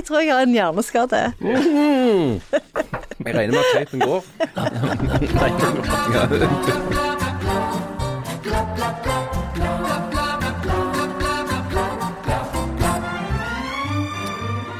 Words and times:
jeg 0.00 0.06
tror 0.06 0.20
jeg 0.20 0.32
har 0.32 0.42
en 0.42 0.52
hjerneskade. 0.54 1.32
Jeg 3.20 3.34
regner 3.36 3.52
med 3.52 3.58
at 3.58 3.64
tøypen 3.76 4.00
går. 4.00 4.24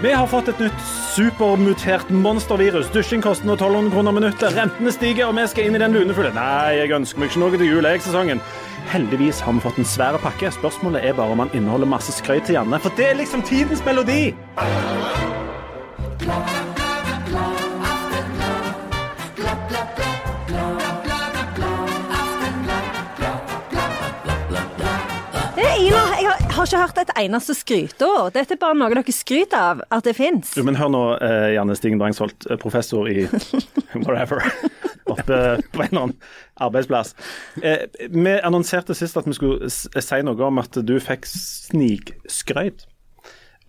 Vi 0.02 0.12
har 0.12 0.26
fått 0.26 0.48
et 0.48 0.60
nytt 0.64 0.99
supermutert 1.10 2.10
monstervirus. 2.10 2.90
Dusjing 2.94 3.22
koster 3.24 3.48
nå 3.48 3.56
1200 3.58 3.94
kroner 3.94 4.14
minuttet. 4.14 4.54
Rentene 4.56 4.92
stiger, 4.94 5.28
og 5.28 5.36
vi 5.38 5.46
skal 5.50 5.66
inn 5.66 5.78
i 5.78 5.82
den 5.82 5.96
lunefulle. 5.96 6.32
Nei, 6.36 6.78
jeg 6.78 6.94
ønsker 7.00 7.22
meg 7.22 7.32
ikke 7.32 7.42
noe 7.42 7.58
til 7.58 7.70
jul, 7.70 7.88
jeg, 7.88 8.04
sesongen. 8.06 8.42
Heldigvis 8.90 9.42
har 9.44 9.56
vi 9.56 9.64
fått 9.66 9.82
en 9.82 9.88
svær 9.88 10.18
pakke. 10.22 10.52
Spørsmålet 10.54 11.04
er 11.04 11.18
bare 11.18 11.34
om 11.34 11.44
han 11.44 11.52
inneholder 11.56 11.90
masse 11.90 12.14
skrøyt 12.16 12.48
til 12.48 12.58
Janne, 12.58 12.80
for 12.82 12.94
det 12.98 13.10
er 13.10 13.20
liksom 13.22 13.44
tidens 13.46 13.84
melodi. 13.86 14.34
Har, 26.60 26.68
ikke 26.68 26.80
hørt 26.80 26.98
et 27.00 27.12
eneste 27.22 27.54
skryteord. 27.56 28.34
Dette 28.34 28.52
er 28.52 28.60
bare 28.60 28.76
noe 28.76 28.92
dere 28.92 29.14
skryter 29.14 29.56
av 29.56 29.80
at 29.96 30.04
det 30.04 30.12
fins. 30.18 30.52
Men 30.60 30.76
hør 30.76 30.90
nå, 30.92 31.02
eh, 31.24 31.54
Janne 31.54 31.76
Stigen 31.78 32.00
Drangsholt, 32.00 32.44
eh, 32.50 32.58
professor 32.60 33.08
i 33.08 33.24
whatever, 34.04 34.44
oppe 35.14 35.38
på 35.72 35.86
en 35.86 35.96
annen 36.02 36.14
arbeidsplass. 36.60 37.14
Eh, 37.62 37.86
vi 38.12 38.36
annonserte 38.44 38.96
sist 38.98 39.16
at 39.16 39.28
vi 39.28 39.38
skulle 39.38 39.70
si 39.70 40.20
noe 40.26 40.50
om 40.50 40.60
at 40.60 40.76
du 40.84 40.98
fikk 41.00 41.24
snikskrøyt. 41.30 42.84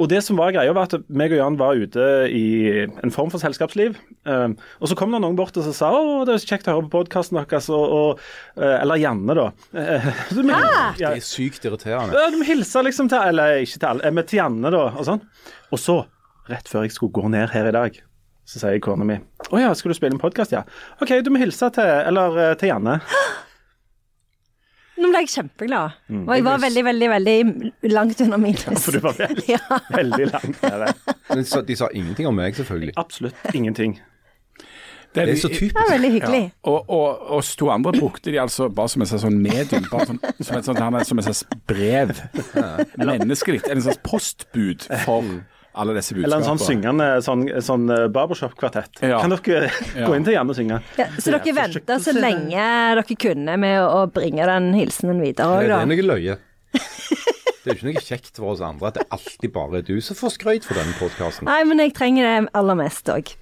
Og 0.02 0.08
det 0.10 0.24
som 0.26 0.40
var 0.40 0.50
greia 0.56 0.72
var 0.74 0.88
at 0.90 1.04
meg 1.14 1.34
og 1.36 1.38
Jan 1.38 1.58
var 1.60 1.78
ute 1.78 2.06
i 2.34 2.42
en 2.90 3.12
form 3.14 3.30
for 3.30 3.38
selskapsliv. 3.44 4.00
Um, 4.26 4.56
og 4.82 4.90
så 4.90 4.96
kom 4.98 5.14
det 5.14 5.20
noen 5.22 5.38
bort 5.38 5.56
og 5.60 5.66
så 5.68 5.74
sa 5.78 5.92
å, 5.94 6.22
det 6.26 6.34
er 6.40 6.46
kjekt 6.46 6.70
å 6.72 6.76
høre 6.80 6.88
på 6.88 6.96
podkasten 7.04 7.38
deres, 7.38 7.68
og, 7.74 7.84
og, 7.98 8.24
eh, 8.58 8.78
eller 8.80 8.98
Janne, 9.02 9.36
da. 9.38 9.46
Så 10.32 10.42
vi- 10.42 10.50
ja, 10.52 11.12
Det 11.14 11.22
er 11.22 11.26
sykt 11.26 11.66
irriterende. 11.70 12.18
ja, 12.18 12.30
de 12.34 12.42
hilsa 12.48 12.82
liksom 12.86 13.10
til 13.12 13.22
Eller 13.30 13.62
ikke 13.62 13.78
til 13.84 13.90
alle, 13.92 14.06
eh, 14.10 14.16
men 14.18 14.26
til 14.30 14.42
Janne, 14.42 14.72
da. 14.74 14.84
Og 14.96 15.06
sånn. 15.08 15.22
Og 15.72 15.80
så, 15.82 16.00
rett 16.50 16.68
før 16.72 16.88
jeg 16.88 16.96
skulle 16.98 17.14
gå 17.22 17.30
ned 17.30 17.54
her 17.54 17.70
i 17.70 17.76
dag, 17.78 18.02
så 18.50 18.60
sier 18.64 18.82
kona 18.84 19.06
mi 19.08 19.20
Å 19.54 19.60
ja, 19.62 19.70
skal 19.78 19.94
du 19.94 19.98
spille 20.00 20.18
en 20.18 20.24
podkast, 20.24 20.52
ja? 20.56 20.64
OK, 21.02 21.14
du 21.24 21.30
må 21.32 21.40
hilse 21.44 21.70
til 21.76 21.86
Eller 22.10 22.42
eh, 22.50 22.56
til 22.60 22.74
Janne. 22.74 22.98
Nå 25.00 25.10
ble 25.10 25.22
jeg 25.24 25.32
kjempeglad. 25.34 25.96
Og 26.28 26.32
jeg 26.36 26.44
var 26.46 26.60
veldig, 26.62 26.84
veldig, 26.86 27.10
veldig 27.10 27.92
langt 27.94 28.22
under 28.22 28.38
minus. 28.42 28.66
Ja, 28.68 28.76
For 28.84 28.92
du 28.98 29.00
var 29.06 29.16
veldig, 29.18 29.46
Ja. 29.56 29.80
veldig 29.96 30.28
langt 30.34 30.64
nede. 30.64 30.94
Men 31.30 31.38
de 31.42 31.46
sa, 31.50 31.62
de 31.66 31.76
sa 31.80 31.88
ingenting 31.94 32.28
om 32.30 32.36
meg, 32.38 32.56
selvfølgelig. 32.60 32.94
Absolutt 33.02 33.56
ingenting. 33.56 34.00
Det 35.16 35.26
er 35.28 35.36
så 35.36 35.50
Det 35.52 35.72
er 35.76 35.90
veldig 35.92 36.12
hyggelig. 36.12 36.44
Og, 36.64 36.90
og 36.90 37.32
oss 37.38 37.56
to 37.60 37.68
andre 37.70 37.92
brukte 38.00 38.32
de 38.32 38.40
altså 38.40 38.70
bare 38.72 38.90
som 38.94 39.02
et 39.04 39.10
slags 39.12 39.26
sånn 39.26 39.42
medium, 39.44 39.84
bare 39.92 40.06
sånn, 40.08 40.20
som 40.40 40.60
et, 40.60 40.70
sånt, 40.70 41.08
som 41.10 41.20
et 41.20 41.26
slags 41.28 41.42
brev. 41.68 42.14
Menneskelig. 42.98 43.60
En 43.72 43.82
slags 43.84 44.00
postbud 44.08 44.86
for 45.04 45.28
alle 45.74 45.94
disse 45.96 46.16
Eller 46.18 46.42
en 46.42 46.44
sånn 46.44 46.60
syngende 46.60 47.06
sånn, 47.24 47.46
sånn 47.64 47.86
eh, 47.94 48.08
barbershop-kvartett. 48.12 49.02
Ja. 49.08 49.22
Kan 49.24 49.32
dere 49.36 49.70
Ja. 49.96 50.08
gå 50.08 50.16
inn 50.18 50.26
til 50.28 50.34
Janne 50.36 50.52
og 50.52 50.58
synge? 50.58 50.82
Ja, 51.00 51.08
så 51.18 51.32
dere 51.38 51.54
venta 51.56 52.00
så 52.04 52.14
lenge 52.18 52.66
dere 52.98 53.04
kunne 53.16 53.58
med 53.58 53.80
å 53.86 54.06
bringe 54.12 54.46
den 54.50 54.74
hilsenen 54.76 55.22
videre 55.24 55.62
Det 55.64 55.78
er 55.78 55.86
noe 55.88 56.08
løye. 56.10 56.38
Det 57.62 57.70
er 57.70 57.76
jo 57.76 57.78
ikke 57.78 57.90
noe 57.92 58.02
kjekt 58.02 58.36
for 58.40 58.56
oss 58.56 58.62
andre 58.66 58.90
at 58.90 58.96
det 58.98 59.04
alltid 59.14 59.52
bare 59.54 59.80
er 59.80 59.86
du 59.86 60.00
som 60.02 60.18
får 60.18 60.34
skrøyt 60.34 60.66
for 60.66 60.74
denne 60.80 60.96
podkasten. 60.98 61.46
Nei, 61.46 61.62
men 61.70 61.78
jeg 61.84 61.94
trenger 61.94 62.26
det 62.26 62.50
aller 62.58 62.76
mest 62.80 63.12
òg. 63.14 63.36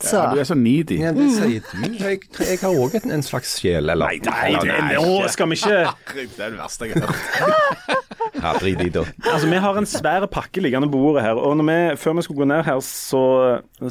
Så 0.00 0.16
Ja, 0.16 0.32
du 0.32 0.40
er 0.40 0.44
så 0.48 0.56
needy. 0.56 0.98
Ja, 1.00 1.12
det 1.16 1.26
sier 1.32 1.60
du. 1.60 1.94
Jeg, 1.96 2.20
jeg 2.40 2.58
har 2.60 2.72
òg 2.76 2.96
en, 2.98 3.12
en 3.16 3.22
slags 3.24 3.54
sjel, 3.60 3.88
eller 3.92 4.10
Nei, 4.10 4.18
nei, 4.24 4.50
det, 4.60 4.80
nå 4.96 5.28
skal 5.32 5.48
vi 5.48 5.56
ikke 5.56 5.78
Det 6.12 6.26
er 6.36 6.50
det 6.52 6.58
verste 6.58 6.88
jeg 6.90 7.00
har 7.00 7.12
hørt. 7.12 8.02
Ja, 8.36 8.52
drit 8.60 8.82
i 8.84 8.90
det. 8.92 9.04
Altså, 9.24 9.48
Vi 9.50 9.60
har 9.62 9.78
en 9.80 9.88
svær 9.88 10.26
pakke 10.30 10.62
liggende 10.64 10.90
på 10.92 11.00
bordet 11.00 11.24
her. 11.24 11.38
og 11.40 11.56
når 11.58 11.68
vi, 11.70 11.78
Før 12.02 12.18
vi 12.18 12.26
skulle 12.26 12.44
gå 12.44 12.50
ned 12.52 12.64
her, 12.66 12.80
så, 12.84 13.24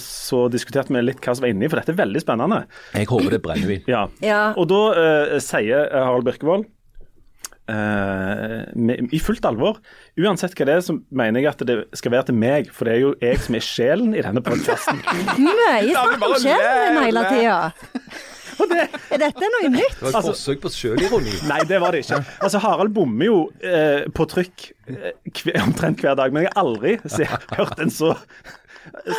så 0.01 0.45
diskuterte 0.53 0.93
vi 0.93 1.03
litt 1.03 1.21
hva 1.23 1.35
som 1.35 1.45
var 1.45 1.53
inni, 1.53 1.69
for 1.71 1.81
dette 1.81 1.95
er 1.95 2.01
veldig 2.03 2.23
spennende. 2.23 2.63
Jeg 2.93 3.09
håper 3.11 3.33
det 3.33 3.41
er 3.41 3.45
brennevin. 3.49 3.83
Ja. 3.89 4.07
Ja. 4.23 4.41
Og 4.55 4.69
da 4.71 4.81
uh, 4.95 5.35
sier 5.43 5.85
eh, 5.89 6.01
Harald 6.01 6.27
Birkevold 6.27 6.69
Uh, 7.65 8.61
med, 8.77 9.07
i 9.09 9.17
fullt 9.17 9.41
alvor 9.49 9.79
Uansett 10.21 10.53
hva 10.53 10.67
det 10.69 10.73
er, 10.75 10.83
så 10.85 10.93
mener 11.09 11.41
jeg 11.41 11.49
at 11.49 11.63
det 11.65 11.77
skal 11.97 12.13
være 12.13 12.27
til 12.27 12.37
meg, 12.37 12.67
for 12.69 12.85
det 12.85 12.93
er 12.93 12.99
jo 13.01 13.15
jeg 13.23 13.39
som 13.41 13.57
er 13.57 13.65
sjelen 13.65 14.13
i 14.13 14.21
denne 14.21 14.43
podkasten. 14.45 15.01
mye 15.41 15.79
snakk 15.89 16.27
om 16.27 16.35
kjelen 16.43 16.99
hele 17.01 17.23
tida. 17.31 17.57
Er 19.15 19.21
dette 19.21 19.49
noe 19.53 19.69
nytt? 19.71 19.97
Det 19.99 20.09
var 20.09 20.19
et 20.19 20.29
forsøk 20.29 20.61
på 20.63 20.71
sjølironi. 20.73 21.33
Nei, 21.51 21.61
det 21.69 21.79
var 21.83 21.95
det 21.95 22.03
ikke. 22.05 22.21
Altså, 22.43 22.61
Harald 22.63 22.93
bommer 22.95 23.29
jo 23.29 23.39
eh, 23.63 24.05
på 24.15 24.27
trykk 24.31 24.69
eh, 24.91 25.63
omtrent 25.63 26.03
hver 26.03 26.17
dag, 26.19 26.33
men 26.35 26.45
jeg 26.45 26.53
har 26.53 26.65
aldri 26.65 26.97
se, 27.11 27.27
hørt 27.59 27.81
en 27.83 27.93
så 27.93 28.15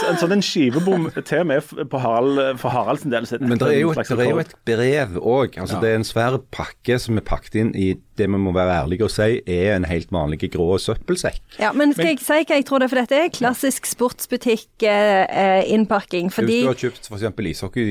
en 0.08 0.16
sånn 0.20 0.32
en 0.36 0.42
skivebom 0.44 1.02
til 1.26 1.40
og 1.42 1.46
med 1.50 1.60
på 1.90 1.96
Harald, 2.02 2.34
for 2.60 2.68
Haralds 2.74 3.04
del. 3.06 3.24
så 3.28 3.34
Men 3.40 3.58
det 3.60 3.68
er 3.74 3.80
jo 3.80 3.90
et, 3.92 4.08
det 4.08 4.20
er 4.26 4.30
jo 4.30 4.38
et 4.42 4.54
brev 4.68 5.10
òg. 5.20 5.50
Altså, 5.62 5.76
Det 5.82 5.88
er 5.90 5.96
en 6.00 6.04
svær 6.06 6.32
pakke 6.54 6.94
som 7.02 7.12
er 7.18 7.24
pakket 7.26 7.54
inn 7.62 7.70
i 7.76 7.78
det 8.16 8.26
vi 8.30 8.36
må 8.40 8.50
være 8.56 8.72
ærlige 8.82 9.04
og 9.04 9.10
si 9.12 9.30
er 9.44 9.74
en 9.74 9.84
helt 9.84 10.10
vanlig 10.14 10.38
grå 10.54 10.78
søppelsekk. 10.80 11.40
Ja, 11.60 11.70
men 11.76 11.92
skal 11.92 12.06
jeg 12.14 12.20
si 12.24 12.32
hva 12.32 12.56
jeg 12.56 12.64
tror 12.68 12.78
det 12.80 12.86
er? 12.88 12.92
For 12.94 13.00
dette 13.02 13.16
er 13.20 13.28
klassisk 13.34 13.82
sportsbutikk-innpakking. 13.90 16.26
Hvis 16.30 16.38
fordi 16.40 16.58
du 16.62 16.70
har 16.70 16.80
kjøpt 16.80 17.04
f.eks. 17.10 17.24
ishockey 17.52 17.86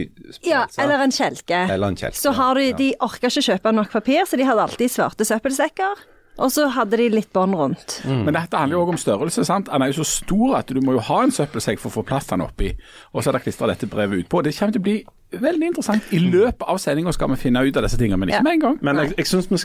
Ja, 0.47 0.61
eller 0.81 0.97
en 1.05 1.13
kjelke. 1.13 1.59
Eller 1.69 1.87
en 1.93 1.99
kjelke, 1.99 2.17
Så 2.17 2.29
har 2.35 2.53
de, 2.57 2.65
ja. 2.71 2.75
de 2.79 2.89
orka 3.05 3.25
ikke 3.29 3.45
kjøpe 3.51 3.69
nok 3.75 3.89
papir, 3.93 4.23
så 4.25 4.33
de 4.39 4.45
hadde 4.47 4.61
alltid 4.65 4.89
svarte 4.91 5.23
søppelsekker. 5.27 5.93
Og 6.37 6.51
så 6.51 6.65
hadde 6.75 6.97
de 6.99 7.05
litt 7.13 7.29
bånd 7.33 7.55
rundt. 7.55 8.01
Men 8.05 8.33
dette 8.35 8.57
handler 8.59 8.75
jo 8.75 8.81
også 8.83 8.91
om 8.95 8.97
størrelse. 8.99 9.45
sant? 9.47 9.69
Den 9.71 9.81
er 9.85 9.91
jo 9.93 10.03
så 10.03 10.07
stor 10.09 10.57
at 10.59 10.67
du 10.67 10.81
må 10.83 10.97
jo 10.97 11.03
ha 11.07 11.21
en 11.23 11.31
søppelsekk 11.31 11.79
for 11.79 11.89
å 11.89 11.95
få 12.01 12.05
plass 12.09 12.27
den 12.27 12.43
oppi. 12.43 12.73
Og 13.13 13.23
så 13.23 13.29
er 13.31 13.37
det 13.37 13.43
klistra 13.45 13.69
dette 13.71 13.87
brevet 13.87 14.25
utpå. 14.25 14.41
Det 14.43 14.51
kommer 14.57 14.75
til 14.75 14.81
å 14.81 14.87
bli 14.89 14.95
veldig 15.45 15.69
interessant. 15.71 16.03
I 16.11 16.19
løpet 16.19 16.67
av 16.67 16.77
sendinga 16.83 17.13
skal 17.15 17.31
vi 17.31 17.39
finne 17.39 17.63
ut 17.63 17.77
av 17.79 17.83
disse 17.87 17.97
tingene, 17.99 18.19
men 18.19 18.29
ikke 18.29 18.41
Ja. 18.41 18.43
med 18.43 18.53
en 18.53 18.59
gang. 18.65 18.77
Men 18.81 18.95
jeg, 18.97 19.15
jeg 19.17 19.25
syns 19.31 19.47
vi, 19.49 19.57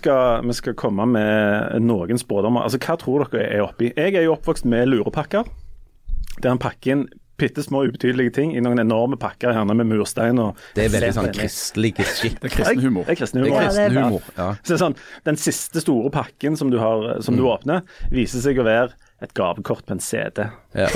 vi 0.46 0.52
skal 0.60 0.74
komme 0.74 1.06
med 1.10 1.82
noen 1.82 2.18
spådommer. 2.22 2.62
Altså, 2.62 2.78
Hva 2.78 2.96
tror 2.98 3.26
dere 3.30 3.50
er 3.50 3.66
oppi? 3.66 3.92
Jeg 3.96 4.14
er 4.14 4.22
jo 4.28 4.36
oppvokst 4.36 4.64
med 4.64 4.86
lurepakker. 4.88 5.44
Der 6.40 6.50
en 6.54 6.58
pakker 6.62 6.92
inn 6.92 7.08
bitte 7.40 7.64
små 7.64 7.84
ubetydelige 7.88 8.34
ting 8.36 8.54
i 8.56 8.62
noen 8.64 8.82
enorme 8.82 9.18
pakker 9.20 9.54
gjerne 9.56 9.76
med 9.78 9.88
murstein 9.90 10.40
og 10.42 10.58
Det 10.76 10.86
er 10.86 10.94
veldig 10.94 11.12
sånn 11.16 11.30
kristelig 11.34 11.94
shit. 12.04 12.38
Det 12.40 12.50
er 12.50 12.56
kristen 12.58 12.84
humor. 12.84 13.06
Det 13.08 13.16
er 13.16 13.20
kristen 13.22 13.42
humor. 13.44 13.56
Ja, 13.56 13.70
det 13.74 13.86
er 13.88 13.96
humor. 13.96 14.32
Ja. 14.38 14.50
Så 14.66 14.80
sånn, 14.80 14.96
Den 15.26 15.40
siste 15.40 15.82
store 15.82 16.12
pakken 16.14 16.58
som 16.60 16.72
du, 16.72 16.78
har, 16.82 17.16
som 17.24 17.38
du 17.38 17.46
åpner, 17.48 17.86
viser 18.12 18.44
seg 18.44 18.60
å 18.60 18.66
være 18.68 18.94
et 19.20 19.32
gavekort 19.36 19.84
på 19.86 19.96
en 19.96 20.04
CD. 20.04 20.46
Ja. 20.76 20.88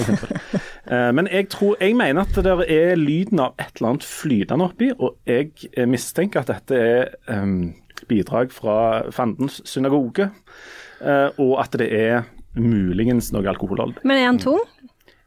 Eh, 0.85 1.11
Men 1.17 1.25
jeg 1.33 1.49
tror, 1.49 1.79
jeg 1.81 1.95
mener 1.97 2.27
at 2.27 2.35
det 2.37 2.43
der 2.45 2.61
er 2.69 2.99
lyden 3.01 3.41
av 3.41 3.55
et 3.57 3.79
eller 3.79 3.95
annet 3.95 4.05
flytende 4.05 4.67
oppi, 4.69 4.91
og 4.93 5.15
jeg 5.25 5.55
eh, 5.73 5.87
mistenker 5.89 6.43
at 6.43 6.51
dette 6.53 6.77
er 6.77 7.15
um, 7.25 7.73
bidrag 8.11 8.53
fra 8.53 8.77
Fandens 9.09 9.63
synagoge, 9.65 10.29
uh, 11.01 11.33
og 11.41 11.55
at 11.63 11.79
det 11.81 11.89
er 11.89 12.27
muligens 12.53 13.33
noe 13.33 13.49
alkoholholdig. 13.49 14.05
Men 14.05 14.21
er 14.21 14.29
han 14.29 14.43
tung? 14.45 14.61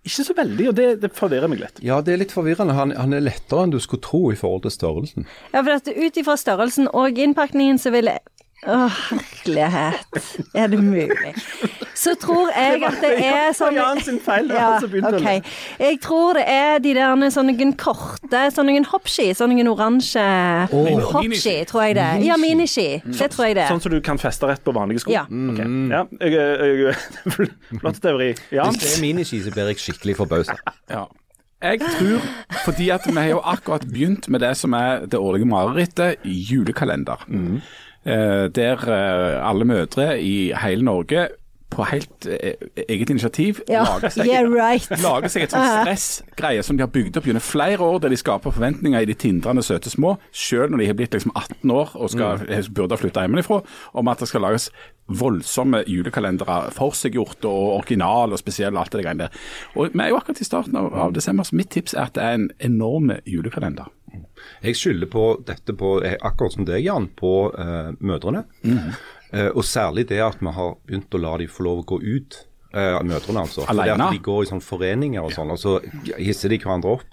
Ikke 0.07 0.23
så 0.23 0.35
veldig, 0.37 0.69
og 0.71 0.77
det, 0.77 0.87
det 1.03 1.11
forvirrer 1.17 1.51
meg 1.51 1.61
litt. 1.65 1.81
ja, 1.83 1.99
det 2.01 2.13
er 2.15 2.21
litt 2.23 2.33
forvirrende. 2.35 2.75
Han, 2.77 2.93
han 2.95 3.13
er 3.17 3.25
lettere 3.25 3.65
enn 3.67 3.73
du 3.75 3.79
skulle 3.83 4.03
tro 4.05 4.23
i 4.31 4.39
forhold 4.39 4.63
til 4.65 4.73
størrelsen. 4.77 5.27
Ja, 5.51 5.61
for 5.61 5.75
at 5.75 5.91
ut 5.91 6.19
ifra 6.21 6.37
størrelsen 6.39 6.89
og 6.95 7.19
innpakningen 7.19 7.81
så 7.81 7.93
vil 7.95 8.11
jeg 8.13 8.23
Å, 8.67 8.87
herlighet. 8.89 10.15
Er 10.57 10.71
det 10.71 10.79
mulig? 10.81 11.35
Så 11.97 12.13
tror 12.21 12.51
jeg 12.53 12.83
at 12.85 12.97
det 13.01 13.13
er 13.25 13.53
sånn 13.57 13.77
Jan 13.77 14.01
sin 14.05 14.19
feil, 14.21 14.47
det 14.49 14.53
var 14.53 14.61
Ja, 14.61 14.67
han 14.75 14.83
som 14.83 14.91
begynte 14.91 15.17
å 15.17 15.21
le. 15.23 15.35
Jeg 15.81 15.99
tror 16.03 16.37
det 16.37 16.45
er 16.53 16.81
de 16.83 16.93
der 16.97 17.31
sånne 17.33 17.69
korte, 17.79 18.41
sånne 18.53 18.83
hoppski, 18.91 19.31
sånne 19.37 19.65
oransje 19.71 20.25
hoppski, 20.69 21.55
tror 21.69 21.87
jeg 21.87 21.97
det. 21.97 22.09
Ja, 22.27 22.37
miniski. 22.41 22.87
Det 23.05 23.31
tror 23.33 23.49
jeg 23.49 23.57
det. 23.57 23.69
Sånn 23.71 23.81
som 23.81 23.95
du 23.95 23.99
kan 24.05 24.21
feste 24.21 24.49
rett 24.49 24.61
på 24.65 24.75
vanlige 24.77 25.05
sko? 25.05 25.15
Ja. 25.15 25.25
Okay. 25.25 25.65
ja 25.93 26.03
jeg, 26.21 26.35
jeg, 26.37 27.39
flott 27.81 28.03
teori. 28.03 28.33
Ja. 28.53 28.67
Hvis 28.69 28.83
det 28.83 28.93
er 28.93 29.01
miniski, 29.07 29.41
så 29.45 29.55
blir 29.55 29.71
jeg 29.73 29.81
skikkelig 29.81 30.19
forbausa. 30.21 30.59
Ja. 30.91 31.07
Jeg 31.57 31.81
tror, 31.81 32.21
fordi 32.67 32.91
at 32.93 33.07
vi 33.09 33.15
har 33.17 33.31
jo 33.31 33.41
akkurat 33.41 33.85
begynt 33.89 34.27
med 34.29 34.43
det 34.45 34.53
som 34.59 34.75
er 34.77 35.07
det 35.09 35.17
årlige 35.17 35.49
marerittet, 35.49 36.21
julekalender. 36.21 37.25
Eh, 38.05 38.45
der 38.53 38.83
eh, 38.85 39.49
alle 39.49 39.65
mødre 39.65 40.11
i 40.21 40.53
hele 40.61 40.85
Norge 40.85 41.25
på 41.77 41.85
helt 41.91 42.27
eh, 42.27 42.57
eget 42.87 43.11
initiativ 43.13 43.61
Ja, 43.69 43.83
lager 43.85 44.13
seg 44.13 44.29
yeah, 44.29 44.49
right. 44.49 44.89
lager 45.03 45.31
seg 45.31 45.45
et 45.45 45.53
sånt 45.53 45.69
stressgreie 45.83 46.65
som 46.65 46.77
de 46.77 46.85
har 46.85 46.91
bygd 46.93 47.19
opp 47.19 47.29
gjennom 47.29 47.45
flere 47.45 47.83
år, 47.85 47.99
der 48.03 48.13
de 48.13 48.19
skaper 48.19 48.55
forventninger 48.55 49.05
i 49.05 49.09
de 49.09 49.15
tindrende 49.17 49.63
søte 49.65 49.91
små, 49.93 50.15
selv 50.31 50.73
når 50.73 50.83
de 50.83 50.89
har 50.91 50.97
blitt 50.99 51.17
liksom 51.17 51.33
18 51.35 51.73
år 51.73 51.93
og 51.95 52.13
skal, 52.13 52.45
burde 52.73 52.97
ha 52.97 53.01
flytta 53.01 53.25
hjemmefra, 53.27 53.61
om 53.97 54.11
at 54.11 54.23
det 54.23 54.29
skal 54.31 54.45
lages 54.47 54.69
voldsomme 55.07 55.83
julekalendere. 55.87 56.71
Forseggjort 56.75 57.45
og 57.47 57.77
original 57.77 58.35
og 58.35 58.41
spesiell 58.41 58.75
og 58.75 58.83
alt 58.83 58.97
det 58.97 59.05
greiene 59.05 59.27
der. 59.27 59.45
Og 59.75 59.93
vi 59.93 60.03
er 60.03 60.11
jo 60.11 60.19
akkurat 60.19 60.41
i 60.43 60.47
starten 60.47 60.79
av, 60.79 60.89
av 61.07 61.13
desember, 61.15 61.47
så 61.47 61.55
mitt 61.57 61.71
tips 61.73 61.95
er 61.95 62.07
at 62.07 62.17
det 62.17 62.25
er 62.25 62.39
en 62.39 62.49
enorm 62.71 63.13
julekalender. 63.25 63.87
Jeg 64.63 64.77
skylder 64.77 65.09
på 65.11 65.23
dette 65.47 65.73
på, 65.77 65.97
eh, 66.05 66.15
akkurat 66.25 66.53
som 66.53 66.65
deg, 66.65 66.81
Jan, 66.85 67.09
på 67.17 67.31
uh, 67.53 67.93
mødrene. 67.99 68.43
Eh, 68.65 68.99
og 69.31 69.63
særlig 69.67 70.07
det 70.07 70.21
at 70.23 70.39
vi 70.39 70.53
har 70.55 70.77
begynt 70.87 71.15
å 71.15 71.19
la 71.19 71.33
de 71.41 71.49
få 71.51 71.65
lov 71.65 71.81
å 71.81 71.87
gå 71.95 71.97
ut. 72.05 72.37
Eh, 72.73 73.03
mødrene, 73.03 73.41
altså. 73.45 73.63
For 73.63 73.73
Fordi 73.73 73.89
at 73.89 74.11
de 74.11 74.19
går 74.23 74.43
i 74.43 74.49
sånne 74.49 74.65
foreninger 74.65 75.23
og 75.23 75.31
sånn, 75.33 75.53
og 75.53 75.59
så 75.61 75.77
hisser 76.19 76.51
de 76.51 76.59
hverandre 76.61 76.97
opp 76.97 77.05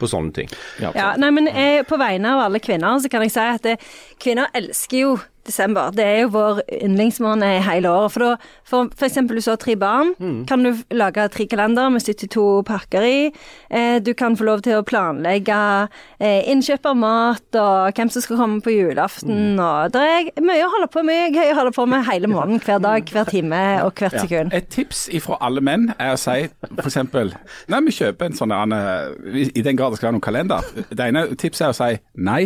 på 0.00 0.08
sånne 0.10 0.34
ting. 0.34 0.50
Ja, 0.82 1.12
nei, 1.20 1.30
men 1.30 1.46
jeg, 1.46 1.86
På 1.86 1.98
vegne 2.00 2.34
av 2.34 2.46
alle 2.48 2.60
kvinner 2.62 2.98
så 2.98 3.10
kan 3.12 3.22
jeg 3.22 3.34
si 3.34 3.44
at 3.44 3.62
det, 3.62 3.76
kvinner 4.22 4.50
elsker 4.58 5.04
jo 5.04 5.12
desember. 5.46 5.90
Det 5.94 6.04
er 6.04 6.18
jo 6.22 6.32
vår 6.34 6.60
yndlingsmåned 6.82 7.44
i 7.46 7.62
hele 7.66 7.90
året. 7.90 8.12
For, 8.14 8.24
da, 8.24 8.52
for, 8.68 8.90
for 8.96 9.08
eksempel 9.08 9.38
du 9.38 9.44
så 9.44 9.54
har 9.56 9.60
tre 9.62 9.76
barn, 9.78 10.12
kan 10.48 10.64
du 10.64 10.70
lage 10.94 11.26
tre 11.34 11.46
kalendere 11.50 11.90
med 11.94 12.04
72 12.04 12.44
pakker 12.68 13.06
i. 13.06 13.16
Eh, 13.70 13.98
du 14.04 14.12
kan 14.18 14.36
få 14.38 14.46
lov 14.48 14.62
til 14.66 14.78
å 14.78 14.84
planlegge 14.86 15.58
eh, 16.20 16.48
innkjøp 16.52 16.86
av 16.92 16.98
mat 16.98 17.58
og 17.60 17.98
hvem 17.98 18.12
som 18.12 18.24
skal 18.24 18.40
komme 18.40 18.60
på 18.64 18.74
julaften. 18.74 19.58
Og 19.60 19.92
det 19.94 20.04
er 20.06 20.30
mye 20.44 20.66
å 20.66 20.70
holde 20.76 20.90
på 20.92 21.04
med, 21.06 21.34
gøy 21.36 21.52
å 21.52 21.58
holde 21.60 21.74
på 21.76 21.86
med 21.90 22.06
hele 22.08 22.30
måneden, 22.30 22.62
hver 22.62 22.82
dag, 22.82 23.12
hver 23.12 23.28
time 23.30 23.62
og 23.86 23.98
hvert 23.98 24.18
sekund. 24.20 24.54
Et 24.56 24.68
tips 24.72 25.08
fra 25.24 25.40
alle 25.44 25.62
menn 25.64 25.90
er 25.98 26.14
å 26.14 26.20
si 26.20 26.46
f.eks. 26.46 27.00
Nei, 27.72 27.82
vi 27.88 27.96
kjøper 27.98 28.30
en 28.30 28.38
sånn 28.38 28.54
eh, 28.54 29.50
I 29.52 29.64
den 29.64 29.78
grad 29.78 29.94
det 29.94 30.00
skal 30.00 30.10
være 30.12 30.18
noen 30.18 30.24
kalender. 30.24 30.72
Det 30.90 31.10
ene 31.10 31.26
tipset 31.34 31.68
er 31.68 31.74
å 31.74 31.76
si 31.76 31.92
nei. 32.22 32.42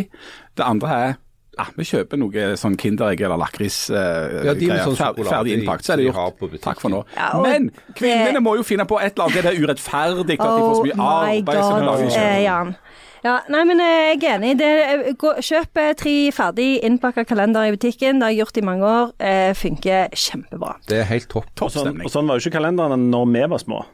Det 0.56 0.64
andre 0.64 0.96
er 0.96 1.16
ja, 1.58 1.64
vi 1.76 1.84
kjøper 1.84 2.18
noe 2.20 2.46
sånn 2.60 2.76
Kinderegg 2.76 3.20
eller 3.24 3.38
lakrisgreier. 3.40 4.40
eh, 4.40 4.44
Ja, 4.44 4.54
de 4.54 4.66
med 4.68 4.80
sånn 4.84 4.96
ferdig 5.24 5.54
innpakt. 5.56 5.84
Så 5.86 5.92
er 5.94 5.96
det 5.96 6.06
gjort. 6.12 6.60
Takk 6.62 6.80
for 6.80 6.90
nå. 6.90 7.04
Ja, 7.16 7.40
Men 7.42 7.66
det- 7.70 7.94
kvinnene 7.96 8.42
må 8.44 8.56
jo 8.56 8.62
finne 8.62 8.86
på 8.86 9.00
et 9.00 9.14
eller 9.16 9.28
annet. 9.28 9.42
Det 9.42 9.54
er 9.56 9.66
urettferdig 9.66 10.36
at 10.40 10.46
de 10.56 10.62
får 10.62 10.74
så 10.76 10.84
mye 10.84 11.00
arbeid 11.06 11.44
God. 11.46 11.64
som 11.64 11.84
lager 11.86 12.16
eh, 12.16 12.42
Jan. 12.44 12.76
Ja, 13.24 13.40
nei, 13.48 13.64
men 13.64 13.78
jeg 13.78 14.22
er 14.22 14.38
enig. 14.38 14.58
Det, 14.58 14.68
eh, 15.08 15.12
kjøp 15.42 15.76
eh, 15.76 15.92
tre 15.94 16.30
ferdig 16.30 16.82
innpakka 16.84 17.24
kalendere 17.26 17.72
i 17.72 17.76
butikken. 17.76 18.20
Det 18.20 18.22
har 18.22 18.30
jeg 18.30 18.44
gjort 18.44 18.58
i 18.58 18.60
mange 18.60 18.82
år. 18.84 19.12
Eh, 19.18 19.52
funker 19.54 20.08
kjempebra. 20.12 20.76
Det 20.86 20.98
er 21.00 21.04
helt 21.04 21.28
topp. 21.28 21.46
Og 21.62 21.70
sånn, 21.72 22.04
og 22.04 22.10
sånn 22.12 22.28
var 22.28 22.38
jo 22.38 22.48
ikke 22.50 22.60
kalenderen 22.60 23.10
når 23.10 23.32
vi 23.32 23.46
var 23.48 23.58
små. 23.58 23.84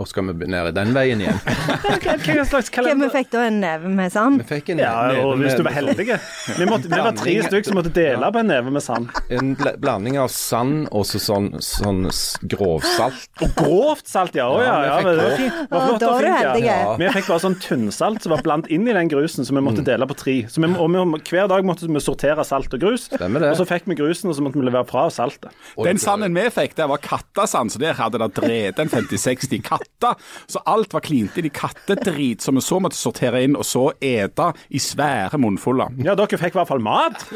Og 0.00 0.06
skal 0.08 0.24
vi 0.24 0.46
ned 0.48 0.70
den 0.72 0.94
veien 0.96 1.20
igjen? 1.20 1.36
Hva 2.24 2.44
slags 2.48 2.70
Hvem 2.72 3.02
vi 3.04 3.08
fikk 3.12 3.28
da 3.34 3.42
en 3.44 3.58
neve 3.60 3.90
med 3.92 4.12
sand? 4.14 4.40
Vi 4.40 4.46
fikk 4.48 4.70
en 4.72 4.80
Ja, 4.80 4.92
neve 5.12 5.26
og 5.28 5.42
hvis 5.42 5.58
du 5.58 5.60
var 5.66 5.74
heldig. 5.76 6.06
Vi, 6.08 6.64
måtte, 6.64 6.88
vi 6.88 7.00
var 7.04 7.12
tre 7.18 7.34
stykker 7.44 7.68
som 7.68 7.76
måtte 7.76 7.92
dele 7.92 8.30
på 8.32 8.40
en 8.40 8.48
neve 8.48 8.72
med 8.72 8.80
sand. 8.84 9.10
En 9.28 9.52
bl 9.58 9.74
blanding 9.82 10.16
av 10.22 10.30
sand 10.32 10.86
og 10.96 11.04
så 11.10 11.20
sånn, 11.20 11.50
sånn 11.60 12.06
grovsalt. 12.54 13.28
Og 13.44 13.52
grovt 13.58 14.08
salt, 14.08 14.38
ja. 14.38 14.46
Å, 14.48 14.62
ja, 14.64 14.70
Ja, 14.72 14.78
ja 14.88 14.96
det 15.04 15.12
var 15.18 15.36
fikk 15.36 15.42
fint. 15.42 15.74
Var 15.74 15.84
flott 15.90 16.06
og 16.08 16.24
fint, 16.24 16.64
ja. 16.64 16.78
Vi 17.02 17.12
fikk 17.18 17.28
bare 17.28 17.44
sånn 17.44 17.58
tynnsalt 17.60 18.24
som 18.24 18.34
var 18.36 18.46
blandt 18.48 18.72
inn 18.72 18.88
i 18.88 18.96
den 18.96 19.12
grusen, 19.12 19.44
som 19.44 19.60
vi 19.60 19.64
måtte 19.68 19.84
dele 19.84 20.08
på 20.08 20.16
tre. 20.22 20.38
Så 20.48 20.64
vi, 20.64 20.72
og 20.72 20.88
vi, 20.96 21.04
hver 21.28 21.52
dag 21.52 21.68
måtte 21.68 21.90
vi 21.90 22.04
sortere 22.04 22.48
salt 22.48 22.72
og 22.72 22.80
grus. 22.86 23.10
Stemmer 23.12 23.44
det. 23.44 23.52
Og 23.52 23.60
så 23.60 23.68
fikk 23.68 23.92
vi 23.92 24.00
grusen, 24.00 24.32
og 24.32 24.40
så 24.40 24.48
måtte 24.48 24.56
vi 24.56 24.64
levere 24.70 24.88
fra 24.88 25.04
oss 25.10 25.20
saltet. 25.20 25.52
Den 25.84 26.00
sanden 26.00 26.32
vi 26.40 26.48
fikk, 26.54 26.78
det 26.80 26.88
var 26.88 27.04
kattesand, 27.04 27.76
så 27.76 27.84
der 27.84 28.00
hadde 28.00 28.24
det 28.24 28.32
drevet 28.40 28.80
en 28.80 28.92
50-60 28.96 29.81
katter. 29.82 30.18
Så 30.46 30.62
alt 30.66 30.94
var 30.94 31.04
klint 31.04 31.36
inn 31.38 31.48
i 31.48 31.54
kattedrit, 31.54 32.42
som 32.42 32.58
vi 32.58 32.64
så 32.64 32.80
måtte 32.82 32.98
sortere 32.98 33.42
inn, 33.44 33.58
og 33.58 33.66
så 33.66 33.90
ete 34.02 34.52
i 34.70 34.82
svære 34.82 35.40
munnfuller. 35.42 35.92
Ja, 36.02 36.16
dere 36.18 36.40
fikk 36.40 36.56
i 36.56 36.62
hvert 36.62 36.70
fall 36.70 36.84
mat. 36.84 37.26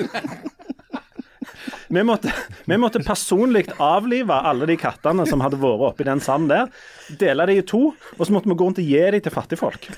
Vi 1.88 2.02
måtte, 2.02 2.32
vi 2.64 2.78
måtte 2.78 3.02
personlig 3.06 3.66
avlive 3.78 4.34
alle 4.34 4.66
de 4.66 4.76
kattene 4.80 5.26
som 5.28 5.42
hadde 5.44 5.60
vært 5.62 5.84
oppi 5.90 6.06
den 6.08 6.22
sanden 6.22 6.50
der. 6.50 6.72
Dele 7.20 7.46
de 7.46 7.60
i 7.60 7.66
to, 7.66 7.92
og 7.94 8.22
så 8.26 8.34
måtte 8.34 8.50
vi 8.50 8.58
gå 8.58 8.66
rundt 8.66 8.82
og 8.82 8.88
gi 8.90 9.04
de 9.14 9.22
til 9.22 9.34
fattigfolk. 9.34 9.90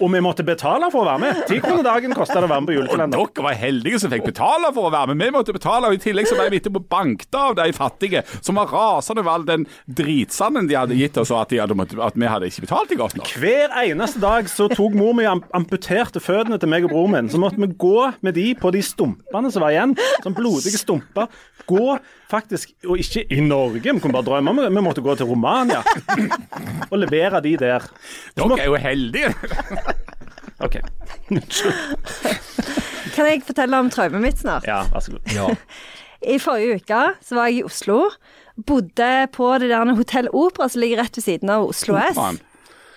Og 0.00 0.08
vi 0.12 0.20
måtte 0.24 0.44
betale 0.46 0.88
for 0.92 1.02
å 1.02 1.08
være 1.10 1.20
med. 1.20 1.40
Ti 1.48 1.58
kroner 1.60 1.84
dagen 1.84 2.14
kosta 2.16 2.38
det 2.40 2.46
å 2.46 2.50
være 2.50 2.62
med 2.62 2.70
på 2.70 2.76
julekalender. 2.76 3.20
Og 3.20 3.32
dere 3.34 3.44
var 3.44 3.58
heldige 3.60 4.00
som 4.00 4.12
fikk 4.12 4.24
betale 4.30 4.70
for 4.72 4.88
å 4.88 4.92
være 4.94 5.12
med. 5.12 5.26
Vi 5.26 5.34
måtte 5.34 5.54
betale, 5.56 5.90
og 5.90 5.96
i 5.96 6.00
tillegg 6.00 6.28
så 6.30 6.38
ble 6.38 6.46
vi 6.52 6.60
etterpå 6.62 6.82
banket 6.90 7.36
av 7.36 7.56
de 7.58 7.66
fattige, 7.76 8.22
som 8.40 8.56
var 8.60 8.72
rasende 8.72 9.24
over 9.24 9.34
all 9.34 9.44
den 9.48 9.66
dritsanden 9.84 10.70
de 10.70 10.78
hadde 10.78 10.96
gitt 10.96 11.18
oss, 11.20 11.32
og 11.34 11.42
at, 11.42 11.52
de 11.52 11.60
hadde 11.60 11.76
måttet, 11.76 12.00
at 12.00 12.16
vi 12.16 12.30
hadde 12.30 12.48
ikke 12.48 12.64
betalt 12.64 12.92
dem 12.92 13.00
godt 13.02 13.18
nok. 13.20 13.34
Hver 13.42 13.76
eneste 13.82 14.22
dag 14.22 14.48
så 14.52 14.70
tok 14.72 14.96
mor 14.96 15.12
mi 15.18 15.26
amputerte 15.28 16.22
føttene 16.22 16.60
til 16.60 16.72
meg 16.72 16.88
og 16.88 16.94
broren 16.94 17.16
min. 17.18 17.32
Så 17.32 17.40
måtte 17.42 17.60
vi 17.60 17.68
gå 17.80 18.08
med 18.24 18.38
de 18.38 18.46
på 18.56 18.72
de 18.72 18.82
stumpene 18.84 19.52
som 19.52 19.66
var 19.66 19.76
igjen. 19.76 19.96
Sånn 20.24 20.36
blodige 20.60 20.80
stumper. 20.80 21.30
Gå 21.66 21.98
faktisk, 22.30 22.72
og 22.86 22.98
ikke 23.00 23.24
i 23.32 23.40
Norge, 23.40 23.80
vi 23.80 23.98
kunne 24.00 24.14
bare 24.14 24.26
drømme 24.26 24.52
om 24.52 24.60
det. 24.62 24.70
Vi 24.74 24.84
måtte 24.84 25.04
gå 25.04 25.14
til 25.18 25.26
Romania 25.30 25.82
og 26.90 26.98
levere 26.98 27.40
de 27.44 27.56
der. 27.56 27.86
Dere 28.36 28.48
måtte, 28.48 28.62
er 28.62 28.70
jo 28.70 28.76
heldige. 28.80 29.34
OK. 30.64 30.76
Kan 33.14 33.26
jeg 33.26 33.42
fortelle 33.46 33.78
om 33.80 33.90
traumet 33.90 34.22
mitt 34.22 34.42
snart? 34.42 34.66
Ja, 34.68 34.82
vær 34.92 35.04
så 35.04 35.16
god. 35.16 35.32
Ja. 35.34 35.48
I 36.20 36.36
forrige 36.42 36.80
uke 36.82 37.00
så 37.24 37.38
var 37.38 37.48
jeg 37.48 37.62
i 37.62 37.64
Oslo. 37.64 38.02
Bodde 38.66 39.26
på 39.32 39.54
det 39.62 39.70
der 39.72 39.94
Hotell 39.96 40.28
Opera 40.36 40.68
som 40.68 40.82
ligger 40.82 41.00
rett 41.00 41.16
ved 41.16 41.24
siden 41.24 41.52
av 41.52 41.70
Oslo 41.70 41.96
S. 41.96 42.18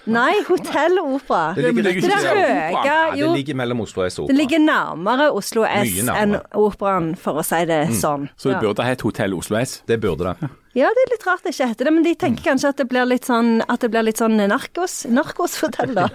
Nei, 0.05 0.33
Hotell 0.49 0.97
Opera. 0.99 1.53
Det 1.55 1.69
ligger 1.71 2.01
Det 2.03 2.17
høye 2.19 3.29
ligger 3.37 3.55
mellom 3.55 3.83
Oslo 3.85 4.03
S 4.03 4.17
og 4.19 4.25
Opera. 4.25 4.33
det 4.33 4.37
ligger 4.41 4.59
nærmere 4.59 5.29
Oslo 5.31 5.63
S 5.63 5.93
nærmere. 6.03 6.17
enn 6.23 6.35
Operaen, 6.59 7.13
for 7.17 7.39
å 7.39 7.45
si 7.45 7.61
det 7.69 7.79
sånn. 8.01 8.27
Så 8.35 8.51
det 8.51 8.59
burde 8.59 8.73
burde 8.73 8.87
hett 8.89 9.01
Hotell 9.05 9.33
Oslo 9.37 9.57
S. 9.61 9.81
Det 9.87 9.99
burde 10.03 10.33
det. 10.33 10.49
Ja, 10.75 10.89
det 10.89 11.05
er 11.05 11.11
litt 11.13 11.25
rart 11.27 11.43
det 11.45 11.53
ikke 11.53 11.67
heter 11.69 11.85
det, 11.85 11.93
men 11.93 12.03
de 12.03 12.15
tenker 12.15 12.43
kanskje 12.51 12.69
at 12.73 12.77
det 12.81 12.87
blir 12.89 13.05
litt 13.05 13.27
sånn 13.29 13.61
At 13.69 13.79
det 13.85 13.91
blir 13.93 14.03
litt 14.03 14.17
sånn 14.17 14.35
narkos 14.49 15.05
narkoshotell, 15.05 15.93
da. 15.95 16.07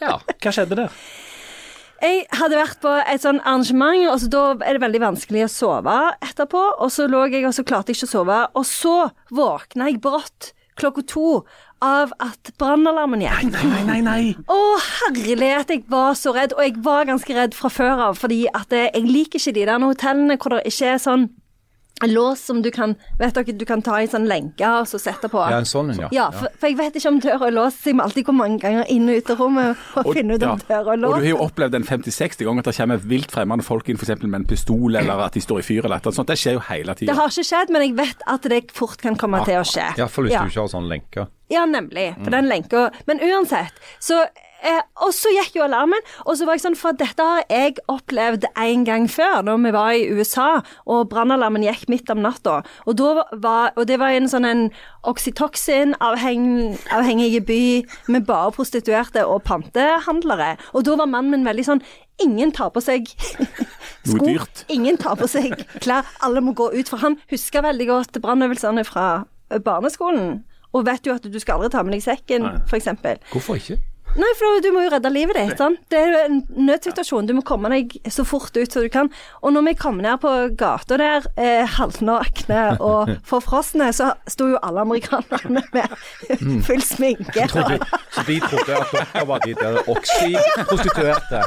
Ja. 0.00 0.18
Hva 0.20 0.52
skjedde 0.52 0.76
der? 0.76 0.90
Jeg 2.04 2.26
hadde 2.36 2.58
vært 2.58 2.80
på 2.82 2.90
et 3.08 3.22
sånn 3.22 3.38
arrangement, 3.40 4.10
og 4.12 4.18
så 4.20 4.28
da 4.28 4.42
er 4.66 4.76
det 4.76 4.82
veldig 4.82 5.00
vanskelig 5.00 5.46
å 5.46 5.50
sove 5.50 5.94
etterpå. 6.20 6.62
Og 6.84 6.90
så 6.92 7.06
lå 7.08 7.22
jeg, 7.32 7.46
og 7.48 7.54
så 7.56 7.64
klarte 7.64 7.94
jeg 7.94 7.96
ikke 8.02 8.10
å 8.10 8.12
sove. 8.12 8.40
Og 8.60 8.66
så 8.68 8.96
våkna 9.32 9.88
jeg 9.88 10.02
brått 10.04 10.52
klokka 10.76 11.04
to 11.08 11.28
av 11.84 12.14
at 12.22 12.52
brannalarmen 12.60 13.22
gikk. 13.24 13.46
Nei, 13.52 13.68
nei, 13.70 13.84
nei. 13.88 14.00
nei. 14.06 14.48
Å, 14.48 14.58
herlighet, 14.88 15.72
jeg 15.74 15.84
var 15.92 16.16
så 16.18 16.34
redd. 16.36 16.56
Og 16.56 16.64
jeg 16.64 16.78
var 16.84 17.08
ganske 17.08 17.36
redd 17.36 17.56
fra 17.56 17.70
før 17.72 18.04
av, 18.08 18.20
fordi 18.20 18.44
at 18.52 18.72
eh, 18.74 18.90
jeg 18.90 19.08
liker 19.08 19.40
ikke 19.40 19.56
de 19.58 19.66
der 19.68 19.84
hotellene 19.84 20.38
hvor 20.40 20.56
det 20.56 20.64
ikke 20.70 20.94
er 20.94 21.02
sånn 21.02 21.28
lås 22.10 22.42
som 22.44 22.62
du 22.62 22.70
kan 22.74 22.94
Vet 23.18 23.34
dere, 23.36 23.54
du 23.56 23.64
kan 23.68 23.82
ta 23.84 24.00
i 24.02 24.08
sånn 24.10 24.26
lenke 24.28 24.66
og 24.66 24.88
så 24.88 24.98
sette 25.00 25.28
på. 25.30 25.38
Ja, 25.38 25.60
en 25.62 25.68
sånn 25.68 25.92
ja. 25.96 26.08
Ja, 26.14 26.26
for, 26.34 26.50
for 26.58 26.70
jeg 26.70 26.78
vet 26.78 26.98
ikke 26.98 27.12
om 27.12 27.20
døra 27.22 27.48
er 27.48 27.54
låst, 27.54 27.82
så 27.82 27.92
jeg 27.92 27.98
må 27.98 28.06
alltid 28.06 28.26
gå 28.26 28.34
mange 28.36 28.58
ganger 28.62 28.88
inn 28.92 29.08
og 29.10 29.20
ut 29.20 29.30
av 29.34 29.42
rommet 29.42 29.84
og, 30.00 30.10
finne 30.16 30.36
ut 30.36 30.46
om 30.46 30.54
ja. 30.54 30.68
døra 30.68 30.96
er 30.96 31.04
og 31.04 31.14
du 31.14 31.26
har 31.26 31.28
jo 31.28 31.40
opplevd 31.44 31.76
den 31.76 31.86
50-60 31.86 32.48
ganger 32.48 32.64
at 32.64 32.70
det 32.70 32.76
kommer 32.78 33.06
vilt 33.14 33.34
fremmede 33.34 33.66
folk 33.66 33.88
inn 33.90 34.00
f.eks. 34.00 34.14
med 34.24 34.40
en 34.42 34.48
pistol, 34.48 34.98
eller 35.00 35.24
at 35.26 35.36
de 35.36 35.42
står 35.44 35.62
i 35.62 35.66
fyr 35.66 35.84
eller 35.84 36.00
annet 36.00 36.18
sånt. 36.18 36.30
Det 36.30 36.38
skjer 36.40 36.58
jo 36.58 36.64
hele 36.68 36.96
Det 36.98 37.16
har 37.16 37.32
ikke 37.32 37.46
skjedd, 37.50 37.72
men 37.74 37.86
jeg 37.86 37.96
vet 37.98 38.26
at 38.34 38.50
det 38.50 38.60
fort 38.74 39.00
kan 39.02 39.18
komme 39.20 39.42
til 39.46 39.60
å 39.60 39.64
skje. 39.68 39.90
Iallfall 40.00 40.28
hvis 40.28 40.36
ja. 40.36 40.44
du 40.44 40.52
ikke 40.52 40.64
har 40.64 40.72
sånn 40.72 40.90
lenke. 40.90 41.28
Ja, 41.52 41.66
nemlig. 41.68 42.14
For 42.22 42.32
den 42.32 42.48
lenka 42.48 42.88
Men 43.06 43.20
uansett, 43.20 43.76
så 44.00 44.24
eh, 44.64 44.80
Og 45.04 45.12
så 45.14 45.28
gikk 45.34 45.56
jo 45.58 45.64
alarmen, 45.66 46.00
og 46.24 46.36
så 46.38 46.44
var 46.46 46.52
jeg 46.56 46.64
sånn 46.64 46.80
For 46.80 46.92
dette 46.96 47.22
har 47.22 47.42
jeg 47.50 47.72
opplevd 47.92 48.44
en 48.50 48.84
gang 48.86 49.04
før, 49.10 49.42
når 49.46 49.56
vi 49.64 49.70
var 49.76 49.90
i 49.92 50.10
USA, 50.14 50.50
og 50.86 51.08
brannalarmen 51.12 51.62
gikk 51.66 51.88
midt 51.92 52.10
om 52.12 52.20
natta. 52.24 52.54
Og, 52.86 53.00
og 53.00 53.84
det 53.88 53.98
var 54.00 54.10
en 54.14 54.28
sånn 54.30 54.46
en 54.48 54.62
Oxytocin-avhengig 55.04 57.46
by 57.46 57.64
med 58.08 58.26
bare 58.26 58.52
prostituerte 58.56 59.26
og 59.28 59.42
pantehandlere. 59.44 60.56
Og 60.72 60.84
da 60.86 60.96
var 60.96 61.06
mannen 61.10 61.30
min 61.34 61.48
veldig 61.48 61.64
sånn 61.66 61.82
Ingen 62.22 62.52
tar 62.54 62.70
på 62.70 62.78
seg 62.78 63.10
sko. 64.06 64.22
Ingen 64.70 64.94
tar 65.02 65.18
på 65.18 65.26
seg 65.26 65.50
klær. 65.82 66.06
Alle 66.22 66.38
må 66.46 66.54
gå 66.54 66.70
ut. 66.70 66.86
For 66.86 67.02
han 67.02 67.18
husker 67.32 67.66
veldig 67.66 67.86
godt 67.90 68.14
brannøvelsene 68.22 68.86
fra 68.86 69.26
barneskolen. 69.64 70.44
Og 70.74 70.86
vet 70.86 71.06
jo 71.06 71.14
at 71.18 71.26
du 71.26 71.38
skal 71.42 71.54
aldri 71.58 71.70
ta 71.74 71.82
med 71.82 71.92
deg 71.96 72.02
sekken, 72.06 72.46
f.eks. 72.70 72.88
Hvorfor 73.32 73.54
ikke? 73.58 73.76
Nei, 74.14 74.30
for 74.38 74.60
du 74.62 74.68
må 74.74 74.84
jo 74.84 74.90
redde 74.92 75.10
livet 75.10 75.34
ditt. 75.38 75.56
sant? 75.58 75.80
Det 75.90 75.98
er 75.98 76.12
jo 76.12 76.18
en 76.28 76.36
nødsituasjon. 76.68 77.26
Du 77.26 77.32
må 77.34 77.42
komme 77.46 77.70
deg 77.72 77.96
så 78.12 78.22
fort 78.26 78.54
ut 78.54 78.70
som 78.72 78.84
du 78.84 78.88
kan. 78.92 79.10
Og 79.42 79.54
når 79.56 79.64
vi 79.68 79.74
kom 79.80 79.98
ned 80.04 80.20
på 80.22 80.32
gata 80.60 80.98
der, 81.00 81.26
eh, 81.36 81.66
halvnakne 81.78 82.60
og 82.78 83.10
forfrosne, 83.30 83.88
så 83.96 84.12
sto 84.30 84.48
jo 84.52 84.60
alle 84.62 84.84
amerikanerne 84.86 85.64
med 85.74 86.62
full 86.66 86.82
sminke. 86.84 87.48
Trodde, 87.50 87.80
så 88.14 88.26
de 88.28 88.38
trodde 88.44 88.78
at 88.78 88.94
dere 88.94 89.26
var 89.32 89.42
de 89.44 89.54
der 89.58 89.80
Oxy-prostituerte 89.90 91.42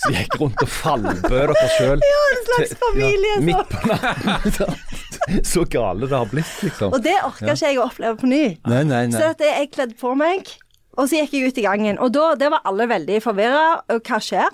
som 0.00 0.16
gikk 0.16 0.38
rundt 0.40 0.62
og 0.64 0.72
fallbød 0.72 1.52
dere 1.52 1.68
sjøl. 1.76 2.04
Ja, 2.06 2.22
en 2.32 2.44
slags 2.50 2.76
familie. 2.80 3.34
Ja, 3.36 3.44
Midt 3.46 3.72
på 3.72 3.92
natten. 3.92 4.76
Så 5.46 5.64
gale 5.66 6.06
det 6.06 6.14
har 6.16 6.28
blitt, 6.30 6.50
liksom. 6.62 6.92
Og 6.94 7.02
det 7.02 7.16
orker 7.26 7.50
ikke 7.50 7.66
jeg 7.72 7.78
å 7.80 7.86
oppleve 7.88 8.18
på 8.20 8.28
ny. 8.30 8.44
Nei, 8.68 8.82
nei, 8.86 9.00
Så 9.10 9.18
nei. 9.18 9.30
at 9.34 9.42
jeg 9.42 9.70
kledde 9.74 9.96
på 9.98 10.12
meg 10.18 10.52
Og 10.96 11.08
så 11.08 11.20
gikk 11.20 11.34
jeg 11.36 11.50
ut 11.52 11.58
i 11.60 11.64
gangen, 11.66 11.98
og 12.00 12.12
da 12.16 12.30
der 12.40 12.52
var 12.54 12.64
alle 12.68 12.88
veldig 12.88 13.18
forvirra. 13.24 13.64
Hva 14.00 14.20
skjer? 14.22 14.52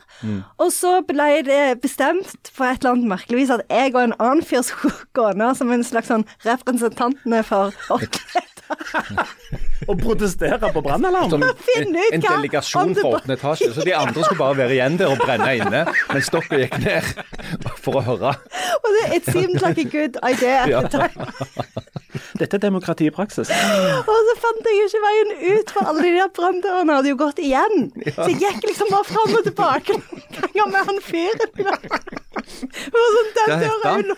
Og 0.58 0.72
så 0.74 0.96
ble 1.06 1.28
det 1.46 1.60
bestemt 1.82 2.50
for 2.52 2.66
et 2.66 2.82
eller 2.82 2.96
annet 2.96 3.12
merkelig 3.14 3.42
vis 3.44 3.52
at 3.54 3.62
jeg 3.70 3.94
og 3.94 4.02
en 4.02 4.16
annen 4.18 4.42
fyr 4.46 4.62
skulle 4.66 5.06
gå 5.18 5.28
ned 5.38 5.54
som 5.58 5.70
en 5.74 5.84
slags 5.86 6.10
sånn 6.12 6.26
representantene 6.46 7.42
for 7.46 7.74
orklet. 7.94 8.51
Og 9.90 9.98
protestere 9.98 10.70
på 10.72 10.80
brannalarmen. 10.84 11.42
En, 11.76 11.96
en 12.12 12.22
delegasjon 12.22 12.94
fra 12.96 13.08
åttende 13.16 13.36
etasje. 13.38 13.72
Så 13.74 13.86
de 13.86 13.94
andre 13.96 14.24
skulle 14.24 14.38
bare 14.38 14.58
være 14.62 14.76
igjen 14.76 14.98
der 15.00 15.12
og 15.12 15.22
brenne 15.22 15.50
inne, 15.58 15.84
mens 16.12 16.30
dere 16.32 16.60
gikk 16.64 16.78
ned 16.84 17.08
for 17.84 17.98
å 17.98 18.04
høre. 18.06 18.34
It 19.12 19.26
seemed 19.26 19.60
like 19.62 19.80
a 19.82 19.88
good 19.88 20.18
idea 20.22 20.78
at 20.78 20.90
the 20.90 20.98
time. 21.02 21.82
Dette 22.38 22.56
er 22.56 22.62
demokrati 22.62 23.06
i 23.08 23.12
praksis. 23.14 23.50
Og 23.50 24.18
så 24.28 24.34
fant 24.40 24.68
jeg 24.68 24.86
ikke 24.86 25.02
veien 25.04 25.32
ut, 25.52 25.72
for 25.74 25.90
alle 25.90 26.04
de 26.06 26.12
der 26.16 26.30
branndørene 26.36 26.98
hadde 26.98 27.12
jo 27.12 27.18
gått 27.20 27.40
igjen. 27.42 27.88
Så 28.14 28.28
jeg 28.30 28.38
gikk 28.42 28.68
liksom 28.70 28.92
bare 28.92 29.08
fram 29.08 29.36
og 29.38 29.46
tilbake 29.48 29.96
noen 29.98 30.26
ganger 30.38 30.72
med 30.74 30.90
han 30.90 31.00
fyren. 31.04 31.50
Sånn, 32.92 33.32
den 33.36 33.52
døra 33.62 33.64
er 33.64 33.88
han? 33.88 34.12
jo 34.12 34.16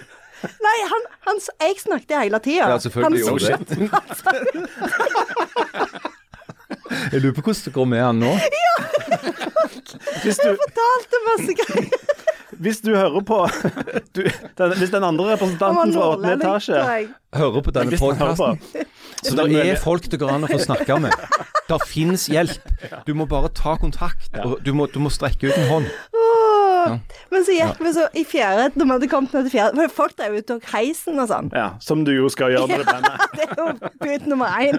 Nei, 0.66 0.76
han, 0.92 1.06
han, 1.28 1.40
jeg 1.64 1.80
snakket 1.82 2.16
hele 2.20 2.40
tida. 2.44 2.68
Ja, 2.74 2.78
selvfølgelig 2.82 3.24
gjorde 3.24 3.64
du 3.64 3.74
det. 3.74 3.90
Jeg 7.12 7.20
lurer 7.22 7.34
på 7.34 7.42
hvordan 7.44 7.62
det 7.64 7.72
går 7.74 7.86
med 7.90 8.02
han 8.04 8.20
nå. 8.22 8.32
Hvis 10.24 10.38
du, 10.40 10.50
Fortalte 10.60 11.20
masse 11.26 11.54
greier. 11.58 11.88
hvis 12.64 12.80
du 12.84 12.90
hører 12.94 13.24
på 13.26 13.38
du, 14.14 14.22
den, 14.58 14.74
Hvis 14.78 14.92
den 14.92 15.04
andre 15.04 15.32
representanten 15.34 15.94
fra 15.94 16.08
åttende 16.12 16.34
etasje. 16.38 16.82
Hører 17.34 17.64
på 17.66 17.74
denne 17.74 17.98
podkasten. 18.00 18.60
Så 19.24 19.36
det 19.38 19.64
er 19.64 19.80
folk 19.82 20.08
det 20.12 20.20
går 20.20 20.34
an 20.36 20.46
å 20.46 20.50
få 20.52 20.60
snakke 20.62 20.98
med. 21.06 21.14
Det 21.68 21.80
fins 21.88 22.28
hjelp. 22.30 22.72
Du 23.08 23.14
må 23.16 23.26
bare 23.30 23.50
ta 23.56 23.76
kontakt. 23.80 24.30
Og 24.44 24.58
du 24.64 24.72
må, 24.76 24.86
du 24.92 25.00
må 25.02 25.12
strekke 25.12 25.50
ut 25.50 25.56
en 25.58 25.70
hånd. 25.70 25.90
Men 27.34 27.44
så 27.46 27.54
gikk 27.56 27.80
vi 27.84 27.92
så 27.96 28.06
i 28.16 28.24
fjerde, 28.28 28.70
når 28.78 28.84
vi 28.88 28.94
hadde 28.96 29.08
kommet 29.12 29.34
ned 29.36 29.48
til 29.48 29.54
fjerde 29.56 29.78
for 29.80 29.94
Folk 30.04 30.16
drev 30.18 30.36
og 30.40 30.46
tok 30.48 30.68
heisen 30.72 31.20
og 31.22 31.28
sånn. 31.30 31.50
Ja, 31.54 31.66
Som 31.84 32.04
du 32.06 32.12
jo 32.14 32.28
skal 32.32 32.54
gjøre 32.54 32.68
med 32.70 32.82
det 32.84 32.88
bandet. 32.90 33.24
Det 33.38 33.46
er 33.48 33.54
jo 33.58 33.90
bud 34.04 34.28
nummer 34.30 34.54
én. 34.62 34.78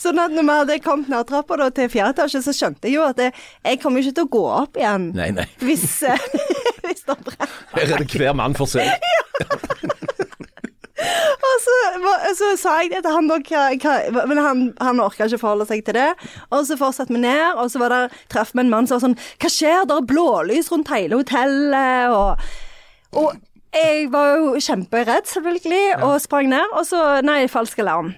Sånn 0.00 0.20
at 0.22 0.32
når 0.34 0.46
vi 0.48 0.56
hadde 0.60 0.78
kommet 0.84 1.10
ned 1.12 1.28
trappa 1.28 1.58
da, 1.60 1.68
til 1.74 1.90
fjerde 1.92 2.14
etasje, 2.16 2.42
så 2.46 2.54
skjønte 2.56 2.88
jeg 2.88 2.96
jo 2.98 3.06
at 3.06 3.18
det, 3.20 3.30
jeg 3.66 3.80
kommer 3.82 4.02
ikke 4.02 4.16
til 4.20 4.28
å 4.28 4.32
gå 4.36 4.44
opp 4.52 4.78
igjen 4.80 5.10
Nei, 5.16 5.30
nei. 5.36 5.46
hvis, 5.62 5.86
eh, 6.08 6.28
hvis 6.86 7.04
det 7.08 7.18
brenner. 7.26 7.56
Her 7.76 7.96
er 7.96 8.04
det 8.04 8.08
hver 8.12 8.36
mann 8.38 8.56
for 8.58 8.70
seg. 8.70 8.88
Og 11.42 11.54
så, 11.64 11.76
så 12.38 12.50
sa 12.60 12.74
jeg 12.82 12.92
det 12.92 13.02
til 13.04 13.14
han 13.14 13.30
da, 13.30 13.38
men 14.30 14.40
han, 14.40 14.64
han 14.80 15.02
orka 15.02 15.26
ikke 15.26 15.40
forholde 15.42 15.66
seg 15.68 15.84
til 15.86 15.98
det. 15.98 16.10
Og 16.50 16.66
så 16.68 16.78
fortsatte 16.80 17.14
vi 17.14 17.22
ned, 17.22 17.58
og 17.60 17.70
så 17.72 17.82
var 17.82 17.94
der, 17.94 18.18
traff 18.32 18.54
vi 18.54 18.62
en 18.64 18.72
mann 18.72 18.88
som 18.88 18.98
var 18.98 19.06
sånn 19.06 19.18
Hva 19.42 19.52
skjer? 19.52 19.86
Det 19.88 19.96
er 19.96 20.10
blålys 20.10 20.70
rundt 20.72 20.92
hele 20.92 21.18
hotellet, 21.20 22.14
og, 22.14 22.52
og 23.18 23.40
jeg 23.72 24.10
var 24.12 24.34
jo 24.36 24.58
kjemperedd, 24.60 25.28
selvfølgelig, 25.30 25.86
og 26.04 26.18
sprang 26.20 26.50
ned, 26.52 26.76
og 26.76 26.84
så 26.88 27.00
Nei, 27.24 27.46
falsk 27.50 27.80
alarm. 27.84 28.12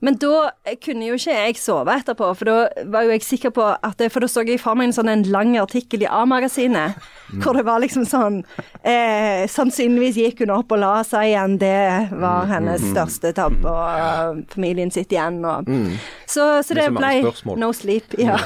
Men 0.00 0.16
da 0.20 0.50
kunne 0.84 1.08
jo 1.10 1.16
ikke 1.18 1.34
jeg 1.34 1.58
sove 1.60 1.92
etterpå, 1.92 2.30
for 2.38 2.48
da 2.48 2.84
var 2.92 3.04
jo 3.04 3.14
jeg 3.14 3.24
sikker 3.26 3.52
på 3.56 3.66
at 3.76 3.98
det, 4.00 4.10
For 4.12 4.24
da 4.24 4.28
så 4.30 4.44
jeg 4.48 4.60
for 4.62 4.78
meg 4.78 4.90
en 4.90 4.96
sånn 4.96 5.12
en 5.12 5.24
lang 5.28 5.52
artikkel 5.60 6.04
i 6.06 6.08
A-magasinet, 6.08 6.96
hvor 7.42 7.54
det 7.58 7.66
var 7.68 7.82
liksom 7.82 8.06
sånn 8.08 8.40
eh, 8.82 9.44
Sannsynligvis 9.50 10.16
gikk 10.18 10.40
hun 10.44 10.54
opp 10.56 10.72
og 10.72 10.80
la 10.82 10.94
seg 11.06 11.30
igjen, 11.30 11.58
det 11.60 12.10
var 12.20 12.48
hennes 12.50 12.82
største 12.90 13.34
tabbe, 13.36 13.68
og 13.68 14.00
eh, 14.00 14.40
familien 14.54 14.90
sitt 14.94 15.12
igjen, 15.12 15.42
og 15.44 15.68
Så, 16.30 16.44
så 16.62 16.74
det 16.78 16.84
det 16.86 16.92
ble 16.94 17.10
spørsmål. 17.24 17.58
no 17.58 17.72
sleep, 17.74 18.14
ja. 18.20 18.36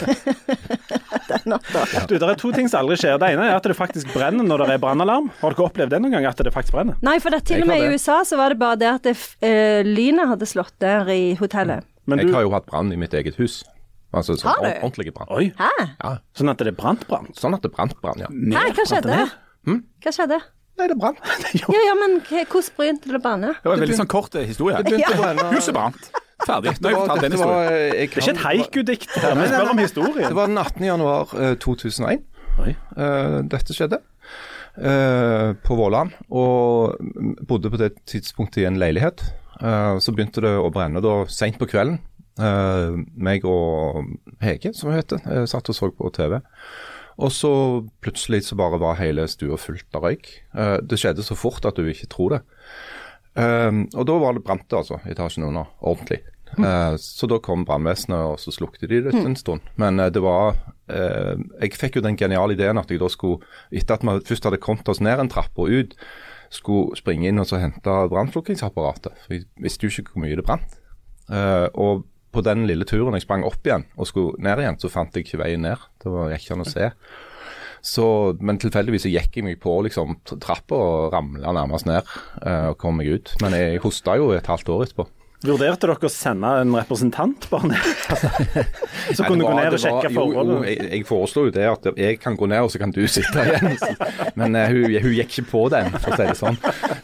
Den 1.29 1.45
natta. 1.53 1.83
Du, 2.09 2.15
Det 2.17 2.29
er 2.29 2.39
to 2.41 2.53
ting 2.57 2.69
som 2.71 2.81
aldri 2.85 2.97
skjer. 3.01 3.19
Det 3.21 3.31
ene 3.35 3.49
er 3.51 3.57
at 3.59 3.67
det 3.69 3.77
faktisk 3.77 4.13
brenner 4.15 4.47
når 4.47 4.65
det 4.65 4.77
er 4.77 4.81
brannalarm. 4.83 5.29
Har 5.43 5.55
dere 5.57 5.67
opplevd 5.69 5.93
det 5.95 6.01
noen 6.05 6.17
gang? 6.17 6.29
At 6.31 6.41
det 6.41 6.53
faktisk 6.55 6.77
brenner? 6.77 6.97
Nei, 7.05 7.19
for 7.23 7.35
det, 7.35 7.43
til 7.51 7.65
og 7.65 7.69
med 7.71 7.85
i. 7.85 7.93
USA 7.95 8.23
så 8.29 8.39
var 8.41 8.55
det 8.55 8.61
bare 8.63 8.81
det 8.81 8.91
at 8.95 9.09
det, 9.11 9.15
eh, 9.45 9.83
lynet 9.87 10.31
hadde 10.33 10.49
slått 10.49 10.75
der 10.85 11.09
i 11.13 11.35
hotellet. 11.41 11.85
Men 12.09 12.21
Jeg 12.21 12.29
du, 12.29 12.35
har 12.37 12.45
jo 12.45 12.53
hatt 12.57 12.67
brann 12.69 12.93
i 12.93 12.99
mitt 13.01 13.15
eget 13.17 13.37
hus. 13.41 13.63
Altså 14.15 14.37
sånn 14.39 14.53
Har 14.53 14.61
du? 14.63 14.69
ordentlig 14.87 15.13
brann. 15.15 15.31
Oi, 15.35 15.49
Hæ? 15.59 15.71
Ja, 15.99 16.17
sånn 16.39 16.53
at 16.53 16.61
det 16.63 16.77
brant 16.79 17.03
brann? 17.11 17.33
sånn 17.35 17.57
at 17.57 17.65
det 17.65 17.73
brant 17.75 17.97
brann, 18.01 18.21
ja. 18.23 18.29
Hæ, 18.31 18.69
hva 18.77 18.85
skjedde? 18.87 19.17
Hva 20.05 20.13
skjedde? 20.15 20.39
Nei, 20.79 20.87
det 20.91 20.97
brant. 20.99 21.19
Ja, 21.55 21.81
ja, 21.89 21.95
men 21.99 22.21
hvordan 22.27 22.71
begynte 22.79 23.11
det 23.11 23.19
å 23.19 23.23
banne? 23.25 23.55
Det 23.63 23.71
var 23.71 23.79
en 23.79 23.83
veldig 23.87 23.99
sånn 24.03 24.11
kort 24.11 24.35
historie. 24.39 24.77
historie. 24.79 24.83
begynte 24.87 25.17
å 25.17 25.23
brenne. 25.23 25.49
Huset 25.55 25.75
brant. 25.75 26.09
Ferdig. 26.45 26.75
Nå 26.83 26.89
har 26.89 26.95
jeg 26.95 27.01
fortalt 27.01 27.23
den 27.23 27.33
historien. 27.33 27.65
eh, 27.65 27.91
Det 27.91 27.99
er 27.99 28.09
ikke 28.09 28.31
et 28.31 28.43
haikudikt 28.45 29.07
vi 29.15 29.47
spør 29.49 29.71
om 29.71 29.79
historien. 29.79 30.29
Det 30.29 30.35
var 30.37 30.47
den 30.51 30.59
18. 30.59 30.85
januar 30.85 31.35
eh, 31.41 31.55
2001 31.63 32.25
Oi. 32.65 32.75
eh, 32.97 33.39
dette 33.55 33.75
skjedde. 33.77 34.01
eh, 34.77 35.53
på 35.63 35.77
Våland. 35.79 36.11
Og 36.31 36.97
bodde 37.47 37.71
på 37.71 37.79
det 37.81 37.93
tidspunktet 38.11 38.63
i 38.65 38.67
en 38.67 38.79
leilighet. 38.81 39.23
Eh, 39.63 39.99
så 40.03 40.13
begynte 40.15 40.43
det 40.43 40.51
å 40.59 40.71
brenne 40.75 41.01
da 41.05 41.25
seint 41.31 41.59
på 41.61 41.69
kvelden. 41.71 42.01
Eh, 42.39 42.97
meg 43.15 43.45
og 43.47 44.05
Hege, 44.43 44.75
som 44.75 44.91
hun 44.91 44.99
heter, 44.99 45.21
eh, 45.31 45.45
satt 45.47 45.69
og 45.71 45.75
så 45.79 45.91
på 45.95 46.11
TV. 46.13 46.41
Og 47.17 47.31
så 47.31 47.87
plutselig 48.03 48.43
så 48.43 48.57
bare 48.59 48.81
var 48.83 48.97
hele 48.99 49.29
stua 49.31 49.55
fullt 49.57 49.87
av 49.95 50.03
røyk. 50.03 50.27
Eh, 50.57 50.79
det 50.83 50.99
skjedde 50.99 51.23
så 51.23 51.37
fort 51.39 51.65
at 51.65 51.77
du 51.77 51.85
ikke 51.87 52.09
tror 52.11 52.31
det. 52.31 52.41
Eh, 53.35 53.73
og 53.95 54.07
da 54.09 54.21
var 54.23 54.37
det 54.37 54.45
brant 54.47 54.67
det, 54.69 54.79
altså, 54.79 55.01
etasjen 55.11 55.49
under. 55.49 55.71
Ordentlig. 55.81 56.23
Eh, 56.59 56.97
så 57.01 57.27
da 57.31 57.41
kom 57.43 57.65
brannvesenet, 57.67 58.35
og 58.35 58.39
så 58.43 58.55
slukte 58.55 58.89
de 58.91 59.03
det 59.07 59.15
en 59.19 59.37
stund. 59.39 59.65
Men 59.81 59.99
uh, 60.01 60.11
det 60.13 60.23
var 60.23 60.55
uh, 60.55 61.35
Jeg 61.61 61.75
fikk 61.81 61.99
jo 61.99 62.05
den 62.05 62.19
geniale 62.21 62.55
ideen 62.55 62.79
at 62.79 62.91
jeg 62.91 63.03
da 63.03 63.11
skulle, 63.11 63.43
etter 63.75 63.99
at 63.99 64.07
vi 64.07 64.21
først 64.29 64.47
hadde 64.49 64.63
kommet 64.63 64.89
oss 64.89 65.03
ned 65.03 65.21
en 65.21 65.33
trapp 65.33 65.59
og 65.59 65.73
ut, 65.73 65.99
skulle 66.55 66.97
springe 66.99 67.29
inn 67.29 67.43
og 67.43 67.49
så 67.51 67.59
hente 67.63 67.99
brannslukkingsapparatet. 68.13 69.17
For 69.25 69.37
jeg 69.37 69.47
visste 69.63 69.87
jo 69.87 69.95
ikke 69.95 70.15
hvor 70.15 70.27
mye 70.27 70.39
det 70.39 70.47
brant. 70.47 70.77
Eh, 71.33 71.67
og 71.75 72.05
på 72.35 72.43
den 72.45 72.67
lille 72.69 72.87
turen 72.87 73.17
jeg 73.17 73.25
sprang 73.25 73.47
opp 73.47 73.65
igjen 73.67 73.87
og 73.97 74.07
skulle 74.11 74.43
ned 74.43 74.61
igjen, 74.63 74.79
så 74.79 74.91
fant 74.93 75.17
jeg 75.17 75.27
ikke 75.27 75.41
veien 75.43 75.65
ned. 75.65 75.83
Det 76.03 76.13
var 76.13 76.35
ikke 76.35 76.55
an 76.55 76.63
å 76.63 76.69
se. 76.69 76.91
Så, 77.85 78.07
men 78.41 78.57
tilfeldigvis 78.61 79.05
så 79.05 79.13
gikk 79.13 79.37
jeg 79.37 79.45
meg 79.45 79.59
på 79.61 79.75
liksom, 79.85 80.17
trappa 80.41 80.79
og 80.79 81.13
ramla 81.13 81.53
nærmest 81.53 81.89
ned 81.89 82.01
uh, 82.41 82.71
og 82.71 82.79
kom 82.81 82.97
meg 83.01 83.11
ut. 83.13 83.35
Men 83.45 83.57
jeg 83.59 83.83
hosta 83.85 84.17
jo 84.17 84.31
et 84.33 84.49
halvt 84.49 84.73
år 84.73 84.87
etterpå. 84.87 85.07
Vurderte 85.45 85.85
dere 85.91 86.09
å 86.09 86.09
sende 86.09 86.49
en 86.63 86.73
representant 86.73 87.45
bare 87.51 87.75
ned? 87.75 87.89
Så 89.17 89.27
kunne 89.27 89.43
du 89.43 89.45
gå 89.45 89.57
ned 89.59 89.77
og 89.77 89.83
sjekke 89.83 90.13
forholdene? 90.15 90.55
jo, 90.55 90.63
jo, 90.63 90.71
jeg, 90.71 90.89
jeg 90.95 91.07
foreslo 91.11 91.45
jo 91.51 91.53
det 91.53 91.67
at 91.69 91.89
jeg 92.01 92.21
kan 92.23 92.39
gå 92.41 92.49
ned, 92.49 92.65
og 92.65 92.73
så 92.73 92.81
kan 92.81 92.95
du 92.95 93.03
sitte 93.11 93.45
igjen. 93.45 93.77
Men 94.41 94.57
uh, 94.57 94.65
hun, 94.73 94.89
hun 95.05 95.13
gikk 95.19 95.35
ikke 95.35 95.51
på 95.51 95.67
den, 95.75 95.93
for 95.99 96.15
å 96.15 96.19
si 96.23 96.31
det 96.31 96.39
sånn. 96.41 96.59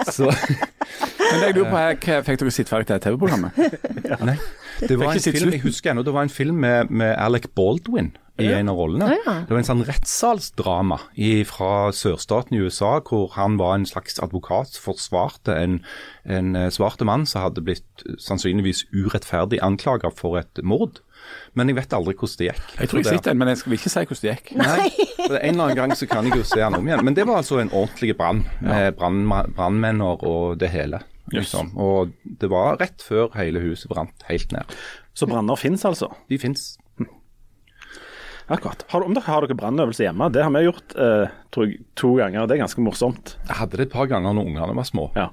Så 0.08 0.30
Men 0.30 1.44
det 1.44 1.50
jeg 1.50 1.58
lurer 1.58 1.68
på 1.68 1.82
her, 1.82 2.00
hva 2.00 2.22
fikk 2.26 2.40
dere 2.40 2.54
sett 2.56 2.72
ferdig 2.72 2.88
til 2.88 3.04
TV-programmet? 3.04 3.60
nei. 4.24 4.38
Det 4.80 4.96
var 4.96 5.12
en 5.12 5.20
film, 5.20 5.52
jeg 5.52 5.62
husker 5.66 5.92
ennå, 5.92 6.02
det 6.06 6.16
var 6.16 6.24
en 6.24 6.32
film 6.32 6.62
med, 6.64 6.88
med 6.88 7.12
Alec 7.20 7.50
Baldwin 7.52 8.14
i 8.42 8.52
en 8.54 8.70
av 8.72 8.78
rollene. 8.80 9.10
Ja. 9.20 9.34
Det 9.46 9.54
var 9.54 9.60
en 9.62 9.68
sånn 9.68 9.84
rettssalsdrama 9.88 11.00
fra 11.50 11.72
sørstaten 11.96 12.56
i 12.56 12.62
USA, 12.64 12.96
hvor 13.04 13.30
han 13.36 13.58
var 13.60 13.76
en 13.76 13.86
slags 13.88 14.18
advokat 14.22 14.74
som 14.74 14.90
forsvarte 14.90 15.56
en, 15.56 15.78
en 16.24 16.56
eh, 16.56 16.70
svarte 16.74 17.06
mann 17.08 17.26
som 17.28 17.46
hadde 17.46 17.64
blitt 17.66 18.04
eh, 18.06 18.16
sannsynligvis 18.20 18.86
urettferdig 18.92 19.62
anklaga 19.64 20.12
for 20.14 20.40
et 20.40 20.62
mord. 20.62 21.02
Men 21.54 21.68
jeg 21.68 21.76
vet 21.76 21.94
aldri 21.94 22.14
hvordan 22.16 22.38
det 22.40 22.48
gikk. 22.48 22.74
Jeg 22.78 22.90
tror 22.90 23.02
jeg 23.02 23.10
sitter 23.10 23.30
den, 23.30 23.40
men 23.42 23.52
jeg 23.52 23.60
skal 23.60 23.76
ikke 23.76 23.92
si 23.92 24.04
hvordan 24.08 24.24
det 24.24 24.34
gikk. 24.34 24.52
Nei, 24.60 24.88
En 25.30 25.52
eller 25.52 25.64
annen 25.66 25.78
gang 25.78 25.94
så 25.98 26.08
kan 26.10 26.26
jeg 26.26 26.40
jo 26.40 26.46
se 26.48 26.62
den 26.62 26.78
om 26.80 26.88
igjen. 26.88 27.04
Men 27.06 27.16
det 27.18 27.26
var 27.28 27.42
altså 27.42 27.60
en 27.60 27.70
ordentlig 27.70 28.16
brann, 28.18 28.44
med 28.64 28.96
brannmenn 28.96 30.02
og 30.06 30.58
det 30.60 30.72
hele. 30.72 31.04
Liksom. 31.30 31.74
Og 31.78 32.14
det 32.24 32.50
var 32.50 32.80
rett 32.80 33.02
før 33.04 33.30
hele 33.36 33.62
huset 33.62 33.90
brant 33.92 34.24
helt 34.30 34.50
ned. 34.54 34.78
Så 35.14 35.28
branner 35.30 35.58
fins 35.58 35.84
altså? 35.86 36.10
De 36.30 36.38
fins. 36.40 36.72
Akkurat. 38.50 38.84
Har, 38.90 39.04
om 39.06 39.14
dere 39.14 39.30
har 39.30 39.46
dere 39.46 39.58
brannøvelse 39.58 40.02
hjemme? 40.08 40.30
Det 40.34 40.42
har 40.42 40.50
vi 40.54 40.64
gjort 40.66 40.96
eh, 40.98 41.34
tror 41.54 41.68
jeg, 41.68 41.84
to 41.98 42.16
ganger. 42.18 42.48
Det 42.50 42.56
er 42.56 42.64
ganske 42.64 42.82
morsomt. 42.82 43.36
Jeg 43.46 43.60
hadde 43.60 43.78
det 43.78 43.86
et 43.86 43.92
par 43.92 44.10
ganger 44.10 44.34
når 44.34 44.50
ungene 44.50 44.74
var 44.80 44.88
små. 44.88 45.10
Ja. 45.18 45.30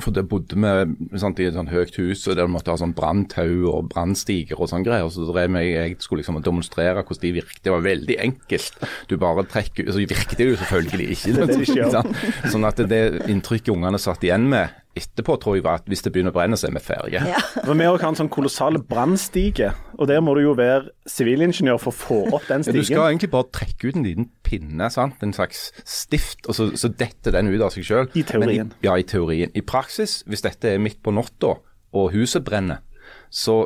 For 0.00 0.14
det 0.16 0.24
bodde 0.24 0.56
vi 0.56 1.20
sant, 1.20 1.40
i 1.42 1.46
et 1.50 1.56
sånt 1.56 1.68
høyt 1.68 1.98
hus, 2.00 2.22
og 2.24 2.38
der 2.38 2.48
måtte 2.48 2.72
ha 2.72 2.78
sånn 2.80 2.94
branntau 2.96 3.68
og 3.68 3.90
brannstiger 3.92 4.56
og 4.56 4.70
sånn 4.70 4.86
greier. 4.86 5.10
Så 5.12 5.26
drev 5.28 5.52
vi, 5.52 5.66
jeg 5.68 5.98
skulle 6.00 6.22
liksom 6.22 6.40
demonstrere 6.42 7.04
hvordan 7.04 7.22
de 7.26 7.32
virket. 7.36 7.60
Det 7.66 7.74
var 7.74 7.84
veldig 7.84 8.16
enkelt. 8.24 8.86
Du 9.10 9.18
bare 9.20 9.44
trekker 9.52 9.92
Så 9.92 10.00
virket 10.00 10.38
det 10.40 10.48
jo 10.48 10.56
selvfølgelig 10.62 11.10
ikke. 11.12 11.34
Det 11.36 11.48
det 11.52 11.66
ikke 11.68 12.04
Sånn 12.54 12.64
at 12.66 12.80
det 12.88 13.02
inntrykket 13.28 13.74
ungene 13.76 14.00
satt 14.00 14.24
igjen 14.24 14.48
med 14.50 14.72
etterpå, 14.98 15.36
tror 15.40 15.56
jeg 15.56 15.64
var 15.64 15.80
at 15.80 15.88
hvis 15.88 16.04
det 16.04 16.12
begynner 16.12 16.34
å 16.34 16.36
brenne, 16.36 16.58
så 16.60 16.68
er 16.68 16.74
vi 16.76 16.82
ferdige. 16.84 17.22
Ja. 17.32 17.40
Vi 17.64 17.86
har 17.86 18.04
en 18.04 18.18
sånn 18.18 18.30
kolossal 18.32 18.76
brannstige, 18.88 19.72
og 19.96 20.08
der 20.10 20.20
må 20.24 20.34
du 20.36 20.42
jo 20.44 20.54
være 20.58 20.92
sivilingeniør 21.08 21.80
for 21.80 21.92
å 21.94 21.96
få 21.96 22.20
opp 22.36 22.48
den 22.50 22.66
Ja, 22.66 22.74
du 22.76 22.84
skal 22.84 23.08
egentlig 23.08 23.32
bare 23.32 23.48
trekke 23.54 23.88
ut 23.88 23.98
en 23.98 24.06
liten 24.06 24.30
pinne, 24.44 24.90
sant? 24.92 25.22
en 25.24 25.34
slags 25.36 25.70
stift, 25.88 26.44
og 26.46 26.58
så, 26.58 26.68
så 26.76 26.92
detter 26.92 27.36
den 27.38 27.48
ut 27.52 27.64
av 27.64 27.72
seg 27.74 27.88
sjøl. 27.88 28.08
I 28.18 28.24
teorien. 28.28 28.72
ja, 28.84 28.96
i 28.98 29.06
teorien. 29.08 29.52
I 29.56 29.64
praksis, 29.64 30.20
hvis 30.28 30.44
dette 30.44 30.74
er 30.74 30.82
midt 30.82 31.00
på 31.04 31.14
natta 31.14 31.56
og 31.92 32.12
huset 32.12 32.44
brenner, 32.44 32.84
så 33.32 33.62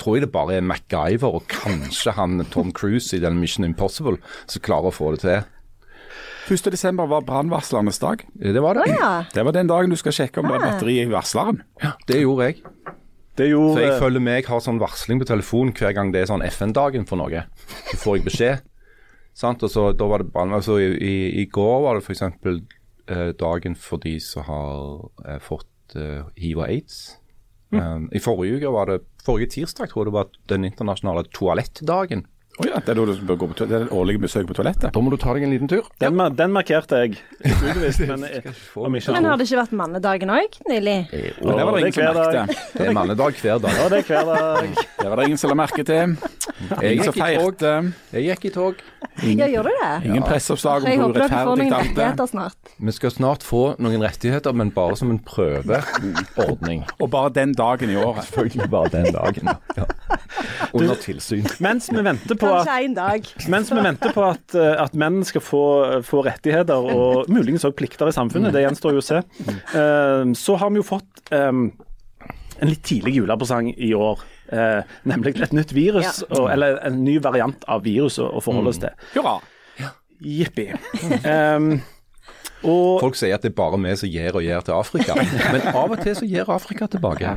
tror 0.00 0.18
jeg 0.18 0.26
det 0.26 0.32
bare 0.34 0.58
er 0.58 0.64
MacGyver 0.64 1.38
og 1.38 1.48
kanskje 1.48 2.12
han 2.18 2.44
Tom 2.52 2.72
Cruise 2.76 3.16
i 3.16 3.20
den 3.22 3.38
Mission 3.40 3.64
Impossible 3.64 4.18
som 4.44 4.64
klarer 4.64 4.90
å 4.90 4.94
få 4.94 5.14
det 5.14 5.22
til. 5.24 5.46
1.12. 6.48 7.06
var 7.08 7.22
brannvarslernes 7.24 7.98
dag. 8.02 8.24
Det 8.34 8.60
var 8.60 8.74
det. 8.74 8.88
Ja. 8.92 9.24
Det 9.32 9.44
var 9.46 9.52
den 9.56 9.66
dagen 9.70 9.90
du 9.90 9.96
skal 9.96 10.12
sjekke 10.12 10.42
om 10.42 10.48
det 10.50 10.58
er 10.58 10.64
Ah. 10.64 10.72
batteri 10.72 10.98
i 11.00 11.06
varsleren. 11.08 11.62
Det 12.06 12.20
gjorde 12.20 12.44
jeg. 12.50 12.62
Det 13.36 13.48
gjorde 13.50 13.74
Så 13.74 13.80
jeg 13.82 14.00
følger 14.00 14.20
med, 14.20 14.34
jeg 14.42 14.46
har 14.46 14.60
sånn 14.60 14.78
varsling 14.78 15.18
på 15.20 15.26
telefon 15.26 15.72
hver 15.72 15.94
gang 15.94 16.12
det 16.12 16.22
er 16.22 16.26
sånn 16.30 16.44
FN-dagen 16.46 17.06
for 17.08 17.16
noe. 17.16 17.44
Så 17.90 17.96
får 17.96 18.16
jeg 18.18 18.24
beskjed. 18.28 18.60
Sant? 19.34 19.62
Og 19.62 19.70
så 19.70 19.88
da 19.96 20.06
var 20.06 20.18
det 20.22 20.32
brannvern. 20.32 20.62
Så 20.62 20.78
i, 20.78 20.92
i, 20.94 21.42
I 21.42 21.46
går 21.46 21.82
var 21.82 21.98
det 21.98 22.04
f.eks. 22.04 22.22
Eh, 23.06 23.32
dagen 23.36 23.74
for 23.76 23.98
de 23.98 24.18
som 24.20 24.44
har 24.44 25.10
eh, 25.26 25.38
fått 25.42 25.96
eh, 25.96 26.22
hiv 26.36 26.58
og 26.58 26.68
aids. 26.68 27.16
Um, 27.74 28.08
I 28.14 28.20
forrige 28.22 28.60
uke 28.60 28.70
var 28.70 28.86
det 28.86 29.00
forrige 29.24 29.50
tirsdag 29.50 29.90
tror 29.90 30.04
jeg 30.04 30.12
det 30.12 30.14
var 30.14 30.28
den 30.48 30.64
internasjonale 30.64 31.24
toalettdagen. 31.34 32.22
Å 32.54 32.66
ja, 32.68 32.78
det 32.78 32.92
er 32.92 32.98
da 33.00 33.04
du 33.08 33.22
bør 33.26 33.38
gå 33.40 33.46
på 33.50 33.56
det 33.58 33.64
er 33.66 33.84
det 33.88 33.94
årlige 33.94 34.20
besøk 34.22 34.46
på 34.46 34.54
toalettet. 34.54 34.92
Da 34.94 35.00
må 35.02 35.10
du 35.10 35.16
ta 35.18 35.32
deg 35.34 35.42
en 35.42 35.50
liten 35.50 35.70
tur. 35.70 35.88
den, 35.98 36.20
ja. 36.22 36.26
den 36.38 36.52
markerte 36.54 37.00
jeg. 37.02 37.16
Ikke 37.44 37.72
men 37.74 39.00
ikke 39.00 39.14
Men 39.16 39.26
har 39.26 39.40
det 39.40 39.48
ikke 39.48 39.58
vært 39.58 39.74
mannedagen 39.74 40.30
òg 40.30 40.58
nylig? 40.70 40.96
Jo, 41.10 41.50
det 41.50 41.66
var 41.66 41.74
det 41.74 41.80
ingen 41.82 41.96
som 41.96 42.18
merket. 42.20 42.62
Det 42.74 42.86
er 42.86 42.94
mannedag 42.94 43.40
hver 43.40 43.58
dag. 43.64 43.78
Ja, 43.80 43.88
det 43.90 43.98
er 43.98 44.06
hver 44.08 44.30
dag. 44.30 44.70
Det 45.00 45.08
var 45.10 45.18
det 45.18 45.26
ingen 45.30 45.40
som 45.42 45.50
la 45.50 45.58
merke 45.58 45.86
til. 45.88 46.14
Jeg 46.78 47.02
som 47.02 47.16
feirte. 47.16 47.74
Jeg 48.14 48.28
gikk 48.28 48.46
i 48.46 48.54
tog. 48.54 48.84
Ja, 49.24 49.48
gjør 49.50 49.66
du 49.66 49.72
det? 49.74 49.90
Ingen 50.08 50.24
presseoppslag 50.26 50.86
om 50.86 50.88
hvor 50.88 51.08
håper 51.08 51.24
rettferdig 51.24 51.66
noen 51.66 51.76
alt 51.80 52.38
er. 52.38 52.56
Vi 52.86 52.94
skal 52.94 53.14
snart 53.14 53.46
få 53.46 53.64
noen 53.82 54.02
rettigheter, 54.06 54.54
men 54.54 54.70
bare 54.74 54.96
som 54.98 55.10
en 55.10 55.20
prøveordning. 55.26 56.86
Og 57.02 57.10
bare 57.10 57.34
den 57.34 57.54
dagen 57.58 57.90
i 57.90 57.98
året. 57.98 58.28
Selvfølgelig 58.30 58.70
bare 58.70 58.94
den 58.94 59.10
dagen. 59.14 59.54
Ja. 59.78 59.90
Under 60.74 60.98
tilsyn. 60.98 61.46
Mens 61.62 61.88
vi 61.92 62.02
venter 62.02 62.38
på 62.38 62.50
at 62.50 62.66
Kanskje 62.66 62.88
en 62.88 62.96
dag. 62.98 63.28
Mens 63.52 63.72
vi 63.72 63.84
venter 63.84 64.14
på 64.14 64.26
at, 64.26 64.56
eh, 64.58 64.74
at 64.82 64.94
menn 64.98 65.22
skal 65.26 65.44
få, 65.44 65.64
få 66.06 66.24
rettigheter 66.26 66.90
og 66.94 67.30
muligens 67.32 67.64
også 67.64 67.76
plikter 67.78 68.10
i 68.10 68.16
samfunnet, 68.16 68.54
det 68.54 68.64
gjenstår 68.64 68.96
jo 68.96 69.02
å 69.02 69.06
se, 69.06 69.22
eh, 69.46 70.22
så 70.38 70.58
har 70.60 70.72
vi 70.74 70.82
jo 70.82 70.86
fått 70.86 71.34
eh, 71.34 71.50
en 71.54 72.70
litt 72.70 72.84
tidlig 72.86 73.18
julepresang 73.18 73.72
i 73.74 73.94
år. 73.94 74.22
eh, 74.52 74.82
nemlig 75.08 75.38
et 75.40 75.54
nytt 75.56 75.72
virus, 75.72 76.22
og, 76.28 76.50
eller 76.52 76.78
en 76.84 77.02
ny 77.04 77.18
variant 77.22 77.64
av 77.70 77.82
virus 77.86 78.18
å, 78.22 78.28
å 78.38 78.42
forholde 78.44 78.74
oss 78.74 78.82
til. 78.82 78.92
Hurra. 79.14 79.38
Jippi. 80.24 80.68
Um, 81.24 81.80
og 82.64 83.00
Folk 83.02 83.16
sier 83.18 83.36
at 83.36 83.44
det 83.44 83.52
er 83.52 83.56
bare 83.58 83.78
vi 83.80 83.94
som 84.00 84.10
gir 84.10 84.36
og 84.36 84.44
gir 84.44 84.64
til 84.66 84.74
Afrika, 84.76 85.16
men 85.54 85.66
av 85.70 85.92
og 85.94 86.00
til 86.04 86.16
så 86.18 86.28
gir 86.28 86.50
Afrika 86.50 86.88
tilbake. 86.90 87.34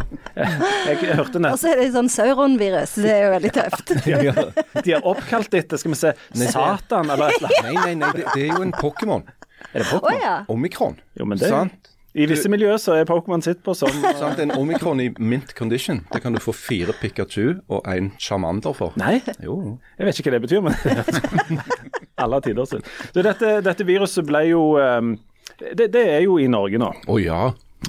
jeg 0.89 1.15
hørte 1.17 1.37
Og 1.39 1.43
nett 1.45 1.61
så 1.61 1.71
er 1.73 1.81
det 1.81 1.89
sånn 1.95 2.11
sauronvirus. 2.11 2.95
Det 3.03 3.11
er 3.13 3.25
jo 3.25 3.33
veldig 3.35 3.51
tøft. 3.57 3.95
de 4.85 4.95
har 4.95 5.09
oppkalt 5.13 5.59
etter 5.59 5.81
skal 5.81 5.93
vi 5.93 5.99
se, 5.99 6.13
Satan 6.47 7.11
eller 7.13 7.33
et 7.33 7.41
eller 7.41 7.59
annet. 7.59 7.67
Nei, 7.67 7.75
nei, 7.83 7.93
nei, 8.03 8.13
det, 8.17 8.25
det 8.33 8.47
er 8.47 8.55
jo 8.55 8.63
en 8.65 8.73
Pokémon. 8.77 9.27
Er 9.73 9.83
det 9.83 9.87
Pokémon? 9.89 10.01
Pokémon? 10.01 10.23
ja. 10.23 10.35
Omikron. 10.53 10.99
Jo, 11.19 11.27
men 11.29 11.41
det 11.41 11.51
Sant? 11.51 11.93
I 12.17 12.25
visse 12.25 12.49
miljøer 12.49 12.79
så 12.81 12.95
er 12.97 13.05
Pokémon 13.05 13.43
sitt 13.45 13.59
på 13.65 13.75
som 13.77 13.93
Sant? 14.17 14.39
En 14.41 14.55
omikron 14.57 15.01
i 15.03 15.11
mint 15.21 15.51
condition, 15.57 15.99
det 16.13 16.23
kan 16.23 16.33
du 16.33 16.39
få 16.41 16.55
fire 16.55 16.95
Pikachu 16.97 17.59
og 17.69 17.83
en 17.91 18.09
Charmander 18.17 18.73
for. 18.73 18.95
Nei, 18.97 19.19
Jo. 19.43 19.77
jeg 19.99 20.07
vet 20.09 20.21
ikke 20.23 20.31
hva 20.31 20.39
det 20.39 20.47
betyr, 20.47 20.63
men 20.65 21.61
alle 22.17 22.41
tider 22.41 22.65
sin. 22.65 22.83
Dette, 23.13 23.59
dette 23.65 23.87
viruset 23.87 24.25
ble 24.27 24.43
jo 24.49 24.63
um, 24.81 25.15
det, 25.57 25.87
det 25.93 26.03
er 26.17 26.21
jo 26.25 26.37
i 26.41 26.49
Norge 26.51 26.81
nå. 26.81 26.91
Å 27.07 27.17
ja. 27.21 27.41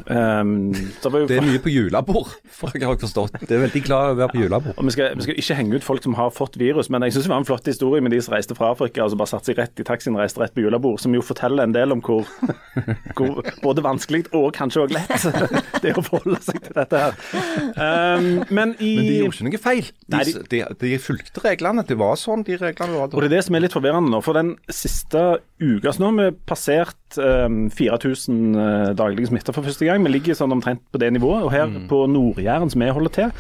Um, 0.07 0.73
det 0.73 1.11
var 1.13 1.23
jo 1.23 1.27
Det 1.31 1.39
er 1.39 1.47
mye 1.47 1.61
på 1.65 1.73
julebord, 1.73 2.31
for 2.55 2.75
jeg 2.75 2.87
har 2.87 2.99
forstått. 3.01 3.39
Det 3.43 3.57
er 3.57 3.65
veldig 3.65 3.83
glad 3.87 4.11
i 4.11 4.15
å 4.15 4.19
være 4.21 4.33
på 4.35 4.41
julebord. 4.43 4.75
og 4.79 4.85
vi 4.89 4.95
skal, 4.95 5.17
vi 5.19 5.27
skal 5.27 5.41
ikke 5.43 5.57
henge 5.59 5.79
ut 5.81 5.87
folk 5.87 6.05
som 6.07 6.15
har 6.19 6.31
fått 6.35 6.59
virus, 6.61 6.91
men 6.93 7.03
jeg 7.07 7.17
syns 7.17 7.29
det 7.29 7.33
var 7.33 7.43
en 7.43 7.49
flott 7.49 7.67
historie 7.71 8.05
med 8.05 8.15
de 8.15 8.21
som 8.25 8.35
reiste 8.37 8.57
fra 8.59 8.71
Afrika 8.75 9.05
og 9.05 9.13
så 9.13 9.19
bare 9.21 9.33
satte 9.33 9.51
seg 9.51 9.59
rett 9.61 9.83
i 9.83 9.87
taxien 9.89 10.15
og 10.17 10.23
reiste 10.23 10.43
rett 10.43 10.55
på 10.55 10.63
julebord, 10.65 11.01
som 11.03 11.15
jo 11.17 11.25
forteller 11.25 11.65
en 11.67 11.75
del 11.77 11.93
om 11.95 12.03
hvor, 12.05 12.29
hvor 13.19 13.43
både 13.65 13.85
vanskelig 13.85 14.25
og 14.37 14.51
kanskje 14.57 14.85
òg 14.87 14.95
lett 14.97 15.29
det 15.83 15.93
er 15.93 15.99
å 16.01 16.05
forholde 16.07 16.41
seg 16.45 16.63
til 16.69 16.77
dette 16.79 17.03
her. 17.03 17.19
Um, 17.79 18.29
men 18.55 18.75
i 18.79 18.95
Men 18.99 19.05
de 19.09 19.19
gjorde 19.23 19.37
ikke 19.39 19.49
noe 19.49 19.63
feil. 19.63 19.91
De, 20.07 20.17
Nei, 20.17 20.25
de, 20.29 20.43
de- 20.53 20.65
de, 20.83 20.95
fulgte 21.03 21.43
reglene. 21.45 21.85
Det 21.87 21.97
var 21.99 22.17
sånn 22.21 22.45
de 22.47 22.57
reglene 22.61 22.99
var. 22.99 23.13
Og 23.13 23.23
det 23.23 23.31
er 23.31 23.37
det 23.39 23.45
som 23.47 23.57
er 23.59 23.65
litt 23.67 23.77
forvirrende 23.77 24.13
nå. 24.13 24.21
For 24.25 24.37
den 24.39 24.55
siste 24.73 25.23
uka 25.61 25.93
så 25.93 26.03
nå 26.03 26.11
har 26.11 26.19
vi 26.19 26.37
passert 26.49 27.19
um, 27.19 27.67
4000 27.71 28.39
uh, 28.57 28.93
daglige 28.99 29.31
smitter 29.31 29.57
for 29.57 29.67
første 29.67 29.89
gang. 29.89 30.05
Vi 30.05 30.13
ligger 30.13 30.39
sånn 30.39 30.55
omtrent 30.55 30.85
på 30.93 31.01
det 31.03 31.11
nivået. 31.17 31.47
Og 31.47 31.53
her 31.55 31.73
på 31.91 32.05
Nord-Jæren, 32.11 32.71
som 32.73 32.85
vi 32.85 32.93
holder 32.95 33.15
til, 33.17 33.35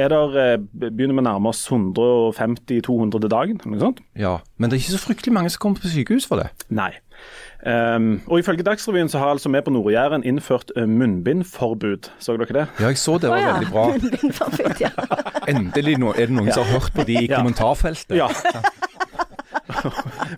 er 0.00 0.12
der, 0.12 0.38
uh, 0.56 0.64
begynner 0.80 1.18
vi 1.18 1.24
å 1.24 1.28
nærme 1.28 1.52
oss 1.52 1.66
150-200 1.68 3.20
til 3.20 3.30
dagen. 3.32 3.60
Noe 3.66 3.82
sånt. 3.82 4.02
Ja, 4.18 4.38
Men 4.56 4.70
det 4.70 4.78
er 4.78 4.84
ikke 4.84 4.98
så 4.98 5.04
fryktelig 5.08 5.36
mange 5.36 5.52
som 5.52 5.64
kommer 5.66 5.82
på 5.82 5.92
sykehus 5.92 6.28
for 6.30 6.42
det. 6.42 6.50
Nei. 6.72 6.92
Um, 7.60 8.22
og 8.24 8.38
ifølge 8.40 8.64
Dagsrevyen 8.64 9.10
så 9.12 9.18
har 9.20 9.34
altså 9.34 9.50
vi 9.52 9.60
på 9.60 9.70
Nord-Jæren 9.74 10.24
innført 10.24 10.72
uh, 10.76 10.86
munnbindforbud. 10.88 12.08
Så 12.18 12.36
dere 12.40 12.56
det? 12.60 12.66
Ja, 12.80 12.86
jeg 12.88 12.98
så 12.98 13.18
det 13.20 13.28
var 13.28 13.42
ja. 13.42 13.52
veldig 13.52 13.72
bra. 13.72 13.86
Munnbindforbud, 13.92 14.80
ja. 14.80 14.90
Endelig 15.52 15.98
no, 16.00 16.14
er 16.16 16.30
det 16.30 16.36
noen 16.38 16.52
som 16.54 16.64
har 16.64 16.78
hørt 16.78 16.94
på 16.96 17.04
de 17.04 17.18
i 17.20 17.26
Ja. 17.28 17.42
kommentarfeltet. 17.42 18.16
Ja. 18.16 18.30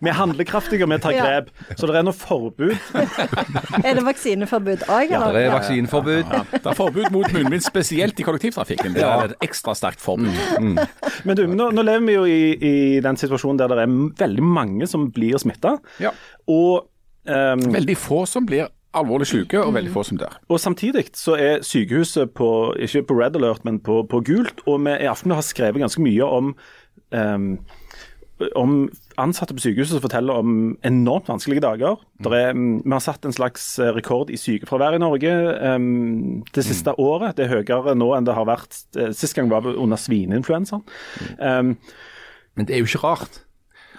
vi 0.03 0.11
er 0.11 0.17
handlekraftige, 0.19 0.89
vi 0.89 0.99
tar 1.03 1.13
Ja. 1.17 1.25
grep. 1.27 1.51
Så 1.79 1.87
det 1.91 1.97
er 2.01 2.07
noe 2.07 2.17
forbud. 2.17 2.75
Er 3.87 3.95
det 3.99 4.05
vaksineforbud 4.07 4.85
òg, 4.89 5.09
Det 5.33 5.43
er 5.45 5.53
vaksineforbud. 5.55 6.35
Det 6.53 6.67
er 6.67 6.77
forbud 6.79 7.09
mot 7.15 7.33
munnbind, 7.33 7.63
spesielt 7.65 8.19
i 8.21 8.27
kollektivtrafikken. 8.27 8.95
Det 8.97 9.03
er 9.07 9.31
et 9.31 9.37
ekstra 9.49 9.75
sterkt 9.79 10.01
forbud. 10.03 10.31
Men 11.25 11.37
du, 11.39 11.47
nå, 11.47 11.71
nå 11.75 11.83
lever 11.87 12.07
vi 12.07 12.15
jo 12.19 12.25
i, 12.29 12.41
i 12.59 12.75
den 13.05 13.17
situasjonen 13.21 13.59
der 13.61 13.73
det 13.73 13.85
er 13.87 13.97
veldig 14.27 14.45
mange 14.45 14.87
som 14.91 15.09
blir 15.15 15.39
smitta. 15.43 15.77
Ja. 16.03 16.13
Og, 16.51 16.87
um, 17.29 17.67
Veldig 17.75 17.97
få 17.99 18.25
som 18.29 18.47
blir 18.49 18.69
alvorlig 18.93 19.25
syke, 19.31 19.57
og 19.65 19.73
veldig 19.73 19.93
få 19.95 20.03
som 20.05 20.19
dør. 20.21 20.35
og 20.53 20.59
samtidig 20.61 21.07
så 21.17 21.33
er 21.41 21.63
sykehuset 21.65 22.35
på, 22.37 22.49
ikke 22.77 23.07
på 23.09 23.15
red 23.23 23.37
alert, 23.41 23.65
men 23.65 23.79
på, 23.81 24.03
på 24.05 24.21
gult. 24.27 24.61
Og 24.69 24.83
vi 24.85 24.97
i 25.01 25.09
Aften 25.09 25.33
har 25.33 25.41
skrevet 25.47 25.81
ganske 25.81 26.03
mye 26.05 26.27
om 26.29 26.53
um, 27.17 27.47
om 28.59 28.89
ansatte 29.21 29.55
på 29.57 29.63
sykehuset 29.65 29.97
som 29.97 30.03
forteller 30.05 30.41
om 30.43 30.57
enormt 30.87 31.29
vanskelige 31.31 31.65
dager. 31.65 32.01
Der 32.25 32.37
er, 32.39 32.57
mm, 32.57 32.83
vi 32.85 32.95
har 32.95 33.05
satt 33.05 33.27
en 33.29 33.35
slags 33.35 33.67
eh, 33.83 33.93
rekord 33.97 34.33
i 34.33 34.39
sykefravær 34.41 34.97
i 34.97 35.03
Norge 35.03 35.33
um, 35.75 36.43
det 36.55 36.65
siste 36.67 36.95
året. 37.01 37.37
Det 37.37 37.47
er 37.47 37.57
høyere 37.57 37.97
nå 37.99 38.13
enn 38.17 38.29
det 38.29 38.37
har 38.37 38.49
vært 38.49 38.79
eh, 38.97 39.13
Sist 39.17 39.37
gang 39.39 39.51
var 39.53 39.67
under 39.73 40.01
svineinfluensaen. 40.01 40.85
Um, 41.39 41.77
Men 42.57 42.69
det 42.69 42.77
er 42.77 42.83
jo 42.83 42.91
ikke 42.91 43.05
rart. 43.07 43.43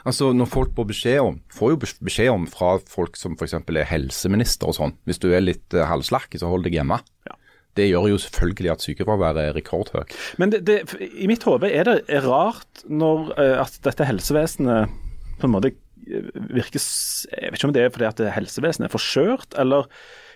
Altså, 0.04 0.34
Når 0.36 0.50
folk 0.52 0.74
får 0.76 0.90
beskjed 0.90 1.20
om, 1.24 1.40
får 1.54 1.74
jo 1.74 1.80
beskjed 2.04 2.34
om 2.34 2.48
fra 2.52 2.76
folk 2.92 3.16
som 3.20 3.38
f.eks. 3.38 3.56
er 3.56 3.88
helseminister 3.88 4.68
og 4.68 4.76
sånn, 4.76 4.98
hvis 5.08 5.22
du 5.24 5.30
er 5.32 5.46
litt 5.46 5.78
uh, 5.78 5.86
halvslakk, 5.88 6.36
så 6.40 6.52
hold 6.52 6.68
deg 6.68 6.76
hjemme. 6.82 7.00
Ja. 7.30 7.38
Det 7.78 7.88
gjør 7.90 8.10
jo 8.12 8.20
selvfølgelig 8.22 8.72
at 8.74 8.86
sykefraværet 8.86 9.48
er 9.48 9.56
rekordhøyt. 9.58 10.14
Men 10.42 10.54
det, 10.54 10.64
det, 10.68 10.82
i 11.18 11.28
mitt 11.30 11.46
hode 11.48 11.72
er 11.72 11.88
det 11.90 12.20
rart 12.26 12.84
når 12.86 13.34
eh, 13.38 13.56
at 13.64 13.80
dette 13.86 14.08
helsevesenet 14.08 14.94
på 15.40 15.50
en 15.50 15.56
måte 15.56 15.74
eh, 15.74 16.30
virker 16.54 16.80
Jeg 16.80 17.50
vet 17.50 17.58
ikke 17.58 17.72
om 17.72 17.76
det 17.76 17.86
er 17.86 17.96
fordi 17.96 18.10
at 18.12 18.24
helsevesenet 18.38 18.90
er 18.90 18.94
for 18.94 19.02
skjørt, 19.02 19.58
eller 19.58 19.90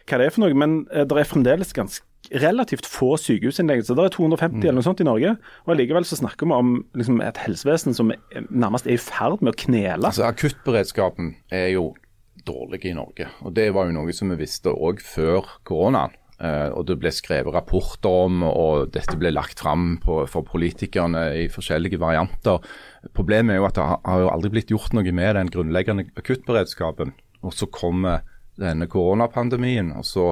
hva 0.08 0.19
det 0.21 0.30
er 0.30 0.34
for 0.34 0.45
noe, 0.45 0.58
men 0.58 0.80
eh, 0.89 1.06
det 1.06 1.19
er 1.19 1.30
fremdeles 1.30 1.76
ganske 1.78 2.06
relativt 2.41 2.88
få 2.89 3.13
sykehusinnleggelser. 3.21 3.95
Det 3.95 4.08
er 4.08 4.15
250 4.17 4.65
eller 4.65 4.80
noe 4.80 4.88
sånt 4.88 5.04
i 5.04 5.08
Norge, 5.08 5.38
og 5.63 5.71
allikevel 5.71 6.08
så 6.08 6.17
snakker 6.19 6.50
vi 6.50 6.58
om 6.58 6.73
liksom, 6.97 7.21
et 7.23 7.39
helsevesen 7.39 7.95
som 7.95 8.12
nærmest 8.50 8.89
er 8.89 8.97
i 8.97 9.00
ferd 9.00 9.43
med 9.45 9.54
å 9.54 9.60
knele. 9.62 10.10
Altså, 10.10 10.26
Akuttberedskapen 10.28 11.36
er 11.54 11.69
jo 11.78 11.91
dårlig 12.47 12.84
i 12.89 12.95
Norge. 12.97 13.30
og 13.45 13.54
Det 13.56 13.69
var 13.76 13.88
jo 13.88 13.95
noe 13.95 14.15
som 14.15 14.32
vi 14.34 14.41
visste 14.41 14.73
òg 14.73 15.04
før 15.04 15.47
koronaen. 15.67 16.15
Eh, 16.38 16.69
og 16.69 16.86
Det 16.86 17.00
ble 17.02 17.12
skrevet 17.13 17.54
rapporter 17.54 18.26
om, 18.28 18.43
og 18.45 18.91
dette 18.93 19.17
ble 19.17 19.32
lagt 19.34 19.63
fram 19.63 19.97
for 20.06 20.43
politikerne 20.45 21.23
i 21.43 21.47
forskjellige 21.50 22.00
varianter. 22.02 22.62
Problemet 23.17 23.56
er 23.56 23.62
jo 23.62 23.69
at 23.69 23.78
det 23.80 23.88
har, 23.88 24.21
jo 24.21 24.30
aldri 24.34 24.54
blitt 24.54 24.73
gjort 24.73 24.93
noe 24.93 25.15
med 25.15 25.36
den 25.39 25.50
grunnleggende 25.54 26.10
akuttberedskapen. 26.17 27.15
Og 27.41 27.54
så 27.54 27.69
kommer 27.69 28.26
denne 28.58 28.88
koronapandemien, 28.89 29.91
og 29.97 30.06
så 30.06 30.32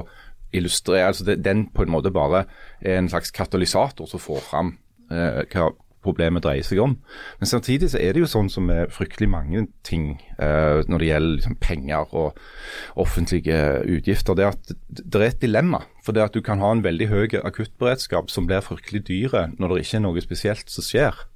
illustrerer 0.54 1.10
altså 1.10 1.36
Den 1.36 1.66
på 1.74 1.82
en 1.82 1.90
måte 1.90 2.12
bare 2.14 2.44
er 2.80 2.98
en 2.98 3.10
slags 3.10 3.32
katalysator 3.34 4.06
som 4.06 4.22
får 4.22 4.44
fram 4.46 4.76
eh, 5.10 5.42
hva 5.50 5.72
problemet 6.06 6.44
dreier 6.44 6.66
seg 6.66 6.80
om. 6.82 6.96
Men 7.40 7.50
samtidig 7.50 7.90
så 7.92 8.00
er 8.00 8.14
det 8.14 8.22
jo 8.22 8.30
sånn 8.30 8.50
som 8.52 8.66
med 8.70 8.92
fryktelig 8.94 9.28
mange 9.32 9.66
ting 9.86 10.08
eh, 10.38 10.82
når 10.86 11.02
det 11.02 11.10
gjelder 11.10 11.36
liksom, 11.36 11.56
penger 11.62 12.14
og 12.16 12.40
offentlige 13.02 13.60
utgifter. 13.98 14.38
Det 14.38 14.48
at 14.48 14.74
det, 14.88 15.20
er 15.20 15.28
et 15.28 15.42
dilemma. 15.42 15.82
For 16.06 16.16
det 16.16 16.28
at 16.28 16.36
du 16.36 16.42
kan 16.46 16.62
ha 16.62 16.72
en 16.72 16.84
veldig 16.86 17.10
høy 17.10 17.38
akuttberedskap 17.42 18.30
som 18.32 18.48
blir 18.48 18.64
fryktelig 18.64 19.06
dyre 19.10 19.48
når 19.56 19.74
det 19.74 19.82
ikke 19.84 19.98
er 20.00 20.06
noe 20.06 20.24
spesielt 20.24 20.70
som 20.72 20.86
skjer. 20.86 21.26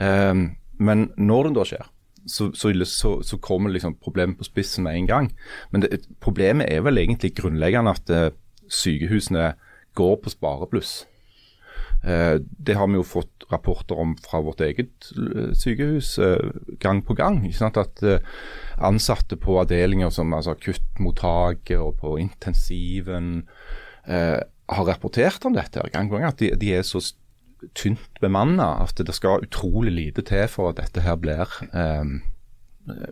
Eh, 0.00 0.44
men 0.80 1.08
når 1.16 1.48
det 1.48 1.56
da 1.58 1.66
skjer, 1.72 1.88
så, 2.28 2.50
så, 2.52 3.22
så, 3.22 3.36
kommer 3.40 3.72
liksom 3.72 3.96
problemet 3.96 4.38
på 4.38 4.44
spissen 4.44 4.84
med 4.84 4.96
en 4.96 5.06
gang. 5.08 5.30
Men 5.72 5.82
det, 5.82 6.02
problemet 6.20 6.68
er 6.68 6.84
vel 6.84 7.00
egentlig 7.00 7.34
grunnleggende 7.38 7.96
at 7.96 8.12
eh, 8.12 8.30
sykehusene 8.68 9.54
går 9.98 10.16
på 10.22 10.32
sparebluss. 10.32 11.06
Eh, 12.02 12.38
det 12.40 12.76
har 12.78 12.88
vi 12.88 12.96
jo 12.96 13.04
fått 13.04 13.46
rapporter 13.50 13.98
om 14.00 14.14
fra 14.24 14.40
vårt 14.44 14.62
eget 14.64 15.10
eh, 15.12 15.50
sykehus 15.56 16.14
eh, 16.22 16.50
gang 16.80 17.02
på 17.04 17.16
gang. 17.18 17.42
ikke 17.44 17.60
sant? 17.60 17.80
At 17.80 18.00
ansatte 18.80 19.36
på 19.40 19.58
avdelinger 19.60 20.12
som 20.14 20.32
altså 20.32 20.54
akuttmottaket 20.56 21.78
og 21.80 21.98
på 22.00 22.16
intensiven 22.22 23.42
har 24.70 24.86
rapportert 24.88 25.44
om 25.44 25.52
dette 25.54 25.82
gang 25.92 26.08
på 26.08 26.16
gang. 26.16 26.30
At 26.30 26.40
de, 26.40 26.54
de 26.56 26.72
er 26.74 26.86
så 26.86 27.02
tynt 27.76 28.20
bemanna 28.22 28.72
at 28.84 29.00
det 29.00 29.14
skal 29.14 29.44
utrolig 29.44 29.92
lite 29.92 30.24
til 30.26 30.46
for 30.50 30.70
at 30.70 30.80
dette 30.80 31.04
her 31.04 31.18
blir 31.20 31.50
eh, 31.70 32.04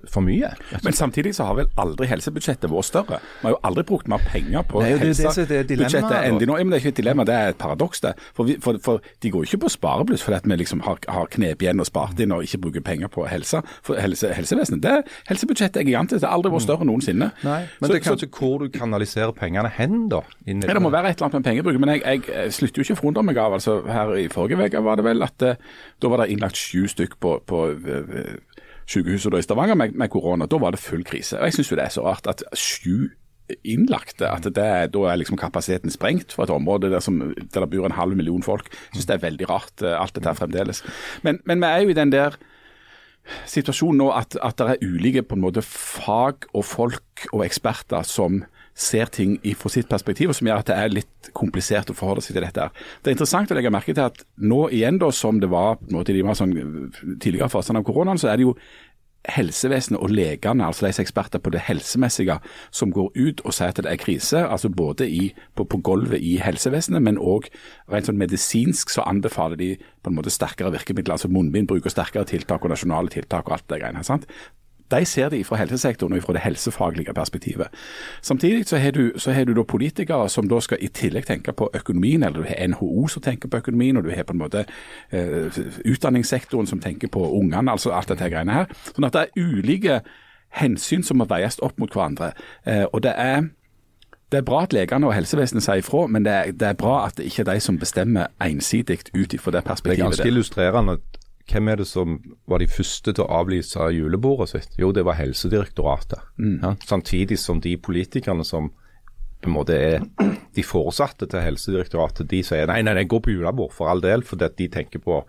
for 0.08 0.24
mye. 0.24 0.50
Men 0.82 0.92
samtidig 0.92 1.34
så 1.36 1.44
har 1.48 1.58
vel 1.58 1.68
aldri 1.78 2.08
helsebudsjettet 2.10 2.70
vært 2.70 2.88
større. 2.88 3.18
Vi 3.40 3.46
har 3.46 3.54
jo 3.54 3.60
aldri 3.68 3.84
brukt 3.86 4.08
mer 4.10 4.22
penger 4.32 4.64
på 4.68 4.82
helsebudsjettet 4.82 6.16
enn 6.18 6.40
de 6.40 6.48
nå. 6.48 6.56
Men 6.58 6.72
det 6.72 6.78
er 6.78 6.84
ikke 6.84 6.94
et 6.94 7.00
dilemma, 7.02 7.26
det 7.28 7.36
er 7.36 7.52
et 7.52 7.60
paradoks. 7.60 8.00
det. 8.00 8.14
For, 8.34 8.48
vi, 8.48 8.56
for, 8.64 8.78
for 8.82 9.04
De 9.22 9.30
går 9.30 9.44
jo 9.44 9.50
ikke 9.50 9.62
på 9.66 9.72
sparebluss 9.76 10.24
fordi 10.24 10.38
at 10.40 10.48
vi 10.48 10.58
liksom 10.62 10.82
har, 10.86 10.98
har 11.08 11.30
knep 11.30 11.62
igjen 11.62 11.80
og 11.80 11.88
spart 11.88 12.20
inn 12.20 12.34
og 12.34 12.46
ikke 12.46 12.62
bruker 12.66 12.84
penger 12.84 13.12
på 13.12 13.26
helse, 13.30 13.62
helse, 13.88 14.32
helsevesenet. 14.34 14.82
Det, 14.82 14.96
helsebudsjettet 15.28 15.82
er 15.82 15.88
gigantisk. 15.88 16.22
Det 16.22 16.28
har 16.28 16.38
aldri 16.38 16.54
vært 16.56 16.66
større 16.66 16.88
noensinne. 16.88 17.30
Nei, 17.44 17.60
Men 17.78 17.86
så, 17.86 17.92
det 17.92 18.00
er 18.00 18.06
kanskje 18.08 18.30
hvor 18.38 18.64
du 18.64 18.72
kanaliserer 18.72 19.34
pengene 19.36 19.70
hen, 19.78 20.08
da? 20.12 20.22
Nei, 20.48 20.58
det 20.64 20.82
må 20.82 20.92
være 20.94 21.12
et 21.12 21.18
eller 21.20 21.28
annet 21.28 21.40
med 21.42 21.48
pengebruk. 21.50 21.80
Men 21.82 21.94
jeg, 21.96 22.24
jeg 22.28 22.56
slutter 22.56 22.82
jo 22.82 22.88
ikke 22.88 22.98
å 22.98 23.02
forundre 23.02 23.26
meg 23.28 23.38
av 23.42 23.58
altså 23.58 23.78
Her 23.88 24.14
i 24.18 24.26
forrige 24.32 24.68
uke 24.68 24.82
var 24.84 24.98
det 24.98 25.04
vel 25.06 25.24
at 25.26 25.44
eh, 25.44 25.60
da 26.02 26.10
var 26.10 26.22
det 26.22 26.32
innlagt 26.32 26.58
sju 26.58 26.86
stykk 26.90 27.18
på, 27.22 27.34
på 27.48 27.64
eh, 27.74 28.38
sykehuset 28.88 29.38
i 29.38 29.44
Stavanger 29.44 29.76
med, 29.78 29.94
med, 29.94 30.10
korona. 30.12 30.46
Da 30.46 30.60
var 30.60 30.74
det 30.74 30.82
full 30.82 31.04
krise. 31.04 31.38
Og 31.38 31.48
Jeg 31.48 31.58
syns 31.58 31.72
det 31.76 31.84
er 31.84 31.94
så 31.94 32.04
rart 32.06 32.28
at 32.30 32.44
sju 32.56 33.10
innlagte, 33.64 34.28
at 34.28 34.44
det, 34.44 34.68
da 34.92 35.04
er 35.08 35.20
liksom 35.20 35.38
kapasiteten 35.40 35.92
sprengt 35.92 36.34
for 36.36 36.44
et 36.44 36.52
område 36.52 36.90
der, 36.92 37.00
som, 37.00 37.20
der 37.36 37.64
det 37.64 37.70
bor 37.72 37.86
en 37.88 37.96
halv 37.96 38.16
million 38.16 38.44
folk. 38.44 38.68
Jeg 38.68 38.98
syns 38.98 39.08
det 39.08 39.16
er 39.16 39.24
veldig 39.24 39.48
rart, 39.48 39.74
eh, 39.82 39.96
alt 39.96 40.14
dette 40.16 40.34
fremdeles. 40.36 40.82
Men, 41.24 41.40
men, 41.48 41.60
vi 41.60 41.70
er 41.70 41.84
jo 41.84 41.94
i 41.94 41.96
den 41.96 42.12
der 42.12 42.36
situasjonen 43.48 44.00
nå 44.00 44.10
at, 44.16 44.36
at 44.40 44.60
det 44.60 44.68
er 44.74 44.84
ulike 44.88 45.22
på 45.28 45.36
en 45.36 45.44
måte 45.44 45.64
fag 45.64 46.48
og 46.54 46.64
folk 46.64 47.26
og 47.32 47.44
eksperter 47.44 48.06
som 48.08 48.42
ser 48.78 49.10
ting 49.14 49.36
fra 49.58 49.72
sitt 49.72 49.88
perspektiv, 49.90 50.30
og 50.30 50.38
som 50.38 50.48
gjør 50.48 50.62
at 50.62 50.70
det 50.70 50.76
er 50.78 50.92
litt 50.92 51.30
komplisert 51.36 51.90
å 51.90 51.96
forholde 51.98 52.22
seg 52.24 52.36
til 52.36 52.46
dette. 52.46 52.68
Det 53.02 53.10
er 53.10 53.16
interessant 53.16 53.50
å 53.50 53.58
legge 53.58 53.74
merke 53.74 53.94
til 53.94 54.06
at 54.06 54.22
nå 54.38 54.68
igjen, 54.74 55.00
da, 55.02 55.10
som 55.14 55.40
det 55.42 55.50
var 55.52 55.80
på 55.80 55.90
en 55.90 55.98
måte, 55.98 56.14
de 56.14 56.36
sånn 56.38 56.54
tidligere 57.18 57.50
fasene 57.52 57.82
av 57.82 57.88
koronaen, 57.88 58.20
så 58.20 58.30
er 58.30 58.38
det 58.38 58.46
jo 58.46 58.54
helsevesenet 59.28 60.00
og 60.00 60.12
legene, 60.14 60.64
altså 60.64 60.86
de 60.86 60.92
som 60.94 61.02
er 61.02 61.06
eksperter 61.06 61.42
på 61.42 61.52
det 61.52 61.64
helsemessige, 61.66 62.38
som 62.70 62.92
går 62.94 63.10
ut 63.16 63.42
og 63.44 63.54
sier 63.54 63.72
at 63.72 63.80
det 63.82 63.90
er 63.90 64.00
krise. 64.00 64.44
altså 64.46 64.70
Både 64.72 65.08
i, 65.10 65.32
på, 65.56 65.66
på, 65.68 65.80
gulvet 65.84 66.22
i 66.22 66.36
helsevesenet, 66.42 67.02
men 67.04 67.18
òg 67.18 67.50
rent 67.92 68.08
sånn 68.08 68.20
medisinsk 68.20 68.92
så 68.94 69.04
anbefaler 69.08 69.60
de 69.60 69.74
på 69.76 70.12
en 70.12 70.16
måte 70.16 70.32
sterkere 70.32 70.72
virkemidler. 70.72 71.18
altså 71.18 71.28
Munnbindbruk 71.28 71.84
og 71.84 71.92
sterkere 71.92 72.28
tiltak 72.28 72.64
og 72.64 72.72
nasjonale 72.72 73.12
tiltak 73.12 73.48
og 73.48 73.58
alt 73.58 73.68
det 73.68 73.82
greiene. 73.82 74.04
sant? 74.04 74.28
De 74.90 75.04
ser 75.04 75.28
det 75.28 75.46
fra 75.46 75.56
helsesektoren 75.56 76.16
og 76.16 76.22
fra 76.22 76.32
det 76.32 76.42
helsefaglige 76.44 77.14
perspektivet. 77.14 77.68
Samtidig 78.22 78.66
så 78.66 78.76
har, 78.76 78.90
du, 78.90 79.12
så 79.16 79.32
har 79.32 79.44
du 79.44 79.54
da 79.54 79.62
politikere 79.62 80.28
som 80.28 80.48
da 80.48 80.60
skal 80.60 80.78
i 80.80 80.88
tillegg 80.88 81.26
tenke 81.26 81.52
på 81.52 81.70
økonomien, 81.74 82.22
eller 82.22 82.42
du 82.42 82.48
har 82.48 82.68
NHO 82.68 83.08
som 83.08 83.22
tenker 83.22 83.48
på 83.48 83.56
økonomien, 83.56 83.96
og 83.96 84.04
du 84.04 84.10
har 84.10 84.24
på 84.24 84.32
en 84.32 84.42
måte 84.42 84.64
eh, 85.10 85.60
utdanningssektoren 85.84 86.66
som 86.66 86.80
tenker 86.80 87.08
på 87.08 87.30
ungene, 87.40 87.70
altså 87.70 87.92
alt 87.92 88.08
dette 88.08 88.30
greiene 88.30 88.62
her. 88.62 88.72
Sånn 88.94 89.08
at 89.08 89.16
det 89.16 89.26
er 89.26 89.44
ulike 89.44 90.00
hensyn 90.56 91.04
som 91.04 91.20
må 91.20 91.28
veies 91.28 91.60
opp 91.62 91.78
mot 91.78 91.92
hverandre. 91.92 92.32
Eh, 92.64 92.86
og 92.92 93.02
det 93.04 93.14
er 93.16 93.48
det 94.32 94.42
er 94.42 94.44
bra 94.44 94.62
at 94.62 94.74
legene 94.76 95.08
og 95.08 95.14
helsevesenet 95.16 95.64
sier 95.64 95.80
ifra, 95.80 96.02
men 96.06 96.24
det 96.26 96.32
er, 96.32 96.50
det 96.52 96.66
er, 96.68 96.74
bra 96.76 97.06
at 97.06 97.16
det 97.16 97.24
ikke 97.30 97.46
er 97.46 97.54
de 97.54 97.60
som 97.64 97.78
bestemmer 97.80 98.28
ensidig 98.44 98.98
ut 99.16 99.32
ifra 99.32 99.54
det 99.54 99.62
perspektivet. 99.64 99.96
Det 99.96 100.04
er 100.04 100.10
ganske 100.10 100.28
illustrerende 100.28 100.98
hvem 101.48 101.70
er 101.72 101.80
det 101.80 101.86
som 101.88 102.18
var 102.50 102.60
de 102.62 102.68
første 102.70 103.14
til 103.14 103.24
å 103.24 103.30
avlyse 103.40 103.88
julebordet 103.94 104.50
sitt? 104.52 104.76
Jo, 104.80 104.92
det 104.92 105.04
var 105.08 105.18
Helsedirektoratet. 105.18 106.20
Mm. 106.36 106.58
Ja, 106.62 106.74
samtidig 106.86 107.38
som 107.40 107.62
de 107.64 107.76
politikerne 107.80 108.44
som 108.46 108.70
på 109.38 109.50
en 109.50 109.54
måte 109.54 109.76
er 109.78 110.02
de 110.56 110.64
foresatte 110.66 111.28
til 111.30 111.44
Helsedirektoratet, 111.44 112.28
de 112.30 112.42
sier 112.46 112.68
nei, 112.70 112.80
nei, 112.82 112.96
nei, 112.98 113.06
gå 113.08 113.20
på 113.22 113.32
julebord 113.36 113.74
for 113.74 113.90
all 113.90 114.02
del, 114.04 114.24
fordi 114.26 114.50
de 114.58 114.68
tenker 114.74 115.02
på 115.04 115.22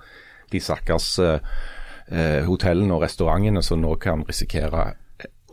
de 0.49 0.61
stakkars 0.63 1.11
eh, 1.21 1.53
eh, 2.09 2.41
hotellene 2.47 2.95
og 2.95 3.05
restaurantene 3.05 3.61
som 3.65 3.81
nå 3.83 3.93
kan 4.01 4.25
risikere 4.27 4.93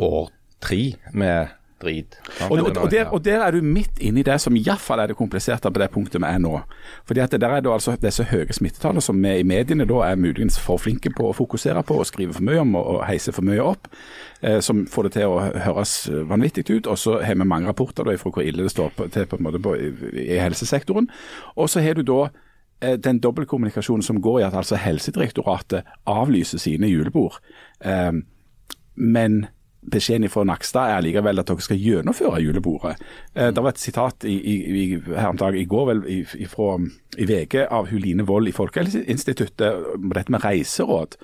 år 0.00 0.30
tre 0.64 0.82
med 1.12 1.52
drit. 1.82 2.16
Og, 2.48 2.58
og, 2.58 2.76
og, 2.76 2.90
der, 2.90 3.10
og, 3.12 3.24
der, 3.24 3.42
er 3.44 3.52
du 3.52 3.62
midt 3.62 3.98
inne 4.00 4.20
i 4.20 4.26
det 4.26 4.38
som 4.40 4.56
iallfall 4.56 5.02
er 5.02 5.12
det 5.12 5.18
kompliserte 5.18 5.70
på 5.70 5.82
det 5.82 5.90
punktet 5.92 6.22
vi 6.22 6.28
er 6.28 6.40
nå. 6.40 6.60
Fordi 7.08 7.20
at 7.20 7.34
det 7.34 7.40
der 7.42 7.56
er 7.56 7.64
det 7.64 7.72
altså 7.72 7.96
disse 8.00 8.24
høye 8.30 8.52
smittetallene 8.52 9.04
som 9.04 9.20
vi 9.22 9.34
i 9.40 9.46
mediene 9.46 9.88
da 9.88 10.02
er 10.06 10.20
muligens 10.20 10.58
for 10.60 10.80
flinke 10.80 11.12
på 11.16 11.30
å 11.30 11.36
fokusere 11.36 11.82
på 11.86 11.98
og 12.00 12.08
skrive 12.08 12.36
for 12.36 12.46
mye 12.48 12.62
om 12.64 12.74
og, 12.78 12.86
og 12.94 13.04
heise 13.08 13.34
for 13.36 13.46
mye 13.46 13.64
opp. 13.64 13.90
Eh, 14.40 14.60
som 14.60 14.84
får 14.86 15.08
det 15.08 15.12
til 15.16 15.32
å 15.32 15.44
høres 15.64 15.94
vanvittig 16.28 16.68
ut. 16.70 16.86
Og 16.86 16.98
så 17.00 17.20
har 17.24 17.36
vi 17.36 17.48
mange 17.48 17.68
rapporter 17.70 18.06
da 18.06 18.16
fra 18.20 18.32
hvor 18.32 18.44
ille 18.44 18.66
det 18.66 18.72
står 18.72 18.92
på, 18.96 19.08
til 19.12 19.28
på 19.28 19.38
en 19.38 19.46
måte 19.48 19.62
på, 19.62 19.76
i, 19.76 19.92
i 20.26 20.40
helsesektoren. 20.40 21.08
Og 21.56 21.70
så 21.72 21.84
har 21.84 21.96
du 21.96 22.04
da 22.06 22.20
eh, 22.80 22.96
den 23.00 23.20
dobbeltkommunikasjonen 23.24 24.04
som 24.04 24.20
går 24.22 24.40
i 24.40 24.46
at 24.48 24.56
altså 24.56 24.80
Helsedirektoratet 24.80 25.88
avlyser 26.06 26.62
sine 26.62 26.90
julebord. 26.92 27.40
Eh, 27.84 28.12
men 28.96 29.46
beskjeden 29.92 30.30
fra 30.32 30.44
Nakstad 30.44 30.92
er 30.92 31.04
likevel 31.04 31.40
at 31.40 31.48
dere 31.48 31.64
skal 31.64 31.80
gjennomføre 31.80 32.42
julebordet. 32.42 32.96
Eh, 33.34 33.50
det 33.54 33.62
var 33.62 33.74
et 33.74 33.82
sitat 33.82 34.24
i, 34.24 34.36
i, 34.36 34.86
her 35.06 35.32
om 35.32 35.40
dagen, 35.40 35.60
i 35.60 35.64
går 35.64 35.86
vel, 35.90 36.04
i, 36.10 36.46
fra, 36.50 36.76
i 37.18 37.28
VG 37.28 37.66
av 37.70 37.90
Huline 37.90 38.26
Wold 38.28 38.48
i 38.48 38.54
Folkehelseinstituttet 38.56 39.92
om 39.94 40.10
dette 40.14 40.32
med 40.32 40.44
reiseråd. 40.44 41.18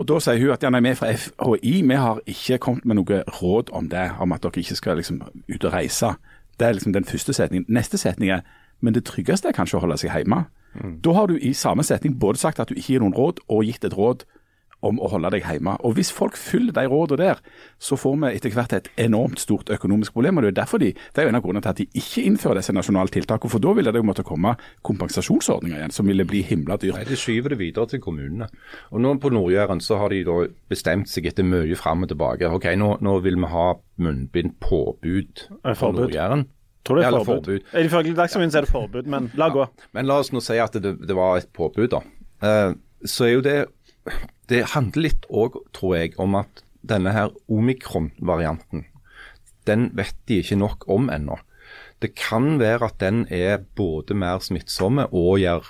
Og 0.00 0.08
Da 0.08 0.16
sier 0.22 0.40
hun 0.40 0.54
at 0.54 0.62
ja, 0.64 0.70
nei, 0.72 0.80
vi 0.80 0.94
fra 0.96 1.10
FHI 1.12 1.74
vi 1.84 1.96
har 1.98 2.22
ikke 2.24 2.58
kommet 2.58 2.86
med 2.88 2.96
noe 2.96 3.22
råd 3.40 3.72
om 3.76 3.90
det, 3.92 4.06
om 4.20 4.32
at 4.32 4.42
dere 4.42 4.62
ikke 4.62 4.78
skal 4.78 4.96
liksom, 4.96 5.20
ut 5.48 5.64
og 5.64 5.74
reise. 5.74 6.14
Det 6.56 6.66
er 6.66 6.72
liksom 6.72 6.94
den 6.96 7.04
første 7.04 7.32
setningen. 7.36 7.68
Neste 7.68 8.00
setning 8.00 8.30
er 8.32 8.46
men 8.80 8.96
det 8.96 9.04
tryggeste 9.08 9.50
er 9.50 9.56
kanskje 9.56 9.78
å 9.78 9.84
holde 9.84 9.98
seg 10.00 10.14
hjemme. 10.14 10.44
Mm. 10.72 10.96
Da 11.04 11.14
har 11.16 11.28
du 11.28 11.36
i 11.36 11.52
samme 11.56 11.84
setning 11.86 12.16
både 12.20 12.40
sagt 12.40 12.60
at 12.62 12.70
du 12.70 12.78
ikke 12.78 12.94
gir 12.94 13.04
noen 13.04 13.16
råd, 13.16 13.42
og 13.48 13.66
gitt 13.68 13.84
et 13.84 13.96
råd 13.96 14.24
om 14.86 15.00
å 15.00 15.08
holde 15.12 15.30
deg 15.34 15.44
hjemme. 15.44 15.76
Og 15.84 15.94
Hvis 15.98 16.12
folk 16.12 16.36
følger 16.36 16.72
de 16.72 16.86
rådene 16.88 17.18
der, 17.20 17.40
så 17.78 17.96
får 18.00 18.16
vi 18.20 18.30
etter 18.36 18.54
hvert 18.54 18.72
et 18.72 18.88
enormt 18.96 19.40
stort 19.42 19.70
økonomisk 19.70 20.12
problem. 20.16 20.38
og 20.38 20.44
Det 20.44 20.52
er 20.52 20.60
derfor 20.62 20.78
de, 20.78 20.92
det 20.92 21.22
er 21.22 21.28
jo 21.28 21.32
en 21.34 21.38
av 21.40 21.44
grunnene 21.44 21.62
til 21.62 21.74
at 21.74 21.80
de 21.82 21.86
ikke 22.00 22.24
innfører 22.24 22.60
disse 22.60 22.72
nasjonale 22.72 23.12
tiltakene. 23.12 23.50
For 23.50 23.62
da 23.62 23.74
ville 23.76 23.92
det 23.92 24.00
jo 24.00 24.08
måtte 24.08 24.24
komme 24.26 24.54
kompensasjonsordninger 24.86 25.78
igjen, 25.78 25.94
som 25.94 26.06
ville 26.06 26.24
bli 26.24 26.42
himla 26.46 26.76
dyrt. 26.80 26.96
Nei, 26.96 27.04
De 27.10 27.18
skyver 27.18 27.54
det 27.54 27.60
videre 27.60 27.86
til 27.90 28.00
kommunene. 28.00 28.48
Og 28.90 29.00
nå 29.00 29.14
På 29.20 29.28
Nord-Jæren 29.28 29.82
så 29.84 29.98
har 30.00 30.08
de 30.08 30.22
da 30.24 30.46
bestemt 30.70 31.10
seg 31.10 31.26
etter 31.28 31.44
mye 31.44 31.76
fram 31.76 32.06
og 32.06 32.08
tilbake. 32.08 32.48
Ok, 32.48 32.70
Nå, 32.80 32.94
nå 33.04 33.18
vil 33.20 33.36
vi 33.36 33.50
ha 33.52 33.66
munnbindpåbud 34.00 35.48
på 35.62 35.92
Nord-Jæren. 35.92 36.46
Tror 36.84 36.96
det 36.96 37.04
er 37.04 37.10
forbud. 37.10 37.26
forbud. 37.44 37.84
Ifølge 37.84 38.14
Dagsrevyen 38.16 38.54
er 38.56 38.64
det 38.64 38.70
forbud, 38.70 39.02
men 39.06 39.30
la 39.36 39.50
gå. 39.52 39.66
Ja, 39.66 39.88
men 39.92 40.06
la 40.08 40.16
oss 40.22 40.32
nå 40.32 40.40
si 40.40 40.56
at 40.56 40.72
det, 40.72 40.94
det 41.06 41.16
var 41.16 41.36
et 41.36 41.50
påbud, 41.52 41.90
da. 41.92 42.00
Eh, 42.42 42.72
så 43.04 43.26
er 43.26 43.34
jo 43.34 43.42
det 43.44 43.58
det 44.50 44.64
handler 44.74 45.08
litt 45.08 45.28
òg, 45.30 45.60
tror 45.76 45.96
jeg, 45.96 46.16
om 46.18 46.34
at 46.38 46.64
denne 46.86 47.12
her 47.14 47.30
omikron-varianten, 47.50 48.86
den 49.68 49.90
vet 49.96 50.16
de 50.28 50.40
ikke 50.40 50.58
nok 50.58 50.88
om 50.90 51.10
ennå. 51.12 51.36
Det 52.00 52.14
kan 52.16 52.58
være 52.58 52.88
at 52.88 52.98
den 53.02 53.26
er 53.30 53.60
både 53.76 54.16
mer 54.16 54.40
smittsomme 54.42 55.06
og 55.12 55.38
gjør 55.42 55.68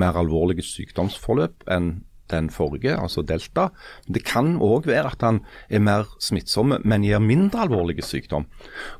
mer 0.00 0.16
alvorlige 0.18 0.64
sykdomsforløp 0.64 1.66
enn 1.72 1.98
den 2.30 2.48
forrige, 2.50 2.96
altså 2.98 3.22
delta. 3.22 3.68
Det 4.10 4.24
kan 4.26 4.56
òg 4.62 4.88
være 4.90 5.12
at 5.14 5.22
han 5.22 5.40
er 5.70 5.82
mer 5.84 6.08
smittsomme, 6.18 6.80
men 6.84 7.04
gir 7.06 7.22
mindre 7.22 7.66
alvorlige 7.66 8.02
sykdom. 8.02 8.48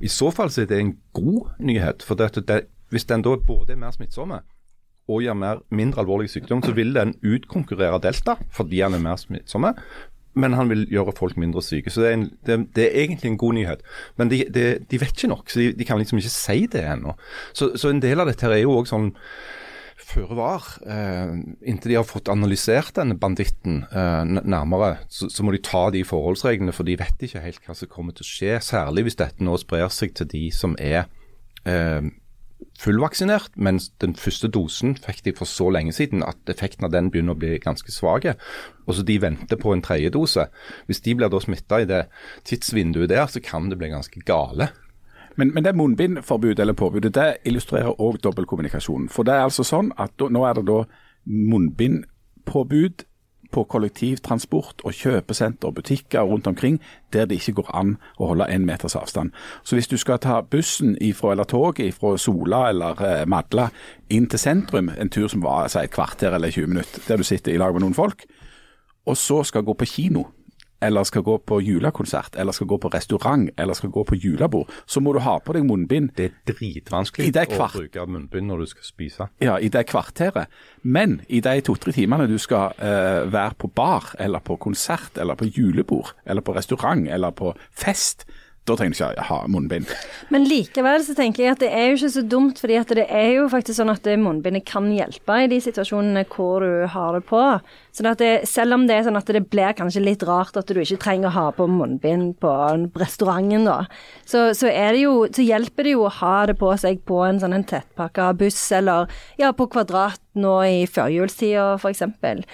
I 0.00 0.10
så 0.12 0.30
fall 0.30 0.52
så 0.52 0.62
er 0.62 0.70
det 0.70 0.78
en 0.80 0.96
god 1.16 1.56
nyhet. 1.58 2.02
for 2.02 2.14
det, 2.14 2.46
det, 2.46 2.66
Hvis 2.90 3.04
den 3.04 3.22
da 3.22 3.36
både 3.36 3.72
er 3.72 3.76
mer 3.76 3.90
smittsomme, 3.90 4.40
og 5.06 5.22
gir 5.22 5.38
mer, 5.38 5.62
mindre 5.70 6.02
alvorlig 6.02 6.30
sykdom, 6.32 6.62
så 6.64 6.74
vil 6.76 6.94
den 6.96 7.14
utkonkurrere 7.22 8.02
delta 8.02 8.36
fordi 8.54 8.82
han 8.82 8.96
er 8.96 9.02
mer 9.04 9.20
smittsomme. 9.20 9.72
Men 10.36 10.52
han 10.52 10.68
vil 10.68 10.84
gjøre 10.92 11.14
folk 11.16 11.38
mindre 11.40 11.62
syke. 11.64 11.90
Så 11.90 12.02
det 12.02 12.08
er, 12.08 12.16
en, 12.18 12.24
det, 12.44 12.56
det 12.76 12.88
er 12.90 13.04
egentlig 13.06 13.30
en 13.30 13.38
god 13.40 13.54
nyhet. 13.56 13.84
Men 14.20 14.28
de, 14.28 14.42
de, 14.52 14.64
de 14.84 14.98
vet 15.00 15.14
ikke 15.14 15.30
nok, 15.32 15.48
så 15.48 15.62
de, 15.62 15.70
de, 15.78 15.86
kan 15.88 15.96
liksom 15.96 16.20
ikke 16.20 16.32
si 16.34 16.66
det 16.72 16.82
ennå. 16.84 17.14
Så, 17.56 17.70
så, 17.80 17.88
en 17.88 18.02
del 18.04 18.20
av 18.20 18.28
dette 18.28 18.50
er 18.50 18.60
jo 18.60 18.74
òg 18.76 18.90
sånn 18.90 19.14
føre 20.06 20.36
var. 20.38 20.66
Eh, 20.84 21.32
inntil 21.72 21.94
de 21.94 21.96
har 21.98 22.06
fått 22.06 22.28
analysert 22.30 22.98
denne 22.98 23.16
banditten 23.18 23.80
eh, 23.88 24.28
nærmere, 24.28 24.98
så, 25.08 25.30
så, 25.32 25.42
må 25.42 25.56
de 25.56 25.62
ta 25.64 25.86
de 25.94 26.04
forholdsreglene, 26.06 26.74
for 26.76 26.86
de 26.86 26.98
vet 27.00 27.26
ikke 27.26 27.42
helt 27.42 27.64
hva 27.64 27.74
som 27.78 27.90
kommer 27.90 28.14
til 28.16 28.26
å 28.26 28.30
skje. 28.30 28.60
Særlig 28.62 29.08
hvis 29.08 29.18
dette 29.18 29.44
nå 29.44 29.56
sprer 29.62 29.88
seg 29.94 30.14
til 30.20 30.28
de 30.30 30.44
som 30.54 30.76
er 30.76 31.06
eh, 31.64 32.12
fullvaksinert, 32.80 33.54
mens 33.56 33.88
den 34.02 34.14
første 34.16 34.48
dosen 34.52 34.96
fikk 35.00 35.22
de 35.24 35.34
for 35.36 35.48
så 35.48 35.68
lenge 35.72 35.94
siden 35.96 36.24
at 36.26 36.52
effekten 36.52 36.86
av 36.86 36.92
den 36.94 37.10
begynner 37.12 37.36
å 37.36 37.40
bli 37.40 37.56
ganske 37.62 37.92
svak. 37.92 38.28
Og 38.86 38.96
så 38.96 39.04
de 39.06 39.18
venter 39.22 39.60
på 39.60 39.72
en 39.72 39.84
tredje 39.84 40.12
dose. 40.14 40.46
Hvis 40.88 41.02
de 41.04 41.16
blir 41.16 41.32
da 41.32 41.40
smitta 41.42 41.82
i 41.82 41.88
det 41.88 42.06
tidsvinduet 42.48 43.12
der, 43.12 43.26
så 43.28 43.42
kan 43.44 43.70
det 43.70 43.80
bli 43.80 43.92
ganske 43.92 44.22
gale. 44.28 44.70
Men, 45.36 45.52
men 45.52 45.64
det 45.64 45.76
munnbindforbudet 45.76 46.62
eller 46.64 46.76
påbudet 46.76 47.12
det 47.14 47.28
illustrerer 47.44 48.00
òg 48.00 48.22
dobbeltkommunikasjonen. 48.24 49.10
For 49.12 49.28
det 49.28 49.36
er 49.36 49.48
altså 49.48 49.66
sånn 49.66 49.92
at 50.00 50.14
da, 50.16 50.30
nå 50.32 50.46
er 50.48 50.56
det 50.56 50.64
da 50.70 50.80
munnbindpåbud 51.26 53.04
på 53.52 53.64
kollektivtransport 53.64 54.84
og 54.84 54.94
kjøpesenter 54.94 55.68
og 55.68 55.78
butikker 55.80 56.26
rundt 56.26 56.46
omkring 56.46 56.80
der 57.12 57.26
det 57.26 57.40
ikke 57.40 57.60
går 57.60 57.70
an 57.76 57.96
å 58.18 58.30
holde 58.32 58.48
én 58.52 58.66
meters 58.68 58.96
avstand. 58.98 59.32
Så 59.64 59.76
hvis 59.76 59.88
du 59.88 59.96
skal 59.96 60.20
ta 60.22 60.40
bussen 60.42 60.96
ifra, 61.00 61.32
eller 61.32 61.48
toget 61.48 61.94
fra 61.94 62.16
Sola 62.20 62.68
eller 62.70 63.02
eh, 63.04 63.26
Madla 63.28 63.68
inn 64.10 64.28
til 64.30 64.42
sentrum, 64.42 64.90
en 64.90 65.12
tur 65.12 65.28
som 65.32 65.44
var 65.44 65.66
altså, 65.66 65.82
et 65.82 65.94
kvarter 65.94 66.34
eller 66.34 66.50
20 66.50 66.72
minutter, 66.74 67.02
der 67.08 67.16
du 67.16 67.26
sitter 67.26 67.54
i 67.54 67.60
lag 67.60 67.74
med 67.74 67.86
noen 67.86 67.96
folk, 67.96 68.26
og 69.06 69.16
så 69.16 69.42
skal 69.46 69.64
gå 69.66 69.74
på 69.78 69.88
kino 69.88 70.26
eller 70.86 71.06
skal 71.08 71.24
gå 71.26 71.36
på 71.38 71.60
julekonsert, 71.64 72.36
eller 72.38 72.54
skal 72.56 72.70
gå 72.70 72.78
på 72.82 72.90
restaurant, 72.94 73.50
eller 73.56 73.74
skal 73.78 73.92
gå 73.94 74.04
på 74.06 74.18
julebord, 74.22 74.70
så 74.86 75.02
må 75.02 75.12
du 75.16 75.20
ha 75.24 75.36
på 75.42 75.56
deg 75.56 75.66
munnbind. 75.66 76.12
Det 76.16 76.30
er 76.30 76.38
dritvanskelig 76.52 77.28
I 77.28 77.34
det 77.34 77.46
å 77.56 77.68
bruke 77.72 78.06
munnbind 78.06 78.50
når 78.50 78.64
du 78.64 78.70
skal 78.74 78.88
spise. 78.88 79.28
Ja, 79.42 79.58
i 79.58 79.70
det 79.72 79.86
kvarteret. 79.90 80.52
Men 80.86 81.20
i 81.28 81.42
de 81.44 81.58
to-tre 81.66 81.94
timene 81.96 82.28
du 82.30 82.38
skal 82.42 82.76
uh, 82.78 83.26
være 83.32 83.58
på 83.58 83.72
bar, 83.74 84.12
eller 84.22 84.44
på 84.44 84.58
konsert, 84.62 85.18
eller 85.18 85.38
på 85.38 85.50
julebord, 85.50 86.14
eller 86.24 86.44
på 86.46 86.54
restaurant, 86.56 87.08
eller 87.10 87.34
på 87.36 87.54
fest, 87.74 88.26
da 88.66 88.74
trenger 88.74 88.96
du 88.96 89.14
ikke 89.14 89.26
ha 89.28 89.38
munnbind. 89.50 89.90
Men 90.34 90.46
likevel 90.48 91.04
så 91.06 91.14
tenker 91.14 91.44
jeg 91.44 91.54
at 91.54 91.62
det 91.62 91.70
er 91.70 91.90
jo 91.90 91.98
ikke 92.00 92.14
så 92.16 92.24
dumt, 92.26 92.60
fordi 92.62 92.78
at 92.80 92.94
det 92.98 93.06
er 93.06 93.28
jo 93.36 93.48
faktisk 93.52 93.78
sånn 93.78 93.92
at 93.92 94.08
munnbindet 94.18 94.66
kan 94.66 94.88
hjelpe 94.90 95.38
i 95.44 95.50
de 95.52 95.60
situasjonene 95.62 96.26
hvor 96.32 96.66
du 96.66 96.86
har 96.90 97.14
det 97.14 97.22
på. 97.28 97.42
Så 97.96 98.04
at 98.04 98.20
det, 98.20 98.32
selv 98.44 98.76
om 98.76 98.82
det 98.84 98.98
er 98.98 99.06
sånn 99.06 99.16
at 99.16 99.30
det 99.32 99.46
blir 99.48 99.72
kanskje 99.76 100.02
litt 100.04 100.24
rart 100.28 100.58
at 100.60 100.68
du 100.68 100.82
ikke 100.82 101.00
trenger 101.00 101.30
å 101.30 101.36
ha 101.36 101.46
på 101.56 101.64
munnbind 101.70 102.34
på 102.42 102.52
restauranten, 103.00 103.64
da, 103.64 103.86
så, 104.28 104.50
så, 104.58 104.68
jo, 105.00 105.14
så 105.32 105.46
hjelper 105.46 105.88
det 105.88 105.96
jo 105.96 106.04
å 106.04 106.12
ha 106.18 106.36
det 106.50 106.58
på 106.60 106.74
seg 106.76 107.00
på 107.08 107.22
en 107.24 107.40
sånn 107.40 107.56
en 107.56 107.64
tettpakka 107.64 108.34
buss, 108.36 108.60
eller 108.76 109.08
ja, 109.40 109.54
på 109.56 109.68
Kvadrat 109.72 110.20
nå 110.36 110.54
i 110.68 110.84
førjulstida, 110.90 111.76
f.eks. 111.80 112.02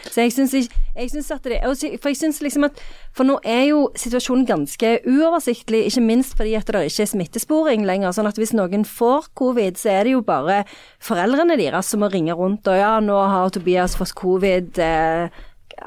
Så 0.07 0.23
jeg 0.23 0.35
syns 0.35 1.31
at 1.35 1.47
det, 1.49 1.59
For 2.01 2.13
jeg 2.13 2.19
synes 2.21 2.41
liksom 2.45 2.67
at 2.69 2.79
For 3.17 3.27
nå 3.27 3.39
er 3.49 3.65
jo 3.71 3.81
situasjonen 3.99 4.47
ganske 4.49 4.93
uoversiktlig, 5.09 5.85
ikke 5.89 6.05
minst 6.05 6.37
fordi 6.39 6.55
at 6.59 6.71
det 6.71 6.85
ikke 6.89 7.05
er 7.05 7.11
smittesporing 7.11 7.87
lenger. 7.89 8.15
Sånn 8.17 8.29
at 8.31 8.39
hvis 8.41 8.55
noen 8.57 8.87
får 8.89 9.33
covid, 9.39 9.81
så 9.81 9.93
er 9.97 10.07
det 10.07 10.15
jo 10.15 10.23
bare 10.25 10.63
foreldrene 11.03 11.59
deres 11.61 11.91
som 11.93 12.05
må 12.05 12.11
ringe 12.13 12.37
rundt 12.39 12.69
og 12.71 12.79
ja, 12.79 12.95
nå 13.05 13.19
har 13.35 13.53
Tobias 13.53 13.99
fått 13.99 14.15
covid. 14.17 14.79
Eh, 14.81 15.32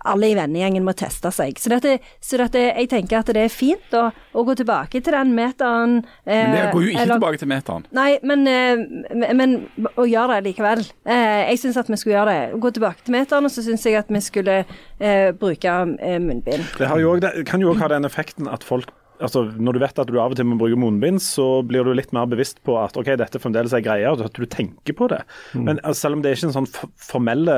alle 0.04 0.30
i 0.32 0.36
vennegjengen 0.38 0.84
må 0.86 0.94
teste 0.98 1.32
seg. 1.34 1.60
Så, 1.62 1.70
dette, 1.74 1.98
så 2.24 2.40
dette, 2.42 2.62
jeg 2.72 2.90
tenker 2.92 3.20
at 3.22 3.32
det 3.36 3.46
er 3.46 3.54
fint 3.54 3.96
å, 3.98 4.08
å 4.12 4.46
gå 4.48 4.56
tilbake 4.60 5.02
til 5.02 5.16
den 5.16 5.34
meteren. 5.38 5.98
Eh, 6.26 6.42
Men 6.42 6.56
det 6.58 6.66
går 6.74 6.84
jo 6.86 6.92
ikke 6.94 7.04
eller- 7.06 7.20
tilbake 7.20 7.42
til 7.44 7.52
meteren. 7.52 7.88
Nei, 7.96 8.10
men, 8.24 8.48
eh, 8.48 9.34
men, 9.34 9.56
å 9.96 10.08
gjøre 10.10 10.40
det 10.42 10.50
likevel. 10.52 10.84
Eh, 11.06 11.52
jeg 11.52 11.64
syns 11.64 11.78
at 11.78 11.88
vi 11.92 12.02
skulle 12.02 12.18
gjøre 12.20 12.36
det. 12.36 12.60
Gå 12.60 12.74
tilbake 12.76 13.06
til 13.06 13.16
meteren, 13.18 13.46
og 13.46 13.52
så 13.52 13.64
syns 13.66 13.86
jeg 13.86 13.96
at 14.02 14.12
vi 14.12 14.22
skulle 14.26 14.60
eh, 15.00 15.32
bruke 15.32 15.78
eh, 16.00 16.20
munnbind. 16.20 16.66
Det, 16.78 16.88
har 16.88 17.00
jo 17.00 17.16
også, 17.16 17.32
det 17.32 17.48
kan 17.48 17.62
jo 17.62 17.74
òg 17.74 17.82
ha 17.86 17.92
den 17.96 18.06
effekten 18.06 18.52
at 18.52 18.64
folk 18.64 18.92
altså 19.24 19.46
Når 19.56 19.74
du 19.74 19.80
vet 19.80 20.00
at 20.00 20.10
du 20.12 20.18
av 20.20 20.34
og 20.34 20.36
til 20.36 20.44
må 20.44 20.58
bruke 20.60 20.76
munnbind, 20.76 21.22
så 21.24 21.62
blir 21.64 21.86
du 21.88 21.94
litt 21.96 22.12
mer 22.12 22.28
bevisst 22.28 22.62
på 22.68 22.76
at 22.82 22.98
ok, 23.00 23.14
dette 23.16 23.40
fremdeles 23.40 23.72
er 23.72 23.80
greia, 23.86 24.12
og 24.12 24.26
at 24.28 24.36
du 24.36 24.44
tenker 24.46 24.92
på 24.98 25.08
det. 25.08 25.22
Men 25.54 25.80
altså, 25.84 26.02
Selv 26.06 26.18
om 26.18 26.22
det 26.26 26.32
er 26.34 26.36
ikke 26.36 26.50
en 26.50 26.58
sånn 26.66 26.92
formelle 27.00 27.56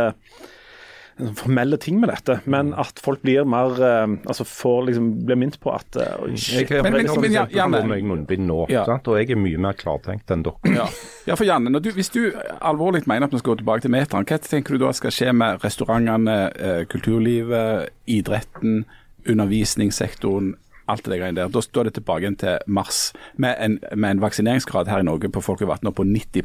formelle 1.17 1.77
ting 1.81 1.99
med 2.01 2.11
dette, 2.11 2.39
men 2.45 2.73
at 2.77 2.99
folk 3.01 3.23
blir 3.25 3.45
mer 3.49 3.79
eh, 3.81 4.03
altså 4.29 4.45
får 4.47 4.83
liksom 4.89 5.07
blir 5.25 5.39
minnet 5.39 5.57
på 5.63 5.71
at 5.73 5.97
eh, 5.97 6.35
shit. 6.37 6.69
Jeg, 6.69 6.83
har 6.83 7.49
ja, 7.53 7.67
meg 7.67 8.05
munnbind 8.05 8.45
nå, 8.47 8.59
Ja. 8.69 8.83
sant? 8.85 9.07
og 9.09 9.17
jeg 9.17 9.31
er 9.33 9.41
mye 9.41 9.61
mer 9.61 9.77
klartenkt 9.79 10.29
enn 10.33 10.45
dere. 10.45 10.75
Ja, 10.75 10.85
ja 11.29 11.37
for 11.39 11.47
Janne, 11.49 11.73
når 11.73 11.87
du, 11.87 11.91
hvis 11.97 12.11
du 12.13 12.21
alvorlig 12.61 13.03
mener 13.09 13.27
at 13.27 13.33
vi 13.33 13.41
skal 13.41 13.55
gå 13.55 13.61
tilbake 13.63 13.85
til 13.87 13.93
meteren, 13.95 14.27
hva 14.29 14.39
tenker 14.43 14.77
du 14.77 14.85
da 14.85 14.93
skal 14.93 15.13
skje 15.15 15.33
med 15.33 15.65
restaurantene, 15.65 16.37
eh, 16.53 16.83
kulturlivet, 16.91 17.89
idretten, 18.05 18.83
undervisningssektoren, 19.27 20.53
alt 20.87 21.05
det 21.05 21.19
greiene 21.19 21.41
der? 21.41 21.51
Da 21.53 21.61
står 21.61 21.89
det 21.89 21.93
tilbake 21.97 22.25
igjen 22.25 22.37
til 22.39 22.57
mars. 22.67 23.13
Med 23.35 23.55
en, 23.59 23.79
med 23.95 24.11
en 24.11 24.21
vaksineringsgrad 24.21 24.87
her 24.91 25.03
i 25.03 25.07
Norge 25.07 25.29
på 25.33 25.41
folk 25.43 25.61
i 25.61 25.67
vann 25.69 25.83
nå 25.83 25.91
på 25.91 26.05
90 26.07 26.43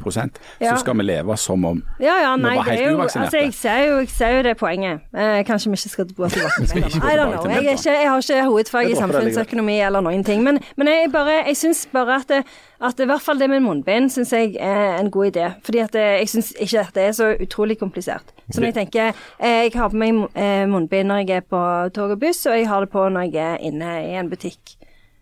Ja. 0.59 0.73
så 0.73 0.79
skal 0.81 0.97
vi 0.97 1.03
leve 1.03 1.37
som 1.37 1.65
om 1.65 1.83
Ja, 1.99 2.15
ja, 2.21 2.35
Vi 2.35 2.43
var 2.43 2.63
helt 2.63 2.79
er 2.81 2.89
jo 2.89 2.97
uvaksinerte. 2.97 3.25
Altså, 3.25 3.37
jeg 3.37 3.53
ser 3.53 3.79
jo, 3.87 3.97
jeg 3.99 4.09
ser 4.09 4.37
jo 4.37 4.43
det 4.43 4.57
poenget. 4.57 4.99
Eh, 5.15 5.43
kanskje 5.45 5.71
vi 5.71 5.79
ikke 5.79 5.89
skal 5.89 6.07
tilbake 6.11 6.29
til 6.67 6.77
ikke 6.77 6.97
I 6.97 7.15
don't 7.17 7.31
know. 7.31 7.49
Jeg, 7.49 7.63
ikke, 7.63 7.91
jeg 7.91 8.09
har 8.09 8.17
ikke 8.17 8.43
hovedfag 8.49 8.91
i 8.91 8.95
samfunnsøkonomi 8.95 9.79
eller 9.79 10.01
noen 10.01 10.23
ting. 10.23 10.43
Men, 10.43 10.59
men 10.77 10.87
jeg, 10.87 11.11
bare, 11.11 11.43
jeg 11.47 11.57
syns 11.57 11.87
bare 11.93 12.15
at, 12.15 12.29
det, 12.29 12.43
at 12.83 12.99
i 12.99 13.07
hvert 13.07 13.23
fall 13.23 13.39
det 13.39 13.47
med 13.51 13.63
munnbind 13.63 14.09
syns 14.11 14.33
jeg 14.35 14.57
er 14.59 14.97
en 14.99 15.11
god 15.11 15.31
idé. 15.31 15.49
Fordi 15.63 15.79
at 15.83 15.93
det, 15.95 16.03
jeg 16.19 16.29
syns 16.33 16.51
ikke 16.59 16.81
at 16.81 16.95
det 16.97 17.03
er 17.07 17.15
så 17.15 17.29
utrolig 17.41 17.77
komplisert. 17.79 18.33
Så 18.51 18.59
når 18.59 18.71
jeg 18.71 18.75
tenker 18.75 19.11
eh, 19.39 19.63
Jeg 19.63 19.71
har 19.75 19.89
på 19.89 19.99
meg 19.99 20.19
eh, 20.35 20.65
munnbind 20.67 21.07
når 21.07 21.23
jeg 21.23 21.37
er 21.37 21.47
på 21.47 21.61
tog 21.95 22.11
og 22.11 22.19
buss, 22.19 22.45
og 22.45 22.57
jeg 22.57 22.67
har 22.67 22.83
det 22.83 22.91
på 22.91 23.07
når 23.09 23.29
jeg 23.29 23.53
er 23.53 23.63
inne 23.63 23.93
i 24.03 24.17
en 24.19 24.29
butikk. 24.29 24.75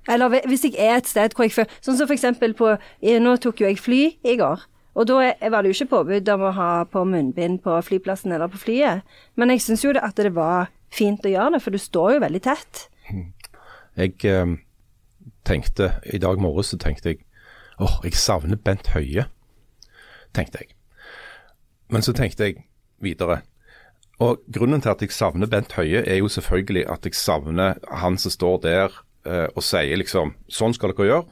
Eller 0.09 0.41
hvis 0.49 0.65
jeg 0.65 0.75
er 0.81 0.97
et 0.97 1.07
sted 1.07 1.35
hvor 1.37 1.45
jeg 1.45 1.53
føler 1.53 1.77
Sånn 1.85 1.99
som 1.99 2.09
for 2.09 2.17
eksempel 2.17 2.55
på 2.57 2.73
Nå 3.21 3.35
tok 3.37 3.61
jo 3.61 3.69
jeg 3.69 3.77
fly 3.79 4.01
i 4.25 4.37
går. 4.39 4.65
Og 4.97 5.07
da 5.07 5.21
var 5.53 5.61
det 5.61 5.71
jo 5.71 5.77
ikke 5.77 5.93
påbud 5.93 6.29
om 6.33 6.47
å 6.49 6.55
ha 6.57 6.71
på 6.89 7.05
munnbind 7.07 7.61
på 7.63 7.77
flyplassen 7.85 8.33
eller 8.33 8.49
på 8.51 8.59
flyet. 8.59 9.05
Men 9.39 9.53
jeg 9.53 9.63
syns 9.63 9.85
jo 9.85 9.93
at 9.95 10.17
det 10.17 10.33
var 10.35 10.73
fint 10.91 11.23
å 11.23 11.31
gjøre 11.31 11.55
det, 11.55 11.61
for 11.63 11.71
du 11.71 11.79
står 11.79 12.17
jo 12.17 12.23
veldig 12.25 12.41
tett. 12.43 12.87
Jeg 13.95 14.17
eh, 14.27 14.57
tenkte, 15.47 15.93
I 16.03 16.19
dag 16.19 16.41
morges 16.43 16.73
så 16.73 16.81
tenkte 16.81 17.13
jeg 17.13 17.21
åh, 17.81 17.97
jeg 18.05 18.17
savner 18.19 18.59
Bent 18.61 18.91
Høie, 18.95 19.25
tenkte 20.35 20.63
jeg. 20.63 20.75
Men 21.91 22.05
så 22.05 22.13
tenkte 22.15 22.47
jeg 22.47 22.63
videre. 23.03 23.41
Og 24.21 24.43
Grunnen 24.53 24.83
til 24.83 24.93
at 24.93 25.01
jeg 25.01 25.13
savner 25.15 25.49
Bent 25.49 25.73
Høie, 25.75 26.03
er 26.05 26.21
jo 26.21 26.29
selvfølgelig 26.31 26.85
at 26.93 27.07
jeg 27.07 27.17
savner 27.17 27.81
han 28.03 28.19
som 28.21 28.33
står 28.33 28.61
der 28.63 28.99
eh, 29.25 29.47
og 29.55 29.65
sier 29.65 29.97
liksom 29.97 30.35
Sånn 30.51 30.77
skal 30.77 30.93
dere 30.93 31.09
gjøre. 31.09 31.27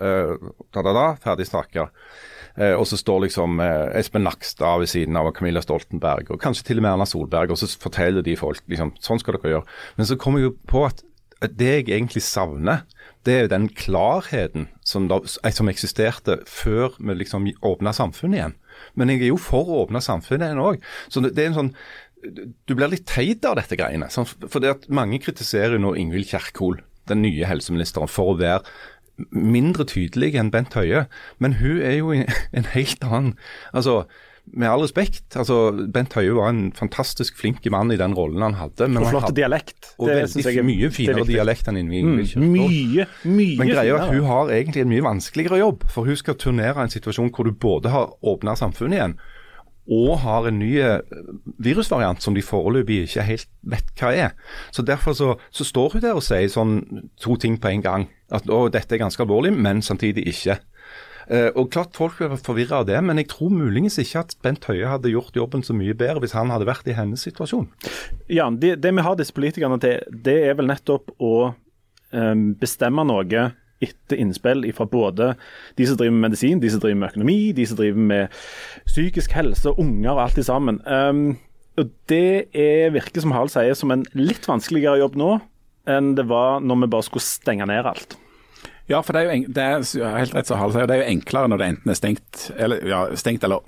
Eh, 0.00 0.34
da, 0.72 0.84
da, 0.84 0.92
da, 0.92 1.06
ferdig 1.20 1.48
snakka. 1.48 1.88
Eh, 2.56 2.74
og 2.76 2.84
så 2.88 2.98
står 3.00 3.24
liksom 3.26 3.60
eh, 3.64 3.94
Espen 4.00 4.26
Nakstad 4.26 4.82
ved 4.82 4.92
siden 4.92 5.16
av 5.16 5.30
Camilla 5.36 5.62
Stoltenberg, 5.64 6.34
og 6.34 6.42
kanskje 6.42 6.68
til 6.68 6.82
og 6.82 6.86
med 6.86 6.92
Erna 6.92 7.08
Solberg, 7.08 7.52
og 7.52 7.60
så 7.60 7.70
forteller 7.80 8.24
de 8.24 8.36
folk 8.36 8.60
liksom 8.68 8.92
Sånn 9.00 9.22
skal 9.22 9.38
dere 9.38 9.56
gjøre. 9.56 9.78
Men 9.96 10.08
så 10.08 10.18
kommer 10.20 10.42
jeg 10.42 10.50
jo 10.50 10.56
på 10.68 10.84
at 10.88 11.00
det 11.58 11.72
jeg 11.72 11.88
egentlig 11.88 12.22
savner, 12.22 12.84
det 13.26 13.34
er 13.34 13.44
jo 13.44 13.50
den 13.52 13.66
klarheten 13.78 14.68
som, 14.86 15.06
da, 15.10 15.20
som 15.26 15.70
eksisterte 15.70 16.40
før 16.50 16.96
vi 16.98 17.14
liksom 17.20 17.46
åpna 17.62 17.92
samfunnet 17.94 18.38
igjen. 18.38 18.56
Men 18.98 19.12
jeg 19.12 19.22
er 19.22 19.30
jo 19.30 19.40
for 19.40 19.68
å 19.68 19.82
åpne 19.84 20.02
samfunnet 20.02 20.48
igjen 20.48 20.62
òg. 20.62 20.80
Så 21.12 21.22
det, 21.24 21.36
er 21.38 21.52
en 21.52 21.60
sånn 21.60 21.74
Du 22.66 22.74
blir 22.78 22.90
litt 22.90 23.06
teit 23.10 23.44
av 23.46 23.56
dette 23.58 23.78
greiene. 23.78 24.08
For 24.10 24.62
det 24.62 24.74
at 24.76 24.88
mange 24.94 25.20
kritiserer 25.22 25.80
nå 25.82 25.94
Ingvild 25.98 26.30
Kjerkol, 26.30 26.80
den 27.10 27.22
nye 27.24 27.46
helseministeren, 27.50 28.10
for 28.10 28.32
å 28.32 28.38
være 28.38 28.62
mindre 29.30 29.86
tydelig 29.90 30.32
enn 30.38 30.50
Bent 30.54 30.74
Høie. 30.78 31.06
Men 31.42 31.58
hun 31.58 31.80
er 31.82 31.98
jo 31.98 32.12
en 32.14 32.68
helt 32.74 33.02
annen 33.06 33.34
Altså, 33.72 34.04
med 34.52 34.68
all 34.68 34.82
respekt, 34.82 35.36
altså 35.38 35.70
Bent 35.94 36.12
Høie 36.18 36.34
var 36.34 36.48
en 36.50 36.72
fantastisk 36.76 37.36
flink 37.38 37.64
mann 37.70 37.92
i 37.94 37.96
den 37.96 38.12
rollen 38.14 38.42
han 38.42 38.54
hadde. 38.58 38.88
Men 38.90 39.04
Og 39.04 39.10
flott 39.10 39.22
hadde- 39.28 39.36
dialekt. 39.38 39.94
og 39.98 40.08
Det 40.08 40.16
veldig 40.34 40.54
jeg 40.54 40.64
mye 40.64 40.86
er 40.86 40.90
finere 40.90 41.24
dialekt 41.26 41.68
enn 41.68 41.76
Ingvild 41.78 42.36
Mm, 42.36 42.50
mye, 42.52 43.06
mye 43.24 43.58
Men 43.58 43.68
greia 43.68 43.94
er 43.94 44.02
at 44.02 44.12
hun 44.12 44.24
har 44.26 44.48
egentlig 44.50 44.82
en 44.82 44.88
mye 44.90 45.02
vanskeligere 45.06 45.58
jobb. 45.62 45.84
For 45.88 46.04
hun 46.04 46.16
skal 46.16 46.34
turnere 46.34 46.76
en 46.82 46.88
situasjon 46.90 47.30
hvor 47.30 47.44
du 47.44 47.52
både 47.52 47.88
har 47.90 48.12
åpna 48.22 48.56
samfunnet 48.58 48.98
igjen, 48.98 49.14
og 49.90 50.18
har 50.20 50.46
en 50.46 50.58
ny 50.58 50.78
eh, 50.78 51.00
virusvariant 51.58 52.20
som 52.22 52.34
de 52.34 52.42
foreløpig 52.42 53.02
ikke 53.08 53.22
helt 53.26 53.48
vet 53.66 53.88
hva 53.98 54.12
er. 54.14 54.30
Så 54.70 54.84
Derfor 54.84 55.12
så, 55.14 55.36
så 55.50 55.64
står 55.64 55.92
hun 55.92 56.02
der 56.02 56.14
og 56.14 56.22
sier 56.22 56.46
sånn 56.48 56.76
to 57.20 57.36
ting 57.36 57.58
på 57.58 57.68
en 57.72 57.82
gang. 57.82 58.08
At 58.30 58.46
å, 58.48 58.70
dette 58.70 58.94
er 58.94 58.98
ganske 59.02 59.20
alvorlig, 59.24 59.52
men 59.56 59.82
samtidig 59.82 60.26
ikke. 60.26 60.58
Eh, 61.32 61.48
og 61.56 61.70
klart 61.72 61.96
Folk 61.96 62.18
blir 62.20 62.34
forvirra 62.44 62.82
av 62.82 62.88
det, 62.90 62.98
men 63.04 63.20
jeg 63.20 63.30
tror 63.32 63.52
muligens 63.54 63.96
ikke 64.02 64.24
at 64.26 64.36
Bent 64.44 64.66
Høie 64.68 64.90
hadde 64.90 65.12
gjort 65.12 65.36
jobben 65.38 65.64
så 65.64 65.76
mye 65.76 65.96
bedre 65.96 66.20
hvis 66.24 66.36
han 66.36 66.52
hadde 66.52 66.68
vært 66.68 66.90
i 66.90 66.96
hennes 66.96 67.24
situasjon. 67.24 67.70
Ja, 68.28 68.50
det, 68.50 68.76
det 68.84 68.92
vi 68.92 69.06
har 69.06 69.16
disse 69.18 69.34
politikerne 69.36 69.80
til, 69.82 70.02
det 70.12 70.36
er 70.50 70.58
vel 70.58 70.68
nettopp 70.68 71.14
å 71.22 71.34
um, 72.12 72.46
bestemme 72.60 73.06
noe 73.08 73.46
etter 73.82 74.20
innspill 74.20 74.66
fra 74.76 74.86
både 74.86 75.32
de 75.78 75.86
som 75.88 75.96
driver 75.98 76.14
med 76.14 76.28
medisin, 76.28 76.60
de 76.62 76.70
som 76.70 76.82
driver 76.82 77.00
med 77.00 77.14
økonomi, 77.14 77.38
de 77.56 77.64
som 77.66 77.80
driver 77.80 78.04
med 78.12 78.42
psykisk 78.86 79.32
helse, 79.34 79.72
unger 79.72 80.12
og 80.12 80.24
alt 80.26 80.38
det 80.38 80.46
sammen. 80.46 80.82
Um, 80.86 81.24
og 81.80 81.88
Det 82.10 82.52
er, 82.52 82.92
virker 82.92 83.24
som 83.24 83.32
Harald 83.32 83.54
sier, 83.54 83.74
som 83.78 83.90
en 83.94 84.04
litt 84.18 84.44
vanskeligere 84.46 85.00
jobb 85.00 85.16
nå 85.18 85.38
enn 85.90 86.12
det 86.14 86.28
var 86.30 86.60
når 86.62 86.84
vi 86.84 86.92
bare 86.92 87.06
skulle 87.08 87.26
stenge 87.26 87.66
ned 87.66 87.88
alt. 87.88 88.14
Ja, 88.90 88.98
for 89.02 89.14
det 89.14 89.22
er 89.22 89.28
jo 89.28 89.52
det 89.54 89.64
er 89.64 90.16
helt 90.18 90.34
rett 90.34 90.48
som 90.48 90.62
det 90.74 90.96
er 90.96 91.02
jo 91.04 91.10
enklere 91.12 91.50
når 91.50 91.60
det 91.60 91.68
enten 91.72 91.92
er 91.92 91.98
stengt 91.98 92.46
eller, 92.56 92.82
ja, 92.88 93.02
stengt, 93.16 93.44
eller 93.46 93.62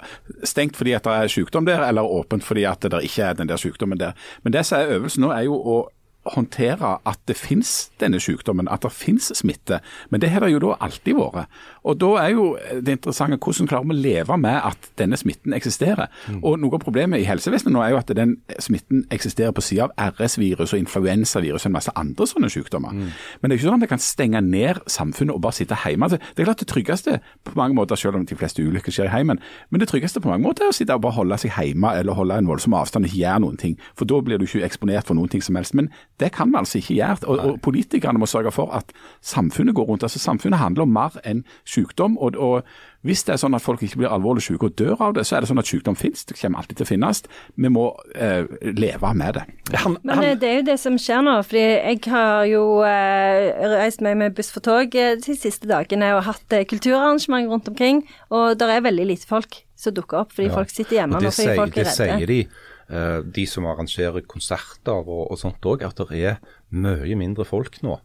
stengt 0.47 0.79
fordi 0.79 0.95
at 0.97 1.07
det 1.07 1.15
er 1.15 1.31
sykdom 1.33 1.69
der, 1.69 1.85
eller 1.87 2.03
åpent 2.03 2.45
fordi 2.45 2.67
at 2.69 2.83
det 2.83 3.05
ikke 3.07 3.29
er 3.31 3.39
den 3.39 3.51
der 3.51 3.61
sykdommen 3.61 4.01
der. 4.01 4.19
Men 4.43 4.57
det 4.57 4.67
som 4.67 4.81
er 4.81 4.97
øvelsen 4.99 5.25
nå, 5.25 5.31
er 5.35 5.47
jo 5.47 5.59
å 5.59 5.77
håndtere 6.25 6.99
at 7.05 7.21
det 7.29 7.37
finnes 7.37 7.91
denne 8.01 8.21
sykdommen, 8.23 8.69
at 8.71 8.85
det 8.85 8.93
finnes 8.93 9.31
smitte. 9.37 9.81
Men 10.11 10.23
det 10.23 10.31
har 10.33 10.45
det 10.45 10.53
jo 10.55 10.63
da 10.63 10.77
alltid 10.85 11.19
vært. 11.19 11.51
Og 11.85 11.99
da 12.01 12.11
er 12.23 12.31
jo 12.33 12.47
det 12.81 12.97
interessante 12.99 13.39
hvordan 13.45 13.69
klarer 13.69 13.89
vi 13.89 13.97
å 13.97 14.05
leve 14.07 14.39
med 14.41 14.57
at 14.71 14.89
denne 15.01 15.19
smitten 15.21 15.53
eksisterer. 15.57 16.09
Mm. 16.29 16.41
Og 16.43 16.59
noe 16.63 16.79
av 16.79 16.85
problemet 16.85 17.21
i 17.21 17.29
helsevesenet 17.29 17.75
nå 17.75 17.83
er 17.85 17.93
jo 17.93 18.01
at 18.01 18.13
den 18.17 18.37
smitten 18.63 19.05
eksisterer 19.15 19.53
på 19.55 19.65
siden 19.65 19.93
av 20.01 20.17
RS-virus 20.17 20.73
og 20.73 20.81
influensavirus 20.81 21.67
og 21.67 21.71
en 21.71 21.77
masse 21.77 21.95
andre 22.01 22.29
sånne 22.31 22.51
sykdommer. 22.53 22.95
Mm. 22.95 23.11
Men 23.41 23.51
det 23.51 23.57
er 23.57 23.61
ikke 23.61 23.69
sånn 23.69 23.79
at 23.81 23.87
vi 23.87 23.93
kan 23.93 24.05
stenge 24.05 24.43
ned 24.45 24.81
samfunnet 24.91 25.37
og 25.37 25.43
bare 25.45 25.59
sitte 25.59 25.79
hjemme. 25.85 26.09
Altså, 26.09 26.21
det 26.35 26.45
er 26.45 26.49
klart 26.49 26.65
det 26.65 26.71
tryggeste 26.73 27.19
på 27.45 27.57
mange 27.59 27.77
måter, 27.77 28.01
selv 28.01 28.19
om 28.19 28.27
de 28.27 28.39
fleste 28.39 28.65
ulykker 28.65 28.95
skjer 28.95 29.11
i 29.11 29.15
heimen, 29.15 29.43
men 29.71 29.83
det 29.83 29.91
tryggeste 29.91 30.23
på 30.25 30.31
mange 30.31 30.47
måter 30.47 30.67
er 30.67 30.73
å 30.73 30.77
sitte 30.77 30.97
og 30.97 31.05
bare 31.05 31.19
holde 31.19 31.39
seg 31.43 31.53
hjemme 31.53 31.93
eller 31.99 32.17
holde 32.17 32.39
en 32.41 32.49
voldsom 32.49 32.77
avstand 32.79 33.05
og 33.05 33.13
ikke 33.13 33.23
gjøre 33.23 33.45
noen 33.45 33.61
ting. 33.61 33.77
For 33.99 34.09
da 34.09 34.21
blir 34.25 34.41
du 34.41 34.47
ikke 34.47 34.65
eksponert 34.67 35.09
for 35.09 35.19
noen 35.19 35.31
ting 35.33 35.45
som 35.45 35.59
helst. 35.59 35.77
Men 35.77 35.91
det 36.21 36.31
kan 36.33 36.51
vi 36.53 36.59
altså 36.59 36.79
ikke 36.79 36.95
gjøre. 36.95 37.17
Og, 37.27 37.39
og 37.39 37.61
politikerne 37.61 38.19
må 38.19 38.27
sørge 38.27 38.53
for 38.55 38.71
at 38.71 38.93
samfunnet 39.23 39.75
går 39.75 39.85
rundt. 39.85 40.03
Altså 40.03 40.19
Samfunnet 40.19 40.59
handler 40.59 40.83
om 40.83 40.93
mer 40.95 41.17
enn 41.27 41.45
sykdom. 41.67 42.19
Og, 42.19 42.37
og, 42.39 42.63
hvis 43.05 43.27
det 43.27 43.35
er 43.35 43.41
sånn 43.43 43.53
at 43.53 43.61
folk 43.61 43.83
ikke 43.85 43.99
blir 44.01 44.13
alvorlig 44.15 44.41
syke 44.47 44.71
og 44.71 44.79
dør 44.79 45.03
av 45.05 45.17
det, 45.19 45.27
så 45.29 45.37
er 45.37 45.45
det 45.45 45.51
sånn 45.51 45.61
at 45.61 45.69
sykdom 45.69 45.97
finnes. 45.99 46.23
Det 46.25 46.39
kommer 46.39 46.63
alltid 46.63 46.79
til 46.79 46.87
å 46.87 46.89
finnes. 46.89 47.21
Vi 47.61 47.73
må 47.73 47.89
eh, 48.15 48.47
leve 48.79 49.11
med 49.19 49.37
det. 49.37 49.45
Han, 49.83 49.99
Men 50.07 50.25
det 50.41 50.49
er 50.49 50.57
jo 50.63 50.67
det 50.71 50.79
som 50.81 50.97
skjer 50.97 51.21
nå. 51.27 51.35
fordi 51.45 51.67
jeg 51.67 52.01
har 52.15 52.47
jo 52.49 52.65
eh, 52.89 53.51
reist 53.75 54.01
meg 54.05 54.17
med 54.23 54.39
buss 54.39 54.55
for 54.55 54.65
tog 54.65 54.97
eh, 54.97 55.19
de 55.21 55.37
siste 55.37 55.69
dagene 55.69 56.15
og 56.17 56.25
hatt 56.31 56.57
eh, 56.57 56.65
kulturarrangement 56.71 57.51
rundt 57.53 57.69
omkring. 57.75 58.05
Og 58.33 58.57
det 58.57 58.71
er 58.73 58.87
veldig 58.89 59.11
lite 59.13 59.29
folk 59.29 59.61
som 59.77 59.93
dukker 59.93 60.23
opp 60.23 60.33
fordi 60.33 60.49
ja. 60.49 60.55
folk 60.57 60.73
sitter 60.73 61.03
hjemme 61.03 61.19
og, 61.19 61.29
og 61.29 61.37
sier, 61.37 61.59
folk 61.59 61.77
er 61.77 61.85
redde. 61.85 61.91
Det 61.91 61.99
sier 61.99 62.31
de 62.31 62.41
de 62.89 63.45
som 63.49 63.65
arrangerer 63.71 64.27
konserter 64.29 64.99
og, 65.01 65.31
og 65.33 65.39
sånt 65.41 65.65
òg, 65.65 65.87
at 65.87 66.03
det 66.03 66.19
er 66.21 66.43
mye 66.75 67.17
mindre 67.17 67.47
folk 67.49 67.79
nå. 67.87 67.97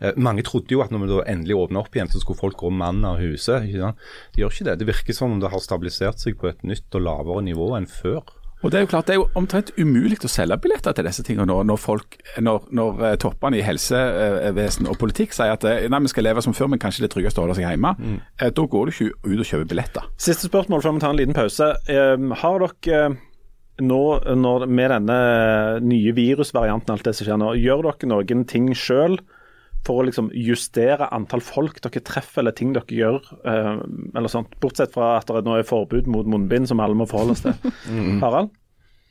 Eh, 0.00 0.14
mange 0.16 0.44
trodde 0.46 0.74
jo 0.74 0.82
at 0.84 0.92
når 0.94 1.04
vi 1.04 1.10
da 1.10 1.22
endelig 1.32 1.58
åpna 1.58 1.82
opp 1.82 1.96
igjen, 1.96 2.10
så 2.10 2.22
skulle 2.22 2.38
folk 2.38 2.58
gå 2.60 2.70
mann 2.70 3.04
av 3.06 3.20
huset. 3.22 3.66
De 3.66 4.42
gjør 4.42 4.52
ikke 4.52 4.70
det. 4.70 4.80
Det 4.80 4.90
virker 4.92 5.16
som 5.16 5.34
om 5.34 5.40
det 5.42 5.52
har 5.52 5.62
stabilisert 5.62 6.22
seg 6.22 6.38
på 6.38 6.50
et 6.52 6.66
nytt 6.66 6.94
og 6.94 7.06
lavere 7.06 7.46
nivå 7.48 7.72
enn 7.78 7.90
før. 7.90 8.22
Og 8.58 8.72
Det 8.72 8.78
er 8.78 8.82
jo 8.82 8.88
klart, 8.90 9.06
det 9.06 9.14
er 9.14 9.20
jo 9.20 9.28
omtrent 9.38 9.68
umulig 9.78 10.16
å 10.26 10.28
selge 10.30 10.56
billetter 10.58 10.90
til 10.90 11.06
disse 11.06 11.22
tingene 11.22 11.46
nå, 11.46 11.60
når, 11.62 11.76
folk, 11.78 12.16
når, 12.42 12.64
når 12.74 13.04
eh, 13.06 13.14
toppene 13.22 13.60
i 13.60 13.62
helsevesen 13.62 14.88
og 14.90 14.98
politikk 14.98 15.36
sier 15.36 15.54
at 15.54 15.62
nei, 15.62 16.00
vi 16.02 16.10
skal 16.10 16.26
leve 16.26 16.42
som 16.42 16.56
før, 16.58 16.72
men 16.72 16.82
kanskje 16.82 17.04
det 17.04 17.12
er 17.12 17.14
tryggest 17.14 17.38
å 17.38 17.44
holde 17.44 17.54
seg 17.54 17.68
hjemme. 17.68 17.94
Mm. 17.94 18.18
Da 18.42 18.64
går 18.74 18.90
du 18.90 18.94
ikke 18.94 19.12
ut 19.14 19.44
og 19.44 19.46
kjøper 19.46 19.70
billetter. 19.70 20.10
Siste 20.18 20.50
spørsmål 20.50 20.82
før 20.82 20.98
vi 20.98 21.04
tar 21.04 21.14
en 21.14 21.20
liten 21.22 21.38
pause. 21.38 21.70
Har 22.42 22.66
dere 22.66 23.04
nå 23.80 24.02
når, 24.38 24.66
med 24.66 24.92
denne 24.94 25.18
nye 25.84 26.14
virusvarianten, 26.16 26.94
alt 26.94 27.08
det 27.08 27.16
som 27.16 27.28
skjer 27.28 27.40
nå, 27.40 27.54
gjør 27.60 27.88
dere 27.88 28.10
noen 28.12 28.46
ting 28.48 28.70
sjøl 28.76 29.18
for 29.86 30.00
å 30.00 30.06
liksom 30.08 30.30
justere 30.34 31.08
antall 31.14 31.42
folk 31.44 31.78
dere 31.84 32.02
treffer, 32.04 32.42
eller 32.42 32.56
ting 32.56 32.74
dere 32.76 32.98
gjør? 32.98 33.28
Eh, 33.46 33.74
eller 34.18 34.32
sånt, 34.32 34.56
Bortsett 34.62 34.94
fra 34.94 35.16
at 35.20 35.30
det 35.30 35.44
nå 35.46 35.58
er 35.58 35.68
forbud 35.68 36.10
mot 36.10 36.28
munnbind, 36.28 36.68
som 36.70 36.82
alle 36.82 36.98
må 36.98 37.08
forholde 37.08 37.36
oss 37.36 37.46
til. 37.46 37.54
Mm. 37.88 38.18
Harald? 38.20 38.50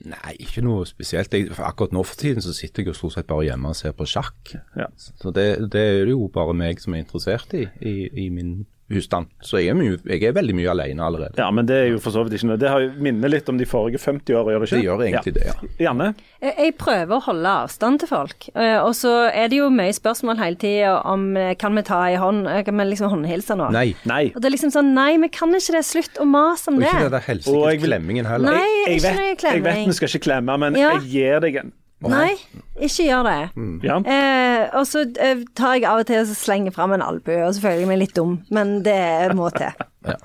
Nei, 0.06 0.36
ikke 0.44 0.62
noe 0.62 0.86
spesielt. 0.86 1.34
Jeg, 1.34 1.50
akkurat 1.58 1.94
nå 1.96 2.04
for 2.06 2.20
tiden 2.20 2.44
så 2.46 2.54
sitter 2.54 2.84
jeg 2.84 2.92
jo 2.92 2.98
stort 3.00 3.16
sett 3.16 3.30
bare 3.30 3.48
hjemme 3.48 3.72
og 3.72 3.78
ser 3.80 3.96
på 3.98 4.06
sjakk. 4.06 4.54
Ja. 4.78 4.86
Så 4.94 5.34
det, 5.34 5.48
det, 5.74 5.82
er 5.82 6.04
det 6.06 6.14
jo 6.14 6.28
bare 6.34 6.54
meg 6.58 6.82
som 6.84 6.94
er 6.94 7.02
interessert 7.02 7.56
i, 7.58 7.64
i, 7.82 7.96
i 8.14 8.28
min 8.34 8.60
husstand. 8.94 9.28
Så 9.44 9.60
jeg 9.60 9.74
er, 9.74 9.78
mye, 9.78 9.98
jeg 10.08 10.24
er, 10.24 10.34
veldig 10.36 10.56
mye 10.56 10.70
alene 10.72 11.04
allerede. 11.04 11.36
Ja, 11.40 11.50
men 11.52 11.68
det 11.68 11.76
er 11.76 11.88
jo 11.92 12.00
for 12.04 12.16
så 12.16 12.24
vidt 12.24 12.38
ikke 12.38 12.52
noe. 12.52 12.60
Det 12.62 12.70
har 12.72 12.84
jo 12.86 12.92
minner 13.04 13.32
litt 13.32 13.50
om 13.52 13.60
de 13.60 13.68
forrige 13.68 14.00
50 14.00 14.38
åra, 14.40 14.54
gjør 14.54 14.64
det 14.64 14.70
ikke? 14.70 14.78
Det 14.78 14.86
gjør 14.86 15.04
egentlig 15.08 15.34
ja. 15.34 15.38
det, 15.38 15.48
ja. 15.50 15.72
Janne? 15.88 16.10
Jeg 16.48 16.76
prøver 16.80 17.18
å 17.18 17.24
holde 17.28 17.56
avstand 17.64 18.02
til 18.04 18.12
folk. 18.12 18.50
Eh, 18.54 18.78
og 18.80 18.94
så 18.98 19.14
er 19.28 19.52
det 19.52 19.60
jo 19.60 19.70
mye 19.74 19.96
spørsmål 19.96 20.40
hele 20.42 20.62
tida 20.62 20.94
om 21.10 21.30
eh, 21.40 21.54
kan 21.60 21.76
vi 21.78 21.84
ta 21.88 22.04
i 22.14 22.20
hånd, 22.22 22.46
eh, 22.52 22.62
kan 22.68 22.80
vi 22.80 22.88
liksom 22.92 23.12
håndhilse 23.16 23.58
nå? 23.60 23.72
Nei. 23.76 23.90
nei. 24.08 24.24
Og 24.34 24.40
det 24.40 24.52
er 24.52 24.56
liksom 24.56 24.74
sånn 24.76 24.94
nei, 24.96 25.12
vi 25.24 25.32
kan 25.34 25.52
ikke 25.58 25.76
det. 25.76 25.84
Slutt 25.88 26.22
å 26.22 26.28
mase 26.28 26.72
om 26.72 26.80
det. 26.80 26.88
Og 26.88 26.96
ikke 26.96 27.10
det 27.10 27.16
der 27.18 27.28
helsikes 27.28 27.84
klemmingen 27.84 28.28
heller. 28.30 28.56
Nei, 28.56 28.72
jeg, 28.86 29.02
jeg, 29.02 29.18
vet, 29.18 29.44
jeg 29.48 29.66
vet 29.66 29.84
vi 29.88 29.98
skal 29.98 30.12
ikke 30.12 30.26
klemme, 30.30 30.58
men 30.64 30.80
ja. 30.80 30.96
jeg 30.98 31.12
gir 31.12 31.44
deg 31.44 31.62
en. 31.64 31.76
Nei, 32.06 32.36
ikke 32.78 33.08
gjør 33.08 33.24
det. 33.26 33.38
Mm. 33.58 33.78
Ja. 33.82 33.96
Eh, 34.06 34.66
og 34.78 34.86
så 34.86 35.02
eh, 35.18 35.42
tar 35.58 35.80
jeg 35.80 35.88
av 35.90 36.04
og 36.04 36.10
til 36.10 36.22
og 36.22 36.36
slenger 36.38 36.76
fram 36.76 36.94
en 36.94 37.02
albue, 37.02 37.40
og 37.46 37.56
så 37.56 37.64
føler 37.64 37.82
jeg 37.82 37.90
meg 37.90 38.04
litt 38.04 38.14
dum, 38.18 38.38
men 38.54 38.82
det 38.86 39.34
må 39.38 39.50
til. 39.56 39.74
ja. 40.12 40.20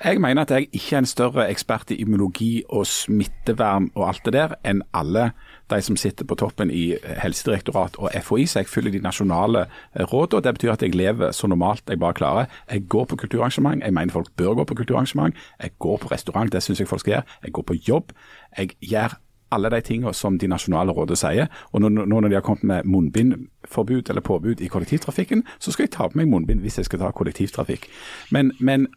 Jeg 0.00 0.16
mener 0.24 0.46
at 0.46 0.52
jeg 0.54 0.70
ikke 0.72 0.94
er 0.96 1.02
en 1.02 1.06
større 1.06 1.44
ekspert 1.52 1.90
i 1.92 1.98
immunologi 2.00 2.62
og 2.72 2.86
smittevern 2.88 3.90
og 3.92 4.06
alt 4.08 4.24
det 4.24 4.32
der 4.32 4.54
enn 4.64 4.80
alle 4.96 5.26
de 5.68 5.80
som 5.84 5.98
sitter 6.00 6.24
på 6.24 6.38
toppen 6.40 6.72
i 6.72 6.94
Helsedirektorat 7.20 7.98
og 8.00 8.08
FHI, 8.24 8.46
så 8.48 8.62
jeg 8.62 8.70
følger 8.72 8.96
de 8.96 9.04
nasjonale 9.04 9.66
eh, 9.68 10.06
rådene. 10.08 10.40
Det 10.46 10.54
betyr 10.56 10.72
at 10.72 10.86
jeg 10.86 10.96
lever 10.96 11.36
så 11.36 11.52
normalt 11.52 11.84
jeg 11.92 12.00
bare 12.00 12.16
klarer. 12.16 12.48
Jeg 12.72 12.88
går 12.88 13.10
på 13.12 13.20
kulturarrangement, 13.20 13.84
jeg 13.84 13.92
mener 13.92 14.16
folk 14.16 14.32
bør 14.40 14.56
gå 14.62 14.70
på 14.72 14.80
kulturarrangement. 14.80 15.36
Jeg 15.60 15.76
går 15.78 16.00
på 16.00 16.08
restaurant, 16.14 16.52
det 16.52 16.64
syns 16.64 16.80
jeg 16.80 16.88
folk 16.88 17.04
skal 17.04 17.18
gjøre. 17.18 17.36
Jeg 17.44 17.52
går 17.52 17.68
på 17.68 17.82
jobb. 17.88 18.16
Jeg 18.56 18.72
gjør 18.80 19.20
alle 19.50 19.70
de 19.70 19.80
tingene 19.84 20.14
som 20.14 20.38
de 20.38 20.48
nasjonale 20.50 20.94
rådene 20.96 21.18
sier. 21.18 21.50
Og 21.72 21.82
nå 21.82 21.90
når 21.90 22.28
de 22.28 22.38
har 22.38 22.46
kommet 22.46 22.64
med 22.64 22.88
munnbindforbud 22.90 24.10
eller 24.10 24.24
påbud 24.24 24.60
i 24.60 24.70
kollektivtrafikken, 24.70 25.44
så 25.58 25.72
skal 25.72 25.86
jeg 25.88 25.94
ta 25.96 26.08
på 26.08 26.20
meg 26.20 26.30
munnbind 26.30 26.64
hvis 26.64 26.78
jeg 26.80 26.90
skal 26.90 27.02
ta 27.02 27.10
kollektivtrafikk. 27.10 27.88
Men, 28.30 28.52
men 28.60 28.88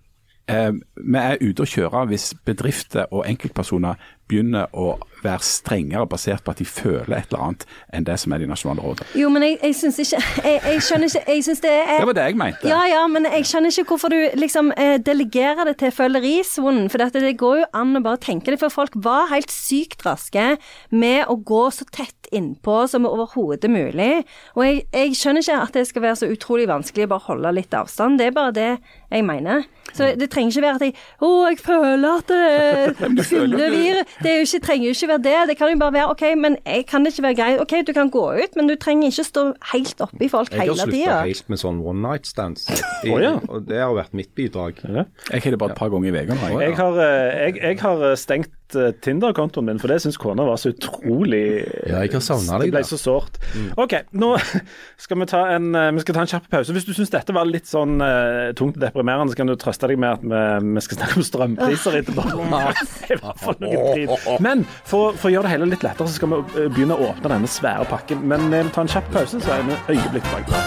eh, 0.47 0.71
vi 0.95 1.19
er 1.21 1.41
ute 1.41 1.65
å 1.65 1.69
kjøre 1.69 2.05
hvis 2.11 2.33
bedrifter 2.45 3.09
og 3.11 3.25
enkeltpersoner 3.29 3.99
begynner 4.29 4.71
å 4.73 4.95
være 5.23 5.45
strengere 5.45 6.07
basert 6.09 6.43
på 6.43 6.53
at 6.53 6.59
de 6.59 6.65
føler 6.67 7.15
et 7.15 7.31
eller 7.31 7.43
annet 7.45 7.65
enn 7.95 8.07
det 8.07 8.15
som 8.19 8.33
er 8.35 8.43
de 8.43 8.49
nasjonale 8.49 8.83
rådene. 8.83 9.07
Jo, 9.19 9.29
men 9.33 9.45
jeg, 9.45 9.57
jeg 9.61 9.77
syns 9.79 9.99
ikke 10.03 10.19
jeg, 10.19 10.57
jeg, 10.65 10.81
skjønner 10.87 11.11
ikke 11.11 11.35
jeg 11.35 11.45
synes 11.47 11.63
det 11.63 11.73
er 11.73 11.93
Det 11.93 12.09
var 12.09 12.17
det 12.17 12.25
jeg 12.27 12.39
mente. 12.41 12.71
Ja, 12.71 12.81
ja, 12.91 13.03
men 13.11 13.27
jeg 13.29 13.47
skjønner 13.49 13.73
ikke 13.73 13.93
hvorfor 13.93 14.13
du 14.13 14.19
liksom 14.39 14.73
eh, 14.79 14.95
delegerer 15.03 15.69
det 15.69 15.77
til 15.83 15.93
følerisonen. 15.95 16.89
For 16.91 17.03
dette, 17.03 17.23
det 17.23 17.37
går 17.39 17.61
jo 17.61 17.69
an 17.79 17.95
å 17.99 18.03
bare 18.03 18.21
tenke 18.23 18.53
det. 18.53 18.59
For 18.61 18.73
folk 18.73 18.97
var 19.05 19.31
helt 19.31 19.53
sykt 19.53 20.03
raske 20.07 20.57
med 20.91 21.31
å 21.31 21.37
gå 21.39 21.63
så 21.73 21.87
tett 21.91 22.17
innpå 22.33 22.83
som 22.89 23.05
overhodet 23.07 23.69
mulig. 23.71 24.23
Og 24.57 24.65
jeg, 24.65 24.83
jeg 24.91 25.15
skjønner 25.19 25.45
ikke 25.45 25.61
at 25.67 25.77
det 25.77 25.85
skal 25.89 26.05
være 26.07 26.19
så 26.23 26.31
utrolig 26.33 26.67
vanskelig 26.71 27.07
å 27.07 27.13
bare 27.13 27.27
holde 27.29 27.55
litt 27.59 27.77
avstand. 27.77 28.19
Det 28.19 28.31
er 28.31 28.35
bare 28.35 28.55
det 28.57 28.69
jeg 29.13 29.25
mener. 29.27 29.67
Så 29.93 30.09
det 30.17 30.29
trenger 30.33 30.55
ikke 30.55 30.63
være 30.63 30.79
at 30.79 30.85
jeg 30.87 30.95
Å, 31.23 31.29
jeg 31.51 31.59
føler 31.61 32.17
at 32.17 32.31
det 32.33 33.25
fyller 33.27 33.73
virus. 33.73 34.12
Det 34.21 34.33
ikke, 34.43 34.59
trenger 34.65 34.85
jo 34.87 34.93
ikke 34.95 35.09
være 35.13 35.23
det. 35.23 35.35
Det 35.49 35.57
kan 35.57 35.71
jo 35.73 35.79
bare 35.81 35.93
være 35.93 36.09
OK, 36.13 36.23
men 36.37 36.57
jeg 36.65 36.85
kan 36.89 37.07
ikke 37.07 37.25
være 37.25 37.37
greit. 37.39 37.61
OK, 37.63 37.73
du 37.87 37.93
kan 37.95 38.11
gå 38.13 38.23
ut, 38.43 38.55
men 38.55 38.69
du 38.69 38.75
trenger 38.79 39.09
ikke 39.09 39.25
stå 39.27 39.45
helt 39.73 40.03
oppi 40.05 40.29
folk 40.31 40.53
hele 40.53 40.73
tida. 40.73 40.73
Jeg 40.73 40.77
har 40.77 40.91
slutta 40.91 41.19
helt 41.27 41.53
med 41.53 41.63
sånn 41.63 41.81
one 41.83 42.03
night 42.05 42.29
stands. 42.29 42.67
oh, 43.09 43.17
ja. 43.21 43.35
Og 43.49 43.67
det 43.69 43.81
har 43.81 43.95
vært 43.97 44.13
mitt 44.17 44.33
bidrag. 44.37 44.81
Ja. 44.83 45.07
Jeg 45.31 45.45
har 45.45 45.55
det 45.55 45.61
bare 45.61 45.75
et 45.75 45.81
par 45.81 45.93
ganger 45.93 46.13
i 46.13 46.25
uka. 46.27 46.37
Jeg, 46.53 46.75
jeg, 46.77 47.57
jeg, 47.61 47.79
har 47.81 48.05
eh, 48.09 48.17
stengt 48.19 48.53
Eh, 48.79 48.91
Tinder-kontoen 49.03 49.67
min, 49.67 49.79
for 49.81 49.91
det 49.91 49.99
syns 50.03 50.17
kona 50.21 50.45
var 50.47 50.59
så 50.61 50.71
utrolig 50.73 51.43
Ja, 51.91 52.01
jeg 52.03 52.13
har 52.13 52.23
savna 52.23 52.59
deg. 52.61 52.71
da. 52.71 52.77
Det 52.77 52.77
ble 52.77 52.83
så 52.87 52.99
sårt. 52.99 53.39
Mm. 53.53 53.69
OK, 53.83 53.93
nå 54.19 54.29
skal 55.03 55.19
vi 55.21 55.25
ta 55.29 55.41
en, 55.55 55.69
eh, 55.77 55.91
vi 55.97 56.03
skal 56.05 56.17
ta 56.17 56.21
en 56.25 56.31
kjapp 56.33 56.47
pause. 56.51 56.75
Hvis 56.75 56.87
du 56.87 56.93
syns 56.97 57.13
dette 57.13 57.35
var 57.35 57.45
litt 57.49 57.67
sånn 57.69 58.01
uh, 58.01 58.51
tungt 58.57 58.77
og 58.79 58.83
deprimerende, 58.83 59.33
så 59.33 59.39
kan 59.39 59.49
du 59.49 59.55
trøste 59.59 59.89
deg 59.91 59.97
med 60.01 60.11
at 60.17 60.23
vi, 60.23 60.41
vi 60.77 60.81
skal 60.85 60.99
snakke 60.99 61.15
om 61.19 61.27
strømpriser 61.27 61.99
etterpå. 62.01 62.21
I 63.13 63.19
hvert 63.19 63.41
fall 63.41 63.57
noe 63.61 63.83
drit. 63.93 64.11
Men 64.43 64.57
for, 64.83 65.13
for, 65.17 65.27
å 65.29 65.33
gjøre 65.35 65.47
det 65.47 65.53
hele 65.55 65.71
litt 65.73 65.85
lettere, 65.85 66.07
så 66.07 66.15
skal 66.17 66.29
vi 66.33 66.37
begynne 66.75 66.97
å 66.97 67.11
åpne 67.11 67.27
denne 67.35 67.49
svære 67.51 67.85
pakken. 67.91 68.17
Men 68.29 68.39
vi 68.53 68.63
tar 68.69 68.83
en 68.85 68.93
kjapp 68.95 69.07
pause, 69.13 69.35
så 69.43 69.49
er 69.57 69.61
vi 69.67 69.73
øyeblikk 69.95 70.25
tilbake. 70.29 70.57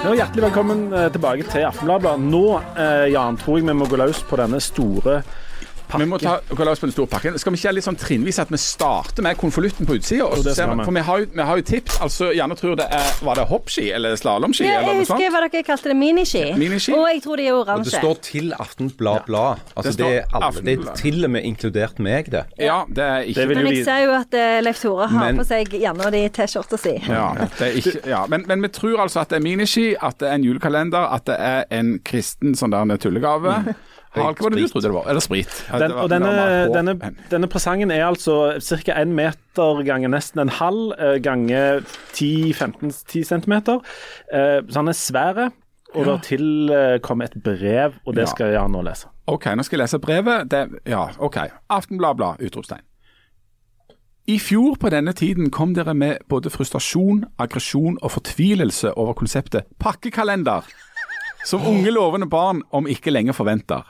Ja, 0.00 0.14
hjertelig 0.16 0.46
velkommen 0.46 0.86
eh, 0.96 1.10
tilbake 1.12 1.44
til 1.44 1.66
Aftenbladet. 1.68 2.14
Nå 2.24 2.44
eh, 2.56 3.10
Jan, 3.12 3.36
tror 3.36 3.58
jeg 3.58 3.66
vi 3.66 3.74
må 3.76 3.84
gå 3.84 3.98
løs 4.00 4.22
på 4.24 4.38
denne 4.40 4.56
store 4.64 5.18
pakken. 5.90 6.06
Vi 6.06 6.10
må 6.10 6.18
ta, 6.22 6.38
oss 6.72 6.82
på 6.82 6.88
den 6.88 6.94
store 6.94 7.10
pakken. 7.10 7.38
Skal 7.40 7.54
vi 7.54 7.60
ikke 7.60 7.74
litt 7.76 7.86
sånn 7.86 7.98
trinnvis 8.00 8.40
at 8.42 8.52
vi 8.52 8.60
starter 8.60 9.24
med 9.26 9.38
konvolutten 9.40 9.88
på 9.88 9.98
utsida? 9.98 10.28
For 10.30 10.94
vi 10.94 11.04
har, 11.06 11.22
jo, 11.22 11.28
vi 11.34 11.46
har, 11.50 11.60
jo, 11.60 11.66
tips. 11.70 12.00
altså 12.04 12.30
Gjerne 12.36 12.56
tror 12.58 12.76
det 12.78 12.86
er 12.94 13.08
Var 13.26 13.40
det 13.40 13.46
hoppski 13.50 13.86
eller 13.94 14.16
slalåmski? 14.18 14.66
Ja, 14.68 14.80
jeg 14.86 15.02
husker 15.02 15.34
hva 15.34 15.42
dere 15.46 15.64
kalte 15.66 15.92
det. 15.92 15.96
Miniski. 16.00 16.44
miniski. 16.58 16.94
Og 16.96 17.06
jeg 17.10 17.22
tror 17.24 17.40
de 17.40 17.48
er 17.50 17.58
oransje. 17.58 17.82
Og 17.82 17.90
det 17.90 17.98
står 17.98 18.20
til 18.26 18.54
Aftenblad 18.56 19.26
Blad. 19.26 19.64
Altså, 19.74 19.92
det, 19.92 19.98
det, 19.98 20.22
er 20.22 20.38
alle, 20.38 20.64
det, 20.64 20.76
er 20.78 20.98
til 21.00 21.24
og 21.26 21.34
med 21.34 21.46
inkludert 21.48 22.00
meg, 22.02 22.30
det. 22.32 22.44
Ja, 22.60 22.82
det 22.88 23.04
er 23.04 23.28
ikke 23.28 23.46
det 23.50 23.58
Men 23.58 23.70
jeg 23.72 23.84
ser 23.88 24.04
jo 24.06 24.14
at 24.16 24.36
uh, 24.36 24.56
Leif 24.64 24.80
Tore 24.82 25.10
har 25.10 25.26
men, 25.26 25.40
på 25.40 25.46
seg 25.48 25.76
gjerne 25.76 26.12
de 26.14 26.22
T-skjorta 26.36 26.80
si. 26.80 26.96
Ja, 27.10 27.26
ja. 28.08 28.24
Men, 28.30 28.46
men, 28.48 28.62
vi 28.64 28.72
tror 28.74 29.04
altså 29.04 29.24
at 29.24 29.32
det 29.32 29.40
er 29.40 29.44
miniski, 29.44 29.86
at 29.96 30.20
det 30.22 30.30
er 30.30 30.38
en 30.38 30.46
julekalender, 30.46 31.10
at 31.16 31.26
det 31.28 31.36
er 31.36 31.64
en 31.74 31.96
kristen 32.06 32.56
sånn 32.58 32.74
der 32.74 33.00
tullegave. 33.00 33.60
Mm. 33.66 33.74
Hva 34.14 34.30
var 34.34 34.50
det 34.50 34.64
du 34.64 34.72
trodde 34.72 34.88
det 34.88 34.94
var? 34.96 35.06
Eller 35.12 35.22
sprit? 35.22 35.50
Den, 35.70 35.92
og 35.94 36.10
denne, 36.10 36.30
denne, 36.74 36.94
denne, 37.30 37.48
presangen 37.50 37.92
er 37.94 38.08
altså 38.08 38.56
ca. 38.58 38.96
én 38.98 39.14
meter 39.14 39.84
ganger 39.86 40.10
nesten 40.10 40.42
en 40.42 40.50
halv 40.60 40.96
Gange 41.22 41.40
ganger 41.50 41.80
10-15 42.12 42.90
cm. 43.24 43.52
Eh, 43.52 44.60
så 44.68 44.78
han 44.78 44.88
er 44.88 44.92
svær. 44.92 45.50
Og 45.94 46.06
ja. 46.06 46.12
det 46.12 46.22
tilkommer 46.22 47.24
et 47.26 47.42
brev, 47.42 47.96
og 48.06 48.14
det 48.14 48.28
skal 48.30 48.52
jeg 48.54 48.70
nå 48.70 48.82
lese. 48.86 49.08
OK, 49.26 49.48
nå 49.58 49.64
skal 49.66 49.78
jeg 49.78 49.82
lese 49.82 49.98
brevet. 49.98 50.46
Det, 50.50 50.60
ja, 50.86 51.08
OK. 51.18 51.38
Aftenbladblad, 51.70 52.42
utropstegn. 52.46 52.84
I 54.30 54.36
fjor 54.38 54.76
på 54.78 54.90
denne 54.92 55.12
tiden 55.12 55.50
kom 55.50 55.72
dere 55.74 55.94
med 55.94 56.22
både 56.30 56.52
frustrasjon, 56.54 57.24
aggresjon 57.42 57.98
og 57.98 58.12
fortvilelse 58.14 58.92
over 58.94 59.16
konseptet 59.18 59.66
pakkekalender, 59.82 60.68
som 61.44 61.66
unge 61.66 61.90
lovende 61.90 62.28
barn 62.30 62.62
om 62.70 62.86
ikke 62.86 63.10
lenge 63.10 63.34
forventer. 63.34 63.88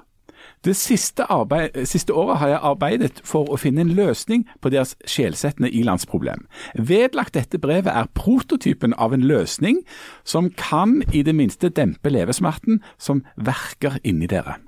Det 0.65 0.77
siste, 0.77 1.25
arbeid, 1.33 1.87
siste 1.89 2.13
året 2.13 2.37
har 2.39 2.49
jeg 2.49 2.61
arbeidet 2.69 3.21
for 3.25 3.49
å 3.49 3.57
finne 3.57 3.81
en 3.81 3.93
løsning 3.97 4.43
på 4.61 4.69
deres 4.69 4.93
sjelsettende 5.09 5.71
ilandsproblem. 5.73 6.43
Vedlagt 6.77 7.33
dette 7.35 7.57
brevet 7.59 7.89
er 7.89 8.11
prototypen 8.13 8.93
av 9.01 9.15
en 9.17 9.25
løsning 9.25 9.79
som 10.25 10.51
kan 10.61 10.99
i 11.17 11.23
det 11.25 11.33
minste 11.35 11.71
dempe 11.73 12.13
levesmerten 12.13 12.83
som 13.01 13.23
verker 13.37 13.97
inni 14.05 14.29
dere. 14.29 14.59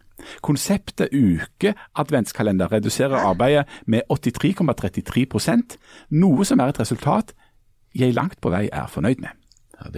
Konseptet 0.41 1.13
uke 1.13 1.75
adventskalender 1.99 2.73
reduserer 2.73 3.27
arbeidet 3.29 3.67
med 3.85 4.09
83,33% 4.09 5.77
noe 6.23 6.47
som 6.49 6.63
er 6.63 6.73
et 6.73 6.81
resultat 6.81 7.35
jeg 7.93 8.17
langt 8.17 8.41
på 8.41 8.53
vei 8.55 8.71
er 8.73 8.89
fornøyd 8.89 9.21
med. 9.21 9.37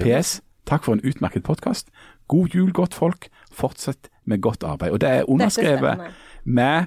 PS. 0.00 0.40
Takk 0.66 0.86
for 0.88 0.96
en 0.96 1.04
utmerket 1.04 1.44
podkast. 1.44 1.92
God 2.26 2.56
jul, 2.56 2.72
godt 2.72 2.94
folk. 2.96 3.28
Fortsett 3.52 4.08
med 4.26 4.40
godt 4.40 4.64
arbeid. 4.64 4.90
Og 4.90 5.00
det 5.00 5.10
er 5.10 5.30
underskrevet 5.30 5.98
med 6.44 6.84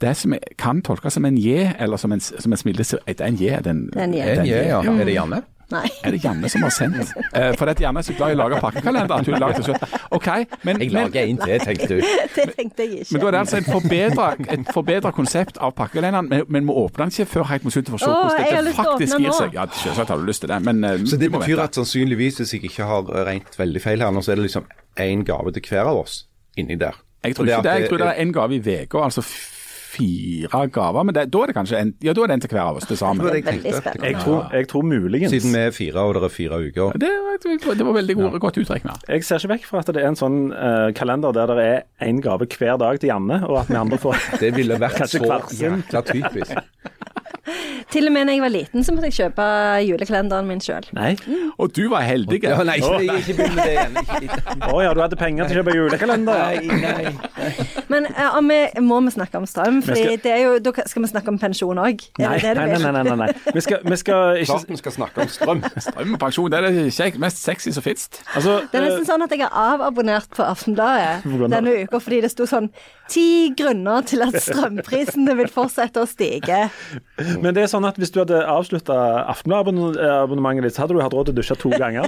det 0.00 0.16
som 0.16 0.34
kan 0.58 0.82
tolkes 0.82 1.12
som 1.12 1.24
en 1.24 1.38
J, 1.38 1.70
eller 1.78 1.96
som 2.00 2.12
en, 2.12 2.20
som 2.20 2.52
en 2.52 2.58
smilelse. 2.58 2.98
Det 3.06 3.20
er 3.20 3.26
en 3.26 3.40
J. 3.40 3.60
Den, 3.64 3.86
Det 3.92 4.00
er 4.00 4.04
en 4.04 4.14
J. 4.14 4.20
En 4.20 4.46
J, 4.46 4.50
ja. 4.50 4.82
Er 4.82 5.04
det 5.04 5.14
Janne? 5.14 5.42
Nei. 5.70 5.86
Er 6.04 6.10
det 6.10 6.24
Janne 6.24 6.48
som 6.50 6.64
har 6.66 6.72
sendt? 6.74 7.12
Eh, 7.36 7.52
for 7.58 7.70
Janne 7.78 8.00
er 8.02 8.06
så 8.06 8.14
glad 8.16 8.32
i 8.32 8.34
å 8.34 8.38
lage 8.40 8.58
pakkekalender 8.62 9.12
at 9.14 9.28
hun 9.28 9.36
har 9.36 9.42
laget 9.44 9.60
det 9.60 9.66
selv. 9.68 9.98
OK, 10.16 10.28
men, 10.66 10.80
Jeg 10.82 10.90
lager 10.94 11.20
en 11.22 11.38
til, 11.38 11.60
tenkte 11.62 11.88
du. 11.92 12.00
Det 12.36 12.46
tenkte 12.56 12.86
jeg 12.86 13.04
ikke. 13.04 13.12
men 13.12 13.22
da 13.22 13.28
er 13.28 13.36
det 13.36 13.40
altså 13.40 13.60
et 13.60 13.68
forbedra, 13.68 14.26
et 14.56 14.72
forbedra 14.74 15.12
konsept 15.14 15.60
av 15.62 15.74
pakkekalenderen, 15.78 16.30
men, 16.30 16.42
men 16.48 16.66
må 16.66 16.74
åpne 16.82 17.06
den 17.06 17.14
ikke 17.14 17.28
før 17.36 17.46
helt 17.52 17.66
mot 17.66 17.76
slutten 17.76 17.94
for 17.94 18.00
å 18.00 18.02
se 18.02 18.40
hvordan 18.40 18.66
dette 18.66 18.74
faktisk 18.80 19.22
gir 19.22 19.36
seg. 19.36 19.54
Ja, 19.54 19.68
Selvsagt 19.82 20.14
har 20.14 20.18
du 20.18 20.26
lyst 20.26 20.42
til 20.42 20.50
det, 20.50 20.58
men 20.66 20.82
eh, 20.86 21.04
Så 21.06 21.20
det 21.20 21.30
betyr 21.34 21.62
at 21.62 21.78
sannsynligvis, 21.78 22.42
hvis 22.42 22.56
jeg 22.56 22.66
ikke 22.70 22.88
har 22.90 23.06
regnet 23.30 23.60
veldig 23.60 23.84
feil 23.84 24.02
her 24.02 24.10
nå, 24.14 24.24
så 24.26 24.34
er 24.34 24.42
det 24.42 24.48
liksom 24.48 24.66
én 24.98 25.22
gave 25.26 25.54
til 25.54 25.70
hver 25.70 25.92
av 25.92 26.02
oss 26.02 26.24
inni 26.60 26.76
der. 26.80 27.00
Jeg 27.24 27.36
tror 27.36 27.44
ikke 27.44 27.56
det. 27.68 27.80
Jeg 27.80 27.88
tror 27.88 27.98
det 27.98 28.06
er 28.06 28.24
én 28.24 28.32
gave 28.32 28.56
i 28.56 28.60
uka, 28.82 29.04
altså 29.04 29.22
fire 29.90 30.62
gaver. 30.74 31.06
Men 31.08 31.16
det, 31.16 31.26
da 31.34 31.42
er 31.42 31.50
det 31.50 31.56
kanskje 31.56 31.80
en, 31.80 31.92
ja, 32.04 32.14
da 32.16 32.24
er 32.24 32.32
det 32.32 32.36
en 32.38 32.44
til 32.44 32.52
hver 32.54 32.62
av 32.68 32.80
oss 32.80 32.88
til 32.90 32.98
sammen. 33.00 33.24
Det 33.26 33.42
var 33.44 33.52
jeg. 33.52 33.84
Jeg 34.04 34.16
tror, 34.22 34.40
jeg 34.54 34.68
tror 34.70 34.86
muligens 34.86 35.34
Siden 35.34 35.56
vi 35.56 35.64
er 35.66 35.74
fire, 35.76 36.04
og 36.06 36.14
det 36.18 36.24
er 36.28 36.34
fire 36.34 36.60
uker. 36.68 36.98
Det, 37.00 37.10
var- 37.10 37.74
det 37.80 37.86
var 37.86 37.98
veldig 37.98 38.16
god, 38.20 38.38
godt 38.40 38.60
utregna. 38.62 38.96
Jeg 39.08 39.24
ser 39.26 39.42
ikke 39.42 39.54
vekk 39.54 39.68
fra 39.70 39.82
at 39.84 39.92
det 39.94 40.02
er 40.04 40.10
en 40.12 40.18
sånn 40.18 40.40
uh, 40.52 40.90
kalender 40.96 41.34
der 41.36 41.54
det 41.54 41.66
er 41.66 42.08
én 42.08 42.22
gave 42.24 42.46
hver 42.50 42.78
dag 42.80 43.00
til 43.00 43.12
Janne, 43.12 43.42
og 43.48 43.62
at 43.64 43.70
vi 43.72 43.78
andre 43.80 43.98
får 44.00 44.18
Det 44.42 44.54
ville 44.56 44.78
vært 44.80 45.06
så 45.10 45.22
jækla 45.22 46.04
typisk. 46.06 46.56
Til 47.90 48.06
og 48.06 48.12
med 48.14 48.28
da 48.28 48.34
jeg 48.34 48.42
var 48.44 48.52
liten, 48.52 48.84
så 48.86 48.92
måtte 48.94 49.08
jeg 49.10 49.16
kjøpe 49.16 49.44
julekalenderen 49.88 50.46
min 50.46 50.60
sjøl. 50.62 50.84
Mm. 50.94 51.50
Og 51.58 51.72
du 51.74 51.82
var 51.90 52.04
heldig. 52.06 52.38
Ja, 52.44 52.60
nei, 52.66 52.76
ikke, 52.78 53.16
ikke 53.18 53.36
begynn 53.40 53.56
med 53.56 53.64
det 53.66 53.72
igjen. 53.74 53.96
Å 54.68 54.70
Å 54.76 54.82
ja, 54.84 54.92
du 54.94 55.00
hadde 55.02 55.18
penger 55.18 55.50
til 55.50 55.58
å 55.58 55.64
kjøpe 55.64 55.74
julekalender? 55.74 56.60
Nei, 56.60 56.78
nei. 56.84 57.72
Men 57.90 58.06
uh, 58.12 58.36
om 58.38 58.52
vi, 58.52 58.60
må 58.86 59.00
vi 59.08 59.14
snakke 59.16 59.40
om 59.40 59.48
strøm? 59.50 59.79
Er 59.88 60.40
jo, 60.42 60.52
da 60.62 60.72
skal 60.86 61.02
vi 61.04 61.10
snakke 61.10 61.32
om 61.32 61.38
pensjon 61.40 61.80
òg. 61.80 62.04
Nei, 62.20 62.36
nei, 62.42 62.54
nei, 62.54 62.78
nei, 62.78 63.02
nei, 63.06 63.16
nei. 63.22 63.28
Vi 63.54 63.64
skal, 63.64 63.80
vi 63.84 63.98
skal 64.00 64.40
ikke 64.42 64.50
Klart 64.50 64.70
vi 64.70 64.80
skal 64.80 64.96
snakke 64.96 65.24
om 65.24 65.32
strøm. 65.32 65.64
Strømpensjon 65.86 66.52
det 66.52 66.60
er 66.60 66.68
det 66.70 67.20
mest 67.22 67.42
sexy 67.42 67.72
som 67.76 67.84
fins. 67.84 68.08
Altså, 68.34 68.60
Det 68.70 68.80
er 68.80 68.84
eh, 68.84 68.88
nesten 68.88 69.08
sånn 69.08 69.26
at 69.26 69.34
jeg 69.34 69.44
har 69.46 69.74
avabonnert 69.74 70.30
på 70.36 70.46
Aftenbladet 70.46 71.26
denne 71.50 71.76
uka 71.84 72.00
fordi 72.02 72.22
det 72.24 72.32
sto 72.32 72.48
sånn 72.50 72.70
Ti 73.10 73.50
grunner 73.58 74.04
til 74.06 74.22
at 74.22 74.36
strømprisene 74.38 75.34
vil 75.38 75.48
fortsette 75.50 75.98
å 76.02 76.06
stige. 76.06 76.60
men 77.42 77.54
det 77.56 77.64
er 77.64 77.70
sånn 77.72 77.86
at 77.88 77.96
hvis 77.98 78.12
du 78.14 78.20
hadde 78.22 78.38
avslutta 78.46 78.94
Aftenbladet-abonnementet 79.32 80.68
ditt, 80.68 80.76
så 80.76 80.84
hadde 80.84 80.94
du 80.94 81.00
hatt 81.02 81.14
råd 81.16 81.30
til 81.30 81.34
å 81.34 81.38
dusje 81.40 81.56
to 81.60 81.72
ganger. 81.74 82.06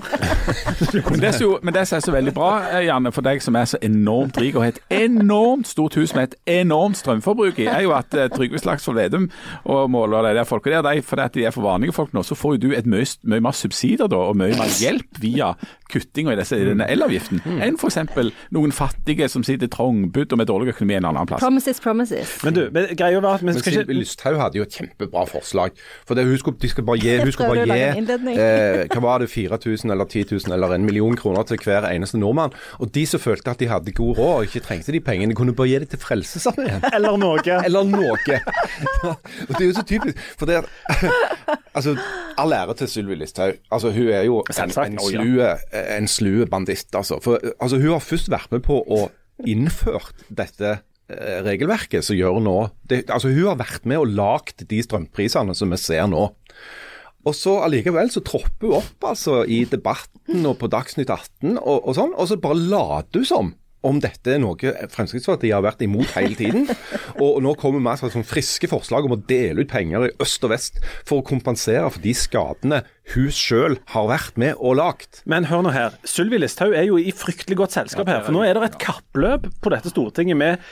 Men 1.12 1.20
det, 1.22 1.32
jo- 1.40 1.58
men 1.62 1.74
det 1.74 1.82
som 1.88 1.96
er 1.98 2.02
så 2.04 2.12
veldig 2.14 2.32
bra, 2.36 2.48
eh, 2.72 2.84
Janne, 2.86 3.10
for 3.14 3.24
deg 3.24 3.42
som 3.44 3.56
er 3.58 3.66
så 3.70 3.78
enormt 3.84 4.36
rik 4.40 4.56
og 4.56 4.64
har 4.64 4.72
et 4.72 4.80
enormt 5.02 5.66
stort 5.68 5.94
hus 5.98 6.12
med 6.16 6.30
et 6.32 6.60
enormt 6.62 6.96
strømforbruk 6.98 7.58
i, 7.62 7.66
er 7.70 7.84
jo 7.86 7.92
at 7.96 8.14
eh, 8.18 8.28
Trygve 8.32 8.60
Slagsvold 8.62 8.98
Vedum 9.00 9.28
og 9.64 9.90
Måler 9.92 10.26
de 10.28 10.34
der 10.40 10.48
folka 10.48 10.70
der, 10.72 10.82
de, 10.86 11.02
fordi 11.06 11.22
at 11.26 11.34
de 11.36 11.44
er 11.48 11.54
for 11.54 11.66
vanlige 11.66 11.94
folk 11.96 12.12
nå, 12.16 12.22
så 12.26 12.36
får 12.38 12.56
jo 12.56 12.62
du 12.66 12.74
et 12.76 12.86
mye, 12.90 13.06
mye 13.28 13.44
mer 13.44 13.56
subsidier 13.56 14.10
da, 14.12 14.20
og 14.30 14.38
mye 14.40 14.56
mer 14.58 14.72
hjelp 14.80 15.20
via 15.22 15.52
kuttinga 15.92 16.32
i, 16.34 16.40
i 16.40 16.64
denne 16.70 16.86
elavgiften, 16.88 17.42
enn 17.62 17.76
f.eks. 17.78 17.98
noen 18.54 18.72
fattige 18.74 19.28
som 19.32 19.44
sitter 19.46 19.68
trangbudt 19.72 20.32
og 20.32 20.40
med 20.40 20.48
dårlig 20.50 20.72
økonomi 20.74 20.91
en 20.98 21.08
annen 21.10 21.28
plass. 21.28 21.42
Promises, 21.42 21.80
promises. 21.82 22.34
Men 22.44 22.56
du, 22.56 22.62
men 22.74 22.88
greia 22.98 23.20
var 23.22 23.38
at 23.38 23.44
vi 23.44 23.50
Men 23.50 23.58
skal 23.58 23.76
Sylvi 23.76 23.82
ikke 23.82 23.98
Lysthaug 24.00 24.38
hadde 24.40 24.60
jo 24.60 24.66
et 24.66 24.76
kjempebra 24.78 25.24
forslag. 25.30 25.76
For 26.08 26.18
det, 26.18 26.26
hun 26.28 26.38
skulle, 26.40 26.58
de 26.62 26.70
skal 26.72 26.86
bare 26.88 27.02
gi, 27.02 27.16
hun 27.22 27.32
skulle 27.34 27.50
bare 27.52 27.66
gi 27.66 28.36
eh, 28.36 28.84
hva 28.92 29.02
var 29.04 29.24
det, 29.24 29.30
4000 29.32 29.94
eller 29.94 30.08
10 30.08 30.26
000 30.30 30.56
eller 30.56 30.76
en 30.76 30.86
million 30.86 31.16
kroner 31.16 31.46
til 31.48 31.60
hver 31.64 31.88
eneste 31.90 32.20
nordmann. 32.20 32.54
Og 32.78 32.92
de 32.94 33.06
som 33.08 33.22
følte 33.22 33.54
at 33.54 33.60
de 33.62 33.70
hadde 33.70 33.94
god 33.96 34.18
råd 34.18 34.34
og 34.36 34.48
ikke 34.48 34.64
trengte 34.66 34.94
de 34.94 35.00
pengene, 35.04 35.36
kunne 35.38 35.54
bare 35.56 35.72
gi 35.72 35.82
det 35.84 35.90
til 35.94 36.02
Frelsesarmeen. 36.02 36.84
Eller 36.92 37.18
noe. 37.20 37.42
Eller 37.66 37.88
noe. 37.88 38.40
og 39.48 39.52
det 39.56 39.60
er 39.60 39.68
jo 39.68 39.74
så 39.78 39.86
typisk. 39.88 40.18
For 40.38 40.50
det 40.50 40.62
Altså, 41.74 41.96
all 42.38 42.52
ære 42.52 42.74
til 42.74 42.88
Sylvi 42.88 43.14
Listhaug. 43.14 43.54
Altså, 43.72 43.90
hun 43.90 44.08
er 44.08 44.22
jo 44.22 44.42
en, 44.60 44.72
en 44.92 44.98
slue, 45.00 45.48
en 45.96 46.08
slue 46.08 46.46
banditt, 46.46 46.94
altså. 46.94 47.18
For 47.24 47.40
altså, 47.60 47.76
hun 47.80 47.94
har 47.94 47.98
først 47.98 48.30
vært 48.30 48.52
med 48.52 48.60
på 48.66 48.76
å 48.82 49.06
innført 49.48 50.24
dette 50.28 50.76
eh, 50.76 51.38
regelverket 51.46 52.06
som 52.06 52.18
gjør 52.18 52.40
nå 52.42 52.56
det, 52.90 53.04
altså 53.08 53.32
Hun 53.32 53.52
har 53.52 53.60
vært 53.62 53.88
med 53.88 54.02
og 54.02 54.12
lagd 54.12 54.64
de 54.68 54.82
strømprisene 54.84 55.56
som 55.56 55.72
vi 55.72 55.80
ser 55.80 56.06
nå. 56.10 56.28
Og 57.22 57.34
så 57.38 57.56
allikevel 57.62 58.10
så 58.10 58.22
tropper 58.26 58.68
hun 58.68 58.78
opp 58.80 59.10
altså 59.12 59.42
i 59.46 59.62
debatten 59.70 60.46
og 60.48 60.58
på 60.58 60.70
Dagsnytt 60.72 61.10
18 61.10 61.54
og, 61.60 61.76
og 61.86 61.94
sånn, 61.98 62.16
og 62.18 62.30
så 62.30 62.38
bare 62.42 62.58
later 62.58 63.22
hun 63.22 63.28
som 63.28 63.52
om 63.86 63.98
dette 64.02 64.34
er 64.34 64.40
noe 64.42 64.72
Fremskrittspartiet 64.92 65.54
har 65.54 65.64
vært 65.64 65.82
imot 65.84 66.14
hele 66.16 66.36
tiden. 66.38 66.68
Og 67.24 67.40
nå 67.44 67.54
kommer 67.60 67.80
vi 67.80 67.86
med 67.86 68.14
sånn 68.14 68.26
friske 68.26 68.70
forslag 68.70 69.06
om 69.06 69.16
å 69.16 69.20
dele 69.28 69.64
ut 69.64 69.72
penger 69.72 70.08
i 70.08 70.12
øst 70.22 70.44
og 70.46 70.54
vest 70.54 70.80
for 71.08 71.20
å 71.20 71.26
kompensere 71.26 71.88
for 71.90 72.02
de 72.02 72.14
skadene 72.16 72.82
hun 73.12 73.32
sjøl 73.34 73.76
har 73.92 74.08
vært 74.08 74.38
med 74.40 74.58
og 74.62 74.78
lagt. 74.78 75.22
Men 75.28 75.48
hør 75.50 75.66
nå 75.66 75.74
her. 75.74 75.96
Sylvi 76.08 76.38
Listhaug 76.40 76.74
er 76.78 76.86
jo 76.86 77.00
i 77.00 77.12
fryktelig 77.14 77.58
godt 77.58 77.76
selskap 77.76 78.10
her. 78.10 78.22
For 78.26 78.34
nå 78.34 78.44
er 78.46 78.56
det 78.56 78.70
et 78.70 78.80
kappløp 78.82 79.50
på 79.62 79.74
dette 79.74 79.92
Stortinget 79.92 80.38
med 80.38 80.62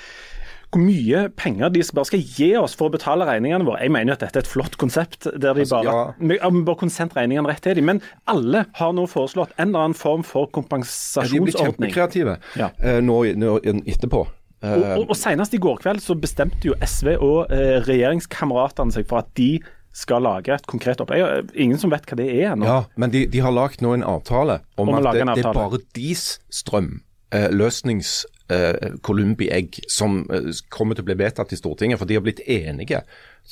hvor 0.70 0.82
mye 0.84 1.24
penger 1.34 1.72
de 1.74 1.82
bare 1.94 2.06
skal 2.06 2.20
gi 2.22 2.50
oss 2.60 2.76
for 2.78 2.86
å 2.90 2.94
betale 2.94 3.26
regningene 3.26 3.66
våre. 3.66 3.80
Jeg 3.82 3.90
mener 3.90 4.14
at 4.14 4.22
dette 4.22 4.38
er 4.38 4.44
et 4.44 4.50
flott 4.50 4.76
konsept, 4.78 5.26
der 5.26 5.54
de 5.58 5.64
Altså, 5.64 5.80
bare, 5.80 5.94
altså, 6.20 6.36
ja, 6.38 6.50
vi 6.54 6.62
bare 6.68 6.90
sendt 6.94 7.16
regningene 7.18 7.50
rett 7.50 7.62
til 7.64 7.74
dem. 7.80 7.88
Men 7.90 8.02
alle 8.30 8.64
har 8.78 8.92
nå 8.94 9.08
foreslått 9.10 9.50
en 9.58 9.68
eller 9.72 9.88
annen 9.88 9.98
form 9.98 10.22
for 10.26 10.46
kompensasjonsordning. 10.54 11.46
De 11.46 11.50
blir 11.50 11.58
kjempekreative 11.58 12.36
Ja. 12.60 12.70
eh, 12.78 13.00
nå, 13.02 13.18
nå 13.34 13.56
etterpå. 13.82 14.26
Og, 14.60 14.82
og, 14.84 15.04
og 15.10 15.16
Senest 15.16 15.54
i 15.56 15.58
går 15.58 15.78
kveld 15.80 16.02
så 16.04 16.14
bestemte 16.20 16.68
jo 16.68 16.74
SV 16.84 17.14
og 17.16 17.50
eh, 17.50 17.78
regjeringskameratene 17.86 18.92
seg 18.92 19.06
for 19.08 19.22
at 19.24 19.30
de 19.38 19.54
skal 19.96 20.22
lage 20.22 20.52
et 20.54 20.66
konkret 20.70 21.00
opplegg. 21.02 21.24
Eh, 21.24 21.62
Ingen 21.64 21.80
som 21.80 21.90
vet 21.90 22.04
hva 22.06 22.18
det 22.20 22.28
er 22.30 22.52
ennå. 22.52 22.66
Ja, 22.68 22.82
men 23.00 23.10
de, 23.10 23.24
de 23.26 23.40
har 23.42 23.50
lagd 23.56 23.80
nå 23.82 23.94
en 23.96 24.04
avtale 24.06 24.60
om, 24.76 24.88
Om 24.88 25.00
at 25.00 25.08
det, 25.16 25.24
avtale. 25.24 25.34
det 25.40 25.46
er 25.48 25.56
bare 25.56 25.80
deres 25.96 26.26
strøm, 26.52 27.00
løsnings 27.32 28.24
eh, 28.50 28.92
Columbi-egg, 29.06 29.80
som 29.88 30.22
eh, 30.32 30.52
kommer 30.68 30.96
til 30.96 31.06
å 31.06 31.10
bli 31.10 31.18
vedtatt 31.22 31.54
i 31.54 31.58
Stortinget. 31.58 32.00
For 32.00 32.10
de 32.10 32.18
har 32.18 32.24
blitt 32.26 32.44
enige. 32.46 33.04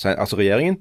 Altså 0.05 0.39
regjeringen 0.39 0.81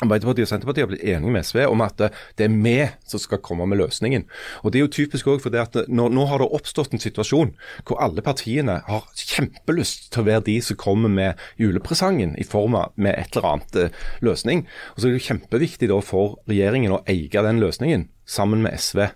Arbeiderpartiet 0.00 0.46
og 0.46 0.48
Senterpartiet 0.48 0.84
har 0.84 0.88
blitt 0.88 1.02
enige 1.04 1.32
med 1.34 1.44
SV 1.44 1.58
om 1.68 1.82
at 1.84 2.00
eh, 2.00 2.14
det 2.38 2.46
er 2.46 2.54
vi 2.64 2.76
som 3.10 3.20
skal 3.20 3.42
komme 3.44 3.66
med 3.68 3.80
løsningen. 3.82 4.24
Og 4.62 4.72
Det 4.72 4.80
er 4.80 4.86
jo 4.86 4.92
typisk 4.96 5.28
også 5.28 5.44
fordi 5.48 5.60
at 5.60 5.76
nå, 5.88 6.08
nå 6.08 6.24
har 6.30 6.40
det 6.40 6.48
oppstått 6.56 6.94
en 6.96 7.02
situasjon 7.02 7.52
hvor 7.84 8.00
alle 8.00 8.24
partiene 8.24 8.78
har 8.86 9.08
kjempelyst 9.12 10.08
til 10.14 10.22
å 10.22 10.28
være 10.30 10.46
de 10.48 10.56
som 10.64 10.80
kommer 10.80 11.12
med 11.12 11.40
julepresangen 11.60 12.32
i 12.40 12.46
form 12.48 12.78
av 12.80 12.96
med 12.96 13.18
et 13.18 13.36
eller 13.36 13.50
annet 13.52 13.80
eh, 13.82 14.02
løsning. 14.24 14.64
Og 14.94 15.02
så 15.02 15.08
er 15.08 15.12
det 15.12 15.20
jo 15.20 15.28
kjempeviktig 15.28 15.92
da 15.92 16.00
for 16.04 16.38
regjeringen 16.48 16.96
å 16.96 17.04
eie 17.10 17.28
den 17.50 17.60
løsningen 17.60 18.08
sammen 18.24 18.64
med 18.64 18.80
SV. 18.80 19.10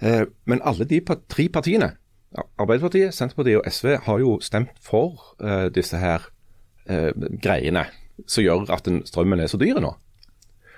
Eh, 0.00 0.26
Men 0.44 0.62
alle 0.64 0.84
de 0.88 1.00
tre 1.00 1.48
partiene, 1.52 1.92
Arbeiderpartiet, 2.58 3.14
Senterpartiet 3.14 3.58
og 3.58 3.66
SV, 3.72 3.96
har 4.06 4.20
jo 4.22 4.36
stemt 4.40 4.76
for 4.80 5.34
eh, 5.42 5.66
disse 5.74 5.98
her 5.98 6.28
eh, 6.86 7.10
greiene 7.42 7.88
som 8.28 8.44
gjør 8.44 8.70
at 8.70 8.86
strømmen 9.08 9.40
er 9.40 9.50
så 9.50 9.58
dyr 9.58 9.80
nå. 9.82 9.90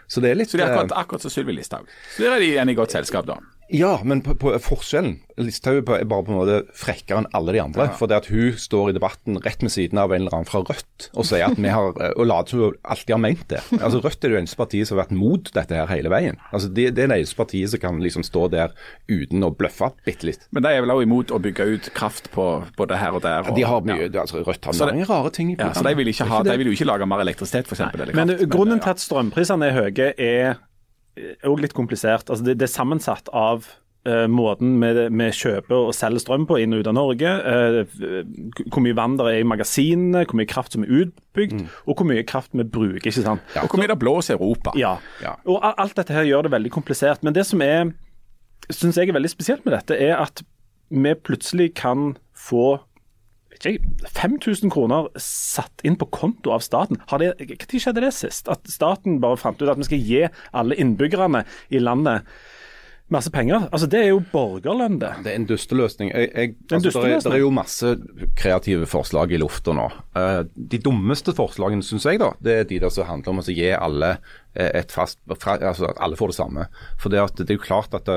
Så 0.09 0.21
det 0.21 0.31
er 0.31 0.39
litt 0.39 0.51
Så 0.51 0.59
det 0.59 0.65
er 0.67 0.73
akkurat, 0.73 0.95
akkurat 0.97 1.25
som 1.25 1.33
Sylvi 1.33 1.55
Listhaug. 1.57 1.89
Så 2.17 2.25
der 2.25 2.37
er 2.37 2.43
de 2.43 2.51
igjen 2.53 2.69
i 2.73 2.77
godt 2.77 2.93
selskap, 2.95 3.27
da. 3.29 3.37
Ja, 3.73 3.95
men 4.05 4.21
på, 4.25 4.35
på 4.37 4.53
forskjellen 4.61 5.19
Listhaug 5.41 5.79
er 5.81 6.05
bare 6.05 6.25
på 6.27 6.33
en 6.35 6.37
måte 6.37 6.57
frekkere 6.77 7.23
enn 7.23 7.27
alle 7.33 7.55
de 7.57 7.61
andre. 7.63 7.87
For 7.97 8.11
det 8.11 8.19
at 8.21 8.27
hun 8.29 8.53
står 8.61 8.91
i 8.91 8.95
debatten 8.99 9.39
rett 9.41 9.63
med 9.65 9.73
siden 9.73 9.97
av 9.99 10.13
en 10.13 10.21
eller 10.27 10.35
annen 10.37 10.49
fra 10.49 10.61
Rødt 10.61 11.07
og 11.17 11.25
sier 11.25 11.47
at 11.47 11.57
vi 11.57 11.71
har 11.73 11.89
og 12.13 12.27
later 12.29 12.53
som 12.53 12.61
hun 12.67 12.77
alltid 12.93 13.15
har 13.15 13.23
ment 13.25 13.47
det. 13.49 13.63
Altså 13.79 14.03
Rødt 14.05 14.27
er 14.29 14.35
det 14.35 14.41
eneste 14.43 14.59
partiet 14.61 14.91
som 14.91 14.99
har 14.99 15.07
vært 15.07 15.15
mot 15.17 15.49
dette 15.57 15.79
her 15.79 15.89
hele 15.89 16.13
veien. 16.13 16.37
Altså 16.53 16.69
Det, 16.69 16.91
det 16.99 17.07
er 17.07 17.13
det 17.15 17.17
eneste 17.23 17.39
partiet 17.41 17.73
som 17.73 17.81
kan 17.83 18.01
liksom 18.05 18.27
stå 18.29 18.43
der 18.53 18.75
uten 19.09 19.47
å 19.49 19.51
bløffe 19.57 19.89
bitte 20.05 20.29
litt. 20.29 20.45
Men 20.53 20.67
de 20.67 20.75
er 20.77 20.85
vel 20.85 20.93
også 20.99 21.07
imot 21.09 21.33
å 21.33 21.41
bygge 21.49 21.69
ut 21.73 21.89
kraft 21.97 22.29
på 22.37 22.47
både 22.77 22.99
her 23.01 23.17
og 23.17 23.25
der. 23.25 23.49
Og, 23.49 23.57
de 23.57 23.65
har 23.73 23.89
mye, 23.89 24.11
altså 24.13 24.45
Rødt 24.45 24.69
har 24.69 24.77
Så 24.77 24.85
det- 24.85 24.99
mange 24.99 25.09
rare 25.09 25.33
ting 25.33 25.55
i 25.55 25.57
ja, 25.57 25.73
Så 25.73 25.87
de 25.89 25.95
vil, 25.97 26.13
ha, 26.29 26.43
de 26.45 26.59
vil 26.61 26.69
jo 26.69 26.77
ikke 26.77 26.91
lage 26.93 27.09
mer 27.09 27.25
elektrisitet, 27.25 27.73
f.eks. 27.73 28.13
Men 28.13 28.37
grunnen 28.53 28.85
til 28.85 28.93
at 28.93 29.01
strømprisene 29.01 29.73
er 29.73 29.81
høye, 29.81 30.13
er 30.21 30.61
òg 31.19 31.63
litt 31.63 31.77
komplisert. 31.77 32.31
Altså 32.31 32.45
det, 32.47 32.59
det 32.61 32.69
er 32.69 32.73
sammensatt 32.73 33.29
av 33.37 33.67
uh, 34.09 34.27
måten 34.33 34.79
vi, 34.81 34.91
vi 35.13 35.29
kjøper 35.37 35.89
og 35.89 35.97
selger 35.97 36.25
strøm 36.25 36.47
på 36.49 36.59
inn 36.63 36.75
og 36.75 36.83
ut 36.83 36.91
av 36.91 36.97
Norge. 36.97 37.33
uh, 37.45 38.63
hvor 38.73 38.85
mye 38.85 38.97
vann 38.99 39.19
det 39.21 39.29
er 39.31 39.41
i 39.43 39.49
magasinene, 39.49 40.25
hvor 40.27 40.41
mye 40.41 40.51
kraft 40.51 40.77
som 40.77 40.87
er 40.87 40.95
utbygd, 41.03 41.67
og 41.87 41.99
hvor 41.99 42.09
mye 42.09 42.25
kraft 42.29 42.57
vi 42.57 42.65
bruker. 42.65 43.11
ikke 43.11 43.27
sant? 43.27 43.59
Og 43.61 43.69
hvor 43.69 43.83
mye 43.83 43.93
det 43.93 43.99
blåser 44.01 44.37
i 44.37 44.39
Europa. 44.39 44.77
Ja. 44.79 44.97
Ja. 45.25 45.37
Og 45.45 45.61
alt 45.63 45.99
dette 46.01 46.17
her 46.17 46.29
gjør 46.29 46.49
det 46.49 46.57
veldig 46.57 46.73
komplisert. 46.75 47.23
Men 47.27 47.37
det 47.37 47.47
som 47.49 47.63
er, 47.65 47.93
syns 48.71 48.99
jeg 48.99 49.11
er 49.11 49.19
veldig 49.19 49.33
spesielt 49.33 49.67
med 49.69 49.77
dette, 49.77 49.99
er 49.99 50.17
at 50.23 50.45
vi 50.93 51.15
plutselig 51.17 51.73
kan 51.79 52.15
få 52.37 52.83
vet 53.63 53.77
ikke, 53.77 53.93
jeg, 54.03 54.15
5000 54.17 54.73
kroner 54.75 55.11
satt 55.21 55.85
inn 55.87 55.99
på 56.01 56.09
konto 56.15 56.55
av 56.55 56.65
staten. 56.65 57.01
Har 57.11 57.23
det, 57.23 57.35
Når 57.39 57.83
skjedde 57.83 58.05
det 58.05 58.15
sist? 58.17 58.51
At 58.53 58.67
staten 58.71 59.21
bare 59.23 59.41
fant 59.41 59.63
ut 59.63 59.71
at 59.71 59.81
vi 59.81 59.89
skal 59.89 60.03
gi 60.03 60.27
alle 60.53 60.79
innbyggerne 60.79 61.45
i 61.71 61.83
landet 61.83 62.27
masse 63.13 63.31
penger? 63.31 63.69
Altså 63.73 63.87
Det 63.87 64.01
er 64.01 64.11
jo 64.11 64.21
borgerlønn, 64.33 64.99
det. 65.01 65.11
Det 65.25 65.33
er 65.33 65.39
en 65.41 65.47
dusteløsning. 65.49 66.11
Jeg, 66.15 66.31
jeg, 66.33 66.55
En 66.73 66.79
altså, 66.79 67.03
det, 67.03 67.13
er, 67.13 67.25
det 67.27 67.35
er 67.37 67.43
jo 67.43 67.53
masse 67.55 67.95
kreative 68.39 68.89
forslag 68.91 69.33
i 69.33 69.41
lufta 69.41 69.75
nå. 69.77 69.89
Uh, 70.17 70.43
de 70.57 70.81
dummeste 70.83 71.35
forslagene, 71.37 71.85
syns 71.87 72.09
jeg, 72.09 72.21
da, 72.23 72.33
det 72.41 72.59
er 72.59 72.69
de 72.71 72.81
der 72.85 72.95
som 72.95 73.09
handler 73.09 73.35
om 73.35 73.43
å 73.43 73.47
gi 73.49 73.71
alle 73.77 74.15
eh, 74.55 74.71
et 74.83 74.95
fast 74.95 75.21
fra, 75.39 75.59
Altså 75.61 75.91
at 75.91 76.01
alle 76.03 76.19
får 76.19 76.33
det 76.33 76.39
samme. 76.39 76.69
For 77.01 77.13
det, 77.13 77.23
at, 77.23 77.43
det 77.43 77.53
er 77.53 77.61
jo 77.61 77.67
klart 77.67 77.97
at 77.99 78.09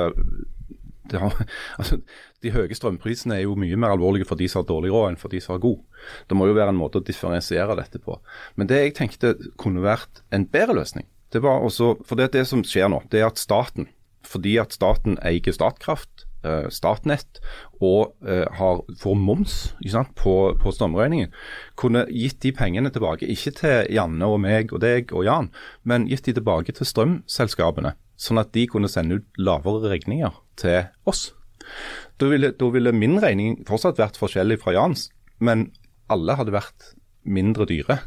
har, 1.14 1.34
altså, 1.80 2.00
De 2.44 2.54
høye 2.54 2.78
strømprisene 2.78 3.38
er 3.38 3.46
jo 3.46 3.58
mye 3.60 3.78
mer 3.80 3.96
alvorlige 3.96 4.28
for 4.30 4.40
de 4.40 4.48
som 4.52 4.64
har 4.64 4.70
dårlig 4.70 4.94
råd, 4.94 5.10
enn 5.12 5.20
for 5.22 5.34
de 5.34 5.42
som 5.44 5.56
har 5.56 5.64
god. 5.64 5.82
Det 6.30 6.38
må 6.38 6.50
jo 6.50 6.58
være 6.58 6.74
en 6.74 6.80
måte 6.80 7.02
å 7.02 7.06
differensiere 7.06 7.78
dette 7.80 8.02
på. 8.02 8.20
Men 8.56 8.70
det 8.70 8.82
jeg 8.82 8.96
tenkte 9.00 9.36
kunne 9.62 9.86
vært 9.86 10.24
en 10.36 10.48
bedre 10.50 10.78
løsning, 10.82 11.08
det 11.34 11.42
var 11.44 11.66
også 11.66 11.96
For 12.06 12.16
det, 12.16 12.32
det 12.36 12.46
som 12.48 12.64
skjer 12.64 12.88
nå, 12.92 13.02
det 13.12 13.20
er 13.20 13.28
at 13.28 13.42
staten, 13.42 13.90
fordi 14.26 14.56
at 14.62 14.74
staten 14.74 15.18
eier 15.26 15.54
Statkraft, 15.54 16.26
eh, 16.46 16.68
Statnett 16.74 17.42
og 17.84 18.16
eh, 18.26 18.46
har, 18.58 18.82
får 19.02 19.18
moms 19.20 19.58
sant, 19.92 20.14
på, 20.18 20.36
på 20.62 20.74
strømregningen, 20.74 21.34
kunne 21.80 22.06
gitt 22.10 22.40
de 22.46 22.54
pengene 22.56 22.92
tilbake, 22.94 23.28
ikke 23.30 23.54
til 23.60 23.92
Janne 23.94 24.30
og 24.30 24.40
meg 24.46 24.74
og 24.74 24.82
deg 24.86 25.14
og 25.14 25.26
Jan, 25.28 25.52
men 25.84 26.08
gitt 26.10 26.30
de 26.30 26.38
tilbake 26.40 26.76
til 26.78 26.90
strømselskapene, 26.90 27.96
sånn 28.20 28.42
at 28.42 28.54
de 28.56 28.66
kunne 28.72 28.90
sende 28.92 29.20
ut 29.20 29.40
lavere 29.42 29.92
regninger 29.92 30.36
til 30.60 30.86
oss. 31.10 31.30
Da 32.22 32.30
ville, 32.32 32.54
da 32.56 32.70
ville 32.72 32.94
min 32.96 33.18
regning 33.24 33.60
fortsatt 33.68 34.00
vært 34.00 34.20
forskjellig 34.20 34.60
fra 34.62 34.76
Jans, 34.76 35.10
men 35.44 35.70
alle 36.12 36.38
hadde 36.40 36.54
vært 36.56 36.94
mindre 37.26 37.68
dyre. 37.68 38.00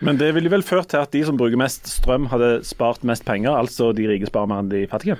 Men 0.00 0.16
det 0.16 0.30
ville 0.32 0.52
vel 0.52 0.64
ført 0.64 0.92
til 0.92 1.02
at 1.02 1.12
de 1.12 1.20
som 1.26 1.36
bruker 1.36 1.60
mest 1.60 1.88
strøm, 1.90 2.30
hadde 2.32 2.62
spart 2.64 3.02
mest 3.04 3.26
penger. 3.28 3.52
Altså 3.52 3.90
de 3.96 4.06
rike 4.08 4.30
sparer 4.30 4.48
mer 4.48 4.62
enn 4.64 4.70
de 4.72 4.86
fattige. 4.88 5.18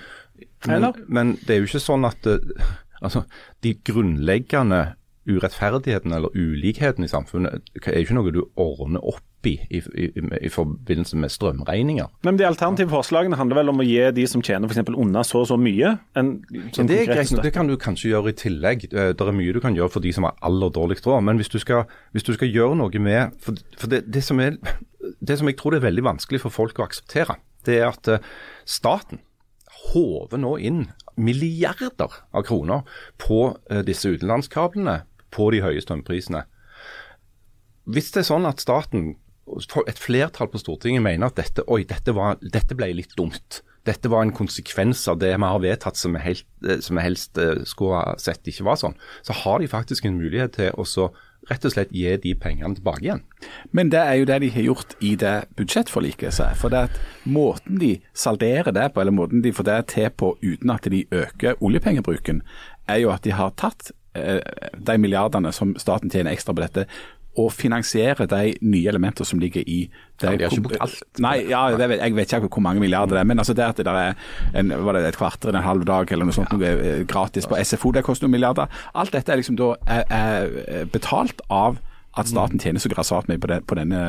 Men, 0.64 0.76
Eller? 0.76 1.02
men 1.08 1.34
det 1.44 1.54
er 1.54 1.60
jo 1.60 1.68
ikke 1.68 1.82
sånn 1.84 2.06
at 2.08 2.24
eh, 2.28 2.70
altså, 3.04 3.26
de 3.64 3.74
grunnleggende 3.84 4.94
urettferdighetene 5.28 6.16
eller 6.16 6.32
ulikhetene 6.32 7.06
i 7.06 7.12
samfunnet 7.12 7.68
er 7.84 7.98
jo 7.98 8.06
ikke 8.06 8.16
noe 8.16 8.32
du 8.32 8.40
ordner 8.60 9.04
opp 9.04 9.24
i 9.46 9.54
i, 9.70 9.78
i, 9.78 10.06
i 10.44 10.48
forbindelse 10.52 11.16
med 11.16 11.32
strømregninger. 11.32 12.08
Men 12.26 12.36
de 12.36 12.46
alternative 12.46 12.90
forslagene 12.92 13.38
handler 13.40 13.60
vel 13.60 13.72
om 13.72 13.80
å 13.80 13.86
gi 13.86 14.00
de 14.16 14.26
som 14.28 14.42
tjener 14.44 14.68
eksempel 14.68 14.98
unna 15.00 15.22
så 15.24 15.40
og 15.42 15.48
så 15.48 15.56
mye, 15.60 15.94
en 16.18 16.32
sånn 16.76 16.90
det 16.90 17.06
greit, 17.08 17.32
det 17.42 17.52
kan 17.54 17.70
du 17.70 17.76
kanskje 17.80 18.12
gjøre 18.12 18.34
i 18.34 18.36
tillegg. 18.36 18.84
Eh, 18.92 19.12
Det 19.16 19.26
er 19.26 19.32
mye 19.36 19.52
du 19.56 19.60
kan 19.60 19.76
gjøre 19.76 19.90
for 19.96 20.04
de 20.04 20.12
som 20.12 20.28
har 20.28 20.36
aller 20.42 20.70
dårligst 20.70 21.06
råd. 21.06 21.24
Men 21.24 21.40
hvis 21.40 21.48
du 21.48 21.58
skal, 21.58 21.86
hvis 22.12 22.26
du 22.26 22.34
skal 22.36 22.52
gjøre 22.52 22.76
noe 22.76 22.98
med 23.00 23.32
For, 23.40 23.56
for 23.78 23.88
det, 23.88 24.04
det, 24.12 24.22
som 24.24 24.40
er, 24.40 24.56
det 25.20 25.38
som 25.38 25.48
jeg 25.48 25.56
tror 25.56 25.72
det 25.72 25.80
er 25.80 25.88
veldig 25.88 26.04
vanskelig 26.04 26.40
for 26.44 26.50
folk 26.50 26.78
å 26.80 26.86
akseptere, 26.88 27.38
det 27.64 27.80
er 27.80 27.88
at 27.90 28.08
eh, 28.08 28.24
staten 28.64 29.20
håver 29.90 30.38
nå 30.38 30.56
inn 30.58 30.86
milliarder 31.16 32.12
av 32.32 32.44
kroner 32.44 32.84
på 33.18 33.56
eh, 33.70 33.82
disse 33.86 34.08
utenlandskablene, 34.12 35.02
på 35.30 35.50
de 35.54 35.60
høye 35.62 35.80
strømprisene. 35.80 36.44
Hvis 37.90 38.10
det 38.14 38.22
er 38.22 38.28
sånn 38.28 38.46
at 38.48 38.60
staten, 38.62 39.14
et 39.86 39.98
flertall 40.00 40.50
på 40.52 40.60
Stortinget 40.60 41.04
mener 41.04 41.30
at 41.30 41.38
dette, 41.40 41.64
oi, 41.70 41.82
dette, 41.88 42.14
var, 42.16 42.38
dette 42.42 42.76
ble 42.78 42.92
litt 42.98 43.16
dumt, 43.18 43.62
dette 43.88 44.10
var 44.12 44.26
en 44.26 44.34
konsekvens 44.36 45.06
av 45.08 45.18
det 45.22 45.32
vi 45.32 45.48
har 45.48 45.62
vedtatt 45.62 45.96
som 45.96 46.16
vi, 46.16 46.36
eh, 46.36 46.80
som 46.84 46.98
vi 46.98 47.06
helst 47.06 47.40
eh, 47.40 47.64
skulle 47.68 48.02
ha 48.02 48.14
sett 48.20 48.46
ikke 48.50 48.68
var 48.68 48.80
sånn, 48.80 48.96
så 49.26 49.36
har 49.42 49.60
de 49.60 49.70
faktisk 49.70 50.06
en 50.06 50.18
mulighet 50.20 50.58
til 50.58 50.72
å 50.76 50.86
så 50.88 51.10
rett 51.48 51.64
og 51.64 51.72
slett 51.72 51.92
gi 51.94 52.10
de 52.20 52.34
pengene 52.38 52.76
tilbake 52.76 53.04
igjen. 53.06 53.22
Men 53.76 53.90
det 53.92 54.00
er 54.02 54.18
jo 54.20 54.26
det 54.28 54.40
de 54.42 54.50
har 54.54 54.66
gjort 54.66 54.92
i 55.00 55.14
det 55.18 55.34
budsjettforliket. 55.58 56.36
For 56.60 56.72
det 56.72 56.82
at 56.90 56.98
måten 57.24 57.80
de 57.80 57.94
salderer 58.12 58.74
det 58.76 58.90
på, 58.92 59.00
eller 59.00 59.16
måten 59.16 59.42
de 59.44 59.54
får 59.56 59.68
det 59.70 59.78
til 59.94 60.10
på 60.12 60.34
uten 60.42 60.74
at 60.74 60.90
de 60.92 61.06
øker 61.08 61.56
oljepengebruken, 61.64 62.42
er 62.90 63.00
jo 63.02 63.14
at 63.14 63.24
de 63.24 63.32
har 63.34 63.56
tatt 63.56 63.90
eh, 64.18 64.42
de 64.76 64.98
milliardene 65.00 65.52
som 65.56 65.72
staten 65.80 66.12
tjener 66.12 66.34
ekstra 66.34 66.54
på 66.54 66.66
dette, 66.66 66.86
og 67.38 67.52
finansiere 67.54 68.26
de 68.26 68.54
nye 68.60 68.88
elementene 68.90 69.26
som 69.26 69.38
ligger 69.38 69.62
i 69.62 69.84
det. 70.20 70.26
Ja, 70.26 70.32
de 70.36 70.44
har 70.44 70.54
ikke 70.54 70.64
brukt 70.66 70.82
alt. 70.82 71.02
Nei, 71.22 71.36
ja, 71.50 71.62
vet, 71.78 72.00
jeg 72.00 72.16
vet 72.16 72.32
ikke 72.34 72.50
hvor 72.50 72.64
mange 72.64 72.82
milliarder 72.82 73.14
det 73.16 73.20
er, 73.22 73.28
men 73.30 73.38
altså 73.38 73.54
det 73.54 73.68
at 73.68 73.78
det 73.78 73.86
der 73.86 74.00
er 74.00 74.14
en, 74.58 74.72
var 74.84 74.98
det 74.98 75.04
et 75.08 75.20
kvarter, 75.20 75.54
en 75.54 75.62
halv 75.62 75.86
dag 75.86 76.10
eller 76.10 76.26
noe 76.26 76.34
sånt 76.36 76.50
noe 76.54 76.72
eh, 76.72 77.04
gratis 77.08 77.46
på 77.46 77.58
SFO, 77.62 77.94
det 77.94 78.02
koster 78.06 78.26
noen 78.26 78.34
milliarder. 78.34 78.82
Alt 78.94 79.14
dette 79.14 79.32
er 79.32 79.40
liksom 79.40 79.58
da 79.60 79.74
er, 79.86 80.04
er 80.10 80.90
betalt 80.90 81.44
av 81.48 81.78
at 82.18 82.26
staten 82.26 82.58
tjener 82.58 82.82
så 82.82 82.90
grassat 82.90 83.28
mye 83.30 83.38
på, 83.38 83.76
denne 83.78 84.00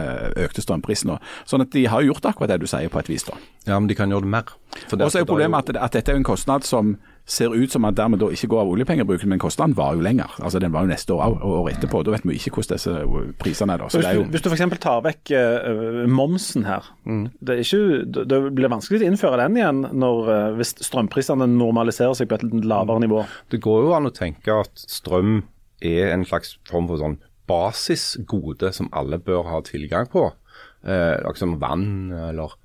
økte 0.41 0.63
strømprisen. 0.63 1.13
Sånn 1.45 1.63
at 1.65 1.71
de 1.75 1.85
har 1.91 2.01
gjort 2.01 2.25
akkurat 2.25 2.49
det 2.49 2.63
du 2.63 2.69
sier 2.69 2.89
på 2.89 2.99
et 3.01 3.11
vis. 3.11 3.27
da. 3.27 3.37
Ja, 3.67 3.77
men 3.77 3.87
de 3.91 3.97
kan 3.97 4.09
gjøre 4.09 4.25
det 4.25 4.33
mer. 4.33 4.53
Og 4.89 5.11
så 5.11 5.19
er 5.19 5.23
jo 5.23 5.29
problemet 5.29 5.69
at, 5.69 5.77
at 5.77 5.97
dette 5.99 6.13
er 6.13 6.17
en 6.17 6.25
kostnad 6.25 6.65
som 6.65 6.95
ser 7.25 7.53
ut 7.53 7.71
som 7.71 7.85
at 7.87 7.95
dermed 7.95 8.19
da 8.19 8.27
ikke 8.33 8.49
går 8.51 8.63
av 8.63 8.71
oljepengebruken, 8.73 9.29
men 9.29 9.39
kostnaden 9.39 9.75
var 9.77 9.93
jo 9.95 10.03
lenger. 10.03 10.33
Altså 10.41 10.59
Den 10.59 10.73
var 10.73 10.83
jo 10.83 10.91
neste 10.91 11.13
år 11.13 11.37
og 11.37 11.53
året 11.61 11.77
etterpå. 11.77 12.01
Da 12.03 12.15
vet 12.15 12.25
vi 12.27 12.35
ikke 12.39 12.55
hvordan 12.57 12.79
disse 12.79 12.95
prisene 13.39 13.75
er. 13.77 13.83
da. 13.83 13.89
Så 13.89 14.01
Hvis 14.01 14.07
det 14.07 14.11
er 14.11 14.19
jo... 14.19 14.25
hvis 14.33 14.43
du 14.43 14.49
f.eks. 14.49 14.77
tar 14.83 15.03
vekk 15.05 15.33
uh, 15.37 16.03
momsen 16.11 16.65
her, 16.67 16.91
det, 17.05 17.55
er 17.55 17.63
ikke, 17.63 18.25
det 18.25 18.41
blir 18.57 18.73
vanskelig 18.73 19.03
å 19.03 19.09
innføre 19.11 19.39
den 19.45 19.61
igjen 19.61 19.85
når, 19.93 20.21
uh, 20.27 20.51
hvis 20.59 20.75
strømprisene 20.81 21.47
normaliserer 21.53 22.17
seg 22.17 22.31
på 22.31 22.41
et 22.41 22.47
lavere 22.65 23.05
nivå. 23.05 23.23
Det 23.53 23.61
går 23.63 23.87
jo 23.87 23.95
an 23.95 24.09
å 24.09 24.15
tenke 24.15 24.61
at 24.65 24.85
strøm 24.89 25.43
er 25.81 26.11
en 26.11 26.25
slags 26.27 26.57
form 26.69 26.89
for 26.89 27.01
sånn 27.01 27.19
basisgode 27.49 28.71
som 28.75 28.89
alle 28.95 29.19
bør 29.21 29.47
ha 29.49 29.61
tilgang 29.65 30.09
på. 30.11 30.29
Eh, 30.81 31.13
akkurat 31.19 31.37
som 31.37 31.57
vann 31.61 32.11
eller 32.13 32.55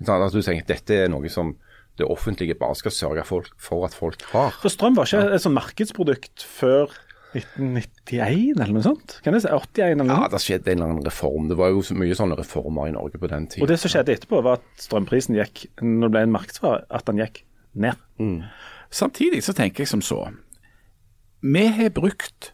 sånn 0.00 0.24
at 0.24 0.32
du 0.32 0.40
tenker 0.40 0.64
at 0.64 0.70
dette 0.70 1.00
er 1.04 1.10
noe 1.12 1.28
som 1.32 1.52
det 1.98 2.06
offentlige 2.08 2.56
bare 2.58 2.78
skal 2.78 2.94
sørge 2.94 3.24
for, 3.28 3.50
for 3.58 3.84
at 3.88 3.96
folk 3.96 4.22
har. 4.32 4.56
For 4.62 4.72
strøm 4.72 4.96
var 4.98 5.08
ikke 5.08 5.36
et 5.36 5.44
sånn 5.44 5.56
markedsprodukt 5.56 6.44
før 6.46 6.94
1991 7.36 8.56
eller 8.56 8.72
noe 8.72 8.84
sånt? 8.84 9.18
Kan 9.24 9.36
jeg 9.36 9.44
si 9.44 9.50
81 9.52 9.84
eller 9.92 10.06
noe 10.08 10.16
Ja, 10.16 10.28
det 10.32 10.40
skjedde 10.42 10.72
en 10.72 10.78
eller 10.78 10.92
annen 10.94 11.08
reform. 11.08 11.48
Det 11.50 11.58
var 11.60 11.72
jo 11.74 11.82
så 11.84 11.96
mye 11.98 12.16
sånne 12.16 12.38
reformer 12.38 12.88
i 12.88 12.94
Norge 12.96 13.20
på 13.20 13.30
den 13.30 13.48
tiden. 13.50 13.64
Og 13.66 13.70
det 13.70 13.78
som 13.82 13.92
skjedde 13.92 14.14
etterpå, 14.16 14.40
var 14.46 14.62
at 14.62 14.68
strømprisen 14.80 15.36
gikk, 15.36 15.66
når 15.82 16.08
det 16.08 16.12
ble 16.16 16.26
en 16.26 16.36
markedsvare, 16.38 16.84
at 16.88 17.08
den 17.10 17.20
gikk 17.20 17.42
ned. 17.78 18.46
Samtidig 18.90 19.42
så 19.44 19.54
tenker 19.56 19.84
jeg 19.84 19.92
som 19.92 20.04
så. 20.04 20.22
Vi 21.44 21.66
har 21.76 21.92
brukt 21.94 22.52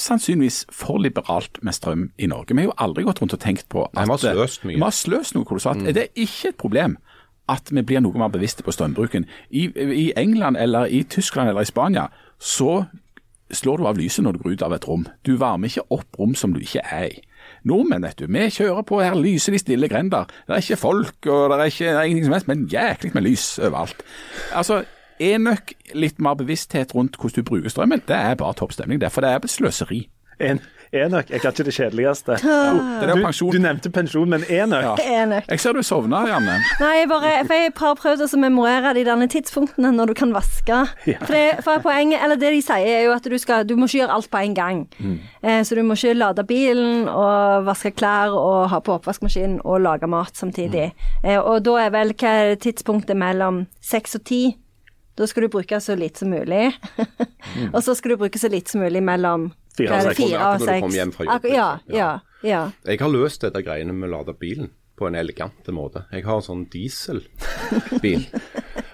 sannsynligvis 0.00 0.64
for 0.72 1.00
liberalt 1.02 1.58
med 1.66 1.74
strøm 1.76 2.10
i 2.20 2.28
Norge. 2.30 2.54
Vi 2.54 2.62
har 2.62 2.70
jo 2.70 2.76
aldri 2.80 3.04
gått 3.08 3.20
rundt 3.22 3.34
og 3.36 3.42
tenkt 3.42 3.66
på 3.72 3.84
at 3.88 3.96
Nei, 3.96 4.04
vi 4.06 4.14
har 4.14 4.22
sløst 4.36 4.66
mye. 4.68 4.76
Vi 4.76 4.84
har 4.84 4.96
sløst 4.96 5.36
noe 5.36 5.48
kolossalt. 5.48 5.82
Det 5.88 6.04
er 6.06 6.12
ikke 6.24 6.52
et 6.52 6.60
problem 6.60 6.96
at 7.50 7.72
vi 7.74 7.82
blir 7.86 8.02
noe 8.04 8.18
mer 8.18 8.32
bevisste 8.32 8.64
på 8.66 8.74
strømbruken. 8.74 9.26
I, 9.50 9.68
I 9.74 10.10
England 10.18 10.60
eller 10.60 10.86
i 10.86 11.02
Tyskland 11.02 11.50
eller 11.50 11.66
i 11.66 11.70
Spania 11.70 12.08
så 12.40 12.84
slår 13.50 13.80
du 13.80 13.88
av 13.90 13.98
lyset 13.98 14.24
når 14.24 14.36
du 14.36 14.44
går 14.44 14.54
ut 14.54 14.62
av 14.62 14.76
et 14.76 14.86
rom. 14.88 15.06
Du 15.26 15.34
varmer 15.40 15.70
ikke 15.70 15.88
opp 15.90 16.20
rom 16.20 16.36
som 16.38 16.54
du 16.54 16.60
ikke 16.62 16.84
er 16.86 17.08
i. 17.10 17.18
Nordmenn, 17.66 18.04
vet 18.06 18.20
du, 18.20 18.28
vi 18.30 18.46
kjører 18.52 18.84
på, 18.86 19.00
her 19.02 19.16
lyser 19.18 19.52
de 19.52 19.60
stille 19.60 19.88
grender. 19.90 20.30
Det 20.46 20.54
er 20.54 20.64
ikke 20.64 20.80
folk, 20.80 21.18
og 21.26 21.50
det 21.50 21.58
er, 21.58 21.72
ikke, 21.72 21.90
det 21.90 21.98
er 21.98 22.08
ingenting 22.08 22.28
som 22.28 22.36
helst, 22.36 22.48
men 22.48 22.66
jæklig 22.72 23.12
med 23.16 23.26
lys 23.26 23.46
overalt. 23.58 24.04
Altså, 24.56 24.82
enøk 25.20 25.74
litt 25.98 26.20
mer 26.22 26.38
bevissthet 26.40 26.94
rundt 26.96 27.18
hvordan 27.20 27.42
du 27.42 27.48
bruker 27.50 27.72
strømmen, 27.72 28.04
det 28.08 28.16
er 28.16 28.38
bare 28.40 28.56
topp 28.56 28.72
stemning. 28.76 29.00
Derfor 29.02 29.24
det 29.24 29.34
er 29.34 29.50
sløseri. 29.50 30.06
En, 30.40 30.62
Enøk 30.90 31.28
er 31.30 31.38
kanskje 31.38 31.64
det 31.68 31.72
kjedeligste. 31.76 32.36
Det 32.42 33.06
er 33.06 33.12
Du, 33.14 33.50
du 33.54 33.58
nevnte 33.62 33.92
pensjon, 33.94 34.26
men 34.28 34.42
enøk 34.42 34.98
Enig. 35.04 35.44
Jeg 35.46 35.62
ser 35.62 35.76
du 35.76 35.84
sovna, 35.86 36.24
Janne. 36.26 36.56
Nei, 36.80 36.90
jeg 36.98 37.08
bare, 37.12 37.34
for 37.46 37.54
jeg 37.54 37.72
har 37.78 37.98
prøvd 38.00 38.24
å 38.26 38.40
memorere 38.42 38.94
de 38.98 39.04
denne 39.06 39.28
tidspunktene 39.30 39.92
når 39.94 40.10
du 40.10 40.14
kan 40.18 40.34
vaske. 40.34 40.80
Ja. 41.06 41.20
For, 41.22 41.34
det, 41.36 41.62
for 41.66 41.82
poenget, 41.84 42.18
eller 42.24 42.40
det 42.40 42.50
de 42.56 42.62
sier 42.66 42.90
er 42.90 43.04
jo 43.06 43.14
at 43.14 43.28
du, 43.30 43.36
skal, 43.38 43.62
du 43.68 43.76
må 43.78 43.86
ikke 43.86 44.00
gjøre 44.00 44.16
alt 44.16 44.30
på 44.32 44.42
en 44.42 44.56
gang. 44.58 44.80
Eh, 45.42 45.60
så 45.66 45.78
du 45.78 45.84
må 45.86 45.94
ikke 45.94 46.16
lade 46.18 46.46
bilen 46.48 47.06
og 47.06 47.68
vaske 47.68 47.94
klær 47.94 48.34
og 48.34 48.66
ha 48.74 48.82
på 48.82 48.96
oppvaskmaskinen 48.98 49.60
og 49.62 49.84
lage 49.86 50.10
mat 50.10 50.34
samtidig. 50.34 50.90
Eh, 51.22 51.38
og 51.38 51.62
da 51.68 51.76
er 51.84 51.94
vel 51.94 52.16
hva 52.18 52.34
er 52.42 52.58
tidspunktet 52.58 53.18
mellom 53.20 53.62
seks 53.78 54.18
og 54.18 54.26
ti? 54.26 54.42
Da 55.14 55.26
skal 55.28 55.46
du 55.46 55.52
bruke 55.52 55.78
så 55.82 55.94
lite 55.94 56.24
som 56.24 56.34
mulig. 56.34 56.72
og 57.74 57.82
så 57.84 57.94
skal 57.94 58.14
du 58.16 58.22
bruke 58.24 58.40
så 58.40 58.50
lite 58.50 58.72
som 58.72 58.82
mulig 58.82 59.02
mellom 59.04 59.52
Fire 59.76 59.96
av 59.96 60.10
seks. 60.10 60.20
Akkurat 60.20 60.66
når 60.66 60.90
du 60.90 60.98
hjem 60.98 61.14
fra 61.14 61.26
jobb, 61.28 61.48
Ja, 61.52 61.70
ja, 61.86 62.10
ja. 62.46 62.66
Jeg 62.88 63.00
har 63.00 63.12
løst 63.12 63.44
dette 63.46 63.62
greiene 63.64 63.94
med 63.96 64.10
å 64.10 64.18
lade 64.18 64.36
bilen 64.38 64.72
på 65.00 65.08
en 65.08 65.16
elegant 65.16 65.68
måte. 65.72 66.04
Jeg 66.12 66.26
har 66.26 66.40
en 66.40 66.44
sånn 66.44 66.66
dieselbil. 66.72 68.26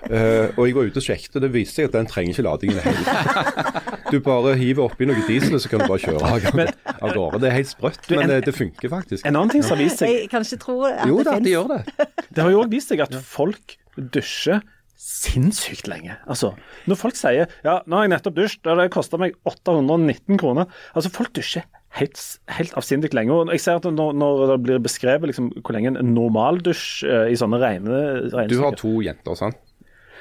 Uh, 0.06 0.52
og 0.56 0.60
jeg 0.68 0.76
var 0.76 0.86
ute 0.86 1.00
og 1.00 1.06
sjekket, 1.08 1.38
og 1.38 1.42
det 1.42 1.50
viste 1.54 1.80
seg 1.80 1.88
at 1.88 1.96
den 1.96 2.10
trenger 2.10 2.36
ikke 2.36 2.44
lading 2.46 2.70
i 2.70 2.76
det 2.76 2.84
hele 2.84 3.02
tatt. 3.08 3.96
Du 4.12 4.20
bare 4.22 4.52
hiver 4.60 4.84
oppi 4.86 5.08
noe 5.10 5.24
diesel, 5.26 5.58
så 5.58 5.72
kan 5.72 5.82
du 5.82 5.88
bare 5.90 5.98
kjøre 6.04 6.68
av 6.94 7.10
gårde. 7.10 7.40
Det 7.42 7.50
er 7.50 7.56
helt 7.56 7.72
sprøtt, 7.72 8.06
men 8.12 8.30
det, 8.30 8.38
det 8.46 8.54
funker 8.54 8.92
faktisk. 8.92 9.26
En 9.26 9.34
annen 9.34 9.50
ting 9.56 9.66
som 9.66 9.74
har 9.74 9.82
vist 9.82 9.98
seg 10.04 10.12
Jeg 10.12 10.30
kan 10.30 10.46
ikke 10.46 10.60
tro 10.62 10.76
at 10.86 11.02
Jo 11.10 11.18
det 11.18 11.26
da, 11.26 11.36
det 11.42 11.56
gjør 11.56 11.74
det. 11.74 12.08
Det 12.30 12.44
har 12.44 12.54
jo 12.54 12.62
òg 12.62 12.70
vist 12.76 12.94
seg 12.94 13.02
at 13.02 13.18
folk 13.26 13.74
dusjer 13.96 14.62
sinnssykt 14.96 15.88
lenge. 15.90 16.16
Altså, 16.26 16.54
når 16.88 16.98
folk 17.00 17.16
sier 17.18 17.50
ja, 17.64 17.78
nå 17.86 17.98
har 17.98 18.06
jeg 18.06 18.12
nettopp 18.14 18.36
dusjet, 18.38 18.66
og 18.70 18.80
det 18.80 18.90
koster 18.94 19.20
meg 19.20 19.36
819 19.48 20.38
kroner. 20.40 20.70
Altså, 20.96 21.12
folk 21.14 21.32
dusjer 21.36 21.66
helt, 22.00 22.20
helt 22.56 22.74
avsindig 22.80 23.12
lenge. 23.16 23.32
Og 23.34 23.52
jeg 23.54 23.62
ser 23.64 23.80
at 23.80 23.88
når, 23.92 24.16
når 24.16 24.42
det 24.54 24.58
blir 24.66 24.82
beskrevet 24.84 25.30
liksom, 25.30 25.50
hvor 25.62 25.76
lenge 25.76 25.94
en 25.94 26.12
normaldusj 26.16 27.06
uh, 27.08 27.24
i 27.32 27.36
sånne 27.38 27.60
rene 27.62 28.02
Du 28.50 28.58
har 28.62 28.76
to 28.78 28.98
jenter, 29.04 29.36
sant? 29.38 29.60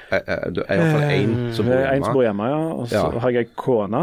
Eh, 0.06 0.20
eh, 0.22 0.44
Du 0.54 0.60
er 0.62 0.76
iallfall 0.78 1.08
én 1.10 1.32
som 1.56 1.66
bor 1.66 1.80
hjemme. 1.80 1.94
En 1.96 2.04
som 2.06 2.14
bor 2.14 2.22
hjemme. 2.28 2.50
ja. 2.52 2.60
Og 2.76 2.88
så 2.92 3.00
Ja. 3.00 3.20
har 3.24 3.32
jeg 3.34 3.46
ei 3.48 3.52
kone. 3.58 4.02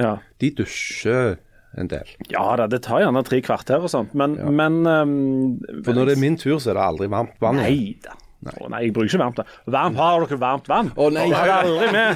Ja. 0.00 0.14
De 0.40 0.50
dusjer 0.62 1.36
en 1.76 1.88
del. 1.90 2.06
ja 2.30 2.56
da, 2.56 2.68
det 2.70 2.82
tar 2.86 3.02
gjerne 3.02 3.24
tre 3.26 3.40
kvarter 3.42 3.82
og 3.82 3.90
sånt, 3.90 4.12
men, 4.14 4.36
men 4.54 4.86
um, 4.86 5.58
For 5.82 5.92
når 5.92 6.06
det 6.06 6.14
er 6.16 6.20
min 6.22 6.36
tur, 6.38 6.60
så 6.62 6.70
er 6.70 6.78
det 6.78 6.84
aldri 6.86 7.08
varmt 7.10 7.34
vann. 7.42 7.58
Nei 7.58 7.96
da. 8.04 8.14
Å 8.44 8.70
nei, 8.72 8.80
jeg 8.86 8.94
bruker 8.96 9.10
ikke 9.12 9.22
varmt 9.22 9.40
vann. 9.40 9.48
Varmt, 9.76 10.00
Har 10.00 10.24
dere 10.26 10.40
varmt 10.42 10.68
vann? 10.68 10.90
Å, 10.96 11.10
nei. 11.14 11.26
jeg 11.30 11.38
har 11.38 11.52
aldri 11.64 11.88
med. 11.94 12.14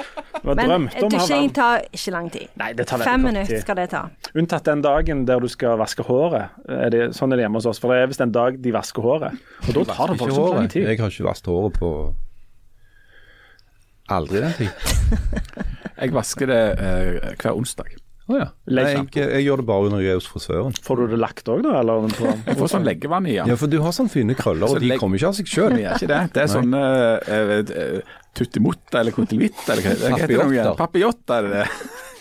Men 0.40 0.86
dusjing 1.12 1.50
tar 1.52 1.84
ikke 1.92 2.12
lang 2.14 2.30
tid. 2.32 2.48
Nei, 2.60 2.70
det 2.76 2.86
tar 2.88 3.02
Fem 3.04 3.26
minutter 3.28 3.60
skal 3.60 3.76
det 3.76 3.88
ta. 3.92 4.06
Unntatt 4.32 4.68
den 4.68 4.82
dagen 4.84 5.26
der 5.28 5.42
du 5.42 5.48
skal 5.52 5.76
vaske 5.80 6.04
håret. 6.06 6.56
Er 6.64 6.92
det, 6.94 7.02
sånn 7.16 7.34
er 7.34 7.40
det 7.40 7.46
hjemme 7.46 7.60
hos 7.60 7.68
oss. 7.68 7.80
For 7.82 7.92
det 7.92 8.04
er 8.04 8.10
visst 8.12 8.24
en 8.24 8.32
dag 8.34 8.56
de 8.62 8.72
vasker 8.74 9.04
håret. 9.04 9.36
Og 9.66 9.76
da 9.76 9.84
tar 9.92 10.14
det 10.14 10.18
faktisk 10.20 10.38
voldsomt 10.38 10.60
lang 10.62 10.70
tid. 10.72 10.88
Jeg 10.88 11.02
har 11.02 11.12
ikke 11.12 11.28
vasket 11.28 11.52
håret 11.52 11.80
på 11.80 11.92
aldri 14.10 14.44
den 14.46 14.56
tid. 14.58 14.70
Jeg 16.00 16.14
vasker 16.16 16.48
det 16.48 16.60
eh, 16.80 17.34
hver 17.36 17.52
onsdag. 17.52 17.90
Å 18.30 18.36
ja. 18.38 18.48
Nei, 18.70 18.84
jeg, 18.94 19.06
jeg 19.18 19.44
gjør 19.48 19.62
det 19.62 19.66
bare 19.66 19.90
når 19.90 20.02
jeg 20.04 20.14
er 20.14 20.20
hos 20.20 20.28
frisøren. 20.30 20.76
Får 20.86 21.00
du 21.00 21.14
det 21.14 21.18
lagt 21.18 21.48
òg, 21.50 21.64
da? 21.66 21.80
Eller 21.80 22.06
Jeg 22.46 22.58
får 22.60 22.72
sånn 22.76 22.86
leggevann 22.86 23.26
i 23.26 23.34
den. 23.40 23.50
Ja, 23.50 23.56
for 23.58 23.72
du 23.72 23.80
har 23.82 23.96
sånne 23.96 24.12
fine 24.12 24.36
krøller, 24.38 24.70
og 24.70 24.84
de 24.84 24.98
kommer 25.00 25.18
ikke 25.18 25.32
av 25.32 25.38
seg 25.40 25.50
sjøl. 25.50 25.74
Det 25.74 25.86
ikke 25.96 26.10
det. 26.12 26.20
Det 26.36 26.44
er 26.44 26.52
sånn 26.52 26.76
uh, 26.76 28.14
tuttimutta 28.38 29.02
eller 29.02 29.16
kotelvitt 29.16 29.66
eller 29.66 29.82
hva 29.82 30.14
heter 30.14 30.46
det? 30.54 30.68
Papiotta, 30.78 31.40
er 31.40 31.48
det 31.48 31.58
det. 31.58 31.66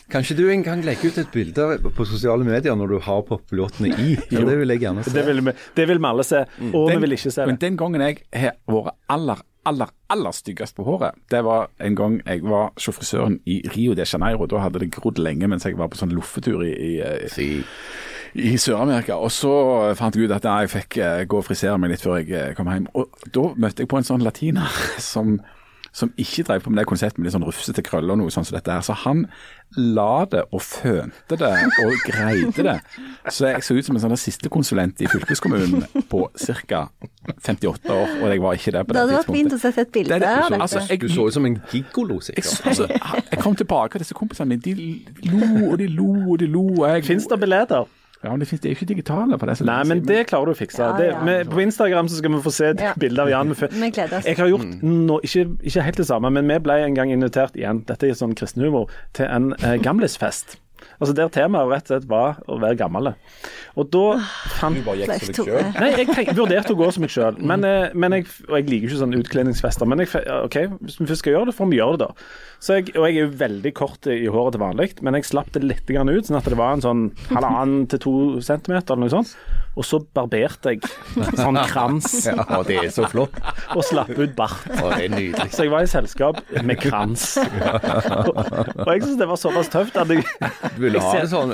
Kan 0.10 0.24
ikke 0.26 0.38
du 0.40 0.48
en 0.50 0.64
gang 0.66 0.80
legge 0.86 1.12
ut 1.12 1.18
et 1.22 1.30
bilde 1.34 1.66
på 1.94 2.06
sosiale 2.10 2.46
medier 2.48 2.74
når 2.78 2.96
du 2.96 2.98
har 3.06 3.22
poppilottene 3.28 3.92
i? 3.94 4.16
Ja, 4.34 4.42
det 4.46 4.56
vil 4.58 4.74
jeg 4.74 4.82
gjerne 4.82 5.04
se. 5.06 5.14
det, 5.14 5.26
vil 5.28 5.44
vi, 5.46 5.54
det 5.78 5.86
vil 5.92 6.00
vi 6.02 6.10
alle 6.10 6.26
se, 6.26 6.44
og 6.74 6.90
vi 6.90 6.98
vil 7.04 7.14
ikke 7.18 7.30
se 7.32 7.42
det. 7.44 7.48
Men 7.52 7.60
den 7.62 7.78
gangen 7.78 8.02
jeg 8.08 8.18
har 8.34 8.56
vært 8.70 8.96
aller, 9.14 9.44
aller, 9.70 9.92
aller 10.10 10.34
styggest 10.34 10.76
på 10.80 10.86
håret, 10.88 11.18
det 11.30 11.44
var 11.46 11.70
en 11.86 11.98
gang 12.00 12.18
jeg 12.26 12.42
var 12.42 12.72
hos 12.74 12.90
frisøren 12.98 13.38
i 13.46 13.60
Rio 13.76 13.94
de 13.98 14.06
Janeiro. 14.10 14.50
Da 14.50 14.64
hadde 14.66 14.82
det 14.82 14.90
grodd 14.98 15.22
lenge 15.22 15.50
mens 15.52 15.68
jeg 15.70 15.78
var 15.78 15.92
på 15.94 16.02
sånn 16.02 16.16
loffetur 16.18 16.66
i, 16.66 16.74
i, 16.74 16.94
Si. 17.30 17.50
i 18.34 18.56
Sør-Amerika. 18.62 19.20
Og 19.22 19.30
så 19.34 19.54
fant 20.00 20.18
jeg 20.18 20.26
ut 20.30 20.36
at 20.40 20.46
jeg 20.50 20.74
fikk 20.74 20.98
eh, 21.06 21.24
gå 21.30 21.38
og 21.42 21.46
frisere 21.46 21.78
meg 21.82 21.94
litt 21.94 22.04
før 22.06 22.18
jeg 22.22 22.34
eh, 22.34 22.52
kom 22.58 22.70
hjem. 22.74 22.90
Og 22.98 23.14
da 23.34 23.46
møtte 23.62 23.86
jeg 23.86 23.90
på 23.94 24.02
en 24.02 24.10
sånn 24.10 24.26
latiner 24.26 24.74
som, 25.12 25.38
som 25.92 26.12
ikke 26.18 26.44
drev 26.48 26.62
på 26.62 26.70
med 26.70 26.78
det 26.82 26.88
konseptet 26.88 27.18
med 27.18 27.26
litt 27.26 27.34
sånn 27.34 27.46
rufsete 27.48 27.82
krøller 27.84 28.12
og 28.14 28.18
noe 28.22 28.30
sånt 28.34 28.48
som 28.48 28.56
dette 28.58 28.72
her. 28.72 28.82
Så 28.86 28.94
han 29.06 29.26
la 29.78 30.26
det 30.26 30.44
og 30.52 30.62
fønte 30.62 31.38
det 31.38 31.52
og 31.86 31.94
greide 32.06 32.64
det. 32.66 32.76
Så 33.30 33.48
jeg 33.50 33.64
så 33.64 33.76
ut 33.78 33.86
som 33.86 33.96
en 33.96 34.02
sånn 34.02 34.18
siste 34.18 34.50
konsulent 34.50 35.02
i 35.02 35.08
fylkeskommunen 35.10 35.86
på 36.10 36.28
ca. 36.68 36.88
58 37.46 37.94
år, 37.94 38.08
og 38.24 38.30
jeg 38.34 38.42
var 38.42 38.54
ikke 38.58 38.72
der 38.72 38.84
på 38.84 38.94
Det 38.94 39.02
tidspunktet. 39.02 39.10
det 39.10 39.16
hadde 39.16 39.18
vært 39.18 39.36
fint 39.36 39.54
å 39.54 39.60
se 39.60 39.70
sette 39.70 39.82
et 39.82 39.92
bilde 39.92 40.14
Det 40.14 40.22
det. 40.22 40.28
av 40.30 40.50
dette. 40.50 40.62
Altså, 40.62 40.80
jeg- 40.90 41.00
Du 41.00 41.08
så 41.10 41.28
ut 41.28 41.34
som 41.34 41.46
en 41.46 41.62
gigolo, 41.72 42.20
Jeg, 42.30 42.44
altså, 42.66 42.88
jeg 43.32 43.40
kom 43.40 43.56
tilbake, 43.56 43.96
og 43.96 44.00
disse 44.00 44.14
kompisene 44.14 44.48
mine 44.48 44.62
de 44.62 45.02
lo 45.24 45.72
og 45.72 45.78
de 45.78 45.88
lo 45.88 46.32
og 46.32 46.40
de 46.40 46.48
lo. 46.48 47.02
Fins 47.02 47.28
det 47.28 47.40
billetter? 47.40 47.86
Ja, 48.24 48.30
men 48.34 48.42
det 48.42 48.50
finnes, 48.50 48.62
det 48.62 48.68
er 48.68 48.74
jo 48.74 48.78
ikke 48.82 48.88
digitale 48.90 49.38
på 49.40 49.48
det. 49.48 49.54
Nei, 49.64 49.84
men 49.88 50.02
det 50.04 50.26
klarer 50.28 50.50
du 50.50 50.52
å 50.52 50.58
fikse. 50.60 50.82
Ja, 50.84 50.98
Det, 50.98 51.06
ja. 51.14 51.20
med, 51.24 51.48
på 51.48 51.62
Instagram 51.64 52.10
så 52.12 52.18
skal 52.20 52.34
vi 52.34 52.42
få 52.44 52.52
se 52.52 52.66
et 52.74 52.82
Ja. 52.84 52.94
bilde 53.00 53.22
av 53.22 53.30
Jan. 53.32 53.54
Vi 53.56 53.92
jeg 54.26 54.38
har 54.38 54.48
gjort 54.52 54.82
nå, 54.84 55.20
ikke, 55.24 55.46
ikke 55.64 55.82
helt 55.88 55.98
det 55.98 56.08
samme, 56.08 56.30
men 56.30 56.48
vi 56.52 56.58
ble 56.60 56.76
en 56.84 56.96
gang 56.96 57.12
invitert 57.16 57.56
igjen, 57.56 57.86
dette 57.88 58.10
er 58.10 58.18
sånn 58.20 58.36
kristenhumor, 58.36 58.90
til 59.14 59.26
en 59.26 59.54
eh, 59.64 59.78
gamlisfest. 59.80 60.58
Altså 61.00 61.16
Der 61.16 61.32
temaet 61.34 61.72
rett 61.72 61.88
og 61.88 61.94
slett 61.94 62.10
var 62.10 62.40
å 62.48 62.60
være 62.62 62.78
gammel. 62.80 63.14
Og 63.80 63.88
da 63.94 64.04
fant 64.60 64.76
Du 64.76 64.84
bare 64.84 65.04
gikk 65.04 65.14
som 65.14 65.32
deg 65.32 65.50
sjøl. 65.50 65.70
Nei, 65.78 65.90
jeg, 65.94 66.08
tenk, 66.12 66.32
vurderte 66.38 66.76
å 66.76 66.80
gå 66.80 66.90
som 66.96 67.06
meg 67.06 67.14
sjøl, 67.14 67.40
men, 67.40 67.64
eh, 67.68 67.96
men 67.96 68.18
jeg, 68.18 68.28
og 68.50 68.58
jeg 68.58 68.68
liker 68.68 68.90
ikke 68.90 69.02
sånne 69.02 69.22
utkledningsfester. 69.24 69.90
Men 69.90 70.04
jeg, 70.04 70.12
ok, 70.50 70.58
hvis 70.82 71.00
vi 71.00 71.08
først 71.12 71.24
skal 71.24 71.36
gjøre 71.38 71.52
det, 71.52 71.56
får 71.60 71.72
vi 71.72 71.80
gjøre 71.80 72.00
det, 72.02 72.10
da. 72.10 72.30
Så 72.60 72.80
jeg, 72.80 72.90
og 72.98 73.08
jeg 73.08 73.16
er 73.16 73.24
jo 73.24 73.38
veldig 73.40 73.74
kort 73.78 74.10
i 74.12 74.20
håret 74.28 74.58
til 74.58 74.64
vanlig, 74.66 74.90
men 75.06 75.16
jeg 75.16 75.30
slapp 75.30 75.54
det 75.56 75.64
litt 75.64 75.88
grann 75.88 76.12
ut, 76.12 76.28
sånn 76.28 76.40
at 76.42 76.50
det 76.52 76.60
var 76.60 76.76
en 76.76 76.84
sånn 76.84 77.06
halvannen 77.30 77.88
til 77.92 78.04
to 78.04 78.16
centimeter 78.44 78.96
eller 78.96 79.08
noe 79.08 79.16
sånt. 79.16 79.36
Og 79.78 79.86
så 79.86 80.00
barberte 80.16 80.74
jeg 80.74 80.82
sånn 81.38 81.58
krans 81.72 82.08
Ja, 82.28 82.62
det 82.68 82.78
er 82.82 82.90
så 82.92 83.06
flott. 83.12 83.36
og 83.76 83.84
slapp 83.86 84.10
ut 84.18 84.34
bart. 84.36 84.66
Å, 84.80 84.90
det 84.96 85.06
er 85.06 85.14
nydelig. 85.14 85.50
Så 85.56 85.64
jeg 85.68 85.72
var 85.74 85.86
i 85.86 85.90
selskap 85.92 86.40
med 86.66 86.80
krans. 86.82 87.38
Og, 88.20 88.36
og 88.36 88.90
jeg 88.92 89.04
syns 89.04 89.18
det 89.20 89.28
var 89.30 89.38
såpass 89.40 89.70
tøft 89.72 89.96
at 90.00 90.10
jeg, 90.12 90.24
Du 90.76 90.82
ville 90.84 91.00
ha 91.02 91.12
det 91.20 91.30
sånn. 91.32 91.52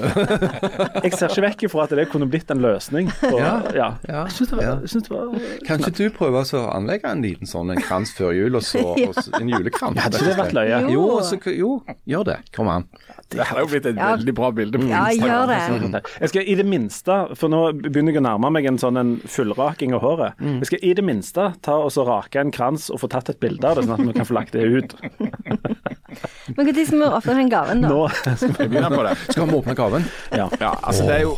jeg 1.05 1.11
ser 1.17 1.29
ikke 1.31 1.43
vekk 1.45 1.65
ifra 1.67 1.85
at 1.85 1.93
det 1.97 2.05
kunne 2.11 2.27
blitt 2.31 2.49
en 2.53 2.61
løsning. 2.63 3.09
Og, 3.29 3.37
ja. 3.39 3.53
Ja. 3.75 3.89
Jeg 4.07 4.35
syns 4.37 4.51
det, 4.51 4.57
var- 4.59 4.85
synes 4.89 5.07
det 5.07 5.13
var 5.13 5.45
Kan 5.67 5.83
ikke 5.83 5.93
du 5.97 6.05
prøve 6.15 6.43
å 6.45 6.61
anlegge 6.73 7.11
en 7.11 7.23
liten 7.25 7.49
sånn 7.49 7.71
en 7.75 7.81
krans 7.83 8.13
før 8.17 8.33
jul, 8.35 8.57
og 8.59 8.65
så 8.65 8.81
og 8.95 9.19
en 9.39 9.51
julekrans? 9.51 9.99
Hadde 10.01 10.19
ikke 10.21 10.31
det 10.31 10.37
vært 10.39 10.55
løye? 10.57 10.79
Jo, 10.93 11.05
så, 11.25 11.39
jo, 11.55 11.71
gjør 12.09 12.27
det. 12.31 12.37
Kom 12.55 12.69
an. 12.71 12.87
Det 13.31 13.45
har 13.49 13.61
jo 13.63 13.69
blitt 13.71 13.87
et 13.89 13.95
Ja. 13.97 14.11
veldig 14.15 14.35
bra 14.37 14.51
bilde 14.55 14.79
på 14.81 14.89
Ja, 14.89 15.05
gjør 15.13 15.47
det. 15.51 16.03
Jeg 16.21 16.29
skal 16.33 16.41
i 16.51 16.55
det 16.59 16.65
minste, 16.69 17.15
for 17.39 17.51
nå 17.51 17.61
begynner 17.81 18.04
jeg 18.09 18.19
å 18.19 18.25
nærme 18.25 18.51
meg 18.53 18.67
en 18.69 18.79
sånn 18.81 18.99
en 18.99 19.13
fullraking 19.29 19.95
av 19.97 20.03
håret. 20.05 20.41
Jeg 20.41 20.69
skal 20.69 20.85
i 20.85 20.93
det 20.97 21.05
minste 21.05 21.47
ta 21.65 21.77
og 21.81 21.91
så 21.93 22.05
rake 22.07 22.41
en 22.41 22.53
krans 22.55 22.89
og 22.93 23.01
få 23.03 23.09
tatt 23.11 23.31
et 23.33 23.41
bilde 23.41 23.67
av 23.67 23.79
det, 23.79 23.87
sånn 23.87 23.97
at 23.97 24.07
vi 24.09 24.15
kan 24.17 24.27
få 24.29 24.37
lagt 24.37 24.55
det 24.55 24.65
ut. 24.65 24.95
Men 26.55 26.67
når 26.69 26.85
skal 26.85 26.99
vi 27.01 27.07
åpne 27.09 27.35
den 27.39 27.49
gaven, 27.51 27.81
da? 27.83 27.89
Nå 27.89 28.07
Vi 28.59 28.67
begynne 28.69 28.89
på 28.93 29.03
det. 29.03 29.15
Skal 29.27 29.49
vi 29.49 29.57
åpne 29.57 29.75
gaven? 29.75 30.07
Ja. 30.31 30.47
Ja, 30.61 30.71
altså 30.81 31.07
det 31.07 31.17
er 31.17 31.25
jo 31.25 31.35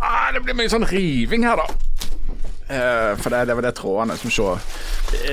ah, 0.00 0.32
Det 0.34 0.42
blir 0.44 0.56
mye 0.58 0.72
sånn 0.72 0.86
riving 0.90 1.46
her, 1.48 1.62
da. 1.62 1.68
Uh, 2.64 3.12
for 3.20 3.28
det, 3.28 3.42
det 3.50 3.54
var 3.58 3.66
det 3.66 3.74
trådene 3.76 4.14
som 4.16 4.32
så 4.32 4.54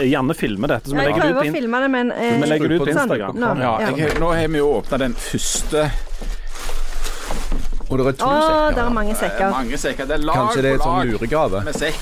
Janne 0.03 0.35
filmer 0.35 0.67
dette, 0.67 0.91
så 0.91 0.97
vi 0.97 0.99
Jeg 0.99 1.13
legger 1.13 1.21
det 1.21 1.27
prøver 1.27 1.31
ut 1.31 1.37
på, 1.37 1.43
å 1.43 1.47
in 1.47 1.55
filme 1.55 1.79
det, 1.81 1.87
men 1.93 2.11
eh, 2.11 2.33
vi 2.41 2.49
legger 2.51 2.67
det 2.73 2.75
ut 2.75 2.83
på 2.83 2.89
Instagram. 2.91 3.37
nå, 3.39 3.51
Ja, 3.63 3.71
ja. 3.81 3.91
jeg, 3.97 4.17
nå 4.19 4.31
har 4.35 4.51
vi 4.51 4.59
jo 4.59 4.67
åpna 4.75 4.99
den 5.01 5.15
første 5.15 5.85
Og 7.91 7.97
det 7.99 8.07
er 8.07 8.11
to 8.21 8.25
Åh, 8.25 8.41
sekker. 8.41 8.75
det 8.75 8.83
er 8.85 8.89
mange 8.95 9.11
eh, 9.11 9.19
sekker. 9.19 9.49
mange 9.51 9.77
sekker. 9.77 10.05
Det 10.07 10.15
er 10.15 10.23
lag 10.23 10.35
Kanskje 10.39 10.61
det 10.63 10.71
er 10.71 10.77
på 10.77 10.83
sånn 10.87 11.11
luregave? 11.11 11.63
med 11.67 11.75
sekk. 11.75 11.99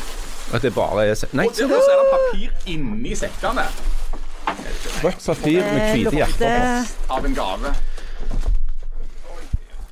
At 0.53 0.61
det 0.65 0.73
bare 0.75 1.05
er 1.09 1.15
se 1.17 1.27
Nei, 1.33 1.45
Og 1.45 1.53
der 1.57 1.81
så 1.85 1.91
er 1.93 1.99
det 2.01 2.11
papir 2.13 2.49
inni 2.73 3.15
sekkene 3.15 3.65
rødt 5.03 5.25
papir 5.25 5.61
med 5.61 5.81
Eh, 5.81 5.93
hvite 5.95 6.15
hjerter 6.15 6.55
på. 6.59 7.13
av 7.15 7.25
en 7.25 7.35
gave. 7.37 7.73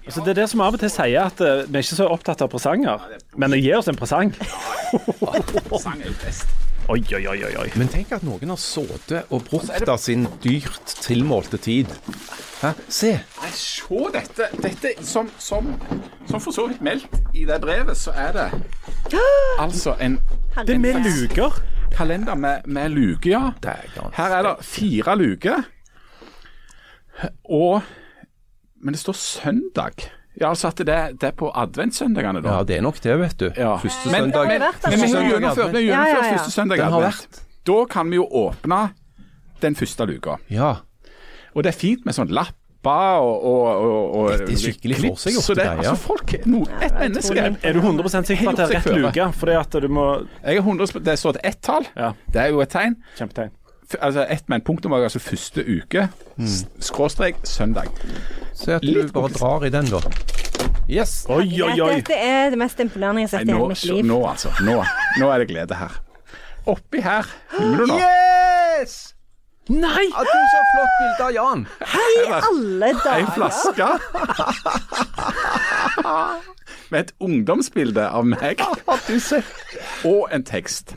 Altså, 0.08 0.22
det 0.24 0.32
er 0.32 0.38
det 0.40 0.46
som 0.48 0.62
av 0.64 0.76
og 0.78 0.80
til 0.80 0.92
sier 0.92 1.26
at 1.28 1.42
uh, 1.44 1.66
vi 1.68 1.76
er 1.76 1.84
ikke 1.84 1.98
så 1.98 2.08
opptatt 2.08 2.40
av 2.46 2.48
presanger, 2.52 3.02
men 3.36 3.56
gi 3.60 3.74
oss 3.76 3.90
en 3.92 3.98
presang. 4.00 4.32
Sang 5.84 6.00
er 6.00 6.08
jo 6.08 6.16
best. 6.22 6.54
Oi, 6.88 7.02
oi, 7.18 7.26
oi, 7.28 7.42
oi. 7.44 7.52
oi. 7.60 7.66
Men 7.76 7.90
tenk 7.92 8.14
at 8.16 8.24
noen 8.24 8.54
har 8.54 8.60
sittet 8.64 9.28
og 9.36 9.44
brukt 9.50 9.90
av 9.92 10.00
sin 10.00 10.24
dyrt 10.40 10.94
tilmålte 11.04 11.60
tid. 11.60 11.92
Hæ? 12.62 12.72
Se. 12.88 13.10
Nei, 13.42 13.50
se 13.60 14.00
dette. 14.14 14.48
Dette 14.64 14.94
som, 15.04 15.28
som, 15.44 15.68
som 16.30 16.40
for 16.40 16.56
så 16.56 16.70
vidt 16.72 16.80
meldt 16.88 17.20
i 17.36 17.44
det 17.50 17.60
brevet, 17.60 18.00
så 18.00 18.16
er 18.16 18.32
det 18.38 18.48
altså 19.66 19.98
en 20.00 20.16
Det 20.64 20.78
er 20.78 20.84
med 20.88 21.04
luker. 21.04 21.60
kalender 21.92 22.40
med, 22.40 22.64
med 22.66 22.96
luke, 22.96 23.30
ja. 23.30 23.52
Her 24.16 24.40
er 24.40 24.48
det 24.48 24.56
fire 24.64 25.20
luker. 25.20 25.68
Og 27.44 27.82
Men 28.82 28.94
det 28.94 29.00
står 29.02 29.14
søndag 29.18 30.06
Ja, 30.40 30.50
altså 30.52 30.68
at 30.70 30.78
det, 30.86 30.98
det 31.22 31.24
er 31.32 31.32
på 31.34 31.50
adventssøndagene, 31.56 32.44
da. 32.46 32.58
Ja, 32.60 32.64
det 32.64 32.76
er 32.78 32.82
nok 32.86 33.00
det, 33.02 33.16
vet 33.20 33.38
du. 33.42 33.48
Ja. 33.58 33.72
Første 33.82 34.10
søndag. 34.12 34.48
men- 34.48 34.62
første 34.62 34.90
Men 34.92 35.02
vi 35.02 35.08
har 35.12 35.32
gjennomført. 35.32 35.74
Ja, 35.74 35.80
ja, 35.82 36.04
ja. 36.06 36.34
første 36.38 36.52
søndag 36.52 36.80
advent. 36.80 37.04
vært. 37.04 37.40
Da 37.66 37.86
kan 37.90 38.10
vi 38.12 38.16
jo 38.20 38.28
åpne 38.30 38.82
den 39.62 39.76
første 39.76 40.06
luka. 40.06 40.36
Ja. 40.50 40.76
Og 41.56 41.64
det 41.64 41.74
er 41.74 41.78
fint 41.80 42.06
med 42.06 42.14
sånn 42.14 42.30
lapper 42.30 43.18
og, 43.18 43.44
og, 43.44 43.66
og, 43.82 44.16
og 44.16 44.30
Dette 44.32 44.52
er 44.54 44.60
skikkelig 44.62 44.96
klips, 45.02 45.24
forseggjort 45.24 45.44
så 45.44 45.56
det, 45.58 45.64
ja. 45.66 45.74
altså 45.82 45.96
folk, 45.98 46.34
no, 46.46 46.62
Et 46.86 46.94
menneske 46.94 47.48
Er 47.64 47.74
du 47.74 47.80
100 47.82 48.24
sikker 48.30 48.44
på 48.46 48.50
at 48.54 48.58
det 48.62 48.68
er 48.68 48.76
rett 48.78 49.02
luke? 49.02 49.26
Fordi 49.42 49.56
at 49.58 49.72
du 49.82 49.88
må 49.90 50.06
Jeg 50.46 50.58
er 50.58 50.62
100 50.62 51.02
Det 51.04 51.18
står 51.20 51.30
et 51.42 51.50
ett-tall. 51.56 51.88
Ja, 51.98 52.12
Det 52.32 52.42
er 52.44 52.48
jo 52.54 52.62
et 52.62 52.70
tegn. 52.70 52.96
kjempetegn. 53.18 53.50
Altså 54.02 54.26
Ett 54.30 54.50
med 54.50 54.56
en 54.60 54.64
punktum 54.68 54.92
var 54.92 55.04
altså 55.08 55.20
første 55.20 55.64
uke. 55.64 56.10
Mm. 56.36 56.48
Skråstrek 56.84 57.36
søndag. 57.48 57.84
Se 58.54 58.74
at 58.76 58.82
du 58.84 59.08
bare 59.14 59.30
drar 59.32 59.64
i 59.64 59.70
den, 59.70 59.86
da. 59.86 59.98
Yes. 60.90 61.26
Oi, 61.30 61.62
oi, 61.64 61.80
oi. 61.82 61.96
Dette 61.96 62.14
er 62.16 62.50
det 62.50 62.58
mest 62.60 62.80
imponerende 62.80 63.22
jeg 63.22 63.30
har 63.30 63.38
sett 63.38 63.48
i 63.48 63.52
hele 63.54 63.68
mitt 63.72 63.84
liv. 63.86 64.06
nå, 64.08 64.20
altså. 64.28 64.50
Nå, 64.64 64.84
nå 65.20 65.30
er 65.32 65.38
det 65.44 65.48
glede 65.52 65.76
her. 65.76 65.92
Oppi 66.68 67.00
her 67.00 67.24
Filmer 67.54 67.78
du 67.78 67.86
nå? 67.94 68.00
Yes! 68.00 69.14
Nei! 69.70 70.06
At 70.16 70.26
du 70.28 70.38
så 70.52 70.58
flott 70.72 70.90
bilde 71.00 71.24
av 71.26 71.32
Jan. 71.36 71.68
Alle 72.40 72.86
Ei 72.88 72.94
dager! 73.04 73.32
flaske 73.36 73.88
med 76.92 77.00
et 77.02 77.12
ungdomsbilde 77.20 78.06
av 78.08 78.26
meg 78.28 78.62
og 80.08 80.28
en 80.32 80.44
tekst. 80.48 80.96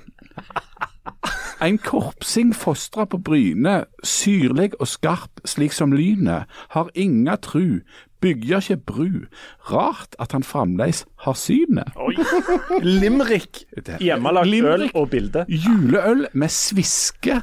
En 1.66 1.78
korpsing 1.78 2.54
fostra 2.56 3.04
på 3.04 3.18
Bryne, 3.20 3.84
syrlig 4.04 4.70
og 4.80 4.88
skarp 4.88 5.42
slik 5.44 5.74
som 5.76 5.92
lynet, 5.92 6.48
har 6.72 6.88
inga 6.94 7.36
tru, 7.36 7.82
bygger 8.20 8.62
ikke 8.64 8.76
bru. 8.76 9.10
Rart 9.68 10.16
at 10.20 10.32
han 10.32 10.44
fremdeles 10.44 11.04
har 11.24 11.36
synet. 11.36 11.92
Oi. 11.96 12.16
Limerick. 13.00 13.64
Hjemmelagd 14.00 14.54
øl 14.64 14.90
og 14.94 15.10
bilde. 15.10 15.44
Juleøl 15.48 16.26
med 16.32 16.48
sviske, 16.48 17.42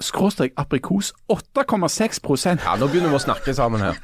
skråstrek 0.00 0.52
aprikos, 0.56 1.12
8,6% 1.32 2.62
Ja, 2.62 2.76
nå 2.78 2.86
begynner 2.90 3.10
vi 3.10 3.18
å 3.18 3.24
snakke 3.26 3.54
sammen 3.56 3.82
her. 3.82 3.98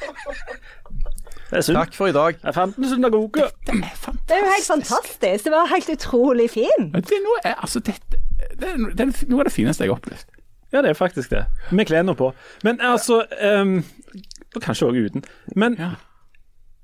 Er. 1.52 1.60
Takk 1.60 1.92
for 1.92 2.08
i 2.08 2.14
dag. 2.16 2.38
Jeg 2.40 2.54
fant 2.56 2.76
den 2.78 2.88
synagoge. 2.88 3.44
Det 3.68 3.74
er. 3.76 4.12
Det 4.24 4.34
er 4.34 4.40
jo 4.40 4.52
helt 4.54 4.66
fantastisk. 4.66 5.44
Det 5.44 5.52
var 5.52 5.68
helt 5.68 5.90
utrolig 5.92 6.50
fint. 6.50 6.94
Det 6.96 7.18
er, 7.44 7.54
altså, 7.60 7.82
dette, 7.84 8.22
det, 8.58 8.68
er, 8.68 8.86
det 8.96 9.06
er 9.06 9.12
noe 9.30 9.42
av 9.44 9.48
det 9.50 9.54
fineste 9.54 9.84
jeg 9.84 9.92
har 9.92 9.98
opplevd. 10.00 10.38
Ja, 10.72 10.80
det 10.80 10.90
er 10.92 10.96
faktisk 10.96 11.30
det. 11.34 11.44
Med 11.70 11.86
klærne 11.90 12.14
på. 12.16 12.30
Men 12.64 12.80
altså 12.80 13.22
um, 13.44 13.82
Og 14.56 14.62
kanskje 14.64 14.88
òg 14.88 14.98
uten. 15.04 15.24
Men 15.56 15.76
Ja. 15.78 15.90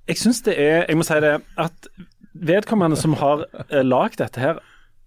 jeg 0.08 0.16
syns 0.20 0.42
det 0.44 0.58
er 0.60 0.84
Jeg 0.88 0.96
må 0.96 1.06
si 1.08 1.16
det 1.24 1.38
at 1.56 1.88
vedkommende 2.34 2.96
som 3.00 3.16
har 3.18 3.46
uh, 3.48 3.80
lagd 3.82 4.18
dette 4.20 4.40
her, 4.40 4.58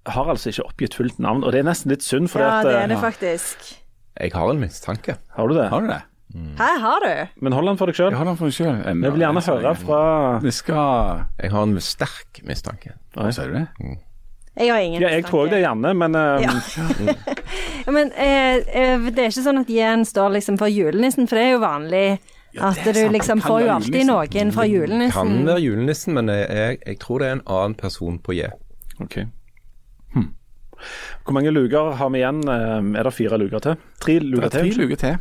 har 0.09 0.29
altså 0.33 0.49
ikke 0.49 0.65
oppgitt 0.65 0.95
fullt 0.97 1.19
navn, 1.21 1.43
og 1.43 1.53
det 1.53 1.59
er 1.61 1.67
nesten 1.69 1.91
litt 1.93 2.03
synd. 2.03 2.27
For 2.33 2.41
Ja, 2.41 2.59
at, 2.59 2.65
det 2.65 2.73
eh, 2.75 2.83
er 2.83 2.87
det 2.87 2.97
faktisk. 2.99 3.75
Jeg 4.17 4.33
har 4.33 4.49
en 4.49 4.59
mistanke. 4.59 5.15
Har 5.37 5.47
du 5.47 5.53
det? 5.55 5.69
Har 5.69 5.81
du 5.85 5.87
det? 5.87 6.01
Her 6.57 6.79
har 6.79 7.03
du. 7.03 7.27
Men 7.43 7.53
hold 7.53 7.67
den 7.67 7.77
for 7.77 7.91
deg 7.91 7.95
sjøl. 7.95 8.11
Jeg. 8.15 8.95
Vi 8.97 9.09
vil 9.11 9.19
gjerne 9.21 9.43
høre 9.45 9.75
fra 9.75 9.99
Vi 10.41 10.51
skal 10.51 11.25
Jeg 11.41 11.51
har 11.51 11.63
en 11.67 11.79
sterk 11.83 12.41
mistanke. 12.47 12.95
Hva 13.13 13.29
sier 13.35 13.51
du 13.51 13.59
det? 13.59 13.67
Jeg 14.59 14.67
har 14.73 14.79
ingen 14.83 15.01
Ja, 15.01 15.09
jeg 15.15 15.23
tror 15.25 15.47
det 15.49 15.61
gjerne, 15.63 15.93
men 15.95 16.15
ehm, 16.15 16.41
Ja. 16.43 17.13
Ja, 17.85 17.91
Men 17.91 18.11
eh, 18.11 18.55
eh, 18.77 18.99
det 19.09 19.23
er 19.23 19.29
ikke 19.31 19.43
sånn 19.45 19.61
at 19.63 19.69
Jen 19.73 20.03
står 20.05 20.35
liksom 20.35 20.57
for 20.59 20.67
julenissen, 20.69 21.27
for 21.27 21.39
det 21.39 21.45
er 21.47 21.51
jo 21.55 21.61
vanlig 21.63 22.19
at 22.59 22.77
er 22.83 22.93
du 22.93 22.99
sant. 22.99 23.13
liksom 23.15 23.41
får 23.41 23.61
jo 23.63 23.69
alltid 23.73 24.05
noen 24.09 24.51
fra 24.51 24.65
julenissen. 24.67 25.15
Kan 25.15 25.45
være 25.47 25.61
julenissen, 25.63 26.13
men 26.13 26.27
jeg, 26.29 26.45
jeg, 26.51 26.77
jeg 26.85 26.99
tror 26.99 27.19
det 27.23 27.27
er 27.29 27.37
en 27.39 27.43
annen 27.47 27.75
person 27.79 28.19
på 28.19 28.35
J. 28.35 28.49
OK. 28.99 29.17
Hm. 30.13 30.27
Hvor 31.23 31.33
mange 31.37 31.51
luker 31.55 31.95
har 31.95 32.09
vi 32.11 32.19
igjen? 32.21 32.43
Ehm, 32.49 32.95
Er 32.95 33.03
det 33.07 33.13
fire 33.13 33.37
luker 33.39 33.59
til? 33.59 33.75
Tre 34.03 34.13
Det 34.19 34.23
luker 34.29 34.45
er 34.45 34.49
tre 34.49 34.63
til? 34.67 34.77
luker 34.83 34.95
til. 34.95 35.17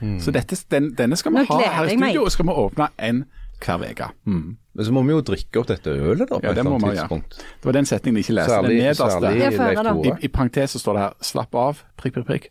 Mm. 0.00 0.18
Så 0.20 0.30
dette, 0.32 0.56
den, 0.70 0.92
denne 0.96 1.16
skal 1.16 1.32
vi 1.32 1.42
Nå 1.42 1.44
ha 1.50 1.60
her 1.80 1.84
i 1.84 1.96
studio, 1.96 2.22
og 2.24 2.32
skal 2.32 2.46
vi 2.46 2.52
åpne 2.52 2.88
en 2.98 3.24
hver 3.64 3.82
uke. 3.90 4.06
Mm. 4.26 4.56
Men 4.74 4.84
så 4.86 4.92
må 4.94 5.02
vi 5.02 5.10
jo 5.16 5.20
drikke 5.26 5.58
opp 5.60 5.66
dette 5.66 5.90
ølet, 5.90 6.28
da, 6.30 6.38
på 6.38 6.44
Ja, 6.46 6.50
et 6.52 6.56
det 6.56 6.60
eller 6.62 6.74
annet 6.76 6.90
vi, 6.92 6.96
ja. 6.96 7.06
Det 7.10 7.64
var 7.66 7.72
den 7.74 7.86
setningen 7.90 8.16
jeg 8.20 8.24
ikke 8.28 8.34
leste. 8.38 8.50
Særlig, 8.54 8.70
den 8.70 8.78
nederste. 8.86 9.10
særlig. 9.10 10.06
I. 10.06 10.08
I 10.24 10.28
parentes 10.28 10.70
så 10.70 10.78
står 10.78 10.92
det 10.94 11.02
her 11.02 11.12
'slapp 11.20 11.54
av', 11.54 11.76
prikk, 11.98 12.14
prikk, 12.14 12.26
prikk. 12.26 12.48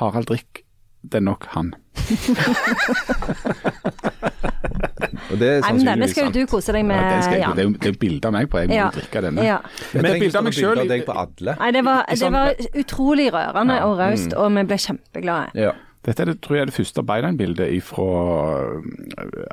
Harald 0.00 0.26
drikk, 0.26 0.62
det 1.04 1.14
er 1.14 1.20
nok 1.20 1.46
han. 1.54 1.74
Og 5.30 5.38
det 5.40 5.48
er 5.48 5.60
Nei, 5.64 5.72
men 5.76 5.86
denne 5.86 6.08
skal 6.10 6.24
jo 6.28 6.32
du 6.34 6.46
kose 6.50 6.72
deg 6.74 6.84
med, 6.86 6.96
Ja, 6.98 7.02
jeg, 7.30 7.40
Jan. 7.42 7.54
det 7.56 7.62
er 7.64 7.68
jo 7.68 7.72
det 7.78 7.88
er 7.90 7.96
bilde 8.00 8.26
av 8.28 8.32
meg 8.36 8.48
på, 8.50 8.58
jeg 8.62 8.68
må 8.68 8.74
Ja. 8.74 8.88
drikke 8.94 9.22
denne. 9.24 9.42
Ja. 9.46 9.58
Men 9.94 10.04
tenker 10.04 10.20
bilde 10.20 10.38
av 10.38 10.44
meg 10.44 10.52
sjøl. 10.52 10.88
det 10.88 11.06
var, 11.86 12.04
det 12.10 12.32
var 12.32 12.54
utrolig 12.74 13.32
rørende 13.32 13.82
og 13.84 13.98
raust, 13.98 14.32
og 14.34 14.52
vi 14.54 14.62
ble 14.64 14.76
kjempeglade. 14.76 15.50
Ja. 15.54 15.72
Dette 16.04 16.20
er 16.20 16.28
det, 16.28 16.40
tror 16.44 16.56
jeg 16.58 16.62
er 16.62 16.68
det 16.68 16.74
første 16.76 17.02
Byline-bildet 17.08 17.70
fra 17.82 18.06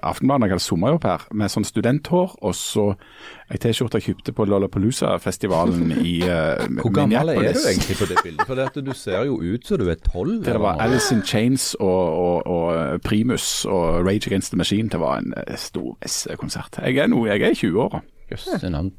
Aftenbanen. 0.03 0.43
Jeg 0.49 0.51
hadde 0.57 0.63
sommerjobb 0.65 1.05
her, 1.07 1.23
med 1.31 1.51
sånn 1.53 1.63
studenthår 1.67 2.33
og 2.43 2.55
så 2.57 2.85
ei 3.51 3.59
T-skjorte 3.61 4.01
jeg 4.01 4.09
kjøpte 4.09 4.33
på 4.35 4.45
Lollapalooza-festivalen 4.49 5.93
i 6.03 6.17
uh, 6.27 6.65
Hvor 6.81 6.91
gammel 6.95 7.31
er 7.33 7.55
du 7.55 7.63
egentlig 7.63 7.97
på 8.01 8.07
det 8.09 8.19
bildet? 8.23 8.45
For 8.47 8.59
det 8.59 8.67
at 8.67 8.81
du 8.83 8.91
ser 8.97 9.23
jo 9.29 9.39
ut 9.39 9.67
som 9.67 9.79
du 9.79 9.87
er 9.91 9.99
tolv. 10.03 10.41
Det 10.45 10.57
var 10.59 10.79
Alice 10.83 11.11
in 11.15 11.23
Chains 11.23 11.71
og, 11.79 11.87
og, 11.87 12.47
og 12.47 13.01
Primus 13.07 13.65
og 13.65 14.03
Rage 14.07 14.27
Against 14.27 14.51
the 14.51 14.59
Machine. 14.59 14.89
Det 14.91 14.99
var 14.99 15.19
en 15.23 15.33
stor 15.55 15.95
stor 16.05 16.35
konsert. 16.35 16.79
Jeg 16.83 16.97
er, 16.97 17.07
nå- 17.11 17.25
jeg 17.31 17.41
er 17.41 17.55
i 17.55 17.59
20-åra. 17.63 18.01
Jøss, 18.31 18.47
navn. 18.63 18.91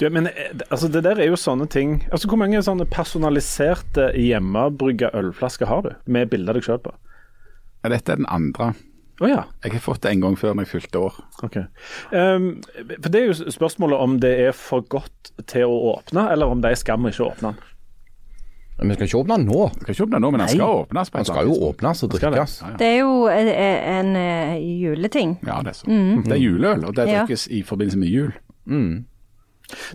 Du, 0.00 0.08
men 0.10 0.26
eh, 0.26 0.50
det- 0.52 0.66
altså, 0.70 0.88
det 0.90 1.02
der 1.04 1.20
er 1.20 1.26
jo 1.28 1.36
sånne 1.38 1.68
ting 1.70 2.00
Altså, 2.12 2.26
Hvor 2.28 2.36
mange 2.40 2.58
sånne 2.62 2.86
personaliserte 2.90 4.08
hjemmebrygga 4.18 5.10
ølflasker 5.14 5.66
har 5.70 5.82
du, 5.82 5.90
med 6.06 6.30
bilde 6.30 6.48
av 6.50 6.54
deg 6.58 6.64
sjøl 6.66 6.80
på? 6.82 6.92
Dette 7.84 8.12
er 8.12 8.16
den 8.16 8.26
andre. 8.32 8.72
Oh, 9.20 9.28
ja. 9.28 9.44
Jeg 9.62 9.72
har 9.76 9.80
fått 9.84 10.00
det 10.02 10.10
en 10.10 10.20
gang 10.24 10.34
før 10.36 10.54
når 10.56 10.64
jeg 10.64 10.72
fylte 10.80 10.98
år. 10.98 11.18
Okay. 11.44 11.66
Um, 12.10 12.62
for 13.02 13.08
Det 13.12 13.20
er 13.20 13.26
jo 13.28 13.50
spørsmålet 13.52 14.00
om 14.00 14.16
det 14.20 14.32
er 14.48 14.52
for 14.56 14.80
godt 14.90 15.30
til 15.46 15.68
å 15.68 15.76
åpne, 15.92 16.24
eller 16.32 16.46
om 16.50 16.60
det 16.64 16.72
er 16.72 16.80
skam 16.80 17.04
å 17.06 17.12
ikke 17.12 17.28
åpne 17.28 17.52
den. 17.52 17.60
Men 18.78 18.88
vi 18.90 18.94
skal 18.96 19.06
ikke 19.06 19.20
åpne 19.22 19.36
den 19.38 19.46
nå. 19.46 19.68
Vi 19.76 19.84
skal 19.84 19.94
ikke 19.94 20.06
åpne 20.08 20.16
den 20.18 20.24
nå, 20.26 20.30
men 20.34 20.40
den 20.42 20.48
skal 20.48 20.80
åpnes. 20.80 21.10
Den 21.14 21.24
skal 21.28 21.46
jo 21.46 21.54
åpnes 21.68 22.02
og 22.02 22.10
drikkes. 22.16 22.56
det? 22.64 22.72
Det 22.80 22.86
er 22.88 22.98
jo 23.04 23.12
en, 23.30 23.48
en 23.54 24.16
eh, 24.16 24.56
juleting. 24.82 25.36
Ja, 25.46 25.60
det 25.62 25.76
er 25.76 25.78
sånn. 25.84 26.24
Det 26.26 26.32
er 26.34 26.42
juleøl, 26.42 26.84
og 26.88 26.96
det 26.96 27.06
Ja. 27.08 27.20
drikkes 27.22 27.46
i 27.54 27.62
forbindelse 27.62 27.98
med 28.02 28.08
jul. 28.10 28.32
Mm. 28.66 29.04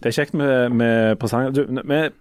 Det 0.01 0.11
er 0.11 0.17
kjekt 0.21 0.35
med, 0.37 0.75
med 0.75 1.19
presanger. 1.21 1.53
Du, 1.55 1.79
med, 1.83 2.17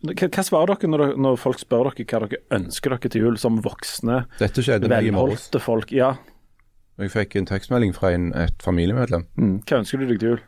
hva, 0.00 0.44
svarer 0.46 0.74
dere 0.74 0.90
når, 0.90 1.06
når 1.20 1.38
folk 1.40 1.60
spør 1.60 1.90
dere 1.90 2.06
hva 2.08 2.26
dere 2.26 2.42
ønsker 2.56 2.96
dere 2.96 3.12
til 3.12 3.26
jul, 3.26 3.38
som 3.40 3.60
voksne, 3.64 4.24
Dette 4.40 4.64
skjedde 4.64 4.90
velholdte 4.90 5.62
folk? 5.62 5.92
Ja, 5.92 6.14
Jeg 7.00 7.12
fikk 7.14 7.36
en 7.40 7.48
tekstmelding 7.48 7.94
fra 7.96 8.12
en, 8.16 8.30
et 8.36 8.62
familiemedlem. 8.64 9.26
hva 9.36 9.80
ønsker 9.82 10.00
du 10.00 10.06
deg 10.08 10.20
til 10.20 10.34
jul? 10.34 10.44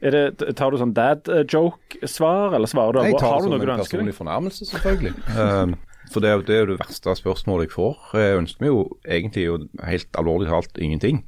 Det, 0.00 0.54
tar 0.56 0.72
du 0.72 0.78
sånn 0.80 0.94
dad 0.96 1.28
joke-svar, 1.52 2.54
eller 2.56 2.70
svarer 2.70 2.96
du 2.96 3.02
Jeg 3.04 3.18
tar 3.20 3.34
Har 3.34 3.42
det 3.42 3.44
du 3.44 3.50
som 3.50 3.52
noe 3.52 3.66
du 3.66 3.72
en 3.74 3.82
personlig 3.82 4.14
fornærmelse, 4.16 4.68
selvfølgelig. 4.70 5.12
Um, 5.36 5.74
for 6.10 6.24
det, 6.24 6.30
det 6.48 6.54
er 6.56 6.62
jo 6.64 6.70
det 6.72 6.78
verste 6.80 7.14
spørsmålet 7.20 7.68
jeg 7.68 7.74
får. 7.74 7.98
Jeg 8.16 8.38
ønsker 8.40 8.64
meg 8.64 8.72
jo 8.72 8.78
egentlig 9.04 9.44
jo 9.44 9.58
helt 9.86 10.18
alvorlig 10.18 10.48
talt 10.50 10.80
ingenting. 10.80 11.20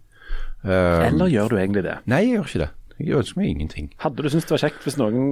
Um, 0.64 0.70
Eller 0.70 1.28
gjør 1.30 1.52
du 1.52 1.58
egentlig 1.58 1.84
det? 1.84 1.98
Nei, 2.08 2.22
jeg 2.24 2.38
gjør 2.38 2.48
ikke 2.48 2.62
det. 2.64 2.70
Jeg 3.03 3.18
ønsker 3.18 3.40
meg 3.40 3.50
ingenting. 3.53 3.90
Hadde 4.03 4.22
du 4.22 4.30
syntes 4.30 4.48
det 4.48 4.57
var 4.57 4.64
kjekt 4.64 4.86
hvis 4.86 4.98
noen 5.00 5.26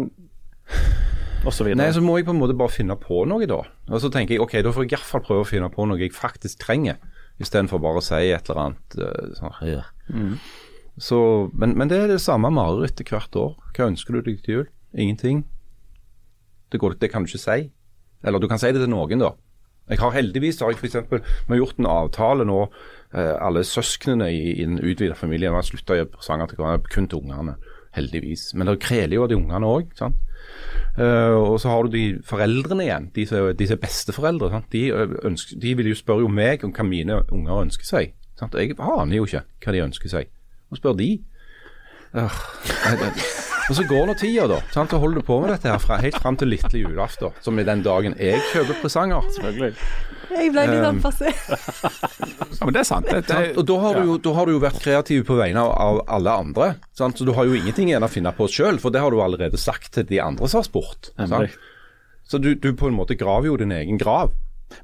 Og 1.46 1.54
så 1.56 1.64
videre. 1.64 1.78
Nei, 1.80 1.90
så 1.96 2.02
må 2.04 2.18
jeg 2.18 2.26
på 2.28 2.34
en 2.34 2.40
måte 2.42 2.56
bare 2.58 2.72
finne 2.74 2.96
på 3.00 3.22
noe, 3.28 3.46
da. 3.48 3.62
Og 3.88 4.02
så 4.02 4.10
tenker 4.12 4.36
jeg 4.36 4.44
ok, 4.44 4.58
da 4.66 4.74
får 4.76 4.84
jeg 4.84 4.96
iallfall 4.98 5.24
prøve 5.24 5.44
å 5.46 5.48
finne 5.48 5.70
på 5.72 5.86
noe 5.88 6.00
jeg 6.00 6.12
faktisk 6.12 6.60
trenger, 6.66 6.98
istedenfor 7.40 7.80
bare 7.80 8.02
å 8.02 8.04
si 8.04 8.18
et 8.28 8.50
eller 8.50 8.60
annet 8.66 8.98
uh, 9.00 9.30
sånn 9.38 9.56
her. 9.62 9.86
Så, 11.00 11.18
men, 11.56 11.72
men 11.80 11.88
det 11.88 11.96
er 11.96 12.12
det 12.12 12.20
samme 12.20 12.50
marerittet 12.52 13.08
hvert 13.08 13.36
år. 13.40 13.54
Hva 13.72 13.88
ønsker 13.88 14.18
du 14.18 14.26
deg 14.26 14.42
til 14.44 14.58
jul? 14.58 14.66
Ingenting. 14.92 15.46
Det, 16.68 16.80
går, 16.82 16.98
det 17.00 17.08
kan 17.12 17.24
du 17.24 17.30
ikke 17.30 17.40
si. 17.40 17.70
Eller 18.20 18.42
du 18.42 18.48
kan 18.50 18.60
si 18.60 18.68
det 18.74 18.82
til 18.82 18.92
noen, 18.92 19.22
da. 19.22 19.32
Jeg 19.90 19.98
har 19.98 20.12
heldigvis 20.14 20.60
har 20.62 20.70
jeg 20.70 20.78
for 20.78 20.86
eksempel, 20.86 21.22
Vi 21.24 21.54
har 21.54 21.58
gjort 21.58 21.80
en 21.80 21.88
avtale 21.90 22.44
nå, 22.46 22.60
eh, 22.62 22.99
alle 23.12 23.64
søsknene 23.66 24.28
i, 24.30 24.52
i 24.54 24.64
den 24.64 24.78
utvida 24.78 25.16
familien. 25.18 25.56
Har 25.56 25.66
slutta 25.66 25.96
å 25.96 26.00
gjøre 26.00 26.12
presanger 26.14 26.50
til 26.50 26.60
hverandre, 26.60 26.92
kun 26.92 27.08
til 27.10 27.24
ungene. 27.24 27.56
Heldigvis. 27.96 28.52
Men 28.54 28.70
det 28.70 28.76
kreler 28.84 29.16
jo 29.16 29.24
av 29.24 29.32
de 29.32 29.38
ungene 29.38 29.66
òg. 29.66 29.96
Uh, 30.98 31.36
og 31.38 31.60
så 31.62 31.70
har 31.70 31.86
du 31.86 31.94
de 31.94 32.04
foreldrene 32.26 32.84
igjen, 32.84 33.08
de 33.14 33.24
som 33.26 33.48
er 33.50 33.80
besteforeldre. 33.82 34.50
Sant? 34.52 34.70
De, 34.74 34.88
ønsker, 35.26 35.58
de 35.62 35.74
vil 35.78 35.90
jo 35.92 35.98
spørre 35.98 36.26
jo 36.26 36.30
meg 36.32 36.64
om 36.66 36.74
hva 36.74 36.86
mine 36.86 37.20
unger 37.30 37.64
ønsker 37.66 37.88
seg. 37.88 38.14
Sant? 38.38 38.56
Jeg 38.58 38.76
aner 38.78 39.16
jo 39.16 39.26
ikke 39.28 39.44
hva 39.64 39.74
de 39.76 39.84
ønsker 39.86 40.12
seg. 40.12 40.30
Og 40.70 40.80
spør 40.80 40.98
de. 40.98 41.10
Uh, 42.14 42.40
og 43.70 43.76
så 43.78 43.84
går 43.86 44.08
nå 44.08 44.16
tida, 44.18 44.48
da. 44.50 44.58
Sant? 44.74 44.90
Så 44.90 44.98
holder 44.98 45.22
du 45.22 45.26
på 45.26 45.38
med 45.42 45.52
dette 45.54 45.70
her 45.70 45.82
fra, 45.82 46.00
helt 46.02 46.18
fram 46.18 46.38
til 46.38 46.50
lille 46.50 46.82
julaften, 46.82 47.36
som 47.44 47.58
er 47.58 47.68
den 47.68 47.84
dagen 47.86 48.18
jeg 48.18 48.42
kjøper 48.50 48.82
presanger. 48.82 49.30
Selvfølgelig. 49.36 49.76
Jeg 50.30 50.52
ble 50.54 50.66
litt 50.70 50.86
Um. 50.90 51.00
Ja, 52.60 52.66
men 52.66 52.74
det 52.74 52.80
er 52.82 52.86
sant. 52.88 53.08
Det, 53.08 53.22
det, 53.28 53.56
Og 53.58 53.64
da 53.68 53.76
har, 53.82 53.96
du 53.96 54.10
jo, 54.10 54.16
da 54.20 54.32
har 54.36 54.48
du 54.48 54.52
jo 54.52 54.60
vært 54.62 54.80
kreativ 54.82 55.24
på 55.28 55.36
vegne 55.38 55.62
av, 55.64 56.02
alle 56.12 56.34
andre. 56.44 56.68
Sant? 56.96 57.18
Så 57.18 57.24
du 57.24 57.32
har 57.36 57.48
jo 57.48 57.56
ingenting 57.56 57.88
igjen 57.88 58.04
å 58.04 58.10
finne 58.10 58.32
på 58.36 58.48
sjøl, 58.52 58.80
for 58.82 58.92
det 58.92 59.00
har 59.02 59.12
du 59.14 59.20
allerede 59.24 59.60
sagt 59.60 59.94
til 59.96 60.06
de 60.08 60.20
andre 60.22 60.50
som 60.50 60.60
har 60.60 60.68
spurt. 60.68 61.12
Så 62.30 62.38
du, 62.38 62.52
du 62.54 62.70
på 62.76 62.90
en 62.90 62.98
måte 62.98 63.16
graver 63.18 63.50
jo 63.50 63.56
din 63.60 63.72
egen 63.74 63.98
grav. 64.00 64.34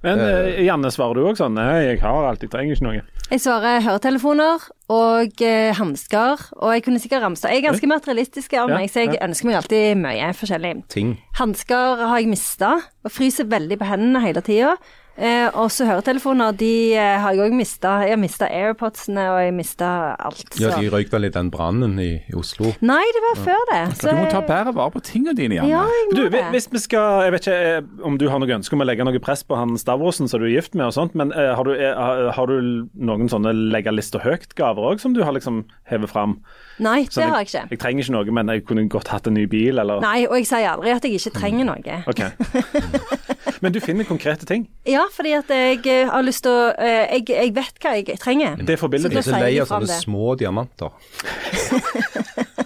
Men 0.02 0.20
eh, 0.20 0.64
Janne, 0.66 0.90
svarer 0.90 1.18
du 1.18 1.28
òg 1.30 1.38
sånn? 1.38 1.54
Nei, 1.58 1.92
jeg 1.92 2.00
har 2.02 2.26
alt, 2.26 2.42
jeg 2.42 2.50
trenger 2.52 2.76
ikke 2.76 2.86
noe. 2.88 3.04
Jeg 3.26 3.42
svarer 3.42 3.82
høretelefoner 3.82 4.66
og 4.94 5.42
eh, 5.42 5.72
hansker, 5.74 6.42
og 6.60 6.74
jeg 6.74 6.84
kunne 6.86 7.00
sikkert 7.02 7.24
ramse 7.24 7.50
Jeg 7.50 7.58
er 7.58 7.64
ganske 7.64 7.88
materialistisk 7.90 8.54
av 8.54 8.70
Ja, 8.70 8.78
meg, 8.78 8.90
så 8.90 9.02
jeg 9.02 9.16
ja. 9.16 9.24
ønsker 9.26 9.48
meg 9.48 9.58
alltid 9.60 9.98
mye 10.02 10.28
forskjellig. 10.38 10.74
Ting. 10.94 11.16
Hansker 11.40 12.04
har 12.06 12.22
jeg 12.22 12.30
mista, 12.30 12.76
og 13.06 13.14
fryser 13.14 13.50
veldig 13.50 13.80
på 13.80 13.88
hendene 13.90 14.22
hele 14.26 14.42
tida. 14.46 14.76
Eh, 15.16 15.46
og 15.56 15.70
så 15.72 15.86
høretelefoner, 15.88 16.52
de 16.60 16.92
eh, 16.92 17.14
har 17.22 17.32
jeg 17.32 17.46
òg 17.46 17.54
mista. 17.56 17.94
Jeg 18.04 18.12
har 18.12 18.20
mista 18.20 18.48
AirPodsene, 18.52 19.22
og 19.32 19.38
jeg 19.40 19.54
mista 19.56 19.88
alt. 20.20 20.42
Så. 20.52 20.60
Ja, 20.60 20.74
de 20.76 20.90
røyk 20.92 21.08
vel 21.14 21.24
i 21.24 21.30
den 21.32 21.48
brannen 21.54 21.94
i, 22.02 22.10
i 22.28 22.36
Oslo. 22.36 22.74
Nei, 22.84 23.00
det 23.16 23.22
var 23.24 23.40
før 23.46 23.64
det. 23.72 23.80
Så 23.96 24.10
du 24.12 24.18
må 24.20 24.26
ta 24.32 24.42
bedre 24.44 24.74
vare 24.76 24.92
på 24.92 25.00
tingene 25.08 25.32
dine, 25.38 25.56
Janne. 25.56 25.72
Ja, 25.72 25.86
jeg 25.88 26.10
må 26.10 26.18
Du, 26.18 26.22
det. 26.36 26.44
hvis 26.52 26.68
vi 26.72 26.82
skal, 26.84 27.22
Jeg 27.26 27.32
vet 27.36 27.48
ikke 27.48 27.56
eh, 27.70 27.88
om 28.10 28.18
du 28.20 28.26
har 28.28 28.42
noe 28.44 28.56
ønske 28.58 28.76
om 28.76 28.84
å 28.84 28.88
legge 28.90 29.08
noe 29.08 29.22
press 29.24 29.42
på 29.46 29.56
han 29.56 29.72
Stavrosen 29.80 30.28
som 30.28 30.42
du 30.42 30.50
er 30.50 30.54
gift 30.58 30.76
med, 30.76 30.90
og 30.90 30.96
sånt, 30.98 31.16
men 31.16 31.32
eh, 31.32 31.54
har, 31.56 31.64
du, 31.64 31.72
eh, 31.72 31.94
har- 31.96 32.30
har 32.36 32.46
du 32.52 32.86
noen 32.94 33.32
sånne 33.32 33.56
legge 33.72 33.96
lista 33.96 34.20
høyt-gaver 34.20 34.92
òg 34.92 35.00
som 35.00 35.16
du 35.16 35.22
har 35.24 35.32
liksom 35.32 35.64
hevet 35.88 36.12
fram? 36.12 36.40
Nei, 36.78 37.06
det 37.08 37.16
jeg, 37.16 37.30
har 37.30 37.40
jeg 37.40 37.48
ikke. 37.48 37.62
Jeg 37.70 37.80
trenger 37.80 38.04
ikke 38.04 38.14
noe, 38.16 38.34
men 38.38 38.52
jeg 38.52 38.64
kunne 38.68 38.84
godt 38.92 39.08
hatt 39.08 39.30
en 39.30 39.36
ny 39.38 39.46
bil, 39.48 39.80
eller 39.80 40.02
Nei, 40.04 40.26
og 40.28 40.36
jeg 40.36 40.48
sier 40.50 40.68
aldri 40.74 40.92
at 40.92 41.06
jeg 41.08 41.16
ikke 41.16 41.32
trenger 41.38 41.68
noe. 41.70 42.02
OK. 42.10 42.22
Men 43.64 43.72
du 43.72 43.80
finner 43.80 44.04
konkrete 44.04 44.44
ting. 44.44 44.66
Ja, 44.84 45.06
fordi 45.14 45.32
at 45.32 45.48
jeg 45.48 45.80
eh, 45.88 46.10
har 46.10 46.24
lyst 46.26 46.44
til 46.44 46.52
å 46.52 46.68
eh, 46.76 47.06
jeg, 47.16 47.24
jeg 47.32 47.54
vet 47.56 47.80
hva 47.80 47.94
jeg 47.96 48.18
trenger. 48.20 48.60
Det 48.60 48.76
er 48.76 48.80
forbilledlig. 48.80 49.22
Jeg 49.22 49.24
er 49.24 49.30
så 49.30 49.40
lei 49.40 49.54
av 49.62 49.70
sånne 49.70 49.88
det. 49.88 50.00
små 50.02 50.34
diamanter. 50.36 50.92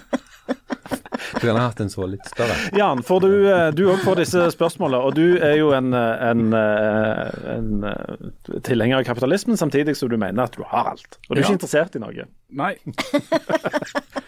Du 1.33 1.39
kunne 1.39 1.61
hatt 1.63 1.79
en 1.83 1.89
så 1.89 2.05
litt 2.09 2.25
større. 2.27 2.55
Jan, 2.77 3.01
får 3.07 3.21
du 3.23 3.31
eh, 3.51 3.67
du 3.75 3.85
òg 3.91 4.01
får 4.05 4.21
disse 4.21 4.45
spørsmålene, 4.55 5.01
og 5.07 5.15
du 5.15 5.37
er 5.39 5.55
jo 5.59 5.71
en, 5.75 5.93
eh, 5.95 6.23
en, 6.31 6.41
eh, 6.57 7.55
en 7.55 8.61
tilhenger 8.65 8.99
av 9.01 9.07
kapitalismen, 9.07 9.57
samtidig 9.59 9.95
som 9.97 10.11
du 10.11 10.17
mener 10.19 10.43
at 10.43 10.57
du 10.57 10.63
har 10.67 10.91
alt. 10.93 11.19
Og 11.29 11.35
du 11.35 11.39
er 11.39 11.43
Ja. 11.43 11.47
ikke 11.47 11.57
interessert 11.59 11.95
i 11.95 12.03
noe. 12.03 12.27
Nei. 12.51 12.73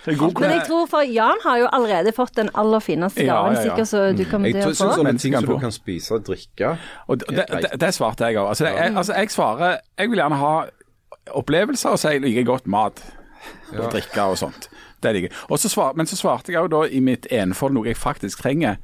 Men 0.05 0.51
jeg 0.51 0.65
tror 0.67 0.87
for 0.91 1.03
Jan 1.07 1.39
har 1.43 1.57
jo 1.61 1.67
allerede 1.71 2.11
fått 2.15 2.35
den 2.35 2.49
aller 2.59 2.83
fineste 2.83 3.23
gaven, 3.23 3.55
ja, 3.55 3.59
ja. 3.59 3.63
sikkert, 3.69 3.87
så 3.87 4.01
du 4.17 4.23
kommer 4.27 4.51
Jeg 4.51 4.61
til 4.61 4.71
å 4.71 4.75
få. 4.75 4.89
sånne 4.99 5.13
ting 5.19 5.35
som 5.37 5.47
du 5.47 5.59
kan 5.61 5.71
spise 5.75 6.17
og 6.17 6.25
drikke. 6.27 6.73
Og 7.07 7.23
det, 7.23 7.45
det, 7.49 7.71
det 7.79 7.91
svarte 7.95 8.27
jeg 8.27 8.39
òg. 8.41 8.49
Altså, 8.51 8.67
jeg, 8.67 8.95
altså, 8.95 9.13
jeg 9.13 9.31
svarer 9.31 9.77
Jeg 9.97 10.09
vil 10.11 10.19
gjerne 10.19 10.39
ha 10.41 10.53
opplevelser, 11.31 11.95
og 11.95 11.99
så 12.01 12.15
jeg 12.17 12.45
godt 12.45 12.67
mat. 12.67 12.99
Og 13.73 13.91
drikke 13.91 14.27
og 14.27 14.37
sånt. 14.37 14.67
Det 15.03 15.13
liker 15.15 15.29
jeg. 15.29 15.59
Svar, 15.69 15.93
men 15.99 16.09
så 16.09 16.17
svarte 16.19 16.51
jeg 16.53 16.61
òg 16.63 16.71
da 16.73 16.83
i 16.87 16.99
mitt 17.03 17.27
enfold 17.31 17.75
noe 17.75 17.91
jeg 17.91 17.99
faktisk 17.99 18.43
trenger. 18.43 18.79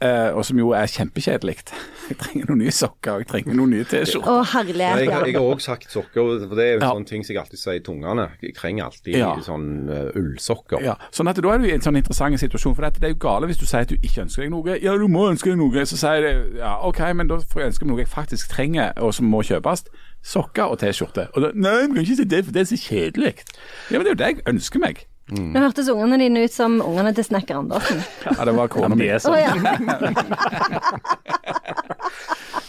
Uh, 0.00 0.32
og 0.32 0.46
som 0.48 0.56
jo 0.56 0.70
er 0.72 0.88
kjempekjedelig. 0.88 1.58
Jeg 2.10 2.16
trenger 2.18 2.46
noen 2.48 2.58
nye 2.64 2.72
sokker, 2.72 3.12
og 3.12 3.20
jeg 3.20 3.26
trenger 3.28 3.54
noen 3.54 3.70
nye 3.74 3.84
T-skjorter. 3.86 4.32
Å, 4.32 4.62
Jeg, 4.64 4.78
jeg 5.04 5.34
har 5.36 5.44
òg 5.44 5.60
sagt 5.62 5.92
sokker, 5.92 6.30
for 6.48 6.56
det 6.58 6.64
er 6.64 6.72
jo 6.72 6.78
Ja. 6.80 6.88
sånne 6.96 7.06
ting 7.06 7.22
som 7.22 7.34
jeg 7.36 7.38
alltid 7.44 7.60
sier 7.60 7.76
i 7.78 7.82
tungene. 7.86 8.24
Jeg 8.42 8.54
trenger 8.56 8.88
alltid 8.88 9.14
Ja. 9.20 9.28
sånn 9.44 9.68
uh, 9.92 10.08
ullsokker. 10.18 10.80
Ja, 10.82 10.96
sånn 11.14 11.28
at 11.30 11.36
Da 11.38 11.52
er 11.52 11.58
du 11.62 11.68
i 11.68 11.74
en 11.76 11.84
sånn 11.84 12.00
interessant 12.00 12.34
situasjon. 12.40 12.74
For 12.74 12.88
det 12.88 13.04
er 13.04 13.12
jo 13.12 13.20
gale 13.20 13.46
hvis 13.46 13.60
du 13.60 13.66
sier 13.68 13.84
at 13.84 13.92
du 13.92 14.00
ikke 14.00 14.24
ønsker 14.24 14.42
deg 14.42 14.50
noe. 14.56 14.78
Ja, 14.82 14.96
du 14.96 15.06
må 15.06 15.28
ønske 15.30 15.52
deg 15.52 15.60
noe. 15.60 15.84
Så 15.86 16.00
sier 16.00 16.24
jeg 16.24 16.56
ja, 16.56 16.72
OK, 16.88 16.98
men 17.14 17.28
da 17.30 17.36
får 17.44 17.60
jeg 17.62 17.70
ønske 17.74 17.84
meg 17.84 17.92
noe 17.92 18.02
jeg 18.02 18.10
faktisk 18.16 18.48
trenger, 18.56 18.90
og 18.98 19.14
som 19.14 19.28
må 19.30 19.44
kjøpes. 19.46 19.84
Sokker 20.24 20.72
og 20.72 20.80
T-skjorte. 20.80 21.28
Og 21.36 21.44
da, 21.44 21.52
Nei, 21.54 21.76
du 21.86 21.94
kan 21.94 22.02
ikke 22.08 22.16
si 22.24 22.24
det, 22.24 22.42
for 22.48 22.56
det 22.56 22.64
er 22.64 22.72
så 22.72 22.80
kjedelig. 22.88 23.36
Ja, 23.92 24.00
men 24.00 24.08
det 24.08 24.10
er 24.10 24.16
jo 24.16 24.22
det 24.24 24.32
jeg 24.32 24.46
ønsker 24.56 24.80
meg. 24.82 25.04
Nå 25.30 25.60
hørtes 25.62 25.88
ungene 25.92 26.16
dine 26.20 26.42
ut 26.46 26.52
som 26.54 26.80
ungene 26.82 27.12
til 27.14 27.24
snekker 27.28 27.54
Andersen. 27.60 27.98
Ja, 28.26 28.44
det 28.48 28.54
var 28.56 28.66
kona 28.72 28.94
mi. 28.98 29.04
Ja, 29.06 29.16
Å 29.16 29.18
sånn. 29.24 29.36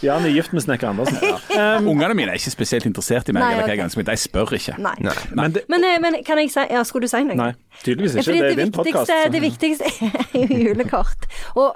ja. 0.02 0.14
han 0.16 0.24
er 0.26 0.32
gift 0.34 0.52
med 0.54 0.62
snekker 0.64 0.88
Andersen. 0.92 1.18
Um, 1.52 1.88
Ungene 1.94 2.14
mine 2.18 2.30
er 2.34 2.38
ikke 2.40 2.54
spesielt 2.54 2.86
interessert 2.88 3.26
i 3.30 3.32
meg. 3.36 3.42
Nei, 3.44 3.50
eller 3.52 3.62
hva 3.62 3.66
ok. 3.68 3.72
jeg 3.76 3.84
ønsker 3.86 4.00
meg. 4.02 4.08
De 4.10 4.16
spør 4.24 4.48
ikke. 4.58 4.74
Nei. 4.82 4.96
Nei. 5.06 5.16
men 5.38 5.46
det, 5.56 5.62
Men, 5.72 5.80
eh, 5.88 5.96
men 6.02 6.12
kan 6.26 6.36
jeg 6.42 6.48
si 6.54 6.62
Ja, 6.72 6.80
skulle 6.88 7.04
du 7.08 7.12
si 7.12 7.20
noe? 7.26 7.36
nei, 7.38 7.52
tydeligvis 7.84 8.12
ikke. 8.18 8.26
Fordi 8.30 8.38
Det 8.38 8.44
det, 8.44 8.52
er 8.52 8.56
din 8.64 8.74
podkast. 8.76 9.10
det 9.36 9.42
viktigste 9.42 9.84
er 9.88 9.92
jo 10.42 10.46
julekort. 10.68 11.20
Og 11.56 11.68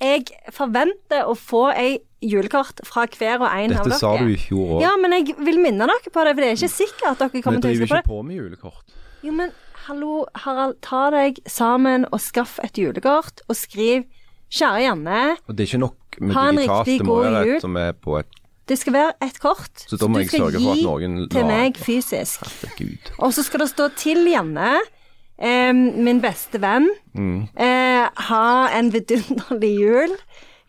jeg 0.00 0.22
forventer 0.56 1.20
å 1.28 1.34
få 1.36 1.62
ei 1.76 1.92
julekort 2.24 2.80
fra 2.88 3.02
hver 3.08 3.38
og 3.40 3.48
en 3.48 3.72
av 3.74 3.84
dere. 3.84 3.90
Dette 3.90 3.98
sa 4.00 4.10
du 4.20 4.26
i 4.32 4.36
fjor 4.40 4.66
òg. 4.76 4.82
Ja, 4.84 4.92
men 5.00 5.10
jeg 5.16 5.34
vil 5.40 5.58
minne 5.60 5.84
dere 5.88 6.10
på 6.12 6.20
det, 6.24 6.32
for 6.36 6.40
det 6.44 6.48
er 6.52 6.56
ikke 6.58 6.72
sikkert 6.72 7.08
at 7.14 7.18
dere 7.24 7.42
kommer 7.44 7.60
til 7.64 7.70
å 7.72 7.74
huske 7.76 7.88
på 7.88 7.96
ikke 8.00 8.08
på 8.12 8.18
med 8.28 8.34
julekort. 8.40 8.84
Jo, 9.24 9.32
men 9.36 9.48
hallo, 9.86 10.24
Harald, 10.44 10.76
ta 10.84 11.06
deg 11.14 11.38
sammen 11.48 12.04
og 12.12 12.20
skaff 12.20 12.58
et 12.64 12.78
julekort, 12.78 13.40
og 13.48 13.56
skriv 13.58 14.04
Kjære 14.50 14.82
Janne, 14.82 15.36
Og 15.48 15.54
det 15.56 15.62
er 15.64 15.68
ikke 15.70 15.78
nok 15.84 16.16
med 16.20 16.34
digitalt, 16.34 16.86
det 16.90 17.06
må 17.06 17.18
være 17.22 17.42
et 17.56 17.62
som 17.62 17.76
er 17.76 17.92
på 17.92 18.18
et 18.18 18.36
det 18.70 18.76
skal 18.78 18.92
være 18.94 19.12
et 19.26 19.38
kort 19.42 19.80
Så 19.90 20.06
må 20.06 20.20
du 20.22 20.28
skal 20.28 20.52
gi 20.54 21.28
til 21.32 21.46
meg 21.48 21.74
fysisk. 21.74 22.44
Herregud. 22.46 23.08
Og 23.18 23.32
så 23.34 23.42
skal 23.42 23.64
det 23.64 23.68
stå 23.72 23.88
til 23.98 24.20
Janne, 24.30 24.76
eh, 25.42 25.72
min 25.74 26.20
beste 26.22 26.60
venn, 26.62 26.86
Mm. 27.12 27.48
eh, 27.58 28.08
ha 28.30 28.68
en 28.78 28.92
vidunderlig 28.92 29.72
jul. 29.80 30.14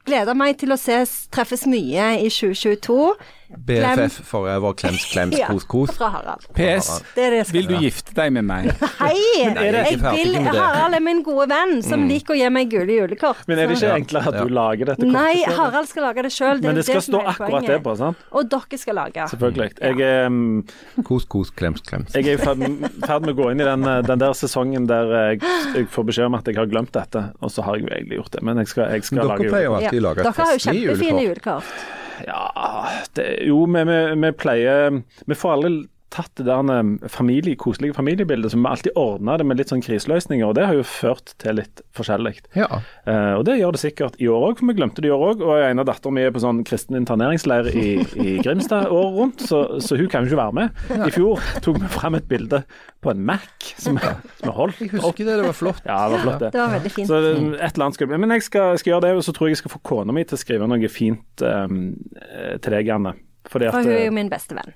Gleder 0.06 0.34
meg 0.34 0.58
til 0.58 0.70
å 0.74 0.80
ses, 0.82 1.28
treffes 1.30 1.68
mye 1.68 2.18
i 2.26 2.30
2022. 2.30 3.14
BFF 3.58 4.22
forever, 4.26 4.74
klems, 4.74 5.06
klems, 5.12 5.38
Ja, 5.42 5.48
kos, 5.48 5.64
kos. 5.70 5.92
Fra 5.98 6.10
Harald. 6.14 6.46
PS. 6.56 6.90
Det 7.16 7.26
er 7.26 7.36
det 7.36 7.42
Vil 7.54 7.68
du 7.70 7.76
gifte 7.82 8.16
deg 8.18 8.32
med 8.36 8.46
meg? 8.48 8.70
Hei! 9.02 9.16
det 9.56 9.66
Jeg 9.68 10.00
vil 10.00 10.38
med? 10.40 10.52
Harald 10.56 10.98
er 10.98 11.04
min 11.04 11.22
gode 11.26 11.48
venn, 11.52 11.80
som 11.86 12.06
liker 12.10 12.36
å 12.36 12.40
gi 12.40 12.50
meg 12.54 12.72
gule 12.72 12.98
julekort. 13.02 13.44
Men 13.50 13.62
er 13.62 13.72
det 13.72 13.78
ikke 13.80 13.94
enklere 14.00 14.34
at 14.34 14.40
du 14.40 14.54
lager 14.54 14.92
dette 14.94 15.06
kortet? 15.06 15.16
Nei. 15.16 15.56
Harald 15.58 15.90
skal 15.92 16.08
lage 16.08 16.26
det 16.28 16.34
sjøl. 16.36 16.64
Men 16.64 16.80
det 16.80 16.86
skal 16.88 17.04
stå 17.06 17.24
akkurat 17.34 17.68
det 17.68 17.80
på, 17.86 17.96
sant? 18.00 18.26
Og 18.32 18.50
dere 18.52 18.82
skal 18.82 19.00
lage. 19.02 19.28
Selvfølgelig. 19.34 19.70
Jeg 19.82 20.02
er, 20.08 20.28
um, 20.32 21.06
Kos, 21.08 21.26
kos, 21.32 21.52
klems, 21.56 21.84
klems. 21.86 22.14
jeg 22.16 22.28
er 22.28 22.38
i 22.38 22.42
ferd 22.42 22.62
med 22.62 23.34
å 23.34 23.38
gå 23.38 23.50
inn 23.54 23.64
i 23.64 23.68
den, 23.68 23.88
uh, 23.88 24.00
den 24.06 24.22
der 24.22 24.36
sesongen 24.38 24.88
der 24.90 25.12
jeg, 25.16 25.42
jeg 25.76 25.90
får 25.92 26.08
beskjed 26.12 26.30
om 26.32 26.38
at 26.40 26.48
jeg 26.48 26.60
har 26.60 26.70
glemt 26.72 26.94
dette, 26.96 27.28
og 27.42 27.52
så 27.54 27.66
har 27.66 27.80
jeg 27.80 27.88
jo 27.88 27.94
egentlig 27.96 28.22
gjort 28.22 28.38
det. 28.38 28.46
Men 28.48 28.62
jeg 28.64 28.72
skal, 28.74 28.94
jeg 28.96 29.08
skal 29.08 29.22
Men 29.22 29.32
lage 29.34 29.46
dere 29.46 29.56
pleier 29.56 29.68
jo 29.68 29.76
alltid 29.80 30.00
å 30.00 30.06
lage 30.08 30.24
Dere 30.26 30.32
et 30.32 30.46
har 30.46 30.54
jo 30.56 30.64
kjempefine 30.68 31.26
julekort. 31.28 32.00
Ja, 32.28 32.88
det, 33.18 33.28
jo, 33.48 33.64
vi, 33.66 33.84
vi, 33.88 34.00
vi 34.26 34.32
pleier 34.38 35.02
Vi 35.26 35.38
får 35.38 35.56
aldri 35.58 35.74
tatt 36.12 36.32
det 36.40 36.46
der 36.48 37.10
familie, 37.12 37.58
koselige 37.60 37.96
familiebildet, 37.96 38.52
som 38.54 38.64
vi 38.64 38.70
alltid 38.72 38.98
ordna 39.00 39.38
det 39.40 39.48
med 39.48 39.60
litt 39.60 39.72
sånn 39.72 39.84
kriseløsninger, 39.84 40.44
og 40.48 40.58
det 40.58 40.68
har 40.68 40.78
jo 40.78 40.86
ført 40.88 41.34
til 41.42 41.58
litt 41.62 41.84
forskjellig. 41.98 42.36
Ja. 42.58 42.68
Uh, 43.08 43.40
og 43.40 43.46
det 43.48 43.58
gjør 43.60 43.76
det 43.76 43.82
sikkert 43.84 44.20
i 44.22 44.28
år 44.32 44.50
òg, 44.50 44.60
for 44.60 44.70
vi 44.70 44.78
glemte 44.78 45.04
det 45.04 45.12
i 45.12 45.14
år 45.16 45.26
òg. 45.32 45.44
Og 45.46 45.64
en 45.64 45.84
av 45.84 45.88
dattera 45.88 46.16
mi 46.16 46.26
er 46.26 46.36
på 46.36 46.44
sånn 46.44 46.62
kristen 46.68 47.00
interneringsleir 47.00 47.72
i, 47.72 47.88
i 48.20 48.38
Grimstad 48.44 48.90
året 48.92 49.18
rundt, 49.18 49.46
så, 49.48 49.64
så 49.84 50.00
hun 50.00 50.12
kan 50.12 50.28
jo 50.28 50.34
ikke 50.34 50.42
være 50.42 50.58
med. 50.60 50.84
I 51.08 51.14
fjor 51.16 51.42
tok 51.64 51.82
vi 51.82 51.92
frem 51.96 52.20
et 52.20 52.28
bilde 52.30 52.62
på 53.02 53.14
en 53.14 53.24
Mac 53.26 53.72
som, 53.82 53.98
vi 53.98 54.46
er 54.46 54.54
holdt 54.54 54.84
Jeg 54.84 54.94
husker 54.98 55.26
det, 55.26 55.40
det 55.40 55.48
var 55.48 55.58
flott. 55.58 55.82
Ja, 55.88 56.04
det 56.06 56.20
var 56.20 56.26
flott, 56.28 56.44
det. 56.44 56.52
Det 56.54 56.62
var 56.62 56.76
veldig 56.76 56.94
fint. 56.94 57.10
Så 57.10 57.24
um, 57.24 57.50
et 57.56 57.66
eller 57.72 57.88
annet 57.88 57.98
skal 57.98 58.14
Men 58.14 58.36
jeg 58.38 58.46
skal, 58.46 58.78
skal 58.82 58.96
gjøre 58.96 59.08
det, 59.08 59.16
og 59.18 59.26
så 59.26 59.34
tror 59.36 59.50
jeg 59.50 59.58
jeg 59.58 59.64
skal 59.64 59.76
få 59.78 59.82
kona 59.92 60.16
mi 60.16 60.28
til 60.28 60.38
å 60.38 60.44
skrive 60.44 60.70
noe 60.70 60.92
fint 60.92 61.46
um, 61.48 61.82
eh, 62.20 62.56
til 62.62 62.78
deg, 62.78 62.94
Anne. 62.94 63.16
Fordi 63.50 63.70
at 63.70 63.76
For 63.76 63.88
hun 63.88 63.94
er 63.96 64.06
jo 64.06 64.12
eh, 64.12 64.18
min 64.20 64.30
beste 64.32 64.58
venn. 64.58 64.76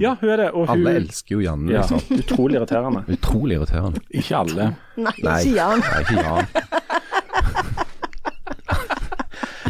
Ja, 0.00 0.14
hun 0.20 0.28
er 0.30 0.36
det. 0.36 0.50
Og 0.52 0.66
hun 0.68 0.74
Alle 0.78 0.94
elsker 1.00 1.34
jo 1.36 1.40
Janne, 1.44 1.72
ja, 1.72 1.80
liksom. 1.82 2.00
Utrolig 2.22 2.56
irriterende. 2.60 3.02
Utrolig 3.16 3.56
irriterende. 3.58 4.00
Ikke 4.10 4.36
alle. 4.38 4.68
Nei, 4.96 5.12
Nei, 5.22 5.38
ikke 5.42 5.54
Jan. 5.58 5.82
Nei, 5.84 6.00
ikke 6.06 6.16
Jan. 6.22 6.46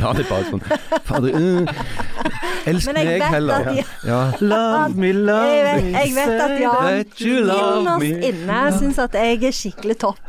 Ja, 0.05 0.11
det 0.13 0.25
er 0.25 0.29
bare 0.29 0.45
sånn 0.51 0.61
Fader, 1.09 1.31
uh, 1.33 1.69
elsk 2.69 2.91
meg 2.93 3.07
vet 3.09 3.23
heller. 3.33 3.55
at 3.55 3.65
de- 3.71 4.09
Ja. 4.11 4.19
Love 4.41 4.95
me, 5.01 5.13
Jeg 5.15 5.65
vet, 5.65 5.85
jeg 5.95 6.11
vet 6.19 6.41
at 6.45 6.61
Jan 6.61 7.47
love 7.47 8.05
innerst 8.05 8.29
inne 8.29 8.59
syns 8.79 8.99
at 8.99 9.13
jeg 9.17 9.45
er 9.49 9.55
skikkelig 9.57 9.97
topp. 10.03 10.21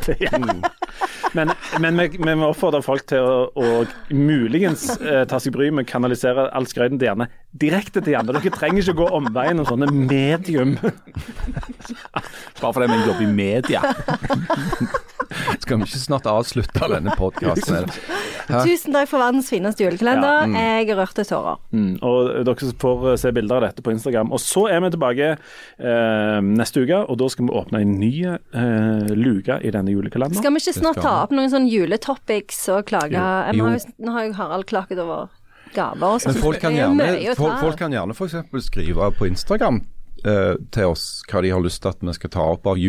Men, 1.36 1.52
men 1.84 2.00
vi, 2.00 2.10
vi 2.18 2.36
oppfordrer 2.48 2.86
folk 2.86 3.06
til 3.12 3.24
å, 3.24 3.48
å 3.52 4.14
muligens 4.16 4.88
eh, 5.00 5.24
ta 5.30 5.42
seg 5.42 5.56
bry 5.56 5.72
med 5.74 5.86
å 5.86 5.92
kanalisere 5.92 6.50
all 6.56 6.68
skrøyten 6.70 7.02
til 7.02 7.12
Janne 7.12 7.30
direkte 7.56 8.02
til 8.04 8.16
Janne. 8.16 8.36
Dere 8.36 8.52
trenger 8.54 8.84
ikke 8.84 8.96
å 8.96 9.02
gå 9.04 9.08
omveien 9.20 9.62
om 9.62 9.68
sånne 9.68 9.88
medium. 9.92 10.76
Bare 12.60 12.74
fordi 12.76 12.90
vi 12.92 13.02
jobber 13.06 13.24
i 13.24 13.32
media. 13.32 13.84
Skal 15.64 15.78
vi 15.82 15.88
ikke 15.88 16.02
snart 16.02 16.26
avslutte 16.30 16.88
denne 16.96 17.14
podkasten? 17.18 17.90
Tusen 18.46 18.94
takk 18.94 19.10
for 19.10 19.22
verdens 19.24 19.48
fineste 19.50 19.86
julekalender. 19.86 20.52
Ja, 20.54 20.66
Jeg 20.86 20.98
rørte 20.98 21.26
tårer. 21.26 21.58
Mm, 21.74 21.96
og 22.06 22.30
dere 22.46 22.72
får 22.82 23.06
se 23.24 23.32
bilder 23.36 23.58
av 23.58 23.66
dette 23.70 23.86
på 23.86 23.94
Instagram. 23.96 24.30
Og 24.36 24.42
så 24.44 24.68
er 24.74 24.84
vi 24.86 24.92
tilbake 24.94 25.32
eh, 25.36 26.40
neste 26.46 26.84
uke, 26.86 27.00
og 27.10 27.18
da 27.22 27.30
skal 27.34 27.48
vi 27.50 27.56
åpne 27.62 27.82
en 27.86 27.96
ny 28.02 28.12
eh, 28.26 29.16
luke 29.18 29.58
i 29.66 29.74
denne 29.74 29.94
julekalenderen. 29.96 30.42
Skal 30.44 30.54
vi 30.56 30.62
ikke 30.64 30.76
snart 30.78 31.02
ta 31.02 31.16
opp 31.24 31.34
noen 31.36 31.50
sånne 31.54 31.72
juletopics 31.74 32.62
og 32.76 32.86
klage? 32.92 33.26
Jo. 33.58 33.72
Jo- 33.74 33.96
Nå 34.06 34.14
har 34.16 34.28
jo 34.30 34.36
Harald 34.38 34.68
klaget 34.70 35.00
over 35.02 35.30
gaver 35.76 36.16
og 36.16 36.22
sånn. 36.24 36.34
Men 36.38 36.44
folk 36.44 36.62
kan 36.62 36.72
er 36.76 36.84
gjerne, 36.86 37.36
folk, 37.36 37.58
folk 37.60 37.80
kan 37.82 37.92
gjerne 37.96 38.16
for 38.16 38.30
eksempel 38.30 38.62
skrive 38.64 39.10
på 39.18 39.28
Instagram 39.28 39.82
eh, 40.24 40.54
til 40.72 40.92
oss 40.94 41.08
hva 41.32 41.42
de 41.44 41.52
har 41.52 41.64
lyst 41.66 41.82
til 41.84 41.92
at 41.92 42.06
vi 42.06 42.14
skal 42.16 42.32
ta 42.38 42.46
opp 42.54 42.70
av 42.72 42.80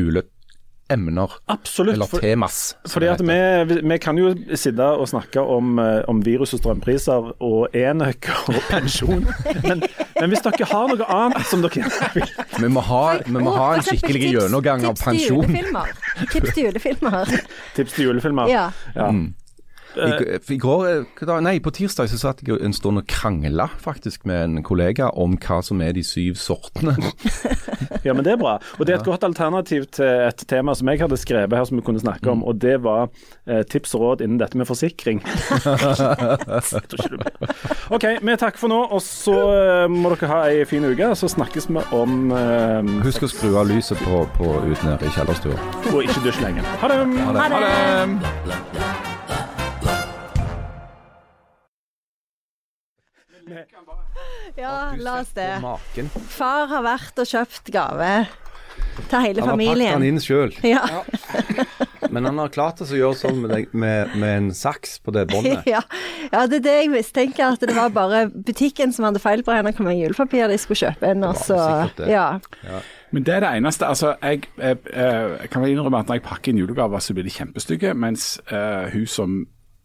juleemner. 0.90 1.30
Absolutt. 1.46 1.94
Eller 1.94 2.06
for- 2.06 2.20
temas. 2.20 2.76
Fordi 2.88 3.06
at 3.06 3.20
vi, 3.20 3.78
vi 3.88 3.98
kan 3.98 4.16
jo 4.18 4.34
sitte 4.54 4.80
og 4.82 5.08
snakke 5.08 5.40
om, 5.40 5.78
eh, 5.78 6.02
om 6.08 6.20
virus 6.24 6.54
og 6.54 6.60
strømpriser 6.60 7.32
og 7.42 7.68
enøk 7.74 8.28
og 8.48 8.54
pensjon, 8.70 9.26
men, 9.64 9.82
men 10.20 10.30
hvis 10.30 10.42
dere 10.46 10.64
har 10.70 10.88
noe 10.92 11.08
annet 11.08 11.46
som 11.50 11.62
dere 11.62 11.90
vil 12.14 12.26
Vi 12.60 12.68
må 12.68 12.80
ha, 12.80 13.18
vi 13.26 13.32
må 13.38 13.50
ha 13.56 13.72
en 13.76 13.82
skikkelig 13.82 14.30
gjennomgang 14.36 14.84
av 14.86 14.94
tips 14.94 15.02
til 15.02 15.10
pensjon. 15.10 15.42
julefilmer. 15.42 15.86
Tips 16.32 16.54
til 16.54 16.64
julefilmer. 16.68 17.34
Tips 17.76 17.92
til 17.98 18.04
julefilmer. 18.10 18.48
Ja. 18.52 18.68
Ja. 18.94 19.10
I, 19.96 20.38
I 20.54 20.58
går, 20.60 20.86
eh, 20.90 21.32
nei, 21.44 21.56
på 21.62 21.72
tirsdag 21.74 22.10
så 22.12 22.18
satt 22.20 22.42
jeg 22.44 22.60
en 22.60 22.74
stund 22.76 23.00
og 23.00 23.06
krangla 23.10 23.68
faktisk 23.82 24.26
med 24.28 24.38
en 24.42 24.62
kollega 24.66 25.08
om 25.16 25.36
hva 25.40 25.62
som 25.64 25.80
er 25.84 25.92
de 25.96 26.04
syv 26.06 26.34
sortene. 26.40 26.94
ja, 28.06 28.12
men 28.12 28.24
det 28.26 28.32
er 28.34 28.40
bra. 28.40 28.54
Og 28.78 28.86
det 28.86 28.92
er 28.94 28.98
et 29.00 29.08
godt 29.08 29.24
alternativ 29.26 29.82
til 29.96 30.10
et 30.26 30.40
tema 30.48 30.70
som 30.76 30.88
jeg 30.90 30.98
hadde 31.02 31.18
skrevet 31.20 31.56
her 31.56 31.64
som 31.68 31.76
vi 31.80 31.84
kunne 31.86 32.02
snakke 32.02 32.30
om, 32.30 32.44
og 32.46 32.52
det 32.62 32.76
var 32.84 33.02
eh, 33.46 33.62
tips 33.68 33.90
og 33.96 34.00
råd 34.04 34.18
innen 34.26 34.40
dette 34.42 34.56
med 34.58 34.66
forsikring. 34.68 35.18
OK, 37.96 38.04
vi 38.20 38.36
takker 38.36 38.60
for 38.60 38.68
nå, 38.72 38.80
og 38.90 39.02
så 39.04 39.36
eh, 39.54 39.86
må 39.92 40.06
dere 40.14 40.32
ha 40.32 40.38
ei 40.50 40.64
fin 40.68 40.84
uke. 40.86 41.06
Så 41.16 41.26
snakkes 41.32 41.64
vi 41.70 41.74
om 41.96 42.10
eh, 42.34 42.80
Husk 43.06 43.20
å 43.26 43.28
skru 43.30 43.50
av 43.60 43.66
lyset 43.70 43.98
på, 44.04 44.14
på 44.38 44.46
ut 44.66 44.80
nede 44.86 45.02
i 45.06 45.10
kjellerstua. 45.14 45.56
Og 45.92 46.00
ikke 46.04 46.20
dusj 46.26 46.40
lenge. 46.44 46.62
Ha 46.82 46.86
det. 46.92 46.98
Ha 47.22 47.30
det. 47.36 47.40
Ha 47.46 47.58
det. 47.66 49.25
Ja, 54.56 54.92
la 54.98 55.20
oss 55.20 55.30
det. 55.36 55.52
Far 56.32 56.66
har 56.70 56.82
vært 56.86 57.22
og 57.22 57.28
kjøpt 57.30 57.70
gave 57.74 58.10
til 59.10 59.22
hele 59.22 59.44
Han 59.44 59.50
har 59.52 59.60
pakket 59.60 59.94
den 59.94 60.04
inn 60.04 60.18
sjøl, 60.20 60.52
Ja. 60.64 60.82
men 62.12 62.26
han 62.28 62.38
har 62.40 62.50
klart 62.52 62.80
å 62.84 62.86
gjøre 62.88 63.16
sånn 63.18 63.38
med, 63.42 63.72
med, 63.72 64.12
med 64.20 64.32
en 64.40 64.50
saks 64.56 64.98
på 65.04 65.14
det 65.16 65.26
båndet. 65.30 65.64
Ja. 65.74 65.80
ja, 66.32 66.44
det 66.50 66.60
er 66.60 66.64
det 66.66 66.74
jeg 66.80 66.92
mistenker, 66.92 67.54
at 67.56 67.64
det 67.64 67.76
var 67.76 67.92
bare 67.94 68.26
butikken 68.30 68.92
som 68.96 69.08
hadde 69.08 69.22
feil 69.22 69.44
på 69.46 69.54
henne 69.56 69.72
hvor 69.76 69.88
mye 69.88 69.98
julepapir 70.00 70.48
de 70.52 70.58
skulle 70.60 70.82
kjøpe 70.82 71.12
inn, 71.12 71.24
Det 71.24 71.42
sikkert 71.44 72.02
det. 72.02 72.10
Ja. 72.12 72.80
Men 73.14 73.26
det 73.26 73.36
er 73.36 73.44
det 73.46 73.52
eneste. 73.60 73.88
altså, 73.88 74.14
Jeg, 74.22 74.48
jeg, 74.58 74.78
jeg 74.92 75.50
kan 75.52 75.64
vel 75.64 75.72
innrømme 75.72 76.02
at 76.02 76.10
når 76.10 76.20
jeg 76.20 76.26
pakker 76.28 76.52
inn 76.52 76.60
julegaver, 76.64 77.00
så 77.04 77.16
blir 77.16 77.26
de 77.26 77.32
kjempestygge. 77.32 77.94
Mens 77.96 78.34
uh, 78.52 78.88
hun 78.92 79.06
som 79.08 79.44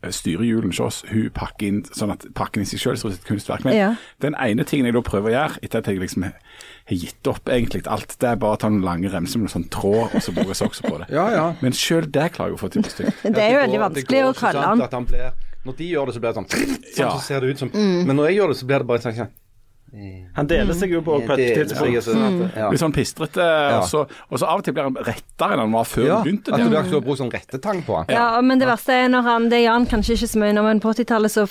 styrer 0.09 0.43
julen 0.43 0.71
hos 0.71 0.79
oss, 0.79 1.03
hun 1.11 1.29
pakker 1.29 1.67
inn 1.67 1.83
sånn 1.83 2.11
at 2.11 2.25
pakken 2.33 2.63
i 2.63 2.65
seg 2.65 2.79
selv 2.79 2.97
ser 2.97 3.07
ut 3.09 3.13
som 3.13 3.21
et 3.21 3.27
kunstverk. 3.27 3.63
Men 3.65 3.75
Ja. 3.77 3.95
den 4.19 4.33
ene 4.35 4.63
tingen 4.65 4.85
jeg 4.85 4.93
da 4.95 5.01
prøver 5.01 5.29
å 5.29 5.33
gjøre, 5.35 5.59
etter 5.63 5.77
at 5.77 5.85
jeg 5.85 5.99
liksom 5.99 6.23
har 6.23 6.33
gitt 6.89 7.27
opp 7.27 7.45
egentlig 7.45 7.85
alt, 7.87 8.15
det 8.19 8.29
er 8.29 8.35
bare 8.35 8.55
å 8.57 8.59
ta 8.59 8.69
noen 8.69 8.81
lange 8.83 9.09
remser 9.11 9.37
med 9.37 9.49
noen 9.49 9.63
sånn 9.63 9.69
tråd, 9.69 10.15
og 10.15 10.21
så 10.21 10.33
bruke 10.33 10.55
sokser 10.57 10.89
på 10.89 10.97
det. 10.97 11.09
Ja, 11.17 11.29
ja. 11.29 11.53
Men 11.61 11.71
sjøl 11.71 12.09
det 12.11 12.31
klarer 12.33 12.49
jeg 12.49 12.57
å 12.57 12.59
få 12.59 12.71
til 12.71 12.81
å 12.81 12.83
bli 12.83 12.91
stygt. 12.91 13.21
Det 13.23 13.37
er 13.37 13.51
jo 13.53 13.59
veldig 13.67 13.79
vanskelig 13.85 14.23
går 14.23 14.33
å 14.33 14.39
kalle 14.39 14.61
han. 14.65 14.81
at 14.81 14.91
han 14.91 15.05
blir, 15.05 15.31
når 15.65 15.77
de 15.77 15.91
gjør 15.93 16.05
det, 16.07 16.15
så 16.15 16.19
blir 16.19 16.33
det 16.33 16.37
sånn, 16.41 16.49
sånn 16.49 16.97
Ja. 16.97 17.09
så 17.11 17.21
ser 17.21 17.39
det 17.41 17.49
ut 17.53 17.59
som 17.59 17.69
Mm. 17.69 18.05
Men 18.07 18.15
når 18.17 18.27
jeg 18.29 18.37
gjør 18.41 18.47
det, 18.49 18.57
så 18.57 18.65
blir 18.65 18.77
det 18.79 18.87
bare 18.87 18.99
sånn 18.99 19.15
sånn, 19.15 19.29
Han 20.37 20.47
deler 20.47 20.77
seg 20.77 20.93
jo 20.95 21.01
på, 21.03 21.17
på 21.27 21.35
et 21.35 21.57
tidspunkt. 21.57 22.03
sånn 22.05 22.37
ja. 22.55 22.69
Litt 22.71 22.79
sånn 22.79 22.93
pistrete, 22.95 23.47
og, 23.75 23.83
så, 23.89 24.05
og 24.29 24.39
så 24.39 24.47
av 24.47 24.61
og 24.61 24.63
til 24.63 24.75
blir 24.77 24.87
han 24.87 24.95
rettere 24.95 25.57
enn 25.57 25.63
han 25.65 25.75
var 25.75 25.89
før 25.89 26.05
Ja, 26.07 26.21
vi 26.21 26.31
begynte. 26.31 26.53
at 26.55 26.87
du 26.87 26.95
har 26.95 27.03
brukt 27.03 27.19
sånn 27.19 27.33
rettetang 27.33 27.83
på 27.83 27.97
han. 27.99 28.13
Ja, 28.13 28.29
men 28.41 28.61
det 28.61 28.69
verste 28.71 28.95
er 28.95 29.11
når 29.11 29.27
han 29.27 29.49
Det 29.51 29.65
han 29.65 29.85
kanskje 29.89 30.15
ikke 30.15 30.31
så 30.31 30.39
mye 30.39 30.55
når 30.55 30.69
men 30.69 30.79
på 30.83 30.93
80-tallet 30.95 31.33
så 31.35 31.47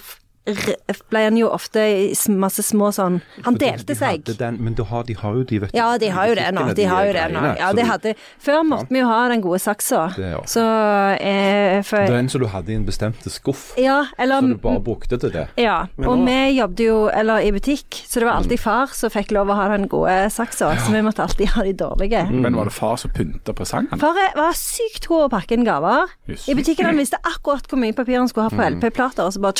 ble 0.46 1.20
han 1.26 1.36
jo 1.36 1.50
ofte 1.52 1.82
i 1.84 2.14
masse 2.32 2.62
små 2.64 2.88
sånn 2.94 3.18
Han 3.44 3.58
delte 3.60 3.90
de 3.92 3.96
seg. 3.98 4.24
Den, 4.40 4.56
men 4.64 4.76
har, 4.90 5.04
de 5.04 5.14
har 5.20 5.36
jo 5.36 5.44
de, 5.44 5.58
vet 5.64 5.72
du. 5.72 5.76
Ja, 5.78 5.90
de 6.00 6.08
har 6.14 6.30
jo 6.30 6.36
det 6.38 6.46
nå. 6.56 6.64
De 6.76 6.86
har 6.88 7.06
jo 7.06 7.12
det 7.16 7.26
nå. 7.34 7.42
Ja, 7.60 7.70
de 7.76 7.84
hadde 7.86 8.14
Før 8.40 8.62
måtte 8.66 8.88
vi 8.94 9.02
jo 9.02 9.08
ha 9.10 9.18
den 9.30 9.42
gode 9.44 9.60
saksa. 9.62 10.06
Det, 10.16 10.30
ja. 10.32 10.40
Så 10.48 10.64
eh, 11.20 11.80
for, 11.86 12.06
Den 12.10 12.30
som 12.32 12.42
du 12.42 12.48
hadde 12.50 12.72
i 12.72 12.78
en 12.78 12.86
bestemt 12.88 13.20
skuff, 13.30 13.74
Ja, 13.80 14.00
eller 14.18 14.40
så 14.40 14.50
du 14.54 14.56
bare 14.62 14.82
brukte 14.84 15.18
til 15.20 15.32
det. 15.34 15.46
Ja, 15.60 15.82
og 16.00 16.08
nå- 16.08 16.24
vi 16.26 16.38
jobbet 16.56 16.84
jo 16.86 16.96
eller 17.12 17.44
i 17.44 17.52
butikk, 17.54 18.00
så 18.08 18.22
det 18.22 18.28
var 18.30 18.40
alltid 18.40 18.60
far 18.62 18.94
som 18.96 19.12
fikk 19.12 19.34
lov 19.36 19.52
å 19.52 19.58
ha 19.58 19.68
den 19.74 19.86
gode 19.92 20.16
saksa, 20.32 20.72
så 20.80 20.94
vi 20.94 21.02
måtte 21.04 21.22
alltid 21.24 21.52
ha 21.54 21.66
de 21.66 21.74
dårlige. 21.84 22.24
Men 22.32 22.56
var 22.56 22.70
det 22.70 22.74
far 22.74 22.96
som 23.00 23.12
pynta 23.14 23.54
presangene? 23.56 24.00
Far 24.00 24.16
var 24.36 24.56
sykt 24.58 25.06
god 25.10 25.28
å 25.28 25.30
pakke 25.36 25.56
inn 25.58 25.66
gaver. 25.68 26.10
I 26.48 26.56
butikken 26.58 26.88
han 26.88 26.98
visste 27.00 27.20
akkurat 27.28 27.66
hvor 27.70 27.80
mye 27.82 27.96
papir 27.96 28.18
han 28.18 28.30
skulle 28.30 28.48
ha 28.48 28.54
på 28.56 28.68
LP-plater, 28.76 29.26
og 29.28 29.34
så 29.36 29.42
bare 29.42 29.58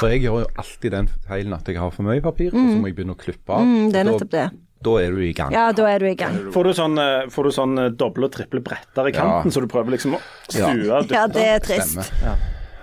For 0.00 0.08
jeg 0.14 0.22
gjør 0.24 0.42
jo 0.46 0.48
alltid 0.62 0.94
den 0.96 1.08
feilen 1.28 1.52
at 1.56 1.68
jeg 1.68 1.76
har 1.80 1.90
for 1.92 2.06
mye 2.08 2.22
papir, 2.24 2.54
og 2.54 2.58
så 2.72 2.76
må 2.80 2.88
jeg 2.88 2.96
begynne 2.96 3.14
å 3.16 3.20
klippe 3.20 3.52
av. 3.52 3.66
Mm, 3.68 3.90
det 3.92 4.00
er 4.00 4.04
Da- 4.04 4.10
nettopp 4.14 4.30
det. 4.34 4.46
Da 4.82 4.94
er 4.96 5.10
du 5.12 5.18
i 5.20 5.32
gang. 5.36 5.52
Ja, 5.52 5.66
da 5.76 5.84
er 5.92 5.98
du 6.00 6.06
i 6.08 6.14
gang. 6.16 6.36
Får 6.54 6.64
du 6.64 6.70
sånn, 6.72 6.94
eh, 6.98 7.26
får 7.28 7.44
du 7.44 7.50
sånn 7.52 7.78
eh, 7.84 7.90
doble 7.90 8.24
og 8.24 8.32
triple 8.32 8.60
bretter 8.64 9.10
i 9.10 9.12
kanten, 9.12 9.44
Ja. 9.44 9.52
så 9.52 9.60
du 9.60 9.66
prøver 9.68 9.90
liksom 9.92 10.14
å 10.16 10.20
Ja. 10.56 10.70
stue 10.72 11.12
Ja, 11.12 11.26
det 11.26 11.44
er 11.44 11.58
trist. 11.60 12.10
Ja. 12.24 12.36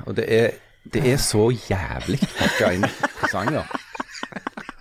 Og 0.06 0.14
det 0.16 0.30
er, 0.30 0.52
det 0.92 1.04
er 1.08 1.18
så 1.18 1.50
jævlig 1.52 2.20
pakka 2.38 2.74
inn 2.76 2.86
presanger. 3.18 3.66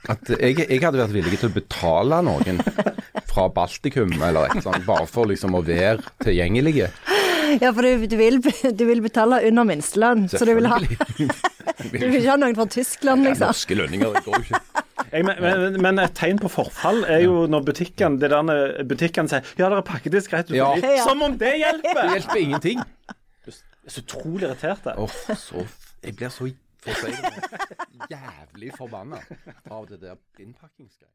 At 0.08 0.28
jeg, 0.28 0.56
jeg 0.68 0.80
hadde 0.84 1.00
vært 1.00 1.14
villig 1.16 1.38
til 1.40 1.48
å 1.50 1.54
betale 1.56 2.20
noen 2.22 2.60
fra 3.26 3.48
Baltikum 3.48 4.12
eller 4.22 4.46
et 4.54 4.62
sånt, 4.62 4.84
bare 4.86 5.06
for 5.10 5.24
liksom 5.26 5.56
å 5.58 5.64
være 5.66 5.98
tilgjengelige. 6.22 6.90
Ja, 7.64 7.72
for 7.72 7.86
du, 7.86 8.06
du, 8.06 8.16
vil, 8.18 8.40
du 8.78 8.84
vil 8.88 9.00
betale 9.04 9.40
under 9.48 9.66
minstelønn, 9.68 10.26
så 10.32 10.44
du 10.44 10.54
vil 10.58 10.68
ha 10.70 10.80
Du 11.76 11.92
vil 11.92 12.18
ikke 12.18 12.30
ha 12.30 12.36
noen 12.40 12.56
fra 12.56 12.66
Tyskland, 12.72 13.26
liksom. 13.26 13.46
Ja, 13.46 13.52
Norske 13.52 13.76
lønninger, 13.78 14.14
det 14.16 14.22
går 14.26 14.36
jo 14.36 14.44
ikke. 14.46 14.84
Jeg, 15.12 15.24
men, 15.28 15.76
men, 15.84 16.00
et 16.02 16.14
tegn 16.18 16.40
på 16.42 16.48
forfall 16.50 17.02
er 17.12 17.22
jo 17.24 17.44
når 17.50 17.66
butikken, 17.68 18.18
butikken 18.88 19.30
sier 19.30 19.44
ja, 19.56 19.66
dere 19.68 19.80
har 19.80 19.86
pakkedisk 19.86 20.34
rett 20.34 20.50
Ja. 20.56 20.72
forbi. 20.74 20.94
Som 21.04 21.24
om 21.26 21.36
det 21.40 21.52
hjelper! 21.60 22.00
Det 22.00 22.06
hjelper! 22.16 22.40
ingenting. 22.42 22.84
Jeg 23.46 23.58
er 23.86 23.94
så 23.94 24.02
utrolig 24.02 24.48
irritert. 24.48 24.88
Åh, 24.96 25.18
så 25.38 25.66
Jeg 26.02 26.16
blir 26.18 26.32
så 26.34 26.48
for 26.86 27.10
det, 27.10 28.10
jævlig 28.10 28.70
forbanna 28.76 29.18
av 29.70 29.86
det 29.90 30.00
der 30.00 30.16
innpakkingsgreiet. 30.38 31.12